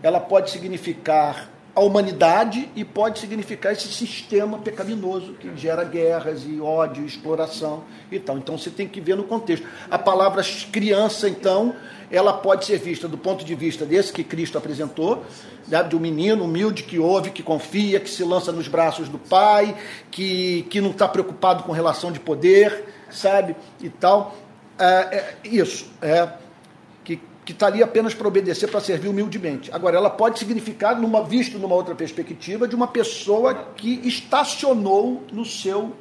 ela 0.01 0.21
pode 0.21 0.51
significar 0.51 1.49
a 1.75 1.81
humanidade 1.81 2.69
e 2.77 2.85
pode 2.85 3.19
significar 3.19 3.73
esse 3.73 3.89
sistema 3.89 4.57
pecaminoso 4.57 5.33
que 5.33 5.53
gera 5.57 5.83
guerras 5.83 6.45
e 6.47 6.61
ódio, 6.61 7.05
exploração 7.05 7.83
e 8.09 8.21
tal. 8.21 8.37
Então 8.37 8.57
você 8.57 8.69
tem 8.69 8.87
que 8.87 9.01
ver 9.01 9.17
no 9.17 9.25
contexto. 9.25 9.67
A 9.91 9.99
palavra 9.99 10.41
criança, 10.71 11.27
então, 11.27 11.75
ela 12.09 12.31
pode 12.31 12.63
ser 12.63 12.79
vista 12.79 13.05
do 13.05 13.17
ponto 13.17 13.43
de 13.43 13.55
vista 13.55 13.85
desse 13.85 14.13
que 14.13 14.23
Cristo 14.23 14.57
apresentou, 14.57 15.25
né, 15.67 15.83
de 15.83 15.93
um 15.93 15.99
menino 15.99 16.45
humilde 16.45 16.83
que 16.83 16.97
ouve, 16.97 17.31
que 17.31 17.43
confia, 17.43 17.99
que 17.99 18.09
se 18.09 18.23
lança 18.23 18.49
nos 18.53 18.69
braços 18.69 19.09
do 19.09 19.19
pai, 19.19 19.75
que, 20.09 20.65
que 20.69 20.79
não 20.79 20.91
está 20.91 21.05
preocupado 21.05 21.63
com 21.63 21.73
relação 21.73 22.13
de 22.13 22.19
poder, 22.21 22.85
sabe? 23.09 23.57
E 23.81 23.89
tal. 23.89 24.33
É, 24.79 25.15
é, 25.15 25.37
isso, 25.43 25.91
é, 26.01 26.29
que 27.49 27.53
está 27.53 27.65
ali 27.65 27.81
apenas 27.81 28.13
para 28.13 28.27
obedecer, 28.27 28.69
para 28.69 28.79
servir 28.79 29.07
humildemente. 29.07 29.71
Agora, 29.73 29.97
ela 29.97 30.11
pode 30.11 30.37
significar, 30.37 30.95
numa, 31.01 31.23
visto 31.23 31.57
numa 31.57 31.73
outra 31.73 31.95
perspectiva, 31.95 32.67
de 32.67 32.75
uma 32.75 32.87
pessoa 32.87 33.55
que 33.75 34.07
estacionou 34.07 35.23
no 35.33 35.43
seu 35.43 35.95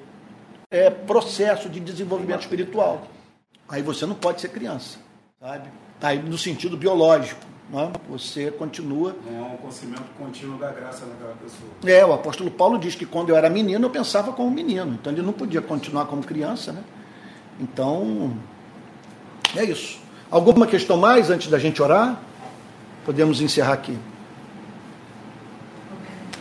é, 0.71 0.91
processo 0.91 1.71
de 1.71 1.81
desenvolvimento 1.81 2.43
espiritual. 2.43 3.07
Aí 3.67 3.81
você 3.81 4.05
não 4.05 4.15
pode 4.15 4.43
ser 4.43 4.49
criança, 4.49 4.99
sabe? 5.41 5.71
Tá 5.99 6.09
aí 6.09 6.19
no 6.19 6.37
sentido 6.37 6.77
biológico. 6.77 7.41
Né? 7.71 7.93
Você 8.11 8.51
continua. 8.51 9.17
Não 9.25 9.45
há 9.45 9.47
um 9.49 9.57
conhecimento 9.57 10.05
contínuo 10.19 10.59
da 10.59 10.71
graça 10.71 11.07
naquela 11.07 11.35
pessoa. 11.35 11.71
É, 11.87 12.05
o 12.05 12.13
apóstolo 12.13 12.51
Paulo 12.51 12.79
diz 12.79 12.95
que 12.95 13.07
quando 13.07 13.31
eu 13.31 13.37
era 13.37 13.49
menino, 13.49 13.87
eu 13.87 13.91
pensava 13.91 14.35
como 14.35 14.51
menino. 14.51 14.99
Então 15.01 15.11
ele 15.11 15.23
não 15.23 15.33
podia 15.33 15.63
continuar 15.63 16.05
como 16.05 16.23
criança, 16.23 16.73
né? 16.73 16.85
Então, 17.59 18.37
é 19.57 19.65
isso. 19.65 19.99
Alguma 20.31 20.67
questão 20.67 20.97
mais 20.97 21.31
antes 21.31 21.49
da 21.49 21.59
gente 21.59 21.83
orar? 21.83 22.21
Podemos 23.05 23.41
encerrar 23.41 23.73
aqui. 23.73 23.99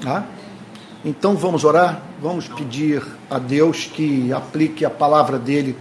Tá? 0.01 0.25
Então 1.05 1.35
vamos 1.35 1.63
orar, 1.63 2.01
vamos 2.21 2.47
pedir 2.47 3.01
a 3.29 3.39
Deus 3.39 3.85
que 3.85 4.31
aplique 4.33 4.83
a 4.83 4.89
palavra 4.89 5.39
dele 5.39 5.77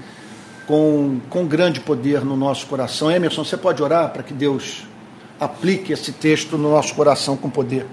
com, 0.67 1.21
com 1.29 1.47
grande 1.47 1.81
poder 1.81 2.25
no 2.25 2.37
nosso 2.37 2.67
coração. 2.67 3.11
Emerson, 3.11 3.45
você 3.45 3.57
pode 3.57 3.83
orar 3.83 4.11
para 4.11 4.23
que 4.23 4.33
Deus 4.33 4.87
aplique 5.41 5.93
esse 5.93 6.13
texto 6.13 6.57
no 6.57 6.71
nosso 6.71 6.95
coração 6.95 7.37
com 7.37 7.51
poder. 7.51 7.87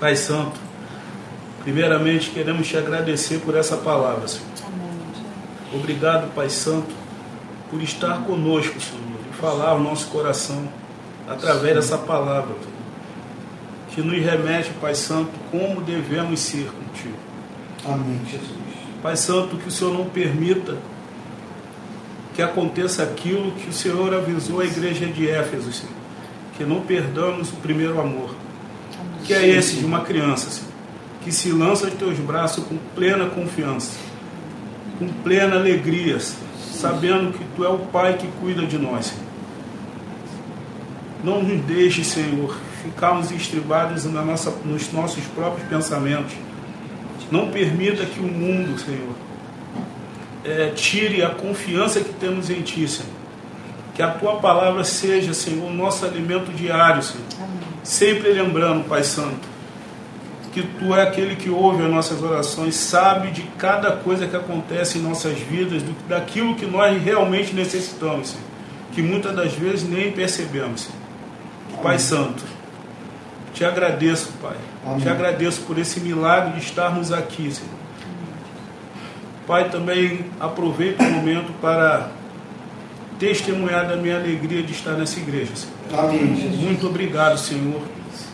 Pai 0.00 0.16
Santo, 0.16 0.58
primeiramente 1.62 2.30
queremos 2.30 2.66
te 2.66 2.76
agradecer 2.76 3.38
por 3.38 3.56
essa 3.56 3.76
palavra, 3.76 4.26
Senhor. 4.26 4.51
Obrigado, 5.74 6.32
Pai 6.34 6.50
Santo, 6.50 6.94
por 7.70 7.82
estar 7.82 8.24
conosco, 8.24 8.78
Senhor, 8.80 9.20
e 9.30 9.34
falar 9.36 9.70
ao 9.70 9.80
nosso 9.80 10.08
coração 10.08 10.68
através 11.28 11.74
dessa 11.74 11.96
palavra, 11.96 12.54
que 13.90 14.02
nos 14.02 14.22
remete, 14.22 14.70
Pai 14.80 14.94
Santo, 14.94 15.30
como 15.50 15.80
devemos 15.80 16.40
ser 16.40 16.66
contigo. 16.66 17.16
Amém, 17.84 18.20
Jesus. 18.30 18.50
Pai 19.02 19.16
Santo, 19.16 19.56
que 19.56 19.68
o 19.68 19.70
Senhor 19.70 19.92
não 19.92 20.04
permita 20.04 20.76
que 22.34 22.42
aconteça 22.42 23.02
aquilo 23.02 23.52
que 23.52 23.68
o 23.68 23.72
Senhor 23.72 24.14
avisou 24.14 24.60
a 24.60 24.64
igreja 24.64 25.06
de 25.06 25.28
Éfeso, 25.28 25.72
Senhor. 25.72 25.92
Que 26.56 26.64
não 26.64 26.80
perdamos 26.80 27.50
o 27.50 27.56
primeiro 27.56 28.00
amor. 28.00 28.34
Que 29.24 29.34
é 29.34 29.46
esse 29.46 29.76
de 29.76 29.84
uma 29.84 30.00
criança, 30.00 30.50
Senhor. 30.50 30.70
Que 31.22 31.32
se 31.32 31.50
lança 31.50 31.86
aos 31.86 31.94
teus 31.94 32.18
braços 32.18 32.64
com 32.64 32.76
plena 32.94 33.26
confiança, 33.26 33.92
com 35.02 35.08
plena 35.22 35.56
alegria, 35.56 36.18
sabendo 36.72 37.32
que 37.32 37.44
Tu 37.56 37.64
é 37.64 37.68
o 37.68 37.78
Pai 37.78 38.16
que 38.16 38.28
cuida 38.40 38.64
de 38.64 38.78
nós, 38.78 39.06
Senhor. 39.06 39.32
Não 41.24 41.42
nos 41.42 41.64
deixe, 41.64 42.04
Senhor, 42.04 42.56
ficarmos 42.82 43.30
estribados 43.30 44.04
na 44.04 44.22
nossa, 44.22 44.50
nos 44.64 44.92
nossos 44.92 45.24
próprios 45.24 45.68
pensamentos. 45.68 46.34
Não 47.30 47.50
permita 47.50 48.04
que 48.04 48.20
o 48.20 48.24
mundo, 48.24 48.78
Senhor, 48.78 49.14
é, 50.44 50.70
tire 50.70 51.22
a 51.22 51.30
confiança 51.30 52.00
que 52.00 52.12
temos 52.12 52.50
em 52.50 52.60
Ti, 52.62 52.86
Senhor. 52.86 53.10
Que 53.94 54.02
a 54.02 54.10
Tua 54.10 54.36
palavra 54.36 54.84
seja, 54.84 55.32
Senhor, 55.32 55.64
o 55.64 55.72
nosso 55.72 56.04
alimento 56.04 56.52
diário, 56.52 57.02
Senhor. 57.02 57.24
Sempre 57.82 58.32
lembrando, 58.32 58.88
Pai 58.88 59.02
Santo, 59.02 59.48
que 60.52 60.62
Tu 60.62 60.94
é 60.94 61.02
aquele 61.02 61.34
que 61.34 61.48
ouve 61.48 61.82
as 61.82 61.90
nossas 61.90 62.22
orações, 62.22 62.74
sabe 62.74 63.30
de 63.30 63.42
cada 63.58 63.92
coisa 63.92 64.26
que 64.26 64.36
acontece 64.36 64.98
em 64.98 65.02
nossas 65.02 65.38
vidas, 65.38 65.82
do, 65.82 65.92
daquilo 66.06 66.54
que 66.54 66.66
nós 66.66 67.02
realmente 67.02 67.54
necessitamos, 67.54 68.28
Senhor. 68.28 68.44
Que 68.92 69.02
muitas 69.02 69.34
das 69.34 69.54
vezes 69.54 69.88
nem 69.88 70.12
percebemos, 70.12 70.82
Senhor. 70.82 71.82
Pai 71.82 71.98
Santo, 71.98 72.44
te 73.54 73.64
agradeço, 73.64 74.32
Pai. 74.40 74.56
Amém. 74.84 75.00
Te 75.00 75.08
agradeço 75.08 75.62
por 75.62 75.78
esse 75.78 76.00
milagre 76.00 76.52
de 76.52 76.66
estarmos 76.66 77.10
aqui, 77.10 77.50
Senhor. 77.50 77.82
Pai, 79.46 79.70
também 79.70 80.26
aproveito 80.38 81.00
o 81.00 81.04
momento 81.04 81.52
para 81.60 82.10
testemunhar 83.18 83.88
da 83.88 83.96
minha 83.96 84.16
alegria 84.16 84.62
de 84.62 84.72
estar 84.72 84.92
nessa 84.92 85.18
igreja, 85.18 85.52
Senhor. 85.56 86.04
Amém, 86.04 86.36
Jesus. 86.36 86.60
Muito 86.60 86.86
obrigado, 86.86 87.38
Senhor. 87.38 87.80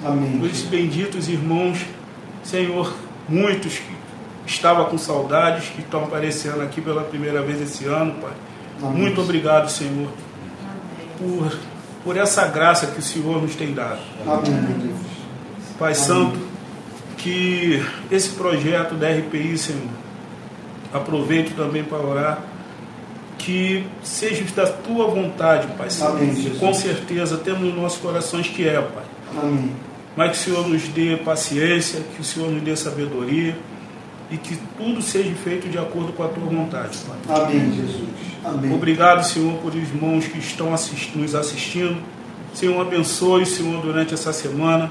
Amém. 0.04 0.38
Por 0.38 0.48
esses 0.48 0.66
benditos 0.66 1.28
irmãos, 1.28 1.78
Senhor, 2.48 2.94
muitos 3.28 3.74
que 3.74 3.94
estavam 4.46 4.86
com 4.86 4.96
saudades, 4.96 5.68
que 5.68 5.82
estão 5.82 6.04
aparecendo 6.04 6.62
aqui 6.62 6.80
pela 6.80 7.02
primeira 7.02 7.42
vez 7.42 7.60
esse 7.60 7.84
ano, 7.84 8.14
Pai. 8.14 8.32
Amém. 8.82 9.02
Muito 9.02 9.20
obrigado, 9.20 9.70
Senhor, 9.70 10.08
por, 11.18 11.58
por 12.02 12.16
essa 12.16 12.46
graça 12.46 12.86
que 12.86 13.00
o 13.00 13.02
Senhor 13.02 13.42
nos 13.42 13.54
tem 13.54 13.74
dado. 13.74 14.00
Amém, 14.26 14.50
meu 14.50 14.78
Deus. 14.78 15.00
Pai 15.78 15.94
Santo, 15.94 16.38
que 17.18 17.84
esse 18.10 18.30
projeto 18.30 18.94
da 18.94 19.10
RPI, 19.10 19.58
Senhor, 19.58 19.82
aproveito 20.90 21.54
também 21.54 21.84
para 21.84 21.98
orar, 21.98 22.42
que 23.36 23.86
seja 24.02 24.42
da 24.56 24.66
tua 24.66 25.06
vontade, 25.06 25.66
Pai 25.76 25.90
Santo. 25.90 26.16
Amém. 26.16 26.56
Com 26.58 26.72
certeza 26.72 27.36
temos 27.36 27.60
nos 27.60 27.76
nossos 27.76 28.00
corações 28.00 28.48
que 28.48 28.66
é, 28.66 28.80
Pai. 28.80 29.04
Amém. 29.36 29.87
Mas 30.18 30.32
que 30.32 30.36
o 30.36 30.40
Senhor 30.52 30.68
nos 30.68 30.82
dê 30.88 31.16
paciência, 31.18 32.00
que 32.16 32.20
o 32.20 32.24
Senhor 32.24 32.50
nos 32.50 32.60
dê 32.60 32.74
sabedoria 32.74 33.56
e 34.28 34.36
que 34.36 34.58
tudo 34.76 35.00
seja 35.00 35.32
feito 35.36 35.68
de 35.68 35.78
acordo 35.78 36.12
com 36.12 36.24
a 36.24 36.28
tua 36.28 36.44
vontade, 36.44 36.98
Pai. 37.26 37.42
Amém, 37.44 37.72
Jesus. 37.72 38.08
Amém. 38.44 38.74
Obrigado, 38.74 39.24
Senhor, 39.24 39.54
por 39.58 39.68
os 39.68 39.76
irmãos 39.76 40.26
que 40.26 40.38
estão 40.40 40.74
assist- 40.74 41.14
nos 41.14 41.36
assistindo. 41.36 42.02
Senhor, 42.52 42.80
abençoe, 42.80 43.46
Senhor, 43.46 43.80
durante 43.80 44.12
essa 44.12 44.32
semana. 44.32 44.90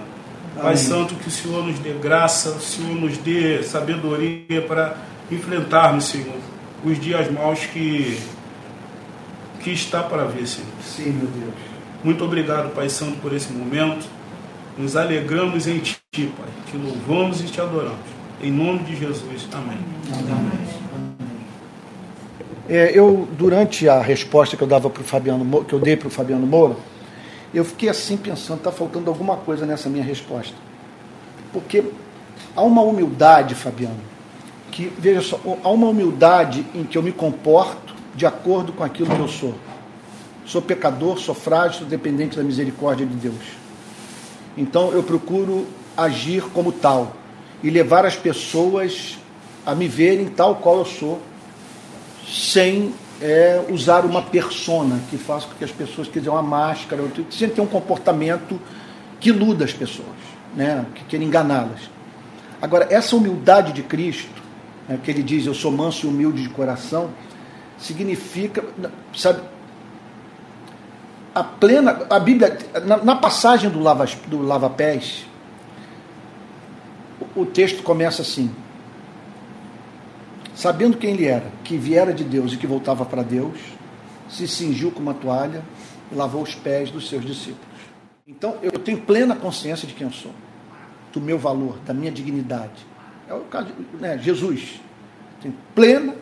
Pai 0.55 0.67
Amém. 0.67 0.77
Santo, 0.77 1.13
que 1.15 1.27
o 1.27 1.31
Senhor 1.31 1.61
nos 1.67 1.77
dê 1.79 1.91
graça, 1.91 2.51
o 2.51 2.61
Senhor 2.61 2.95
nos 2.95 3.17
dê 3.17 3.61
sabedoria 3.63 4.61
para 4.65 4.95
enfrentarmos, 5.29 6.05
Senhor, 6.05 6.37
os 6.85 6.97
dias 7.01 7.29
maus 7.29 7.59
que, 7.65 8.17
que 9.59 9.71
está 9.71 10.01
para 10.01 10.23
vir, 10.23 10.47
Senhor. 10.47 10.69
Sim, 10.81 11.11
meu 11.11 11.27
Deus. 11.27 11.53
Muito 12.01 12.23
obrigado, 12.23 12.73
Pai 12.73 12.87
Santo, 12.87 13.17
por 13.17 13.33
esse 13.33 13.51
momento. 13.51 14.07
Nos 14.77 14.95
alegramos 14.95 15.65
em 15.65 15.79
Ti, 15.79 15.97
Pai. 16.13 16.47
Te 16.69 16.77
louvamos 16.77 17.41
e 17.41 17.45
te 17.45 17.59
adoramos. 17.59 17.97
Em 18.39 18.51
nome 18.51 18.79
de 18.79 18.95
Jesus. 18.95 19.47
Amém. 19.51 19.79
É, 22.69 22.91
eu, 22.93 23.27
durante 23.37 23.89
a 23.89 23.99
resposta 23.99 24.55
que 24.55 24.61
eu 24.61 24.67
dava 24.67 24.87
para 24.87 25.03
Fabiano, 25.03 25.65
que 25.65 25.73
eu 25.73 25.79
dei 25.79 25.97
para 25.97 26.09
o 26.09 26.11
Fabiano 26.11 26.45
Moura, 26.45 26.75
eu 27.51 27.65
fiquei 27.65 27.89
assim 27.89 28.17
pensando, 28.17 28.59
está 28.59 28.71
faltando 28.71 29.09
alguma 29.09 29.37
coisa 29.37 29.65
nessa 29.65 29.89
minha 29.89 30.03
resposta. 30.03 30.53
Porque 31.51 31.83
há 32.55 32.61
uma 32.61 32.83
humildade, 32.83 33.55
Fabiano, 33.55 33.99
que, 34.69 34.91
veja 34.99 35.21
só, 35.21 35.39
há 35.63 35.69
uma 35.69 35.87
humildade 35.87 36.63
em 36.75 36.83
que 36.83 36.99
eu 36.99 37.01
me 37.01 37.11
comporto 37.11 37.95
de 38.13 38.27
acordo 38.27 38.71
com 38.73 38.83
aquilo 38.83 39.09
que 39.09 39.19
eu 39.19 39.27
sou. 39.27 39.55
Sou 40.45 40.61
pecador, 40.61 41.17
sou 41.17 41.33
frágil, 41.33 41.79
sou 41.79 41.87
dependente 41.87 42.37
da 42.37 42.43
misericórdia 42.43 43.07
de 43.07 43.15
Deus. 43.15 43.66
Então 44.57 44.91
eu 44.91 45.03
procuro 45.03 45.67
agir 45.95 46.41
como 46.51 46.71
tal 46.71 47.13
e 47.63 47.69
levar 47.69 48.05
as 48.05 48.15
pessoas 48.15 49.17
a 49.65 49.75
me 49.75 49.87
verem 49.87 50.27
tal 50.27 50.55
qual 50.55 50.79
eu 50.79 50.85
sou, 50.85 51.21
sem 52.27 52.93
é, 53.21 53.63
usar 53.69 54.05
uma 54.05 54.21
persona 54.21 54.99
que 55.09 55.17
faça 55.17 55.47
com 55.47 55.55
que 55.55 55.63
as 55.63 55.71
pessoas 55.71 56.07
que 56.07 56.19
uma 56.19 56.41
máscara, 56.41 57.03
sem 57.29 57.49
ter 57.49 57.61
um 57.61 57.67
comportamento 57.67 58.59
que 59.19 59.29
iluda 59.29 59.65
as 59.65 59.73
pessoas, 59.73 60.07
né, 60.55 60.85
que 60.93 61.03
queira 61.05 61.25
enganá-las. 61.25 61.89
Agora, 62.61 62.87
essa 62.89 63.15
humildade 63.15 63.73
de 63.73 63.83
Cristo, 63.83 64.41
né, 64.87 64.99
que 65.03 65.11
ele 65.11 65.23
diz, 65.23 65.45
eu 65.45 65.53
sou 65.53 65.71
manso 65.71 66.05
e 66.05 66.09
humilde 66.09 66.43
de 66.43 66.49
coração, 66.49 67.09
significa, 67.77 68.63
sabe, 69.15 69.41
a 71.37 71.43
plena, 71.43 72.07
a 72.09 72.19
Bíblia, 72.19 72.57
na, 72.83 72.97
na 72.97 73.15
passagem 73.15 73.69
do 73.69 73.79
lava, 73.79 74.05
do 74.27 74.41
lava 74.41 74.69
pés, 74.69 75.25
o, 77.35 77.41
o 77.41 77.45
texto 77.45 77.83
começa 77.83 78.23
assim: 78.23 78.51
sabendo 80.55 80.97
quem 80.97 81.11
ele 81.11 81.25
era, 81.25 81.45
que 81.63 81.77
viera 81.77 82.11
de 82.11 82.23
Deus 82.23 82.53
e 82.53 82.57
que 82.57 82.65
voltava 82.65 83.05
para 83.05 83.21
Deus, 83.21 83.59
se 84.27 84.47
cingiu 84.47 84.91
com 84.91 84.99
uma 84.99 85.13
toalha 85.13 85.61
e 86.11 86.15
lavou 86.15 86.41
os 86.41 86.55
pés 86.55 86.89
dos 86.89 87.07
seus 87.07 87.23
discípulos. 87.23 87.67
Então 88.27 88.57
eu 88.63 88.71
tenho 88.71 88.99
plena 89.01 89.35
consciência 89.35 89.87
de 89.87 89.93
quem 89.93 90.07
eu 90.07 90.13
sou, 90.13 90.33
do 91.13 91.21
meu 91.21 91.37
valor, 91.37 91.77
da 91.85 91.93
minha 91.93 92.11
dignidade. 92.11 92.85
É 93.27 93.33
o 93.33 93.41
caso 93.41 93.67
de 93.67 94.01
né, 94.01 94.17
Jesus. 94.17 94.81
Tenho 95.39 95.53
plena 95.75 96.15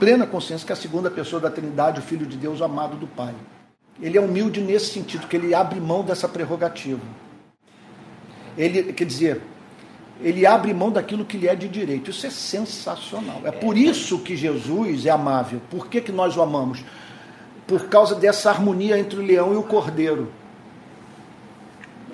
plena 0.00 0.26
consciência 0.26 0.66
que 0.66 0.72
é 0.72 0.74
a 0.74 0.76
segunda 0.76 1.08
pessoa 1.08 1.40
da 1.40 1.50
Trindade, 1.50 2.00
o 2.00 2.02
Filho 2.02 2.26
de 2.26 2.36
Deus, 2.36 2.60
o 2.60 2.64
amado 2.64 2.96
do 2.96 3.06
Pai. 3.06 3.34
Ele 4.02 4.16
é 4.16 4.20
humilde 4.20 4.60
nesse 4.60 4.92
sentido, 4.92 5.26
que 5.26 5.36
ele 5.36 5.54
abre 5.54 5.80
mão 5.80 6.02
dessa 6.02 6.28
prerrogativa. 6.28 7.00
Ele, 8.56 8.92
quer 8.92 9.04
dizer, 9.04 9.42
ele 10.22 10.44
abre 10.46 10.72
mão 10.74 10.90
daquilo 10.90 11.24
que 11.24 11.36
lhe 11.36 11.48
é 11.48 11.54
de 11.54 11.68
direito. 11.68 12.10
Isso 12.10 12.26
é 12.26 12.30
sensacional. 12.30 13.40
É 13.44 13.50
por 13.50 13.76
isso 13.76 14.18
que 14.18 14.36
Jesus 14.36 15.06
é 15.06 15.10
amável. 15.10 15.60
Por 15.70 15.88
que, 15.88 16.00
que 16.00 16.12
nós 16.12 16.36
o 16.36 16.42
amamos? 16.42 16.84
Por 17.66 17.88
causa 17.88 18.14
dessa 18.14 18.50
harmonia 18.50 18.98
entre 18.98 19.18
o 19.18 19.22
leão 19.22 19.52
e 19.54 19.56
o 19.56 19.62
cordeiro. 19.62 20.30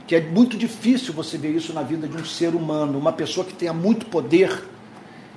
Que 0.07 0.17
é 0.17 0.21
muito 0.21 0.57
difícil 0.57 1.13
você 1.13 1.37
ver 1.37 1.51
isso 1.51 1.73
na 1.73 1.83
vida 1.83 2.07
de 2.07 2.17
um 2.17 2.25
ser 2.25 2.55
humano, 2.55 2.97
uma 2.97 3.13
pessoa 3.13 3.45
que 3.45 3.53
tenha 3.53 3.73
muito 3.73 4.07
poder 4.07 4.63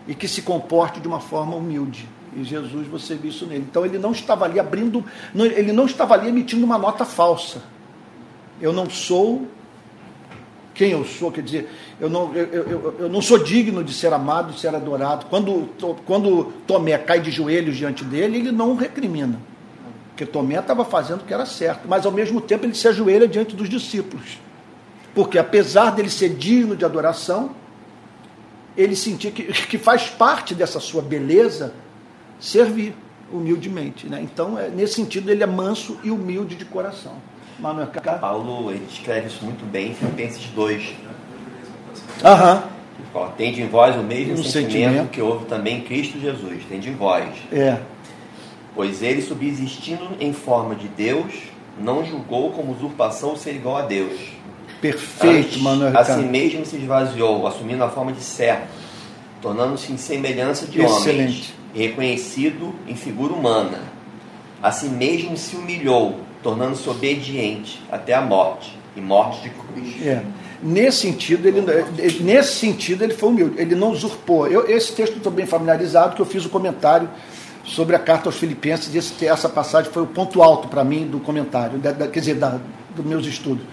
e 0.08 0.14
que 0.14 0.28
se 0.28 0.44
comporte 0.44 1.00
de 1.00 1.08
uma 1.08 1.20
forma 1.20 1.56
humilde. 1.56 2.08
E 2.36 2.44
Jesus, 2.44 2.88
você 2.88 3.16
viu 3.16 3.30
isso 3.30 3.46
nele. 3.46 3.66
Então 3.70 3.86
ele 3.86 3.98
não 3.98 4.12
estava 4.12 4.46
ali 4.46 4.60
abrindo, 4.60 5.04
ele 5.34 5.72
não 5.72 5.86
estava 5.86 6.14
ali 6.14 6.30
emitindo 6.30 6.66
uma 6.66 6.78
nota 6.78 7.06
falsa. 7.06 7.62
Eu 8.62 8.74
não 8.74 8.90
sou 8.90 9.48
quem 10.80 10.92
eu 10.92 11.04
sou, 11.04 11.30
quer 11.30 11.42
dizer, 11.42 11.70
eu 12.00 12.10
não, 12.10 12.34
eu, 12.34 12.46
eu, 12.46 12.96
eu 13.00 13.10
não 13.10 13.22
sou 13.22 13.38
digno 13.38 13.84
de 13.84 13.94
ser 13.94 14.14
amado, 14.14 14.54
de 14.54 14.62
ser 14.62 14.74
adorado. 14.74 15.26
Quando, 15.26 15.68
quando 16.06 16.54
Tomé 16.66 16.98
cai 16.98 17.20
de 17.20 17.30
joelhos 17.30 17.76
diante 17.76 18.06
dele, 18.06 18.38
ele 18.38 18.52
não 18.54 18.76
recrimina. 18.76 19.38
Porque 20.12 20.26
Tomé 20.26 20.58
estava 20.58 20.86
fazendo 20.86 21.20
o 21.20 21.26
que 21.26 21.34
era 21.34 21.46
certo, 21.46 21.86
mas 21.86 22.06
ao 22.06 22.14
mesmo 22.14 22.40
tempo 22.40 22.66
ele 22.66 22.74
se 22.74 22.88
ajoelha 22.88 23.28
diante 23.28 23.58
dos 23.58 23.68
discípulos. 23.68 24.40
Porque 25.14 25.38
apesar 25.38 25.90
dele 25.92 26.10
ser 26.10 26.30
digno 26.30 26.78
de 26.78 26.86
adoração, 26.86 27.52
ele 28.78 28.96
sentia 28.96 29.32
que, 29.32 29.44
que 29.44 29.78
faz 29.78 30.08
parte 30.08 30.56
dessa 30.56 30.80
sua 30.80 31.02
beleza 31.02 31.74
servir 32.40 32.94
humildemente. 33.32 34.08
Né? 34.08 34.20
Então, 34.24 34.58
é, 34.58 34.70
nesse 34.70 34.96
sentido, 34.96 35.30
ele 35.30 35.44
é 35.44 35.48
manso 35.48 35.98
e 36.04 36.10
humilde 36.12 36.56
de 36.56 36.66
coração. 36.66 37.14
Manuel 37.60 37.88
Cacá. 37.88 38.14
Paulo 38.14 38.72
ele 38.72 38.86
escreve 38.90 39.28
isso 39.28 39.44
muito 39.44 39.66
bem 39.70 39.92
em 39.92 39.94
Filipenses 39.94 40.46
2. 40.56 40.94
Aham. 42.24 42.64
Fala, 43.14 43.30
Tende 43.38 43.62
em 43.62 43.68
vós 43.68 43.96
o 43.96 44.00
mesmo 44.04 44.34
Um 44.34 44.38
sentimento, 44.44 44.72
sentimento. 44.72 45.10
que 45.10 45.22
houve 45.22 45.46
também 45.46 45.78
em 45.78 45.82
Cristo 45.82 46.20
Jesus. 46.20 46.64
Tende 46.70 46.90
em 46.90 46.96
vós. 46.96 47.28
É. 47.52 47.80
Pois 48.76 49.02
ele, 49.02 49.22
subsistindo 49.22 50.10
em 50.20 50.32
forma 50.32 50.76
de 50.76 50.88
Deus, 50.88 51.34
não 51.80 52.06
julgou 52.06 52.52
como 52.52 52.72
usurpação 52.74 53.36
ser 53.36 53.56
igual 53.56 53.78
a 53.78 53.82
Deus. 53.82 54.18
Perfeito, 54.82 55.48
Antes, 55.48 55.62
Manuel 55.62 55.90
a 55.98 56.04
si 56.04 56.12
Ricardo. 56.12 56.30
mesmo 56.32 56.66
se 56.66 56.78
esvaziou, 56.78 57.46
assumindo 57.48 57.84
a 57.84 57.90
forma 57.90 58.14
de 58.14 58.22
servo, 58.24 58.64
tornando-se 59.42 59.92
em 59.92 59.98
semelhança 59.98 60.66
de 60.68 60.80
homens, 60.80 60.98
Excelente. 61.00 61.54
E 61.74 61.80
reconhecido 61.88 62.74
em 62.88 62.96
figura 62.96 63.34
humana. 63.34 63.80
A 64.62 64.72
si 64.72 64.88
mesmo 64.88 65.38
se 65.38 65.56
humilhou, 65.56 66.20
tornando-se 66.44 66.90
obediente 66.90 67.82
até 67.92 68.14
a 68.14 68.22
morte, 68.22 68.78
e 68.96 69.02
morte 69.02 69.42
de 69.44 69.50
cruz. 69.52 70.06
É. 70.06 70.22
Nesse 70.62 70.98
sentido, 70.98 71.48
ele, 71.48 71.62
nesse 72.22 72.56
sentido, 72.56 73.04
ele 73.04 73.14
foi 73.14 73.30
humilde. 73.30 73.56
Ele 73.62 73.76
não 73.76 73.92
usurpou. 73.92 74.46
Eu, 74.48 74.70
esse 74.70 74.92
texto 74.92 75.16
estou 75.18 75.32
bem 75.32 75.46
familiarizado, 75.46 76.16
que 76.16 76.22
eu 76.22 76.26
fiz 76.26 76.44
o 76.46 76.50
comentário 76.50 77.10
sobre 77.64 77.96
a 77.96 78.00
carta 78.00 78.28
aos 78.28 78.36
Filipenses. 78.36 78.94
Esse, 78.94 79.26
essa 79.26 79.48
passagem 79.48 79.90
foi 79.92 80.04
o 80.04 80.08
ponto 80.08 80.44
alto 80.44 80.68
para 80.68 80.84
mim 80.84 81.08
do 81.08 81.20
comentário, 81.20 81.78
da- 81.80 81.92
da- 81.94 82.08
quer 82.10 82.20
dizer, 82.20 82.36
da, 82.36 82.60
dos 82.94 83.06
meus 83.06 83.26
estudos. 83.26 83.64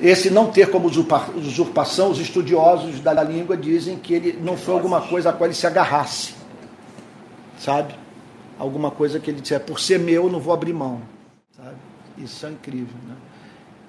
Esse 0.00 0.28
não 0.30 0.46
ter 0.46 0.70
como 0.70 0.86
usurpa- 0.86 1.28
usurpação, 1.34 2.10
os 2.10 2.20
estudiosos 2.20 3.00
da 3.00 3.22
língua 3.22 3.56
dizem 3.56 3.96
que 3.96 4.12
ele 4.14 4.38
não 4.42 4.56
foi 4.56 4.74
alguma 4.74 5.00
coisa 5.00 5.30
a 5.30 5.32
qual 5.32 5.46
ele 5.48 5.54
se 5.54 5.66
agarrasse. 5.66 6.34
Sabe? 7.58 7.94
Alguma 8.58 8.90
coisa 8.90 9.18
que 9.20 9.30
ele 9.30 9.40
disse, 9.40 9.54
é 9.54 9.58
por 9.58 9.78
ser 9.80 9.98
meu, 9.98 10.24
eu 10.24 10.30
não 10.32 10.40
vou 10.40 10.52
abrir 10.52 10.72
mão. 10.72 11.00
Sabe? 11.56 11.76
Isso 12.16 12.44
é 12.46 12.50
incrível, 12.50 12.96
né? 13.06 13.14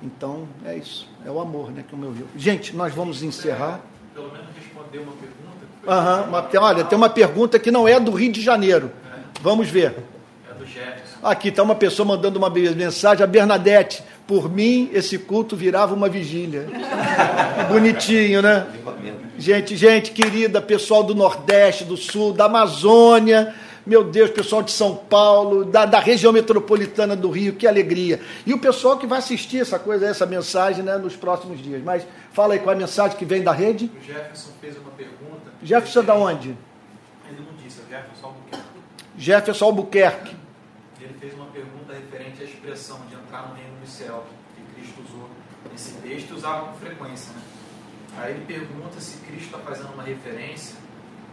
Então, 0.01 0.47
é 0.65 0.75
isso. 0.77 1.07
É 1.25 1.29
o 1.31 1.39
amor, 1.39 1.71
né, 1.71 1.83
que 1.87 1.93
o 1.93 1.97
meu 1.97 2.11
viu. 2.11 2.25
Gente, 2.35 2.75
nós 2.75 2.93
vamos 2.93 3.21
encerrar. 3.23 3.81
Pelo 4.13 4.31
menos 4.31 4.47
responder 4.55 4.99
uma 4.99 5.11
pergunta. 5.13 5.39
Aham, 5.87 6.23
uma- 6.29 6.41
tem- 6.43 6.59
olha, 6.59 6.83
tem 6.83 6.97
uma 6.97 7.09
pergunta 7.09 7.57
que 7.59 7.71
não 7.71 7.87
é 7.87 7.99
do 7.99 8.11
Rio 8.11 8.31
de 8.31 8.41
Janeiro. 8.41 8.91
Vamos 9.41 9.69
ver. 9.69 9.95
É 10.49 10.53
do 10.53 10.65
Jefferson. 10.65 11.17
Aqui 11.23 11.49
está 11.49 11.63
uma 11.63 11.75
pessoa 11.75 12.05
mandando 12.05 12.37
uma 12.37 12.49
mensagem, 12.49 13.23
a 13.23 13.27
Bernadette. 13.27 14.03
Por 14.29 14.47
mim, 14.47 14.91
esse 14.93 15.17
culto 15.17 15.55
virava 15.55 15.95
uma 15.95 16.07
vigília. 16.07 16.67
Bonitinho, 17.67 18.43
né? 18.43 18.67
Gente, 19.39 19.75
gente 19.75 20.11
querida, 20.11 20.61
pessoal 20.61 21.03
do 21.03 21.15
Nordeste, 21.15 21.83
do 21.83 21.97
Sul, 21.97 22.31
da 22.31 22.45
Amazônia, 22.45 23.55
meu 23.87 24.03
Deus, 24.03 24.29
pessoal 24.29 24.61
de 24.61 24.69
São 24.69 24.95
Paulo, 24.95 25.65
da, 25.65 25.83
da 25.87 25.99
região 25.99 26.31
metropolitana 26.31 27.15
do 27.15 27.31
Rio, 27.31 27.53
que 27.53 27.65
alegria. 27.65 28.21
E 28.45 28.53
o 28.53 28.59
pessoal 28.59 28.99
que 28.99 29.07
vai 29.07 29.17
assistir 29.17 29.61
essa 29.61 29.79
coisa, 29.79 30.05
essa 30.05 30.27
mensagem, 30.27 30.83
né, 30.83 30.95
nos 30.95 31.15
próximos 31.15 31.59
dias. 31.59 31.81
Mas 31.83 32.05
fala 32.31 32.53
aí 32.53 32.59
qual 32.59 32.73
é 32.73 32.77
a 32.77 32.79
mensagem 32.79 33.17
que 33.17 33.25
vem 33.25 33.41
da 33.41 33.51
rede. 33.51 33.89
O 33.99 34.05
Jefferson 34.05 34.51
fez 34.61 34.77
uma 34.77 34.91
pergunta. 34.91 35.51
Jefferson 35.63 36.01
é 36.01 36.03
da 36.03 36.13
onde? 36.13 36.49
Ele 36.49 37.39
não 37.39 37.57
disse, 37.65 37.79
é 37.89 37.95
Jefferson 37.95 38.27
Albuquerque. 38.27 38.65
Jefferson 39.17 39.65
Albuquerque. 39.65 40.35
Ele 41.01 41.15
fez 41.19 41.33
uma 41.33 41.47
pergunta 41.47 41.93
referente 41.93 42.43
à 42.43 42.45
expressão 42.69 42.99
de 43.09 43.15
entrar 43.15 43.47
no 43.49 43.55
reino 43.55 43.71
dos 43.81 43.89
céus, 43.91 44.23
que 44.55 44.61
Cristo 44.75 45.01
usou 45.07 45.29
nesse 45.71 45.93
texto 45.93 46.35
usava 46.35 46.67
com 46.67 46.73
frequência. 46.73 47.31
Né? 47.33 47.41
Aí 48.17 48.33
ele 48.33 48.45
pergunta 48.45 48.99
se 48.99 49.17
Cristo 49.17 49.45
está 49.45 49.57
fazendo 49.59 49.93
uma 49.93 50.03
referência 50.03 50.75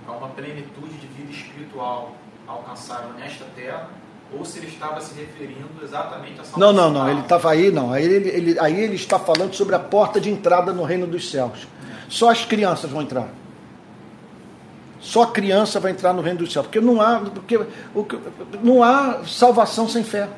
a 0.07 0.13
uma 0.13 0.29
plenitude 0.29 0.95
de 0.97 1.07
vida 1.09 1.31
espiritual 1.33 2.15
alcançável 2.47 3.11
nesta 3.19 3.45
terra, 3.57 3.89
ou 4.33 4.45
se 4.45 4.59
ele 4.59 4.69
estava 4.69 5.01
se 5.01 5.15
referindo 5.15 5.69
exatamente 5.83 6.41
a 6.41 6.45
salvação. 6.45 6.59
Não, 6.59 6.73
não, 6.73 6.91
não. 6.91 7.11
Ele 7.11 7.21
estava 7.21 7.51
aí, 7.51 7.71
não. 7.71 7.93
Aí 7.93 8.05
ele, 8.05 8.29
ele- 8.29 8.59
aí 8.61 8.81
ele 8.81 8.95
está 8.95 9.19
falando 9.19 9.55
sobre 9.55 9.75
a 9.75 9.79
porta 9.79 10.21
de 10.21 10.31
entrada 10.31 10.73
no 10.73 10.83
reino 10.85 11.07
dos 11.07 11.31
céus. 11.31 11.67
Só 12.09 12.31
as 12.31 12.45
crianças 12.45 12.91
vão 12.91 13.03
entrar. 13.03 13.29
Só 15.01 15.23
a 15.23 15.27
criança 15.31 15.79
vai 15.79 15.93
entrar 15.93 16.13
no 16.13 16.23
reino 16.23 16.41
dos 16.41 16.53
céus. 16.53 16.67
Porque 16.67 16.81
não 16.81 17.01
há, 17.01 17.21
porque, 17.21 17.59
não 18.63 18.83
há 18.83 19.25
salvação 19.25 19.89
sem 19.89 20.03
fé. 20.03 20.29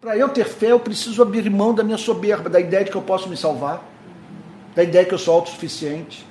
Para 0.00 0.16
eu 0.16 0.28
ter 0.28 0.44
fé, 0.44 0.70
eu 0.70 0.78
preciso 0.78 1.20
abrir 1.20 1.50
mão 1.50 1.74
da 1.74 1.82
minha 1.82 1.98
soberba, 1.98 2.48
da 2.48 2.60
ideia 2.60 2.84
de 2.84 2.90
que 2.92 2.96
eu 2.96 3.02
posso 3.02 3.28
me 3.28 3.36
salvar, 3.36 3.82
da 4.72 4.84
ideia 4.84 5.02
de 5.02 5.08
que 5.08 5.14
eu 5.14 5.18
sou 5.18 5.34
autossuficiente. 5.34 6.24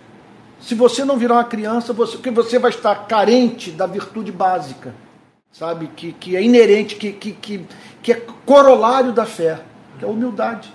Se 0.61 0.73
você 0.73 1.03
não 1.03 1.17
virar 1.17 1.35
uma 1.35 1.43
criança, 1.43 1.91
você, 1.91 2.15
porque 2.15 2.31
você 2.31 2.57
vai 2.57 2.71
estar 2.71 2.95
carente 3.07 3.69
da 3.71 3.85
virtude 3.85 4.31
básica, 4.31 4.95
sabe? 5.51 5.87
Que, 5.97 6.13
que 6.13 6.37
é 6.37 6.41
inerente, 6.41 6.95
que, 6.95 7.11
que, 7.11 7.33
que, 7.33 7.65
que 8.01 8.11
é 8.13 8.15
corolário 8.45 9.11
da 9.11 9.25
fé, 9.25 9.59
que 9.99 10.05
é 10.05 10.07
a 10.07 10.11
humildade. 10.11 10.73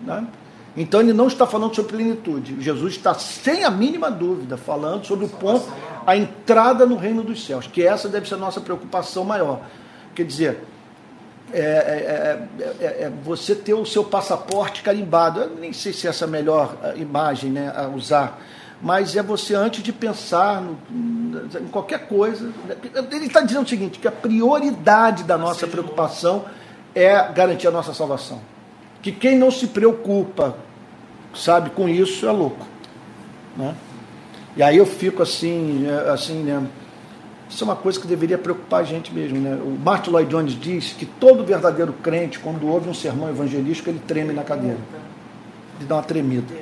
Né? 0.00 0.26
Então 0.76 0.98
ele 1.00 1.12
não 1.12 1.28
está 1.28 1.46
falando 1.46 1.76
sobre 1.76 1.92
plenitude. 1.92 2.60
Jesus 2.60 2.94
está, 2.94 3.14
sem 3.14 3.62
a 3.62 3.70
mínima 3.70 4.10
dúvida, 4.10 4.56
falando 4.56 5.06
sobre 5.06 5.26
o 5.26 5.28
ponto, 5.28 5.72
a 6.04 6.16
entrada 6.16 6.84
no 6.84 6.96
reino 6.96 7.22
dos 7.22 7.46
céus, 7.46 7.68
que 7.68 7.86
essa 7.86 8.08
deve 8.08 8.28
ser 8.28 8.34
a 8.34 8.38
nossa 8.38 8.60
preocupação 8.60 9.24
maior. 9.24 9.60
Quer 10.16 10.24
dizer, 10.24 10.73
é, 11.54 11.60
é, 11.60 12.64
é, 12.82 12.84
é, 12.84 12.86
é 13.04 13.12
você 13.22 13.54
ter 13.54 13.74
o 13.74 13.86
seu 13.86 14.02
passaporte 14.02 14.82
carimbado. 14.82 15.40
Eu 15.40 15.50
nem 15.50 15.72
sei 15.72 15.92
se 15.92 16.08
essa 16.08 16.24
é 16.24 16.26
a 16.26 16.30
melhor 16.30 16.76
ah, 16.82 16.94
imagem 16.96 17.50
né, 17.50 17.72
a 17.74 17.86
usar, 17.88 18.40
mas 18.82 19.14
é 19.16 19.22
você, 19.22 19.54
antes 19.54 19.82
de 19.82 19.92
pensar 19.92 20.60
no- 20.60 20.76
em 21.60 21.68
qualquer 21.68 22.08
coisa. 22.08 22.52
Ele 23.10 23.26
está 23.26 23.40
dizendo 23.40 23.64
o 23.64 23.68
seguinte: 23.68 23.98
que 23.98 24.08
a 24.08 24.12
prioridade 24.12 25.22
da 25.22 25.38
nossa 25.38 25.66
preocupação 25.66 26.44
é 26.94 27.32
garantir 27.32 27.68
a 27.68 27.70
nossa 27.70 27.94
salvação. 27.94 28.40
Que 29.00 29.12
quem 29.12 29.38
não 29.38 29.50
se 29.50 29.68
preocupa, 29.68 30.56
sabe, 31.34 31.70
com 31.70 31.88
isso 31.88 32.26
é 32.26 32.32
louco. 32.32 32.66
Né? 33.56 33.74
E 34.56 34.62
aí 34.62 34.76
eu 34.76 34.86
fico 34.86 35.22
assim, 35.22 35.86
é, 35.86 36.10
assim, 36.10 36.42
né? 36.42 36.62
Isso 37.48 37.62
é 37.62 37.66
uma 37.66 37.76
coisa 37.76 38.00
que 38.00 38.06
deveria 38.06 38.38
preocupar 38.38 38.80
a 38.80 38.84
gente 38.84 39.12
mesmo. 39.12 39.38
Né? 39.38 39.54
O 39.62 39.78
Martin 39.78 40.10
Lloyd 40.10 40.30
Jones 40.30 40.58
diz 40.58 40.92
que 40.92 41.06
todo 41.06 41.44
verdadeiro 41.44 41.92
crente, 41.92 42.38
quando 42.38 42.66
ouve 42.66 42.88
um 42.88 42.94
sermão 42.94 43.28
evangelístico, 43.28 43.90
ele 43.90 44.00
treme 44.06 44.32
na 44.32 44.42
cadeira. 44.42 44.78
Ele 45.78 45.86
dá 45.88 45.96
uma 45.96 46.02
tremida. 46.02 46.54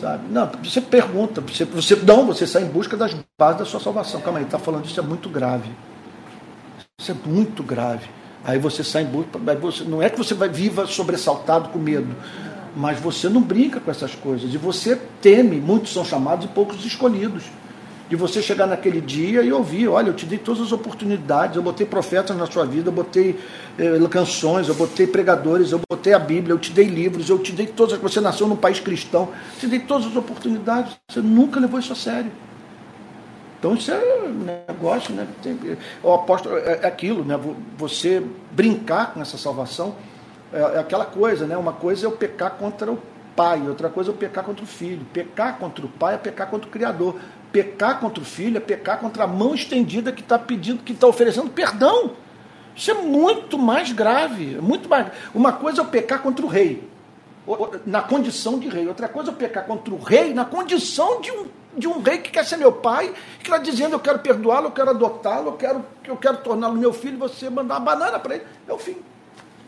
Sabe? 0.00 0.24
Não, 0.30 0.50
você 0.64 0.80
pergunta, 0.80 1.40
você, 1.42 1.64
você 1.64 1.94
não, 1.96 2.26
você 2.26 2.46
sai 2.46 2.62
em 2.62 2.68
busca 2.68 2.96
das 2.96 3.14
bases 3.38 3.58
da 3.58 3.64
sua 3.66 3.80
salvação. 3.80 4.20
Calma 4.20 4.38
aí, 4.38 4.44
está 4.44 4.58
falando 4.58 4.86
isso 4.86 4.98
é 4.98 5.02
muito 5.02 5.28
grave. 5.28 5.70
Isso 6.98 7.12
é 7.12 7.14
muito 7.26 7.62
grave. 7.62 8.08
Aí 8.42 8.58
você 8.58 8.82
sai 8.82 9.02
em 9.02 9.06
busca. 9.06 9.38
você- 9.60 9.84
não 9.84 10.02
é 10.02 10.08
que 10.08 10.16
você 10.16 10.34
vai 10.34 10.48
viva 10.48 10.86
sobressaltado 10.86 11.68
com 11.68 11.78
medo, 11.78 12.14
mas 12.74 12.98
você 12.98 13.28
não 13.28 13.42
brinca 13.42 13.78
com 13.78 13.90
essas 13.90 14.14
coisas. 14.14 14.52
E 14.54 14.56
você 14.56 14.96
teme, 15.20 15.60
muitos 15.60 15.92
são 15.92 16.04
chamados 16.04 16.46
e 16.46 16.48
poucos 16.48 16.84
escolhidos. 16.84 17.44
De 18.10 18.16
você 18.16 18.42
chegar 18.42 18.66
naquele 18.66 19.00
dia 19.00 19.40
e 19.40 19.52
ouvir, 19.52 19.86
olha, 19.86 20.08
eu 20.08 20.14
te 20.14 20.26
dei 20.26 20.36
todas 20.36 20.60
as 20.60 20.72
oportunidades, 20.72 21.54
eu 21.54 21.62
botei 21.62 21.86
profetas 21.86 22.36
na 22.36 22.44
sua 22.44 22.66
vida, 22.66 22.88
eu 22.88 22.92
botei 22.92 23.38
eh, 23.78 24.08
canções, 24.10 24.68
eu 24.68 24.74
botei 24.74 25.06
pregadores, 25.06 25.70
eu 25.70 25.80
botei 25.88 26.12
a 26.12 26.18
Bíblia, 26.18 26.52
eu 26.52 26.58
te 26.58 26.72
dei 26.72 26.86
livros, 26.86 27.30
eu 27.30 27.38
te 27.38 27.52
dei 27.52 27.68
todas. 27.68 27.96
Você 28.00 28.20
nasceu 28.20 28.48
num 28.48 28.56
país 28.56 28.80
cristão, 28.80 29.28
te 29.60 29.68
dei 29.68 29.78
todas 29.78 30.08
as 30.08 30.16
oportunidades. 30.16 30.96
Você 31.08 31.20
nunca 31.20 31.60
levou 31.60 31.78
isso 31.78 31.92
a 31.92 31.96
sério. 31.96 32.32
Então 33.60 33.74
isso 33.74 33.92
é 33.92 34.24
um 34.24 34.44
negócio, 34.66 35.14
né? 35.14 35.28
O 36.02 36.12
apóstolo 36.12 36.58
é 36.58 36.84
aquilo, 36.84 37.24
né? 37.24 37.38
Você 37.78 38.20
brincar 38.50 39.14
com 39.14 39.22
essa 39.22 39.38
salvação 39.38 39.94
é 40.52 40.80
aquela 40.80 41.04
coisa, 41.04 41.46
né? 41.46 41.56
Uma 41.56 41.74
coisa 41.74 42.06
é 42.06 42.08
o 42.08 42.12
pecar 42.12 42.52
contra 42.52 42.90
o 42.90 42.98
pai, 43.36 43.62
outra 43.68 43.88
coisa 43.88 44.10
é 44.10 44.12
o 44.12 44.16
pecar 44.16 44.44
contra 44.44 44.64
o 44.64 44.66
filho. 44.66 45.06
Pecar 45.12 45.58
contra 45.58 45.84
o 45.86 45.88
pai 45.88 46.14
é 46.14 46.18
pecar 46.18 46.48
contra 46.48 46.68
o 46.68 46.70
Criador. 46.72 47.16
Pecar 47.52 47.98
contra 48.00 48.22
o 48.22 48.26
filho 48.26 48.56
é 48.56 48.60
pecar 48.60 48.98
contra 48.98 49.24
a 49.24 49.26
mão 49.26 49.54
estendida 49.54 50.12
que 50.12 50.22
está 50.22 50.38
pedindo, 50.38 50.82
que 50.82 50.92
está 50.92 51.06
oferecendo 51.06 51.50
perdão. 51.50 52.12
Isso 52.76 52.90
é 52.90 52.94
muito 52.94 53.58
mais 53.58 53.92
grave, 53.92 54.56
muito 54.60 54.88
mais. 54.88 55.08
Uma 55.34 55.52
coisa 55.52 55.80
é 55.80 55.84
o 55.84 55.88
pecar 55.88 56.22
contra 56.22 56.44
o 56.44 56.48
rei, 56.48 56.88
na 57.84 58.00
condição 58.00 58.58
de 58.58 58.68
rei. 58.68 58.86
Outra 58.86 59.08
coisa 59.08 59.30
é 59.30 59.32
o 59.32 59.36
pecar 59.36 59.64
contra 59.64 59.92
o 59.92 59.98
rei 59.98 60.32
na 60.32 60.44
condição 60.44 61.20
de 61.20 61.30
um 61.30 61.46
de 61.76 61.86
um 61.86 62.00
rei 62.00 62.18
que 62.18 62.30
quer 62.30 62.44
ser 62.44 62.56
meu 62.56 62.72
pai, 62.72 63.12
que 63.38 63.44
está 63.44 63.58
dizendo 63.58 63.94
eu 63.94 64.00
quero 64.00 64.18
perdoá-lo, 64.18 64.66
eu 64.66 64.72
quero 64.72 64.90
adotá-lo, 64.90 65.48
eu 65.48 65.52
quero, 65.52 65.84
eu 66.04 66.16
quero 66.16 66.38
torná-lo 66.38 66.76
meu 66.76 66.92
filho, 66.92 67.18
você 67.18 67.48
mandar 67.48 67.74
uma 67.76 67.80
banana 67.80 68.18
para 68.18 68.36
ele, 68.36 68.44
é 68.68 68.72
o 68.72 68.78
fim. 68.78 68.96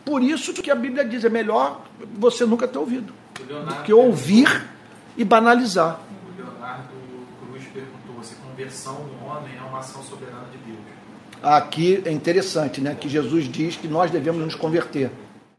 Por 0.05 0.21
isso 0.21 0.53
que 0.53 0.69
a 0.69 0.75
Bíblia 0.75 1.05
diz, 1.05 1.23
é 1.23 1.29
melhor 1.29 1.81
você 2.17 2.45
nunca 2.45 2.67
ter 2.67 2.77
ouvido, 2.77 3.13
do 3.35 3.83
que 3.83 3.93
ouvir 3.93 4.67
e 5.15 5.23
banalizar. 5.23 5.99
Conversão 8.53 8.93
do 8.93 9.25
homem 9.25 9.51
é 9.57 9.67
uma 9.67 9.79
ação 9.79 10.03
soberana 10.03 10.45
de 10.51 10.57
Deus. 10.71 10.85
Aqui 11.41 12.01
é 12.05 12.11
interessante, 12.11 12.79
né, 12.79 12.95
que 12.95 13.09
Jesus 13.09 13.45
diz 13.45 13.75
que 13.75 13.87
nós 13.87 14.11
devemos 14.11 14.43
nos 14.43 14.55
converter. 14.55 15.11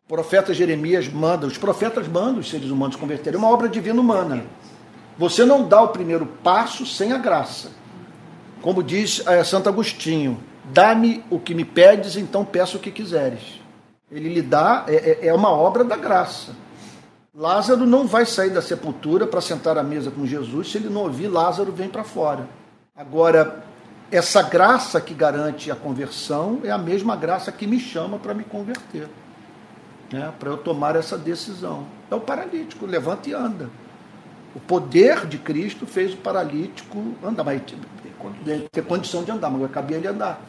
O 0.06 0.08
profeta 0.08 0.54
Jeremias 0.54 1.08
manda, 1.08 1.46
os 1.46 1.58
profetas 1.58 2.06
mandam 2.06 2.38
os 2.38 2.48
seres 2.48 2.70
humanos 2.70 2.94
converterem, 2.94 3.34
é 3.34 3.38
uma 3.38 3.50
obra 3.50 3.68
divina 3.68 4.00
humana. 4.00 4.44
Você 5.18 5.44
não 5.44 5.66
dá 5.66 5.82
o 5.82 5.88
primeiro 5.88 6.24
passo 6.24 6.86
sem 6.86 7.12
a 7.12 7.18
graça. 7.18 7.72
Como 8.62 8.82
diz 8.82 9.26
é, 9.26 9.42
Santo 9.42 9.68
Agostinho, 9.68 10.38
dá-me 10.72 11.24
o 11.28 11.38
que 11.38 11.54
me 11.54 11.64
pedes, 11.64 12.16
então 12.16 12.44
peço 12.44 12.76
o 12.76 12.80
que 12.80 12.90
quiseres. 12.90 13.60
Ele 14.10 14.28
lhe 14.28 14.42
dá, 14.42 14.84
é, 14.86 14.94
é, 14.94 15.26
é 15.28 15.34
uma 15.34 15.50
obra 15.50 15.82
da 15.82 15.96
graça. 15.96 16.52
Lázaro 17.34 17.84
não 17.84 18.06
vai 18.06 18.24
sair 18.24 18.50
da 18.50 18.62
sepultura 18.62 19.26
para 19.26 19.40
sentar 19.40 19.76
à 19.76 19.82
mesa 19.82 20.10
com 20.10 20.24
Jesus 20.24 20.70
se 20.70 20.78
ele 20.78 20.88
não 20.88 21.02
ouvir 21.02 21.26
Lázaro 21.26 21.72
vem 21.72 21.88
para 21.88 22.04
fora. 22.04 22.48
Agora, 22.96 23.64
essa 24.08 24.40
graça 24.40 25.00
que 25.00 25.12
garante 25.12 25.68
a 25.68 25.74
conversão 25.74 26.60
é 26.62 26.70
a 26.70 26.78
mesma 26.78 27.16
graça 27.16 27.50
que 27.50 27.66
me 27.66 27.80
chama 27.80 28.20
para 28.20 28.32
me 28.32 28.44
converter, 28.44 29.08
né? 30.12 30.32
para 30.38 30.50
eu 30.50 30.56
tomar 30.56 30.94
essa 30.94 31.18
decisão. 31.18 31.88
É 32.08 32.14
o 32.14 32.20
paralítico, 32.20 32.86
levanta 32.86 33.28
e 33.28 33.34
anda. 33.34 33.68
O 34.54 34.60
poder 34.60 35.26
de 35.26 35.38
Cristo 35.38 35.88
fez 35.88 36.14
o 36.14 36.18
paralítico 36.18 37.16
andar, 37.20 37.42
mas 37.42 37.62
ter 38.70 38.84
condição 38.84 39.24
de 39.24 39.32
andar, 39.32 39.50
mas 39.50 39.68
cabia 39.72 39.96
ele 39.96 40.06
andar. 40.06 40.40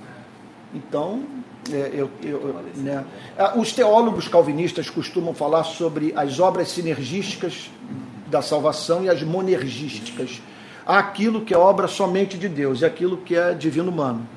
Então, 0.72 1.24
é, 1.72 1.90
eu, 1.96 2.12
eu, 2.22 2.62
né, 2.76 3.04
os 3.56 3.74
teólogos 3.74 4.28
calvinistas 4.28 4.88
costumam 4.88 5.34
falar 5.34 5.64
sobre 5.64 6.14
as 6.16 6.40
obras 6.40 6.70
sinergísticas 6.70 7.72
da 8.28 8.44
salvação 8.44 9.04
e 9.04 9.10
as 9.10 9.24
monergísticas. 9.24 10.44
Aquilo 10.86 11.42
que 11.42 11.54
é 11.54 11.58
obra 11.58 11.88
somente 11.88 12.38
de 12.38 12.48
Deus 12.48 12.82
e 12.82 12.86
aquilo 12.86 13.18
que 13.18 13.36
é 13.36 13.54
divino 13.54 13.92
humano. 13.92 14.28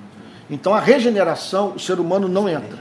Então, 0.51 0.75
a 0.75 0.81
regeneração, 0.81 1.75
o 1.77 1.79
ser 1.79 2.01
humano 2.01 2.27
não 2.27 2.49
entra. 2.49 2.79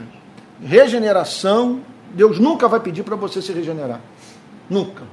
Regeneração, 0.62 1.80
Deus 2.14 2.38
nunca 2.38 2.66
vai 2.66 2.80
pedir 2.80 3.02
para 3.02 3.14
você 3.14 3.42
se 3.42 3.52
regenerar. 3.52 4.00
Nunca. 4.70 5.04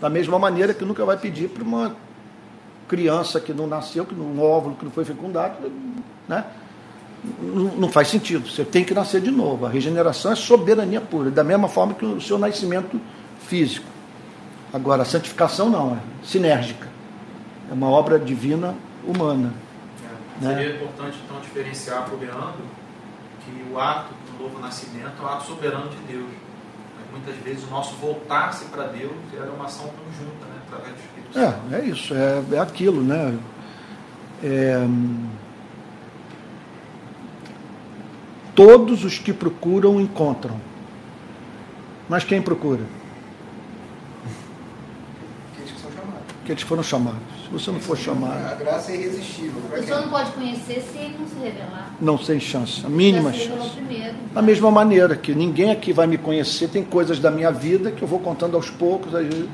Da 0.00 0.08
mesma 0.08 0.38
maneira 0.38 0.72
que 0.72 0.84
nunca 0.84 1.04
vai 1.04 1.16
pedir 1.16 1.48
para 1.48 1.64
uma 1.64 1.96
criança 2.86 3.40
que 3.40 3.52
não 3.52 3.66
nasceu, 3.66 4.04
que 4.04 4.14
um 4.14 4.40
óvulo 4.40 4.76
que 4.76 4.84
não 4.84 4.92
foi 4.92 5.04
fecundado, 5.04 5.72
né? 6.28 6.44
não 7.76 7.88
faz 7.88 8.08
sentido. 8.08 8.48
Você 8.48 8.64
tem 8.64 8.84
que 8.84 8.94
nascer 8.94 9.20
de 9.20 9.30
novo. 9.30 9.66
A 9.66 9.68
regeneração 9.68 10.32
é 10.32 10.36
soberania 10.36 11.00
pura, 11.00 11.30
da 11.30 11.42
mesma 11.42 11.68
forma 11.68 11.94
que 11.94 12.04
o 12.04 12.20
seu 12.20 12.38
nascimento 12.38 13.00
físico. 13.46 13.86
Agora, 14.72 15.02
a 15.02 15.04
santificação 15.04 15.70
não, 15.70 15.94
é 15.94 16.26
sinérgica. 16.26 16.88
É 17.70 17.72
uma 17.72 17.88
obra 17.88 18.18
divina 18.18 18.74
humana. 19.06 19.52
É. 20.42 20.46
Seria 20.46 20.68
né? 20.68 20.74
importante, 20.76 21.18
então, 21.24 21.40
diferenciar 21.40 22.04
para 22.04 22.14
o 22.14 22.18
Leandro 22.18 22.64
que 23.44 23.72
o 23.72 23.78
ato 23.78 24.14
do 24.30 24.42
novo 24.42 24.58
nascimento 24.58 25.12
é 25.20 25.22
o 25.22 25.26
ato 25.26 25.46
soberano 25.46 25.88
de 25.90 25.96
Deus 26.12 26.30
muitas 27.14 27.36
vezes 27.36 27.64
o 27.64 27.70
nosso 27.70 27.94
voltar-se 27.96 28.64
para 28.66 28.88
Deus 28.88 29.12
era 29.32 29.50
uma 29.50 29.66
ação 29.66 29.86
conjunta, 29.86 30.46
né, 30.46 30.60
através 30.66 30.94
do 30.94 31.00
Espírito 31.00 31.32
Santo. 31.32 31.74
É, 31.74 31.78
é 31.78 31.84
isso, 31.84 32.14
é, 32.14 32.56
é 32.56 32.58
aquilo, 32.58 33.02
né? 33.02 33.38
É, 34.42 34.86
todos 38.54 39.04
os 39.04 39.18
que 39.18 39.32
procuram 39.32 40.00
encontram. 40.00 40.60
Mas 42.08 42.24
quem 42.24 42.42
procura? 42.42 42.82
Aqueles 45.52 45.70
que 45.70 45.80
são 45.80 45.90
chamados. 45.92 46.22
Aqueles 46.42 46.62
que 46.62 46.68
foram 46.68 46.82
chamados. 46.82 47.33
Se 47.58 47.64
você 47.64 47.70
não 47.70 47.80
for 47.80 47.96
chamado. 47.96 48.52
A 48.52 48.54
graça 48.54 48.90
é 48.90 48.96
irresistível. 48.96 49.62
A 49.68 49.76
pessoa 49.76 50.00
não 50.00 50.08
pode 50.08 50.32
conhecer 50.32 50.82
se 50.90 50.98
ele 50.98 51.16
não 51.18 51.28
se 51.28 51.34
revelar. 51.36 51.94
Não 52.00 52.18
sem 52.18 52.40
chance, 52.40 52.84
a 52.84 52.88
mínima 52.88 53.32
se 53.32 53.40
chance. 53.40 53.70
Primeiro. 53.70 54.14
Da 54.32 54.42
mesma 54.42 54.70
maneira 54.72 55.14
que 55.14 55.34
ninguém 55.34 55.70
aqui 55.70 55.92
vai 55.92 56.06
me 56.08 56.18
conhecer, 56.18 56.68
tem 56.68 56.82
coisas 56.82 57.20
da 57.20 57.30
minha 57.30 57.52
vida 57.52 57.92
que 57.92 58.02
eu 58.02 58.08
vou 58.08 58.18
contando 58.18 58.56
aos 58.56 58.70
poucos. 58.70 59.14
Aí, 59.14 59.48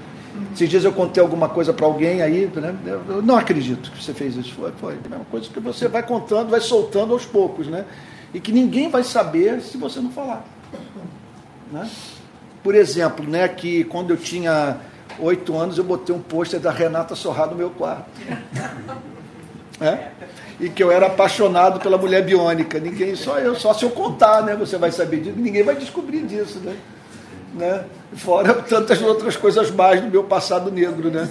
esses 0.54 0.68
dias 0.68 0.84
eu 0.84 0.92
contei 0.92 1.22
alguma 1.22 1.48
coisa 1.48 1.74
para 1.74 1.84
alguém 1.84 2.22
aí, 2.22 2.50
né? 2.54 2.74
eu 2.86 3.20
não 3.20 3.36
acredito 3.36 3.90
que 3.90 4.02
você 4.02 4.14
fez 4.14 4.34
isso. 4.34 4.54
Foi, 4.54 4.72
foi. 4.80 4.94
É 5.10 5.16
uma 5.16 5.24
coisa 5.26 5.50
que 5.50 5.60
você 5.60 5.86
vai 5.86 6.02
contando, 6.02 6.48
vai 6.48 6.60
soltando 6.60 7.12
aos 7.12 7.26
poucos, 7.26 7.66
né? 7.66 7.84
E 8.32 8.40
que 8.40 8.50
ninguém 8.50 8.88
vai 8.88 9.02
saber 9.02 9.60
se 9.60 9.76
você 9.76 10.00
não 10.00 10.10
falar. 10.10 10.44
Né? 11.70 11.88
Por 12.62 12.74
exemplo, 12.74 13.28
né, 13.28 13.46
que 13.48 13.84
quando 13.84 14.10
eu 14.10 14.16
tinha 14.16 14.78
oito 15.20 15.56
anos 15.56 15.78
eu 15.78 15.84
botei 15.84 16.14
um 16.14 16.20
pôster 16.20 16.60
da 16.60 16.70
Renata 16.70 17.14
Sorrá 17.14 17.46
no 17.46 17.56
meu 17.56 17.70
quarto. 17.70 18.10
É? 19.80 20.10
E 20.60 20.68
que 20.68 20.82
eu 20.82 20.92
era 20.92 21.06
apaixonado 21.06 21.80
pela 21.80 21.96
mulher 21.96 22.22
biônica. 22.22 22.78
Ninguém, 22.78 23.16
só 23.16 23.38
eu, 23.38 23.54
só 23.54 23.72
se 23.72 23.82
eu 23.82 23.88
contar, 23.88 24.42
né? 24.42 24.54
Você 24.56 24.76
vai 24.76 24.92
saber 24.92 25.22
disso, 25.22 25.38
ninguém 25.38 25.62
vai 25.62 25.74
descobrir 25.74 26.20
disso, 26.26 26.58
né? 26.58 26.76
né? 27.54 27.84
Fora 28.12 28.54
tantas 28.54 29.00
outras 29.00 29.36
coisas 29.36 29.70
mais 29.70 30.00
do 30.02 30.08
meu 30.08 30.24
passado 30.24 30.70
negro, 30.70 31.10
né? 31.10 31.28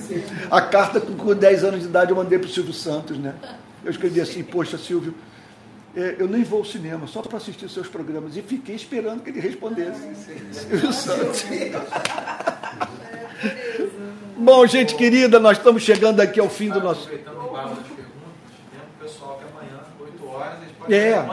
A 0.49 0.61
carta 0.61 0.99
com, 0.99 1.13
com 1.13 1.35
10 1.35 1.63
anos 1.63 1.81
de 1.81 1.85
idade 1.85 2.09
eu 2.09 2.17
mandei 2.17 2.39
para 2.39 2.47
o 2.47 2.49
Silvio 2.49 2.73
Santos, 2.73 3.19
né? 3.19 3.35
Eu 3.83 3.91
escrevi 3.91 4.19
assim, 4.19 4.43
poxa, 4.43 4.77
Silvio, 4.77 5.13
é, 5.95 6.15
eu 6.17 6.27
nem 6.27 6.43
vou 6.43 6.59
ao 6.59 6.65
cinema, 6.65 7.07
só 7.07 7.21
para 7.21 7.37
assistir 7.37 7.69
seus 7.69 7.87
programas. 7.87 8.35
E 8.35 8.41
fiquei 8.41 8.75
esperando 8.75 9.21
que 9.21 9.29
ele 9.29 9.39
respondesse. 9.39 10.01
Silvio 10.51 10.91
Santos. 10.91 11.45
Bom, 14.39 14.65
gente 14.65 14.95
querida, 14.95 15.37
nós 15.37 15.57
estamos 15.57 15.83
chegando 15.83 16.21
aqui 16.21 16.39
ao 16.39 16.47
fim 16.47 16.69
do 16.69 16.79
nosso. 16.79 17.09
É. 20.89 21.25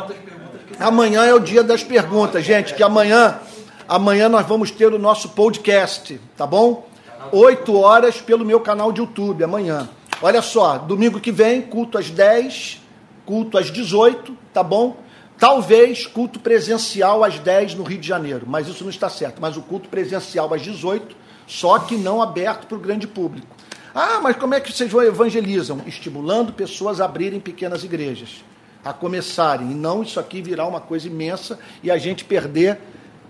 Amanhã 0.81 1.25
é 1.25 1.33
o 1.33 1.39
dia 1.39 1.63
das 1.63 1.85
perguntas, 1.85 2.45
gente. 2.45 2.75
Que 2.75 2.83
amanhã, 2.83 3.39
amanhã 3.87 4.29
nós 4.29 4.45
vamos 4.45 4.73
ter 4.73 4.93
o 4.93 4.99
nosso 4.99 5.29
podcast, 5.29 6.21
tá 6.37 6.45
bom? 6.45 6.89
8 7.31 7.79
horas 7.79 8.21
pelo 8.21 8.45
meu 8.45 8.59
canal 8.59 8.91
de 8.91 9.01
YouTube, 9.01 9.45
amanhã. 9.45 9.89
Olha 10.21 10.43
só, 10.43 10.77
domingo 10.77 11.21
que 11.21 11.31
vem, 11.31 11.63
culto 11.63 11.99
às 11.99 12.11
10, 12.11 12.83
culto 13.25 13.57
às 13.57 13.71
18, 13.71 14.37
tá 14.53 14.65
bom? 14.65 14.97
Talvez 15.39 16.07
culto 16.07 16.41
presencial 16.41 17.23
às 17.23 17.39
10 17.39 17.77
no 17.77 17.85
Rio 17.85 17.99
de 17.99 18.09
Janeiro, 18.09 18.47
mas 18.49 18.67
isso 18.67 18.83
não 18.83 18.91
está 18.91 19.09
certo. 19.09 19.41
Mas 19.41 19.57
o 19.57 19.63
culto 19.63 19.89
presencial 19.89 20.53
às 20.53 20.61
18 20.61 21.26
só 21.47 21.79
que 21.79 21.97
não 21.97 22.21
aberto 22.21 22.67
para 22.67 22.77
o 22.77 22.81
grande 22.81 23.07
público. 23.07 23.47
Ah, 23.95 24.21
mas 24.23 24.37
como 24.37 24.55
é 24.55 24.61
que 24.61 24.73
vocês 24.73 24.93
evangelizam? 24.93 25.81
Estimulando 25.87 26.53
pessoas 26.53 27.01
a 27.01 27.07
abrirem 27.07 27.41
pequenas 27.41 27.83
igrejas, 27.83 28.45
a 28.85 28.93
começarem, 28.93 29.71
e 29.71 29.75
não 29.75 30.03
isso 30.03 30.21
aqui 30.21 30.43
virar 30.43 30.67
uma 30.67 30.81
coisa 30.81 31.07
imensa 31.07 31.59
e 31.83 31.91
a 31.91 31.97
gente 31.97 32.25
perder, 32.25 32.79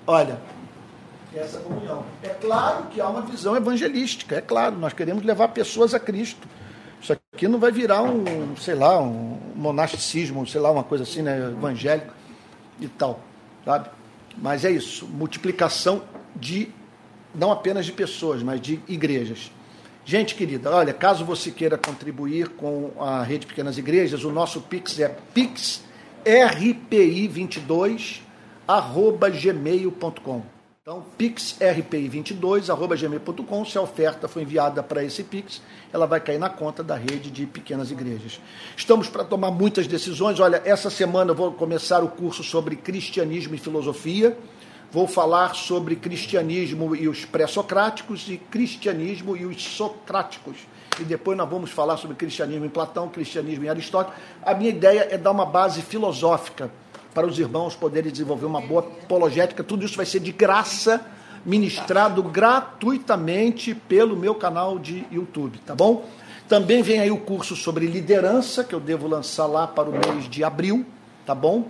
olha, 0.06 0.40
essa 1.34 1.58
comunhão. 1.58 2.04
É 2.22 2.28
claro 2.30 2.86
que 2.86 3.00
há 3.00 3.08
uma 3.08 3.22
visão 3.22 3.56
evangelística, 3.56 4.36
é 4.36 4.40
claro, 4.40 4.76
nós 4.76 4.92
queremos 4.92 5.22
levar 5.22 5.48
pessoas 5.48 5.94
a 5.94 6.00
Cristo. 6.00 6.48
Isso 7.00 7.12
aqui 7.12 7.46
não 7.46 7.58
vai 7.58 7.70
virar 7.70 8.02
um, 8.02 8.56
sei 8.56 8.74
lá, 8.74 8.98
um 9.00 9.38
monasticismo, 9.54 10.46
sei 10.46 10.60
lá, 10.60 10.70
uma 10.70 10.82
coisa 10.82 11.04
assim, 11.04 11.22
né, 11.22 11.50
evangélico 11.50 12.12
e 12.80 12.88
tal, 12.88 13.20
sabe? 13.64 13.90
Mas 14.36 14.64
é 14.64 14.70
isso, 14.70 15.06
multiplicação 15.06 16.02
de 16.34 16.70
não 17.36 17.52
apenas 17.52 17.86
de 17.86 17.92
pessoas, 17.92 18.42
mas 18.42 18.60
de 18.60 18.80
igrejas. 18.88 19.52
Gente 20.04 20.34
querida, 20.34 20.70
olha, 20.70 20.92
caso 20.92 21.24
você 21.24 21.50
queira 21.50 21.76
contribuir 21.76 22.50
com 22.50 22.92
a 22.98 23.22
Rede 23.22 23.46
Pequenas 23.46 23.76
Igrejas, 23.76 24.24
o 24.24 24.30
nosso 24.30 24.60
Pix 24.60 25.00
é 25.00 25.16
pixrpi22 25.34 28.20
gmail.com. 29.40 30.42
Então, 30.80 31.04
pixrpi22.gmail.com, 31.18 33.64
se 33.64 33.76
a 33.76 33.82
oferta 33.82 34.28
foi 34.28 34.42
enviada 34.42 34.84
para 34.84 35.02
esse 35.02 35.24
Pix, 35.24 35.60
ela 35.92 36.06
vai 36.06 36.20
cair 36.20 36.38
na 36.38 36.48
conta 36.48 36.84
da 36.84 36.94
rede 36.94 37.28
de 37.28 37.44
pequenas 37.44 37.90
igrejas. 37.90 38.40
Estamos 38.76 39.08
para 39.08 39.24
tomar 39.24 39.50
muitas 39.50 39.88
decisões. 39.88 40.38
Olha, 40.38 40.62
essa 40.64 40.88
semana 40.88 41.32
eu 41.32 41.34
vou 41.34 41.50
começar 41.50 42.04
o 42.04 42.08
curso 42.08 42.44
sobre 42.44 42.76
cristianismo 42.76 43.56
e 43.56 43.58
filosofia. 43.58 44.38
Vou 44.92 45.06
falar 45.06 45.54
sobre 45.54 45.96
cristianismo 45.96 46.94
e 46.94 47.08
os 47.08 47.24
pré-socráticos 47.24 48.28
e 48.28 48.36
cristianismo 48.36 49.36
e 49.36 49.44
os 49.44 49.62
socráticos. 49.62 50.56
E 51.00 51.04
depois 51.04 51.36
nós 51.36 51.48
vamos 51.48 51.70
falar 51.70 51.96
sobre 51.96 52.16
cristianismo 52.16 52.64
em 52.64 52.70
Platão, 52.70 53.08
cristianismo 53.08 53.64
em 53.64 53.68
Aristóteles. 53.68 54.18
A 54.42 54.54
minha 54.54 54.70
ideia 54.70 55.08
é 55.10 55.18
dar 55.18 55.32
uma 55.32 55.44
base 55.44 55.82
filosófica 55.82 56.70
para 57.12 57.26
os 57.26 57.38
irmãos 57.38 57.74
poderem 57.74 58.12
desenvolver 58.12 58.46
uma 58.46 58.60
boa 58.60 58.80
apologética. 58.80 59.64
Tudo 59.64 59.84
isso 59.84 59.96
vai 59.96 60.06
ser 60.06 60.20
de 60.20 60.32
graça, 60.32 61.04
ministrado 61.44 62.22
gratuitamente 62.22 63.74
pelo 63.74 64.16
meu 64.16 64.34
canal 64.34 64.78
de 64.78 65.04
YouTube, 65.10 65.58
tá 65.64 65.74
bom? 65.74 66.04
Também 66.48 66.82
vem 66.82 67.00
aí 67.00 67.10
o 67.10 67.18
curso 67.18 67.56
sobre 67.56 67.86
liderança, 67.86 68.62
que 68.62 68.74
eu 68.74 68.80
devo 68.80 69.08
lançar 69.08 69.46
lá 69.46 69.66
para 69.66 69.88
o 69.88 69.92
mês 69.92 70.28
de 70.28 70.44
abril, 70.44 70.86
tá 71.24 71.34
bom? 71.34 71.68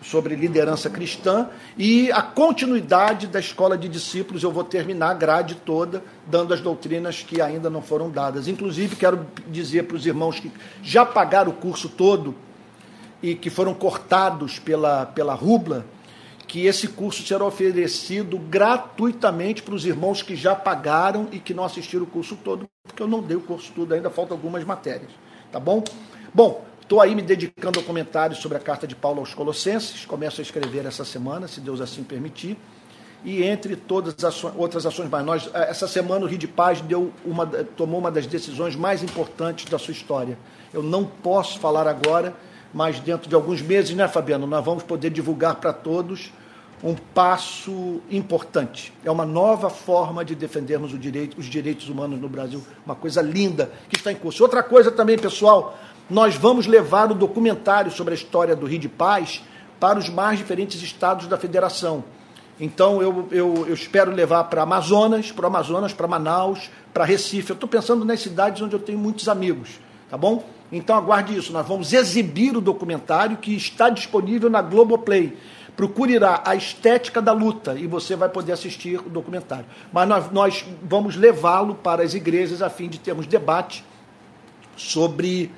Sobre 0.00 0.36
liderança 0.36 0.88
cristã. 0.88 1.48
E 1.76 2.10
a 2.12 2.22
continuidade 2.22 3.26
da 3.26 3.40
escola 3.40 3.76
de 3.76 3.88
discípulos, 3.88 4.42
eu 4.42 4.52
vou 4.52 4.64
terminar 4.64 5.10
a 5.10 5.14
grade 5.14 5.56
toda, 5.56 6.02
dando 6.26 6.54
as 6.54 6.60
doutrinas 6.60 7.22
que 7.22 7.40
ainda 7.40 7.68
não 7.68 7.82
foram 7.82 8.08
dadas. 8.10 8.46
Inclusive, 8.46 8.96
quero 8.96 9.26
dizer 9.48 9.84
para 9.84 9.96
os 9.96 10.06
irmãos 10.06 10.38
que 10.38 10.52
já 10.82 11.04
pagaram 11.04 11.50
o 11.50 11.54
curso 11.54 11.88
todo, 11.88 12.34
e 13.22 13.34
que 13.34 13.50
foram 13.50 13.74
cortados 13.74 14.58
pela, 14.58 15.06
pela 15.06 15.34
Rubla, 15.34 15.84
que 16.46 16.66
esse 16.66 16.88
curso 16.88 17.26
será 17.26 17.44
oferecido 17.44 18.38
gratuitamente 18.38 19.62
para 19.62 19.74
os 19.74 19.84
irmãos 19.84 20.22
que 20.22 20.34
já 20.34 20.54
pagaram 20.54 21.28
e 21.30 21.38
que 21.38 21.52
não 21.52 21.64
assistiram 21.64 22.04
o 22.04 22.06
curso 22.06 22.36
todo, 22.36 22.66
porque 22.82 23.02
eu 23.02 23.08
não 23.08 23.20
dei 23.20 23.36
o 23.36 23.40
curso 23.40 23.70
todo, 23.74 23.92
ainda 23.92 24.08
faltam 24.08 24.36
algumas 24.36 24.64
matérias, 24.64 25.10
tá 25.52 25.60
bom? 25.60 25.84
Bom, 26.32 26.64
estou 26.88 27.02
aí 27.02 27.14
me 27.14 27.20
dedicando 27.20 27.78
ao 27.78 27.84
comentário 27.84 28.34
sobre 28.34 28.56
a 28.56 28.60
carta 28.60 28.86
de 28.86 28.96
Paulo 28.96 29.20
aos 29.20 29.34
Colossenses, 29.34 30.06
começo 30.06 30.40
a 30.40 30.42
escrever 30.42 30.86
essa 30.86 31.04
semana, 31.04 31.46
se 31.46 31.60
Deus 31.60 31.82
assim 31.82 32.02
permitir, 32.02 32.56
e 33.22 33.42
entre 33.42 33.76
todas 33.76 34.24
as 34.24 34.42
outras 34.56 34.86
ações 34.86 35.10
mais. 35.10 35.22
Nós, 35.22 35.50
essa 35.52 35.86
semana 35.86 36.24
o 36.24 36.28
Rio 36.28 36.38
de 36.38 36.48
Paz 36.48 36.80
deu 36.80 37.12
uma, 37.26 37.46
tomou 37.46 38.00
uma 38.00 38.10
das 38.10 38.26
decisões 38.26 38.74
mais 38.74 39.02
importantes 39.02 39.66
da 39.66 39.78
sua 39.78 39.92
história. 39.92 40.38
Eu 40.72 40.82
não 40.82 41.04
posso 41.04 41.58
falar 41.58 41.86
agora, 41.86 42.34
mas 42.72 42.98
dentro 43.00 43.28
de 43.28 43.34
alguns 43.34 43.60
meses, 43.60 43.94
né, 43.94 44.08
Fabiano, 44.08 44.46
nós 44.46 44.64
vamos 44.64 44.82
poder 44.82 45.10
divulgar 45.10 45.56
para 45.56 45.74
todos 45.74 46.32
um 46.82 46.94
passo 46.94 48.00
importante. 48.10 48.92
É 49.04 49.10
uma 49.10 49.26
nova 49.26 49.68
forma 49.68 50.24
de 50.24 50.34
defendermos 50.34 50.98
direito, 50.98 51.38
os 51.38 51.46
direitos 51.46 51.88
humanos 51.88 52.20
no 52.20 52.28
Brasil, 52.28 52.62
uma 52.86 52.94
coisa 52.94 53.20
linda 53.20 53.70
que 53.88 53.96
está 53.96 54.12
em 54.12 54.16
curso. 54.16 54.42
Outra 54.42 54.62
coisa 54.62 54.90
também, 54.90 55.18
pessoal, 55.18 55.76
nós 56.08 56.36
vamos 56.36 56.66
levar 56.66 57.10
o 57.10 57.14
documentário 57.14 57.90
sobre 57.90 58.14
a 58.14 58.16
história 58.16 58.56
do 58.56 58.66
Rio 58.66 58.78
de 58.78 58.88
Paz 58.88 59.42
para 59.78 59.98
os 59.98 60.08
mais 60.08 60.38
diferentes 60.38 60.82
estados 60.82 61.26
da 61.26 61.36
federação. 61.36 62.04
Então 62.60 63.00
eu, 63.00 63.28
eu, 63.30 63.66
eu 63.68 63.74
espero 63.74 64.10
levar 64.10 64.44
para 64.44 64.62
Amazonas, 64.62 65.30
para 65.30 65.46
Amazonas, 65.46 65.92
para 65.92 66.08
Manaus, 66.08 66.70
para 66.92 67.04
Recife. 67.04 67.50
Eu 67.50 67.54
estou 67.54 67.68
pensando 67.68 68.04
nas 68.04 68.20
cidades 68.20 68.60
onde 68.62 68.74
eu 68.74 68.80
tenho 68.80 68.98
muitos 68.98 69.28
amigos, 69.28 69.78
tá 70.10 70.16
bom? 70.16 70.44
Então 70.72 70.96
aguarde 70.96 71.36
isso, 71.36 71.52
nós 71.52 71.66
vamos 71.66 71.92
exibir 71.92 72.56
o 72.56 72.60
documentário 72.60 73.36
que 73.36 73.54
está 73.54 73.88
disponível 73.88 74.50
na 74.50 74.60
Globoplay. 74.60 75.36
Procure 75.76 76.18
lá 76.18 76.42
a 76.44 76.56
estética 76.56 77.22
da 77.22 77.32
luta 77.32 77.74
e 77.74 77.86
você 77.86 78.16
vai 78.16 78.28
poder 78.28 78.50
assistir 78.50 78.98
o 78.98 79.08
documentário. 79.08 79.64
Mas 79.92 80.08
nós, 80.08 80.32
nós 80.32 80.64
vamos 80.82 81.14
levá-lo 81.14 81.76
para 81.76 82.02
as 82.02 82.14
igrejas 82.14 82.60
a 82.60 82.68
fim 82.68 82.88
de 82.88 82.98
termos 82.98 83.28
debate 83.28 83.84
sobre 84.76 85.52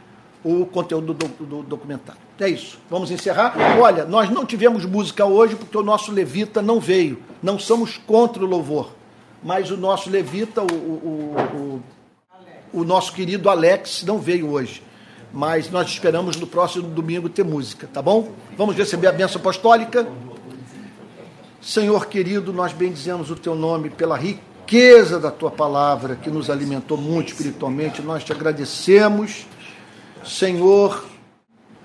o 0.45 0.65
conteúdo 0.65 1.13
do, 1.13 1.29
do, 1.29 1.45
do, 1.45 1.63
documentário. 1.63 2.21
É 2.39 2.49
isso. 2.49 2.79
Vamos 2.89 3.11
encerrar. 3.11 3.55
Olha, 3.79 4.05
nós 4.05 4.31
não 4.31 4.47
tivemos 4.47 4.85
música 4.85 5.25
hoje 5.25 5.57
porque 5.57 5.77
o 5.77 5.83
nosso 5.83 6.11
levita 6.13 6.63
não 6.63 6.81
veio. 6.81 7.19
Não 7.43 7.59
somos 7.59 7.99
contra 7.99 8.43
o 8.43 8.47
louvor. 8.47 8.93
Mas 9.43 9.71
o 9.71 9.77
nosso 9.77 10.11
levita, 10.11 10.63
o, 10.63 10.75
o, 10.75 11.83
o, 12.73 12.81
o 12.81 12.85
nosso 12.85 13.13
querido 13.13 13.49
Alex, 13.49 14.03
não 14.05 14.19
veio 14.19 14.51
hoje 14.51 14.83
mas 15.33 15.71
nós 15.71 15.89
esperamos 15.89 16.37
no 16.37 16.47
próximo 16.47 16.89
domingo 16.89 17.29
ter 17.29 17.45
música, 17.45 17.89
tá 17.93 18.03
bom? 18.03 18.33
Vamos 18.57 18.77
receber 18.77 19.07
a 19.07 19.13
bênção 19.13 19.41
apostólica. 19.41 20.07
Senhor 21.61 22.07
querido, 22.07 22.53
nós 22.53 22.73
bendizemos 22.73 23.31
o 23.31 23.37
teu 23.37 23.55
nome 23.55 23.91
pela 23.91 24.17
riqueza 24.17 25.21
da 25.21 25.31
tua 25.31 25.51
palavra 25.51 26.17
que 26.17 26.31
nos 26.31 26.51
alimentou 26.51 26.97
muito 26.97 27.29
espiritualmente. 27.29 28.03
Nós 28.03 28.25
te 28.25 28.33
agradecemos, 28.33 29.47
Senhor, 30.25 31.05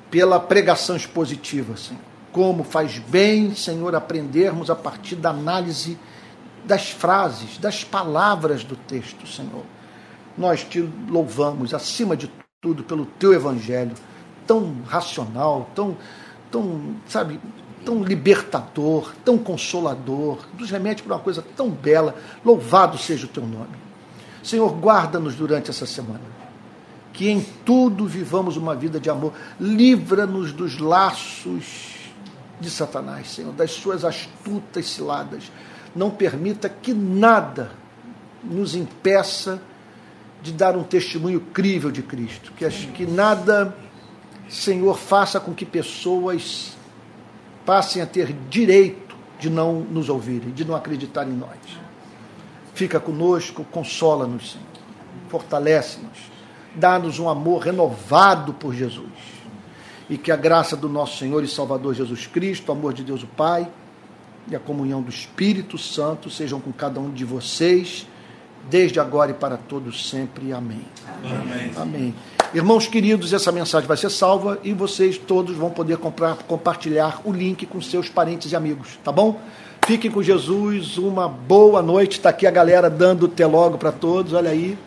pela 0.10 0.40
pregação 0.40 0.95
expositiva, 0.95 1.78
Senhor. 1.78 2.02
Como 2.32 2.64
faz 2.64 2.99
bem, 2.99 3.56
Senhor, 3.56 3.95
aprendermos 3.95 4.70
a 4.70 4.76
partir 4.76 5.16
da 5.16 5.30
análise 5.30 5.98
das 6.66 6.90
frases, 6.90 7.57
das 7.57 7.84
palavras 7.84 8.64
do 8.64 8.76
texto, 8.76 9.28
Senhor. 9.28 9.64
Nós 10.38 10.64
te 10.64 10.82
louvamos 11.07 11.74
acima 11.74 12.18
de 12.18 12.30
tudo 12.60 12.84
pelo 12.84 13.06
teu 13.06 13.34
evangelho 13.34 13.94
tão 14.45 14.82
racional, 14.88 15.70
tão, 15.74 15.98
tão, 16.52 16.95
sabe, 17.07 17.40
tão 17.84 18.03
libertador, 18.03 19.14
tão 19.24 19.38
consolador, 19.38 20.40
nos 20.57 20.70
remete 20.70 21.03
para 21.03 21.16
uma 21.16 21.22
coisa 21.22 21.44
tão 21.56 21.70
bela. 21.70 22.16
Louvado 22.44 22.98
seja 22.98 23.26
o 23.26 23.30
teu 23.30 23.45
nome. 23.45 23.76
Senhor, 24.44 24.72
guarda-nos 24.74 25.36
durante 25.36 25.70
essa 25.70 25.86
semana. 25.86 26.35
Que 27.15 27.29
em 27.29 27.41
tudo 27.65 28.05
vivamos 28.05 28.57
uma 28.57 28.75
vida 28.75 28.99
de 28.99 29.09
amor. 29.09 29.33
Livra-nos 29.59 30.51
dos 30.51 30.77
laços 30.77 31.95
de 32.59 32.69
Satanás, 32.69 33.31
Senhor, 33.31 33.53
das 33.53 33.71
suas 33.71 34.03
astutas 34.03 34.85
ciladas. 34.85 35.49
Não 35.95 36.11
permita 36.11 36.67
que 36.67 36.93
nada 36.93 37.71
nos 38.43 38.75
impeça 38.75 39.61
de 40.43 40.51
dar 40.51 40.75
um 40.75 40.83
testemunho 40.83 41.39
crível 41.39 41.89
de 41.89 42.03
Cristo. 42.03 42.51
Que, 42.51 42.69
que 42.69 43.05
nada, 43.05 43.73
Senhor, 44.49 44.97
faça 44.97 45.39
com 45.39 45.53
que 45.53 45.65
pessoas 45.65 46.75
passem 47.65 48.01
a 48.01 48.05
ter 48.05 48.33
direito 48.49 49.15
de 49.39 49.49
não 49.49 49.79
nos 49.79 50.09
ouvirem, 50.09 50.51
de 50.51 50.65
não 50.65 50.75
acreditar 50.75 51.25
em 51.27 51.33
nós. 51.33 51.57
Fica 52.73 52.99
conosco, 52.99 53.63
consola-nos, 53.71 54.51
Senhor. 54.51 54.67
Fortalece-nos. 55.29 56.35
Dá-nos 56.76 57.19
um 57.19 57.30
amor 57.30 57.64
renovado 57.64 58.53
por 58.53 58.73
Jesus. 58.73 59.10
E 60.10 60.18
que 60.18 60.31
a 60.31 60.35
graça 60.35 60.76
do 60.76 60.88
nosso 60.88 61.18
Senhor 61.18 61.43
e 61.43 61.47
Salvador 61.47 61.93
Jesus 61.93 62.27
Cristo, 62.27 62.69
o 62.69 62.72
amor 62.72 62.93
de 62.93 63.03
Deus 63.03 63.23
o 63.23 63.27
Pai 63.27 63.68
e 64.47 64.56
a 64.56 64.60
comunhão 64.60 65.02
do 65.02 65.10
Espírito 65.10 65.77
Santo 65.77 66.30
sejam 66.30 66.60
com 66.60 66.72
cada 66.72 66.99
um 66.99 67.11
de 67.11 67.26
vocês 67.26 68.06
desde 68.69 68.99
agora 68.99 69.31
e 69.31 69.34
para 69.34 69.57
todos 69.57 70.10
sempre. 70.10 70.52
Amém. 70.52 70.81
Amém. 71.23 71.72
Amém. 71.76 72.15
Irmãos 72.53 72.88
queridos, 72.88 73.34
essa 73.34 73.52
mensagem 73.52 73.88
vai 73.88 73.97
ser 73.97 74.10
salva 74.10 74.60
e 74.64 74.73
vocês 74.73 75.18
todos 75.18 75.56
vão 75.56 75.69
poder 75.69 75.97
comprar, 75.97 76.35
compartilhar 76.43 77.22
o 77.26 77.31
link 77.31 77.65
com 77.65 77.81
seus 77.81 78.07
parentes 78.07 78.52
e 78.52 78.56
amigos, 78.56 78.99
tá 79.03 79.11
bom? 79.11 79.39
Fiquem 79.85 80.10
com 80.10 80.23
Jesus, 80.23 80.97
uma 80.97 81.27
boa 81.27 81.81
noite. 81.81 82.18
Está 82.18 82.30
aqui 82.30 82.47
a 82.47 82.52
galera 82.52 82.89
dando 82.89 83.27
telogo 83.27 83.77
para 83.77 83.91
todos. 83.91 84.34
Olha 84.34 84.49
aí, 84.49 84.77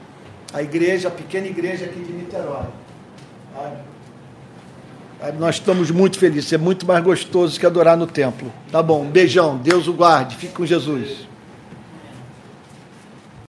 a 0.53 0.63
igreja, 0.63 1.09
a 1.09 1.11
pequena 1.11 1.47
igreja 1.47 1.85
aqui 1.85 2.01
de 2.01 2.13
Niterói. 2.13 2.67
Nós 5.39 5.57
estamos 5.57 5.91
muito 5.91 6.19
felizes. 6.19 6.53
É 6.53 6.59
muito 6.59 6.87
mais 6.87 7.03
gostoso 7.03 7.59
que 7.59 7.67
adorar 7.67 7.97
no 7.97 8.07
templo. 8.07 8.53
Tá 8.71 8.83
bom, 8.83 9.03
um 9.03 9.11
beijão. 9.11 9.59
Deus 9.59 9.89
o 9.89 9.93
guarde. 9.93 10.37
Fique 10.37 10.55
com 10.55 10.65
Jesus. 10.65 11.28